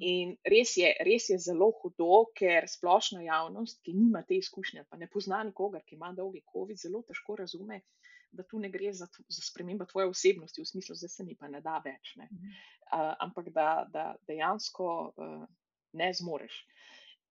In 0.00 0.36
res 0.44 0.76
je, 0.76 0.94
res 1.04 1.28
je 1.28 1.36
zelo 1.38 1.72
hudo, 1.82 2.22
ker 2.38 2.64
splošna 2.70 3.22
javnost, 3.26 3.82
ki 3.84 3.92
nima 3.92 4.22
te 4.22 4.38
izkušnje, 4.38 4.86
pa 4.88 4.96
ne 4.96 5.10
pozna 5.10 5.42
nikogar, 5.44 5.82
ki 5.84 5.98
ima 5.98 6.12
dolgi 6.16 6.40
COVID, 6.52 6.78
zelo 6.80 7.02
težko 7.02 7.36
razume, 7.42 7.82
da 8.32 8.44
tu 8.48 8.58
ne 8.58 8.70
gre 8.72 8.92
za, 8.92 9.06
za 9.28 9.42
spremembo 9.44 9.86
tvoje 9.88 10.08
osebnosti, 10.08 10.62
v 10.62 10.66
smislu, 10.66 10.96
da 11.00 11.08
se 11.08 11.24
mi 11.24 11.36
pa 11.36 11.48
ne 11.48 11.60
da 11.60 11.78
več. 11.84 12.14
Ne. 12.20 12.28
Uh, 12.92 13.12
ampak 13.24 13.50
da, 13.54 13.84
da 13.92 14.06
dejansko 14.28 14.88
uh, 15.16 15.44
ne 15.98 16.10
zmoreš. 16.14 16.56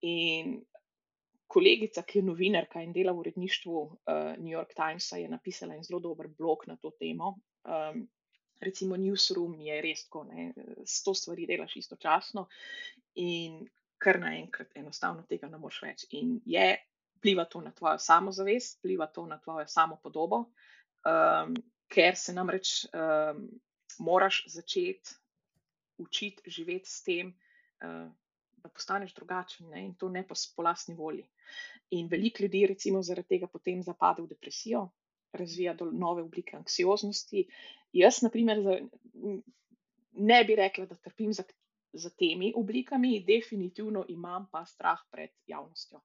In 0.08 0.60
kolegica, 1.52 2.06
ki 2.08 2.22
je 2.22 2.28
novinarka 2.30 2.82
in 2.82 2.94
dela 2.96 3.14
v 3.14 3.26
uredništvu 3.26 3.76
uh, 3.82 4.32
New 4.38 4.54
York 4.54 4.74
Timesa, 4.78 5.20
je 5.20 5.30
napisala 5.30 5.76
en 5.76 5.84
zelo 5.84 6.00
dober 6.00 6.30
blog 6.38 6.66
na 6.68 6.78
to 6.78 6.94
temo. 7.00 7.36
Um, 7.68 8.06
recimo, 8.62 8.96
Newsroom 8.98 9.60
je 9.60 9.82
res 9.84 10.06
tako, 10.06 10.24
ne, 10.30 10.52
sto 10.86 11.14
stvari 11.18 11.48
delaš 11.50 11.76
istočasno 11.82 12.48
in 13.20 13.66
kar 14.02 14.20
naenkrat 14.22 14.72
enostavno 14.78 15.26
tega 15.30 15.50
ne 15.50 15.60
moreš 15.62 15.82
več. 15.84 16.06
In 16.18 16.40
je, 16.46 16.70
pliva 17.22 17.46
to 17.46 17.62
na 17.62 17.72
tvojo 17.72 18.00
samozavest, 18.02 18.80
pliva 18.82 19.08
to 19.14 19.26
na 19.30 19.38
tvojo 19.42 19.68
samopodobo, 19.70 20.46
um, 21.06 21.56
ker 21.92 22.18
se 22.18 22.34
namreč 22.34 22.86
um, 22.94 23.46
moraš 24.00 24.44
začeti 24.48 25.18
učiti 26.02 26.50
živeti 26.50 26.90
s 26.90 27.04
tem, 27.04 27.34
uh, 27.84 28.10
da 28.62 28.70
postaneš 28.70 29.14
drugačen 29.14 29.70
ne? 29.70 29.86
in 29.86 29.94
to 29.96 30.10
ne 30.10 30.24
po, 30.28 30.36
po 30.56 30.64
lastni 30.64 30.96
volji. 30.96 31.26
In 31.92 32.08
veliko 32.08 32.44
ljudi, 32.44 32.66
recimo, 32.68 33.02
zaradi 33.04 33.36
tega 33.36 33.48
potem 33.48 33.82
zapade 33.84 34.22
v 34.22 34.30
depresijo, 34.32 34.88
razvija 35.34 35.74
do 35.74 35.90
nove 35.92 36.24
oblike 36.24 36.56
anksioznosti. 36.58 37.46
Jaz, 37.94 38.22
na 38.22 38.30
primer, 38.30 38.62
ne 40.12 40.44
bi 40.48 40.56
rekla, 40.56 40.86
da 40.86 40.96
trpim 40.96 41.34
za, 41.34 41.44
za 41.94 42.10
temi 42.10 42.54
oblikami, 42.56 43.24
definitivno 43.28 44.06
imam 44.10 44.48
pa 44.52 44.66
strah 44.66 45.02
pred 45.12 45.32
javnostjo. 45.48 46.02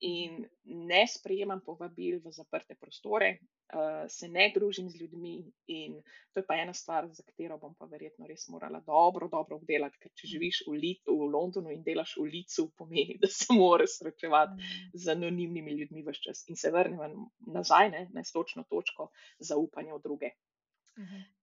In 0.00 0.44
ne 0.64 1.04
sprejemam 1.08 1.60
povabil 1.64 2.18
v 2.24 2.32
zaprte 2.32 2.74
prostore, 2.74 3.36
uh, 3.72 4.04
se 4.08 4.28
ne 4.28 4.48
družim 4.54 4.90
z 4.90 5.00
ljudmi, 5.00 5.34
in 5.74 5.98
to 6.32 6.40
je 6.40 6.46
pa 6.46 6.56
ena 6.60 6.74
stvar, 6.74 7.08
za 7.12 7.24
katero 7.26 7.58
bom 7.58 7.74
pa 7.78 7.88
verjetno 7.90 8.28
res 8.28 8.46
morala 8.52 8.80
dobro, 8.86 9.28
dobro 9.32 9.58
obdelati. 9.60 9.98
Ker 10.02 10.12
če 10.18 10.30
živiš 10.34 10.62
v, 10.68 10.76
Lit 10.84 11.02
v 11.08 11.28
Londonu 11.34 11.72
in 11.74 11.82
delaš 11.86 12.16
v 12.20 12.28
Licu, 12.36 12.68
pomeni, 12.78 13.18
da 13.22 13.30
se 13.32 13.52
moraš 13.56 13.98
srečevati 13.98 14.70
z 14.94 15.16
anonimnimi 15.16 15.76
ljudmi 15.80 16.06
vse 16.06 16.24
čas. 16.28 16.46
In 16.48 16.60
se 16.60 16.72
vrnemo 16.72 17.28
nazaj 17.52 17.92
ne, 17.96 18.06
na 18.12 18.24
točno 18.24 18.64
točko 18.70 19.10
zaupanja 19.40 19.98
v 19.98 20.02
druge. 20.06 20.34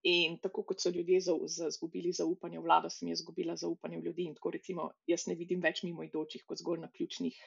In 0.09 0.37
tako 0.41 0.63
kot 0.63 0.81
so 0.81 0.89
ljudje 0.93 1.17
izgubili 1.67 2.11
zaupanje 2.13 2.59
v 2.59 2.63
vlado, 2.67 2.89
sem 2.93 3.09
jaz 3.09 3.21
izgubila 3.21 3.55
zaupanje 3.57 3.97
v 3.97 4.05
ljudi. 4.09 4.27
In 4.29 4.35
tako 4.37 4.51
recimo, 4.55 4.91
jaz 5.09 5.25
ne 5.27 5.35
vidim 5.39 5.63
več 5.65 5.81
mimoidočih 5.83 6.45
kot 6.45 6.61
zgolj 6.61 6.83
na 6.83 6.89
ključnih, 6.97 7.39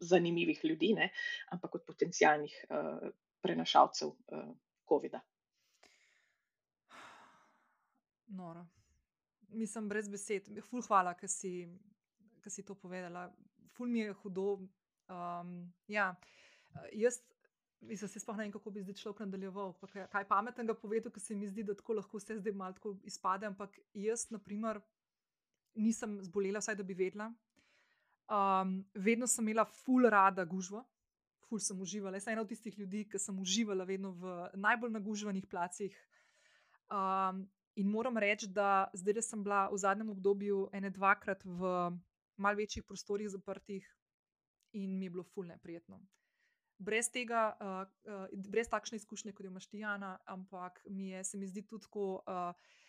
zanimivih 0.00 0.60
ljudi, 0.64 0.92
ne, 0.94 1.10
ampak 1.56 1.74
kot 1.74 1.86
potencijalnih 1.86 2.54
uh, 2.70 3.08
prenašalcev 3.44 4.08
uh, 4.08 4.48
COVID-a. 4.88 5.20
Noro. 8.26 8.64
Mislim, 9.48 9.88
brez 9.88 10.08
besed. 10.08 10.48
Ful, 10.64 10.82
hvala, 10.88 11.12
ker 11.18 11.30
si, 11.30 11.52
ker 12.42 12.52
si 12.52 12.64
to 12.66 12.74
povedala. 12.74 13.28
Ful 13.76 13.92
mi 13.92 14.00
je 14.00 14.16
hudo. 14.22 14.48
Um, 15.12 15.52
ja, 15.92 16.08
jaz, 16.96 17.20
mislim, 17.84 18.08
se 18.08 18.20
sploh 18.20 18.36
ne 18.38 18.46
vem, 18.46 18.54
kako 18.56 18.72
bi 18.74 18.82
zdaj 18.82 18.98
človek 19.02 19.26
nadaljeval. 19.26 19.76
Kaj, 19.84 20.08
kaj 20.12 20.28
pametnega 20.30 20.74
povedal, 20.80 21.12
ker 21.12 21.22
se 21.22 21.36
mi 21.38 21.48
zdi, 21.50 21.66
da 21.68 21.76
tako 21.76 22.00
lahko 22.00 22.18
vse 22.18 22.40
zdaj 22.40 22.56
malo 22.56 22.96
izpade. 23.04 23.46
Ampak 23.46 23.78
jaz, 23.94 24.30
na 24.34 24.40
primer, 24.42 24.80
nisem 25.74 26.18
zbolela, 26.24 26.64
vsaj 26.64 26.80
da 26.80 26.86
bi 26.86 26.96
vedela. 26.98 27.30
Um, 28.24 28.78
vedno 28.94 29.28
sem 29.28 29.44
imela 29.44 29.66
ful 29.68 30.08
rada 30.08 30.48
gužvo. 30.48 30.80
Ful 31.48 31.60
sem 31.60 31.80
uživala. 31.80 32.16
Jaz 32.16 32.26
sem 32.26 32.34
ena 32.34 32.44
od 32.44 32.50
tistih 32.50 32.78
ljudi, 32.78 33.04
ki 33.10 33.20
sem 33.20 33.38
uživala 33.40 33.84
vedno 33.88 34.12
v 34.16 34.34
najbolj 34.54 34.92
nagužvanih 34.94 35.46
placih. 35.50 35.96
Um, 36.92 37.44
in 37.76 37.90
moram 37.90 38.18
reči, 38.18 38.48
da 38.48 38.88
zdaj, 38.94 39.18
da 39.18 39.22
sem 39.22 39.42
bila 39.44 39.66
v 39.72 39.78
zadnjem 39.80 40.10
obdobju 40.14 40.68
ene 40.72 40.90
dvakrat 40.90 41.44
v 41.44 41.74
mal 42.36 42.56
večjih 42.58 42.84
prostorih 42.84 43.30
zaprtih 43.30 43.86
in 44.72 44.98
mi 44.98 45.06
je 45.06 45.10
bilo 45.10 45.24
ful 45.24 45.46
neprijetno. 45.46 46.00
Brez 46.78 47.08
tega, 47.10 47.52
uh, 47.62 47.84
uh, 48.10 48.48
brez 48.50 48.68
takšne 48.68 48.98
izkušnje, 48.98 49.32
kot 49.32 49.46
jo 49.46 49.52
imaš 49.52 49.68
ti, 49.70 49.84
Jana, 49.84 50.18
ampak 50.26 50.80
mi 50.90 51.12
je, 51.12 51.24
se 51.24 51.38
mi 51.38 51.46
zdi 51.46 51.62
tudi 51.62 51.86
tako. 51.86 52.22
Uh, 52.26 52.82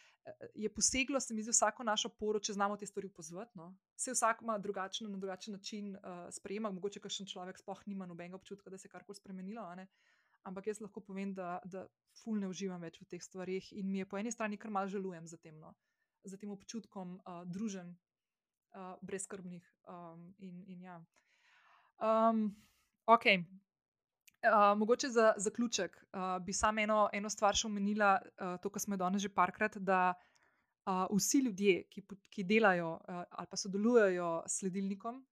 Je 0.54 0.70
poseglo, 0.74 1.20
se 1.20 1.34
mi 1.34 1.44
zdi, 1.44 1.54
vsako 1.54 1.84
našo 1.86 2.10
poro, 2.10 2.40
če 2.42 2.56
znamo 2.58 2.78
te 2.82 2.88
stvari 2.90 3.10
pozvati. 3.14 3.58
No? 3.60 3.70
Vse 3.98 4.16
vsak 4.16 4.42
ima 4.42 4.58
drugačen, 4.58 5.12
na 5.12 5.20
drugačen 5.22 5.54
način 5.54 5.92
uh, 5.96 6.26
sprejema, 6.34 6.72
mogoče 6.74 7.00
kakšen 7.04 7.30
človek 7.30 7.62
sploh 7.62 7.84
nima 7.86 8.08
nobenega 8.10 8.40
občutka, 8.40 8.70
da 8.74 8.78
se 8.78 8.88
je 8.88 8.94
karkoli 8.94 9.20
spremenilo. 9.20 9.68
Ampak 10.46 10.68
jaz 10.68 10.82
lahko 10.82 11.02
povem, 11.02 11.34
da, 11.34 11.60
da 11.66 11.86
ful 12.24 12.40
ne 12.42 12.50
uživam 12.50 12.82
več 12.82 12.98
v 13.02 13.08
teh 13.10 13.22
stvarih 13.22 13.72
in 13.74 13.92
mi 13.92 14.02
je 14.02 14.10
po 14.10 14.18
eni 14.18 14.34
strani 14.34 14.58
kar 14.58 14.74
mal 14.74 14.90
žalujem 14.90 15.28
za 15.28 15.38
tem, 15.38 15.58
no? 15.60 15.74
za 16.26 16.38
tem 16.42 16.50
občutkom 16.50 17.20
uh, 17.22 17.44
družen, 17.46 17.94
uh, 18.74 18.96
brezkrbnih. 19.06 19.66
Um, 19.86 20.34
in, 20.42 20.64
in 20.66 20.82
ja. 20.90 20.98
um, 22.02 22.50
ok. 23.06 23.30
Uh, 24.46 24.78
mogoče 24.78 25.10
za 25.10 25.34
zaključek 25.38 26.06
uh, 26.14 26.46
bi 26.46 26.54
samo 26.54 26.82
eno, 26.82 27.10
eno 27.14 27.30
stvar 27.30 27.56
še 27.58 27.66
omenila, 27.68 28.20
uh, 28.22 28.58
to, 28.62 28.70
kar 28.70 28.84
smo 28.84 28.98
danes 28.98 29.24
že 29.24 29.32
parkrat, 29.34 29.78
da 29.78 30.14
uh, 30.14 31.06
vsi 31.10 31.42
ljudje, 31.48 31.80
ki, 31.90 32.04
ki 32.30 32.46
delajo 32.46 32.92
uh, 33.00 33.24
ali 33.30 33.50
pa 33.50 33.58
sodelujejo 33.58 34.44
s 34.46 34.60
sledilnikom, 34.60 35.24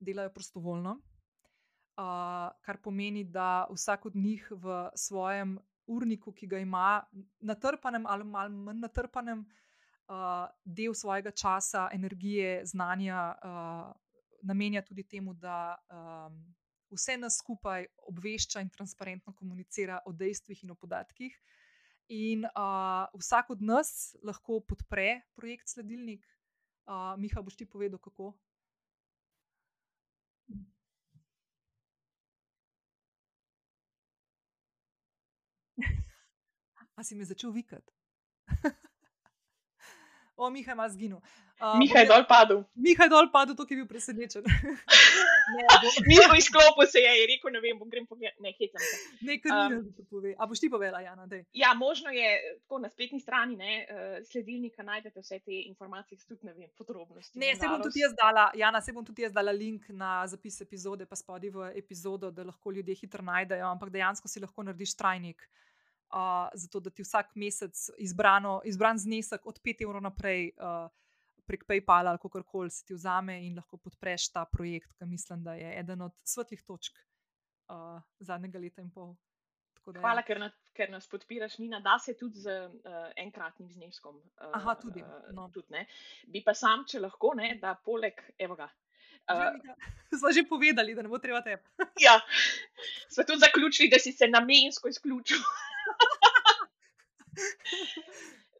delajo 0.00 0.32
prostovoljno, 0.32 0.96
uh, 0.96 2.48
kar 2.64 2.80
pomeni, 2.82 3.24
da 3.24 3.66
vsak 3.70 4.06
od 4.06 4.16
njih 4.16 4.48
v 4.50 4.88
svojem 4.96 5.58
urniku, 5.86 6.32
ki 6.32 6.48
ga 6.48 6.58
ima, 6.58 7.02
natrpanem 7.40 8.06
ali 8.06 8.24
malo 8.24 8.48
manj 8.48 8.80
natrpanem, 8.80 9.44
uh, 10.08 10.48
del 10.64 10.94
svojega 10.94 11.30
časa, 11.30 11.88
energije, 11.92 12.62
znanja 12.64 13.34
uh, 13.34 13.92
namenja 14.42 14.82
tudi 14.82 15.04
temu, 15.04 15.34
da 15.34 15.76
um, 15.88 16.54
vse 16.94 17.16
nas 17.18 17.38
skupaj 17.40 17.86
obvešča 18.10 18.62
in 18.64 18.70
transparentno 18.70 19.34
komunicira 19.34 20.00
o 20.06 20.12
dejstvih 20.12 20.64
in 20.64 20.70
o 20.74 20.78
podatkih. 20.78 21.36
In 22.08 22.44
uh, 22.44 23.06
vsak 23.16 23.50
od 23.50 23.62
nas 23.62 24.16
lahko 24.22 24.60
podpre 24.60 25.22
projekt 25.34 25.68
Sledilnik. 25.68 26.26
Uh, 26.86 27.16
Miha, 27.18 27.42
boš 27.42 27.56
ti 27.56 27.66
povedal, 27.66 27.98
kako? 27.98 28.34
A 36.96 37.02
si 37.02 37.14
me 37.16 37.24
začel 37.24 37.50
vikati? 37.52 37.92
O, 40.36 40.50
Miha 40.50 40.72
ima 40.72 40.88
zginil. 40.88 41.20
Uh, 41.62 41.78
Miha 41.78 42.00
je 42.02 42.06
dol 42.10 42.24
padel. 42.26 42.64
Miha 42.74 43.06
je 43.06 43.10
dol 43.10 43.28
padel, 43.30 43.54
to 43.54 43.62
je 43.70 43.76
bil 43.78 43.86
presenečen. 43.86 44.42
Miha 46.10 46.34
izklopil 46.36 46.88
se 46.90 46.98
je 46.98 47.12
in 47.20 47.28
rekel: 47.30 47.52
Ne 47.54 47.60
vem, 47.62 47.78
bom 47.78 47.90
grem 47.90 48.06
pogledat, 48.10 48.40
ne 48.42 48.50
hitam 48.56 48.82
se. 48.82 48.96
Nekaj 49.22 49.54
um, 49.54 49.76
ne 49.86 50.06
povedal. 50.10 50.34
A 50.42 50.48
boš 50.50 50.64
ti 50.64 50.70
povedala, 50.72 51.04
Jana? 51.06 51.28
Dej. 51.30 51.44
Ja, 51.54 51.70
možno 51.78 52.10
je 52.10 52.58
tako 52.64 52.82
na 52.82 52.90
spletni 52.90 53.20
strani 53.22 53.54
ne, 53.56 53.74
uh, 53.86 54.16
sledilnika 54.26 54.82
najdete 54.82 55.22
vse 55.22 55.38
te 55.38 55.60
informacije, 55.70 56.18
tudi 56.26 56.50
ne 56.50 56.56
vem, 56.58 56.70
podrobnosti. 56.74 57.38
Ne, 57.38 57.54
se 57.54 57.70
bom 57.70 57.82
tudi 57.86 58.02
jaz 58.02 58.16
dala, 58.18 58.48
Jana, 58.58 58.82
se 58.82 58.92
bom 58.92 59.06
tudi 59.06 59.22
jaz 59.22 59.32
dala 59.32 59.54
link 59.54 59.86
na 59.94 60.24
zapis 60.26 60.58
epizode, 60.66 61.06
pa 61.06 61.14
spodi 61.16 61.54
v 61.54 61.70
epizodo, 61.78 62.34
da 62.34 62.50
lahko 62.50 62.74
ljudje 62.74 62.98
hitro 63.04 63.22
najdejo, 63.22 63.70
ampak 63.70 63.94
dejansko 63.94 64.28
si 64.28 64.42
lahko 64.42 64.66
narediš 64.66 64.98
trajnik. 64.98 65.38
Uh, 65.38 65.73
zato, 66.54 66.80
da 66.80 66.90
ti 66.90 67.02
vsak 67.02 67.34
mesec 67.34 67.90
izbrano, 67.98 68.60
izbran 68.64 68.98
znesek 68.98 69.46
od 69.46 69.60
5 69.64 69.82
evrov 69.82 70.02
naprej 70.02 70.52
uh, 70.56 70.90
prek 71.46 71.64
PayPala 71.68 72.10
ali 72.10 72.18
kako 72.18 72.42
koli 72.42 72.70
se 72.70 72.84
ti 72.86 72.94
vzame 72.94 73.46
in 73.46 73.56
lahko 73.56 73.76
podpreš 73.76 74.28
ta 74.32 74.44
projekt, 74.44 74.92
ki 74.98 75.04
mislim, 75.04 75.42
da 75.44 75.54
je 75.54 75.78
eden 75.80 76.02
od 76.02 76.12
svetlih 76.22 76.62
točk 76.62 76.98
uh, 77.68 78.02
zadnjega 78.18 78.58
leta 78.58 78.82
in 78.82 78.90
pol. 78.90 79.14
Da, 79.86 80.00
Hvala, 80.00 80.22
ja. 80.22 80.24
ker, 80.24 80.38
na, 80.40 80.48
ker 80.72 80.88
nas 80.90 81.06
podpiraš, 81.12 81.58
Nina, 81.60 81.80
da 81.84 81.98
se 82.00 82.14
tudi 82.16 82.40
z 82.40 82.54
uh, 82.66 82.94
enkratnim 83.20 83.68
zneskom. 83.68 84.16
Uh, 84.16 84.54
Aha, 84.56 84.74
tudi. 84.80 85.02
No. 85.36 85.50
tudi 85.52 85.84
Bi 86.26 86.40
pa 86.44 86.54
sam, 86.54 86.86
če 86.88 87.02
lahko, 87.04 87.34
ne, 87.36 87.58
da 87.60 87.74
poleg, 87.74 88.22
evo 88.38 88.56
ga. 88.56 88.70
Uh, 89.24 89.56
Smo 90.18 90.32
že 90.36 90.44
povedali, 90.48 90.94
da 90.94 91.02
ne 91.02 91.08
bo 91.08 91.18
treba 91.18 91.42
te. 91.42 91.58
ja, 92.06 92.20
smo 93.08 93.24
tudi 93.24 93.38
zaključili, 93.38 93.88
da 93.88 93.98
si 93.98 94.12
se 94.12 94.28
namensko 94.28 94.88
izključil. 94.88 95.38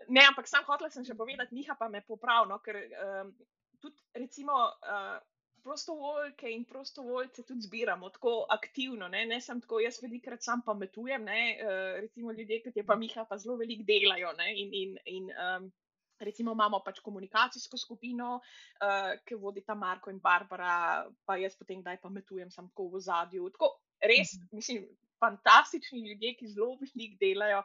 ne, 0.09 0.25
ampak 0.29 0.49
sam 0.49 0.65
hotel 0.65 0.91
sem 0.91 1.05
še 1.05 1.15
povedati, 1.15 1.55
Miha 1.55 1.77
pa 1.79 1.89
me 1.89 2.03
popravno, 2.03 2.59
ker 2.65 2.81
um, 2.81 3.37
tudi 3.81 4.01
recimo. 4.15 4.67
Uh, 4.83 5.23
Prostovoljke 5.65 6.51
in 6.53 6.67
prostovoljce 6.69 7.41
tudi 7.49 7.65
zbiramo 7.65 8.11
tako 8.13 8.45
aktivno, 8.53 9.07
ne, 9.09 9.23
ne 9.25 9.39
samo 9.41 9.63
tako, 9.65 9.79
jaz 9.81 9.97
velikokrat 10.03 10.45
sam 10.45 10.61
pametujem, 10.61 11.25
ne, 11.25 11.39
uh, 11.57 11.71
recimo 12.03 12.35
ljudje, 12.37 12.59
kot 12.67 12.77
je 12.77 12.85
pa 12.85 12.99
Miha, 13.01 13.25
pa 13.25 13.39
zelo 13.41 13.57
veliko 13.57 13.87
delajo. 13.89 14.35
Ne, 14.37 14.51
in, 14.61 14.75
in, 14.77 14.99
in, 15.09 15.31
um, 15.33 15.71
recimo 16.20 16.53
imamo 16.53 16.81
pač 16.85 17.01
komunikacijsko 17.05 17.78
skupino, 17.81 18.36
uh, 18.39 19.15
ki 19.27 19.39
vodi 19.41 19.65
ta 19.66 19.74
Marko 19.74 20.11
in 20.11 20.20
Barbara, 20.23 21.05
pa 21.27 21.39
jaz 21.41 21.57
potem 21.59 21.82
kdaj 21.82 22.01
pametujem, 22.03 22.51
sem 22.51 22.69
tako 22.69 22.91
v 22.95 23.03
zadju. 23.09 23.51
Tako, 23.55 23.74
res, 24.03 24.36
mhm. 24.39 24.57
mislim, 24.57 24.86
fantastični 25.24 26.05
ljudje, 26.09 26.35
ki 26.39 26.55
zelo 26.55 26.74
veliko 26.81 27.20
delajo. 27.20 27.62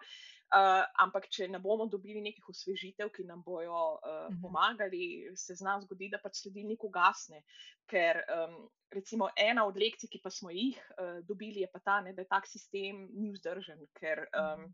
Uh, 0.49 0.81
ampak, 1.03 1.27
če 1.29 1.45
ne 1.45 1.59
bomo 1.61 1.85
dobili 1.85 2.23
nekih 2.25 2.47
osvežitev, 2.49 3.11
ki 3.13 3.21
nam 3.29 3.43
bodo 3.45 3.81
uh, 4.01 4.23
pomagali, 4.41 5.29
se 5.37 5.53
zna 5.53 5.75
zgoditi, 5.83 6.15
da 6.15 6.19
pač 6.23 6.39
sledilnik 6.41 6.81
ugasne. 6.87 7.43
Ker, 7.89 8.23
um, 8.33 8.55
recimo, 8.89 9.27
ena 9.37 9.67
od 9.69 9.77
lekcij, 9.77 10.09
ki 10.09 10.21
pa 10.23 10.31
smo 10.33 10.49
jih 10.49 10.79
uh, 10.95 11.19
dobili, 11.27 11.61
je 11.61 11.69
pa 11.69 11.83
ta, 11.85 11.99
ne, 12.01 12.15
da 12.17 12.25
je 12.25 12.31
tak 12.33 12.49
sistem 12.49 13.05
ni 13.13 13.29
vzdržen. 13.35 13.85
Ker, 14.01 14.25
um, 14.33 14.65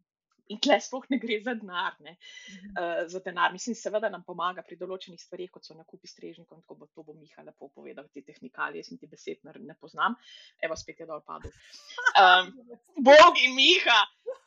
In 0.54 0.60
tle 0.62 0.78
sploh 0.84 1.06
ne 1.10 1.18
gre 1.18 1.40
za 1.42 1.56
denar. 1.58 1.96
Ne. 2.06 2.16
Uh, 2.78 3.06
za 3.10 3.22
denar. 3.26 3.54
Mislim, 3.54 3.76
seveda 3.76 4.12
nam 4.14 4.24
pomaga 4.28 4.62
pri 4.66 4.78
določenih 4.78 5.22
stvarih, 5.22 5.50
kot 5.54 5.66
so 5.66 5.78
nakupi 5.78 6.10
strežnikov. 6.10 6.62
Tako 6.62 6.78
bo 6.82 6.90
to 6.94 7.06
bo 7.08 7.16
Miha 7.18 7.46
lepo 7.48 7.72
povedal, 7.74 8.08
te 8.14 8.22
tehnikalije, 8.26 8.84
jaz 8.84 9.00
ti 9.02 9.10
besed 9.10 9.42
ne 9.46 9.78
poznam. 9.82 10.18
Evo, 10.62 10.78
spet 10.78 11.02
je 11.02 11.10
dol 11.10 11.24
padel. 11.26 11.54
Um, 12.22 12.54
Bog 13.08 13.42
in 13.42 13.56
Miha. 13.58 14.00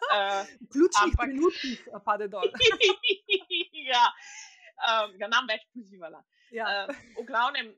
Uh, 0.09 0.47
Ključni 0.73 1.13
trenutek 1.19 1.91
pade 2.05 2.29
dol. 2.33 2.47
ja, 3.93 4.05
um, 4.87 5.19
ga 5.19 5.29
nam 5.29 5.51
več 5.51 5.67
pozivala. 5.75 6.23
Ja. 6.55 6.69
Uh, 6.87 6.95
v 7.19 7.27
glavnem, 7.29 7.75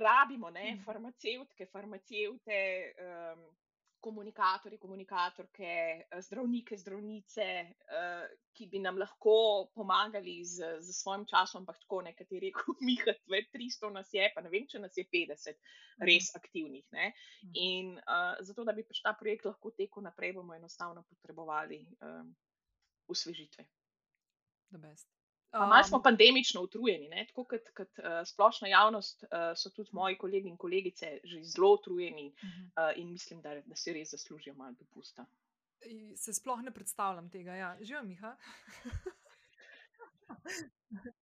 rabimo 0.00 0.50
ne, 0.54 0.76
farmacevtke, 0.84 1.66
farmacevte. 1.72 2.60
Um, 3.00 3.48
komunikatorji, 4.00 4.78
komunikatorke, 4.78 5.70
eh, 6.10 6.22
zdravnike, 6.22 6.76
zdravnice, 6.76 7.46
uh, 7.70 8.24
ki 8.56 8.66
bi 8.72 8.80
nam 8.82 8.98
lahko 8.98 9.70
pomagali 9.74 10.38
z, 10.44 10.80
z 10.80 10.94
svojim 10.96 11.26
časom, 11.30 11.62
ampak 11.62 11.78
tako 11.84 12.00
nekateri, 12.06 12.52
kot 12.58 12.80
mi, 12.80 12.96
kot 13.00 13.20
300 13.28 13.92
nas 13.94 14.12
je, 14.14 14.26
pa 14.34 14.44
ne 14.44 14.52
vem, 14.52 14.66
če 14.70 14.82
nas 14.82 14.96
je 14.96 15.04
50 15.04 15.54
mhm. 15.54 16.06
res 16.08 16.32
aktivnih. 16.36 16.86
Ne? 16.96 17.12
Mhm. 17.44 17.52
In 17.54 17.94
uh, 18.00 18.34
zato, 18.40 18.64
da 18.64 18.76
bi 18.76 18.86
pač 18.88 19.02
ta 19.04 19.14
projekt 19.18 19.48
lahko 19.48 19.74
tekel 19.76 20.06
naprej, 20.06 20.34
bomo 20.40 20.56
enostavno 20.56 21.04
potrebovali 21.08 21.84
um, 22.00 22.34
usvežitve. 23.10 23.66
The 24.70 24.78
best. 24.78 25.19
Malo 25.52 25.84
smo 25.84 25.96
um, 25.96 26.02
pandemično 26.02 26.62
utrujeni, 26.62 27.26
tako 27.26 27.44
kot, 27.44 27.60
kot 27.76 27.98
uh, 27.98 28.04
splošna 28.26 28.68
javnost, 28.68 29.24
uh, 29.24 29.28
so 29.56 29.70
tudi 29.70 29.90
moji 29.92 30.18
kolegi 30.18 30.48
in 30.48 30.56
kolegice 30.56 31.18
že 31.24 31.42
zelo 31.42 31.72
utrujeni 31.74 32.28
uh 32.28 32.34
-huh. 32.42 32.90
uh, 32.90 32.98
in 32.98 33.12
mislim, 33.12 33.42
da, 33.42 33.60
da 33.60 33.76
si 33.76 33.92
res 33.92 34.10
zaslužijo 34.10 34.54
malo 34.54 34.74
dopusta. 34.78 35.26
Se 36.16 36.32
sploh 36.32 36.62
ne 36.62 36.70
predstavljam 36.70 37.30
tega. 37.30 37.54
Ja. 37.54 37.76
Živijo, 37.80 38.02
Miha. 38.02 38.36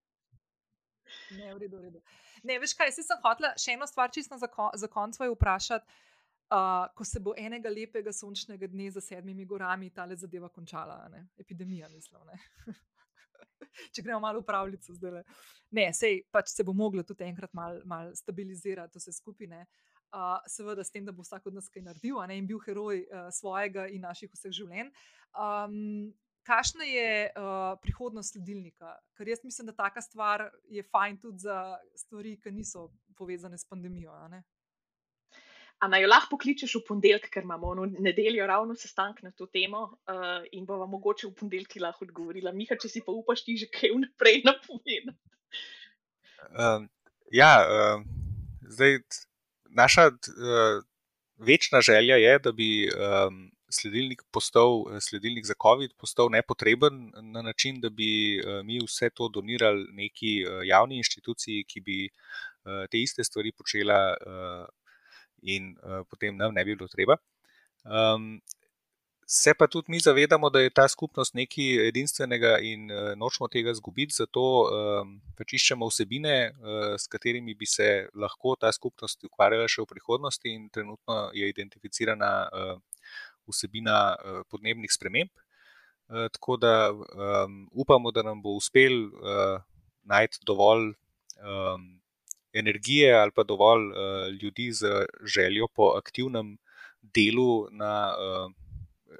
ne, 1.39 1.55
v 1.55 1.59
redu, 1.59 1.77
v 1.77 1.83
redu. 1.83 2.01
Ne, 2.43 2.59
veš 2.59 2.75
kaj, 2.75 2.93
si 2.93 3.03
sem 3.03 3.19
hotela 3.23 3.55
še 3.59 3.73
eno 3.73 3.87
stvar 3.87 4.11
čisto 4.11 4.39
za, 4.39 4.47
kon 4.47 4.71
za 4.75 4.89
konc 4.89 5.17
svoje 5.17 5.31
vprašati. 5.31 5.87
Uh, 6.51 6.97
ko 6.97 7.05
se 7.05 7.21
bo 7.21 7.35
enega 7.37 7.69
lepega 7.69 8.13
sončnega 8.13 8.67
dne 8.67 8.91
za 8.91 9.01
sedmimi 9.01 9.45
gorami 9.45 9.91
ta 9.91 10.05
le 10.05 10.17
zadeva 10.17 10.49
končala, 10.49 11.09
ne? 11.09 11.29
epidemija, 11.39 11.89
mislim. 11.89 12.21
če 13.95 14.05
gremo 14.05 14.21
malo 14.25 14.43
v 14.43 14.49
pravljico 14.49 14.95
zdaj. 14.97 15.23
Ne, 15.77 15.91
sej 15.93 16.23
pač 16.33 16.53
se 16.55 16.65
bo 16.65 16.73
moglo 16.77 17.05
tudi 17.05 17.27
enkrat 17.29 17.53
malo 17.55 17.83
mal 17.89 18.15
stabilizirati 18.17 18.99
vse 18.99 19.13
skupine. 19.13 19.67
Uh, 20.09 20.39
seveda, 20.49 20.81
s 20.81 20.89
tem, 20.89 21.05
da 21.05 21.13
bo 21.13 21.21
vsak 21.21 21.51
od 21.51 21.59
nas 21.59 21.67
kaj 21.69 21.83
naredil 21.85 22.17
ne, 22.25 22.39
in 22.41 22.47
bil 22.49 22.63
heroj 22.65 23.03
uh, 23.05 23.27
svojega 23.29 23.91
in 23.93 24.07
naših 24.09 24.33
vseh 24.33 24.55
življenj. 24.57 24.89
Um, 25.37 26.15
kakšna 26.49 26.87
je 26.89 27.11
uh, 27.29 27.75
prihodnost 27.83 28.33
sledilnika? 28.33 28.95
Ker 29.19 29.29
jaz 29.29 29.45
mislim, 29.45 29.69
da 29.69 29.77
taka 29.77 30.01
stvar 30.01 30.47
je 30.65 30.85
fajn 30.89 31.21
tudi 31.21 31.45
za 31.45 31.77
stvari, 31.93 32.39
ki 32.41 32.55
niso 32.57 32.89
povezane 33.21 33.59
s 33.61 33.69
pandemijo. 33.69 34.17
A 35.79 35.87
naj 35.87 36.03
jo 36.03 36.09
lahko 36.11 36.33
pokličeš 36.35 36.73
v 36.75 36.81
ponedeljek, 36.89 37.29
ker 37.31 37.45
imamo 37.47 37.71
v 37.79 38.03
nedeljo 38.03 38.47
ravno 38.51 38.75
sestanek 38.75 39.23
na 39.23 39.31
to 39.31 39.47
temo 39.47 39.85
uh, 39.87 40.43
in 40.51 40.65
bo 40.67 40.81
vam 40.81 40.91
mogoče 40.91 41.29
v 41.29 41.35
ponedeljek 41.39 41.77
lahko 41.85 42.07
odgovorila. 42.09 42.51
Miha, 42.53 42.75
če 42.75 42.91
si 42.91 43.03
pa 43.07 43.15
upaš, 43.15 43.45
ti 43.47 43.55
že 43.61 43.69
kaj 43.71 43.95
vnaprej 43.95 44.43
napovedati. 44.49 45.19
Um, 46.51 46.89
ja, 47.31 47.53
um, 47.63 48.03
zdaj 48.67 48.99
naša 49.71 50.09
uh, 50.11 50.83
večna 51.39 51.81
želja 51.81 52.17
je, 52.17 52.39
da 52.39 52.53
bi 52.53 52.89
um, 52.91 53.39
sledilnik, 53.71 54.23
postal, 54.35 54.85
sledilnik 55.01 55.47
za 55.47 55.55
COVID 55.63 55.95
postal 55.95 56.31
nepotreben 56.31 57.13
na 57.23 57.43
način, 57.43 57.81
da 57.81 57.91
bi 57.91 58.41
uh, 58.41 58.65
mi 58.67 58.81
vse 58.83 59.11
to 59.15 59.29
donirali 59.29 59.87
neki 59.93 60.43
uh, 60.43 60.67
javni 60.67 60.97
inštituciji, 60.97 61.65
ki 61.65 61.81
bi 61.81 62.01
uh, 62.09 62.83
te 62.91 62.99
iste 62.99 63.25
stvari 63.25 63.53
počela. 63.53 64.19
In 65.43 65.75
uh, 65.83 66.05
potem 66.11 66.37
nam 66.37 66.55
ne 66.55 66.65
bi 66.65 66.75
bilo 66.75 66.89
treba. 66.89 67.19
Um, 67.85 68.41
se 69.29 69.53
pa 69.55 69.67
tudi 69.67 69.93
mi 69.93 70.01
zavedamo, 70.01 70.51
da 70.51 70.61
je 70.61 70.71
ta 70.71 70.89
skupnost 70.89 71.35
nekaj 71.35 71.89
edinstvenega 71.89 72.59
in 72.65 72.91
uh, 72.91 73.13
nočemo 73.17 73.49
tega 73.53 73.71
izgubiti, 73.71 74.17
zato 74.17 74.45
um, 74.65 75.19
pač 75.37 75.53
iščemo 75.59 75.89
vsebine, 75.91 76.37
uh, 76.49 76.95
s 76.97 77.07
katerimi 77.13 77.55
bi 77.55 77.69
se 77.69 78.09
lahko 78.17 78.57
ta 78.57 78.73
skupnost 78.73 79.29
ukvarjala 79.29 79.69
še 79.69 79.85
v 79.85 79.91
prihodnosti, 79.93 80.49
in 80.49 80.71
trenutno 80.73 81.29
je 81.37 81.51
identificirana 81.53 82.33
uh, 82.49 82.81
vsebina 83.53 83.99
uh, 84.17 84.41
podnebnih 84.49 84.93
sprememb. 84.97 85.31
Uh, 86.09 86.25
tako 86.33 86.57
da 86.57 86.75
um, 86.89 87.61
upamo, 87.77 88.11
da 88.17 88.25
nam 88.25 88.41
bo 88.43 88.57
uspel 88.57 88.97
uh, 89.13 89.61
najti 90.09 90.41
dovolj 90.49 90.95
um, 91.45 92.01
energije 92.53 93.13
ali 93.15 93.33
pa 93.35 93.43
dovolj 93.43 93.87
uh, 93.87 93.95
ljudi 94.43 94.73
z 94.73 95.07
željo 95.25 95.69
po 95.69 95.93
aktivnem 95.99 96.57
delu 97.03 97.69
na 97.71 98.15
uh, 98.15 98.53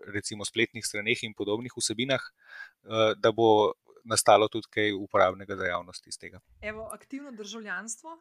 recimo 0.07 0.45
spletnih 0.45 0.87
straneh 0.87 1.25
in 1.25 1.35
podobnih 1.35 1.73
vsebinah, 1.77 2.21
uh, 2.21 3.13
da 3.17 3.33
bo 3.33 3.73
nastalo 4.05 4.49
tudi 4.49 4.69
kaj 4.71 4.93
uporabnega 4.93 5.57
za 5.57 5.67
javnost 5.67 6.07
iz 6.07 6.19
tega. 6.19 6.41
Evo, 6.61 6.89
aktivno 6.93 7.33
državljanstvo 7.33 8.19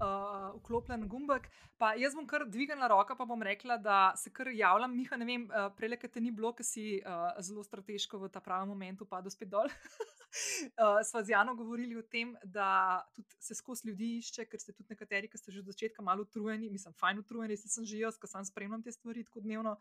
uh, 0.00 0.60
vklopljen 0.60 1.08
gumbek. 1.08 1.48
Pa 1.78 1.94
jaz 1.98 2.14
bom 2.14 2.26
kar 2.26 2.44
dvignila 2.46 2.88
roka, 2.88 3.16
pa 3.18 3.26
bom 3.26 3.42
rekla, 3.42 3.76
da 3.76 4.12
se 4.16 4.30
kar 4.30 4.48
javljam, 4.54 4.96
Miha, 4.96 5.16
ne 5.16 5.28
vem, 5.28 5.46
uh, 5.50 5.70
prej, 5.76 5.96
ker 6.00 6.10
te 6.12 6.20
ni 6.20 6.30
bilo, 6.30 6.52
ker 6.56 6.66
si 6.66 7.00
uh, 7.00 7.30
zelo 7.42 7.64
strateško 7.66 8.20
v 8.22 8.30
ta 8.32 8.40
pravem 8.40 8.68
momentu 8.68 9.08
padel 9.08 9.34
spet 9.34 9.50
dol. 9.52 9.70
uh, 10.32 11.00
sva 11.08 11.22
z 11.22 11.34
Jano 11.34 11.54
govorili 11.54 11.96
o 11.96 12.02
tem, 12.02 12.36
da 12.44 13.02
se 13.40 13.54
skozi 13.54 13.88
ljudi 13.88 14.16
išče, 14.18 14.46
ker 14.50 14.60
ste 14.60 14.72
tudi 14.72 14.94
nekateri, 14.94 15.28
ki 15.28 15.38
ste 15.38 15.52
že 15.52 15.60
od 15.60 15.72
začetka 15.72 16.02
malo 16.02 16.26
utrujeni, 16.26 16.70
mislim, 16.70 16.94
fajn 16.94 17.22
utrujeni, 17.24 17.54
res 17.54 17.66
sem 17.68 17.86
že 17.88 18.00
jaz, 18.02 18.18
ker 18.20 18.30
sam 18.30 18.44
spremljam 18.44 18.82
te 18.82 18.92
stvari 18.92 19.24
tako 19.24 19.44
dnevno. 19.44 19.76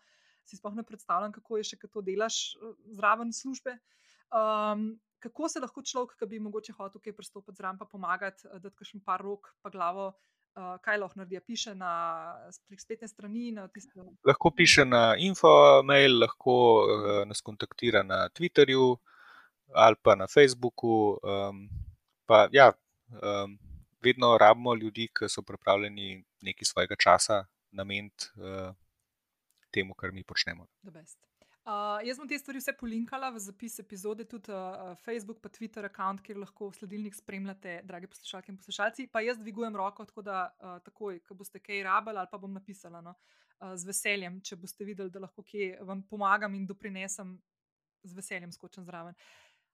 Si 0.46 0.58
sploh 0.58 0.74
ne 0.74 0.84
predstavljam, 0.84 1.32
kako 1.32 1.60
je 1.60 1.70
še, 1.70 1.78
kako 1.78 2.00
to 2.00 2.06
delaš 2.10 2.58
zraven 2.98 3.30
službe. 3.34 3.78
Um, 4.34 4.96
kako 5.22 5.50
se 5.50 5.62
lahko 5.62 5.84
človek, 5.86 6.16
ki 6.18 6.28
bi 6.28 6.40
mogoče 6.42 6.74
hotel 6.74 7.02
kaj 7.04 7.14
pristopiti 7.14 7.62
zraven, 7.62 7.78
pa 7.78 7.86
pomagati, 7.86 8.48
da 8.60 8.70
ti 8.70 8.88
še 8.88 9.00
par 9.06 9.22
rok, 9.22 9.54
pa 9.62 9.70
glavo. 9.70 10.12
Uh, 10.52 10.76
kaj 10.84 10.98
lahko 11.00 11.16
naredi? 11.22 11.40
Piše 11.48 11.72
na 11.80 11.92
spletne 12.52 13.08
strani. 13.08 13.54
Na 13.56 13.70
lahko 14.28 14.52
piše 14.52 14.84
na 14.84 15.14
info-mail, 15.16 16.18
lahko 16.26 16.56
uh, 16.84 17.12
nas 17.30 17.40
kontaktira 17.40 18.02
na 18.04 18.26
Twitterju 18.36 18.98
ali 19.74 19.96
pa 20.04 20.16
na 20.16 20.28
Facebooku. 20.28 21.18
Um, 21.24 21.70
pa, 22.26 22.48
ja, 22.52 22.72
um, 23.12 23.58
vedno 24.04 24.38
rabimo 24.38 24.76
ljudi, 24.76 25.08
ki 25.08 25.30
so 25.30 25.42
pripravljeni 25.42 26.24
nekaj 26.42 26.66
svojega 26.66 26.96
časa 26.96 27.46
nameniti 27.72 28.32
uh, 28.36 28.76
temu, 29.72 29.94
kar 29.94 30.12
mi 30.12 30.24
počnemo. 30.24 30.68
Uh, 31.62 32.02
jaz 32.02 32.18
bom 32.18 32.26
te 32.26 32.40
stvari 32.42 32.58
vse 32.58 32.74
polinkala 32.74 33.30
v 33.30 33.40
zapis 33.40 33.76
epizode, 33.80 34.26
tudi 34.26 34.50
uh, 34.50 34.96
Facebook, 35.06 35.38
pa 35.44 35.50
Twitter, 35.54 35.86
račun, 35.86 36.18
kjer 36.26 36.40
lahko 36.42 36.72
sledilnik 36.74 37.14
spremljate, 37.16 37.76
dragi 37.86 38.10
poslušalke 38.10 38.50
in 38.50 38.58
poslušalci. 38.58 39.06
Pa 39.14 39.22
jaz 39.22 39.38
dvigujem 39.38 39.78
roko, 39.78 40.06
tako 40.10 40.26
da 40.26 40.40
uh, 40.50 40.80
takoj, 40.82 41.20
ko 41.28 41.38
boste 41.38 41.62
kaj 41.62 41.84
rabili, 41.86 42.18
ali 42.18 42.32
pa 42.32 42.42
bom 42.42 42.58
napisala 42.58 43.04
no, 43.06 43.14
uh, 43.14 43.76
z 43.78 43.92
veseljem, 43.92 44.42
če 44.42 44.58
boste 44.58 44.88
videli, 44.90 45.14
da 45.14 45.22
lahko 45.22 45.46
kje 45.46 45.76
vam 45.86 46.02
pomagam 46.10 46.58
in 46.58 46.66
doprinesem, 46.66 47.38
z 48.04 48.18
veseljem 48.18 48.52
skočim 48.52 48.86
zraven. 48.86 49.14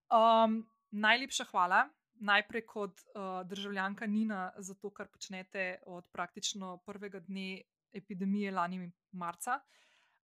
Um, 0.07 0.63
najlepša 0.91 1.43
hvala. 1.51 1.89
Najprej 2.19 2.65
kot 2.65 2.91
uh, 2.91 3.47
državljanka 3.47 4.07
Nina 4.07 4.51
za 4.57 4.73
to, 4.73 4.89
kar 4.89 5.07
počnete 5.07 5.77
od 5.85 6.07
praktično 6.11 6.77
prvega 6.85 7.19
dne 7.19 7.61
epidemije 7.91 8.51
lani 8.51 8.91
marca. 9.11 9.59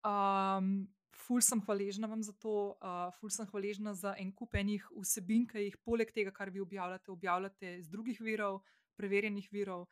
Um, 0.05 0.87
ful 1.25 1.41
sem 1.41 1.61
hvaležna 1.65 2.07
vam 2.07 2.23
za 2.23 2.33
to, 2.33 2.77
uh, 2.79 3.09
ful 3.19 3.29
sem 3.29 3.47
hvaležna 3.47 3.93
za 3.93 4.15
en 4.17 4.31
kup 4.31 4.55
enih 4.55 4.85
vsebin, 5.01 5.47
ki 5.47 5.65
jih 5.65 5.77
poleg 5.83 6.13
tega, 6.13 6.31
kar 6.31 6.49
vi 6.49 6.61
objavljate, 6.61 7.11
objavljate 7.11 7.77
iz 7.77 7.89
drugih 7.89 8.21
virov, 8.21 8.61
preverjenih 8.95 9.49
virov. 9.51 9.87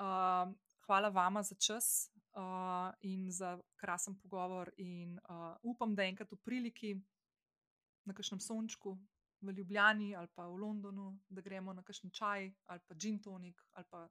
Uh, 0.00 0.50
hvala 0.86 1.08
vama 1.08 1.42
za 1.42 1.54
čas 1.54 2.10
uh, 2.34 2.90
in 3.00 3.30
za 3.30 3.58
krasen 3.76 4.18
pogovor. 4.18 4.72
In, 4.76 5.20
uh, 5.28 5.54
upam, 5.62 5.94
da 5.94 6.08
enkrat 6.08 6.32
v 6.32 6.40
priliki, 6.42 6.96
na 8.06 8.14
kakšnem 8.14 8.40
sončku 8.40 8.96
v 9.46 9.56
Ljubljani 9.58 10.14
ali 10.16 10.28
pa 10.34 10.46
v 10.46 10.58
Londonu, 10.60 11.08
da 11.28 11.40
gremo 11.40 11.72
na 11.72 11.82
kakšen 11.82 12.10
čaj 12.10 12.50
ali 12.66 12.80
pa 12.88 12.94
gin 12.94 13.18
tonik 13.22 13.62
ali 13.72 13.86
pa 13.90 14.08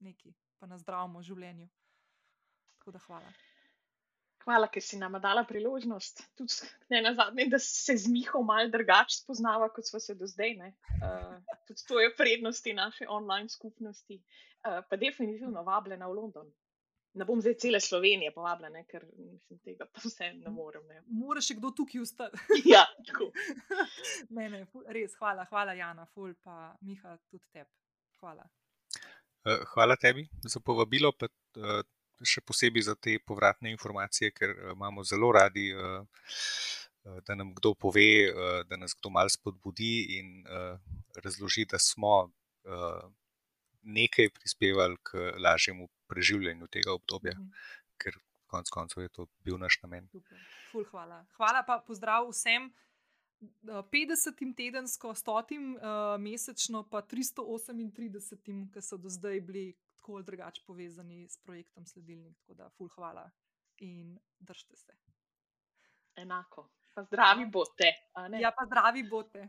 neki, 0.00 0.34
pa 0.58 0.66
na 0.66 0.78
zdravem 0.78 1.22
življenju. 1.22 1.68
Tako 2.78 2.96
da 2.96 3.04
hvala. 3.06 3.36
Hvala, 4.46 4.68
ker 4.70 4.82
si 4.82 4.94
nam 4.94 5.16
dala 5.18 5.42
priložnost, 5.42 6.20
tudi 6.38 6.68
ne 6.94 7.00
na 7.02 7.10
zadnje, 7.18 7.48
da 7.50 7.58
se 7.58 7.96
z 7.98 8.10
Miho 8.14 8.44
malo 8.46 8.70
drugače 8.70 9.16
spoznava, 9.18 9.66
kot 9.74 9.88
smo 9.88 9.98
se 10.00 10.14
do 10.14 10.28
zdaj. 10.30 10.54
Uh, 10.60 11.56
tudi 11.66 11.82
to 11.88 11.98
je 11.98 12.12
prednosti 12.14 12.74
naše 12.78 13.08
online 13.10 13.48
skupnosti. 13.50 14.20
Uh, 14.20 14.84
pa 14.86 14.96
definitivno 14.96 15.64
vabljena 15.66 16.06
v 16.06 16.18
London. 16.20 16.52
Ne 17.16 17.24
bom 17.24 17.40
zdaj 17.40 17.54
cele 17.62 17.80
Slovenije 17.80 18.32
povabljena, 18.34 18.82
ker 18.90 19.06
mislim, 19.16 19.58
tega 19.64 19.86
pa 19.88 20.02
vse 20.04 20.30
ne 20.36 20.50
morem. 20.52 20.84
Ne. 20.90 21.00
Mora 21.08 21.40
še 21.40 21.56
kdo 21.56 21.70
tukaj 21.76 22.02
ustati. 22.04 22.40
ja, 22.74 22.84
tako. 23.08 23.30
ne, 24.36 24.48
ne, 24.52 24.62
res, 24.92 25.16
hvala, 25.20 25.46
hvala 25.50 25.76
Jana, 25.78 26.06
ful, 26.12 26.34
pa 26.44 26.74
Miha, 26.84 27.16
tudi 27.30 27.44
tebi. 27.52 27.70
Hvala. 28.20 28.44
Hvala 29.72 29.96
tebi 30.00 30.26
za 30.44 30.60
povabilo, 30.60 31.12
pa 31.14 31.28
še 32.24 32.42
posebej 32.44 32.88
za 32.88 32.96
te 32.98 33.18
povratne 33.22 33.70
informacije, 33.70 34.32
ker 34.34 34.52
uh, 34.52 34.72
imamo 34.74 35.04
zelo 35.04 35.30
radi, 35.36 35.68
da 37.22 37.36
nam 37.38 37.52
kdo 37.54 37.70
pove, 37.78 38.32
da 38.66 38.76
nas 38.76 38.96
kdo 38.98 39.12
malo 39.14 39.30
spodbudi 39.30 40.18
in 40.18 40.42
razloži, 41.22 41.62
da 41.70 41.78
smo 41.78 42.32
nekaj 43.86 44.30
prispevali 44.34 44.96
k 45.02 45.32
lažjemu 45.38 45.88
preživljanju 46.10 46.66
tega 46.66 46.92
obdobja, 46.92 47.34
mm 47.38 47.42
-hmm. 47.42 47.52
ker 48.02 48.18
konec 48.46 48.70
koncev 48.70 49.02
je 49.02 49.08
to 49.08 49.26
bil 49.44 49.58
naš 49.58 49.78
namen. 49.82 50.08
Ful, 50.70 50.84
hvala. 50.90 51.24
hvala 51.36 51.62
pa 51.66 51.82
pozdrav 51.86 52.28
vsem. 52.30 52.72
50 53.62 54.56
tedensko, 54.56 55.08
100 55.14 55.32
uh, 55.36 56.20
mesečno, 56.20 56.88
pa 56.88 57.02
338, 57.02 58.72
ki 58.72 58.82
so 58.82 58.96
do 58.96 59.08
zdaj 59.08 59.40
bili 59.40 59.76
tako 59.96 60.14
ali 60.14 60.24
drugače 60.24 60.62
povezani 60.66 61.28
s 61.28 61.38
projektom 61.38 61.86
Sledilnik. 61.86 62.38
Tako 62.38 62.54
da, 62.54 62.70
ful, 62.70 62.88
hvala 62.88 63.30
in 63.78 64.18
držite 64.38 64.76
se. 64.76 64.96
Enako. 66.16 66.70
Pa 66.94 67.02
zdravi 67.02 67.46
bote. 67.46 67.92
Ja, 68.40 68.52
pa 68.58 68.66
zdravi 68.66 69.02
bote. 69.02 69.48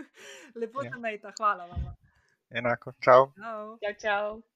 Lepo 0.60 0.84
ja. 0.84 0.90
te 0.90 0.96
ja. 0.96 1.00
najta, 1.00 1.32
hvala 1.38 1.66
vam. 1.66 2.03
Enako, 2.50 2.92
čau. 3.00 3.32
Čau, 3.36 3.78
čau. 3.80 3.94
čau. 3.98 4.53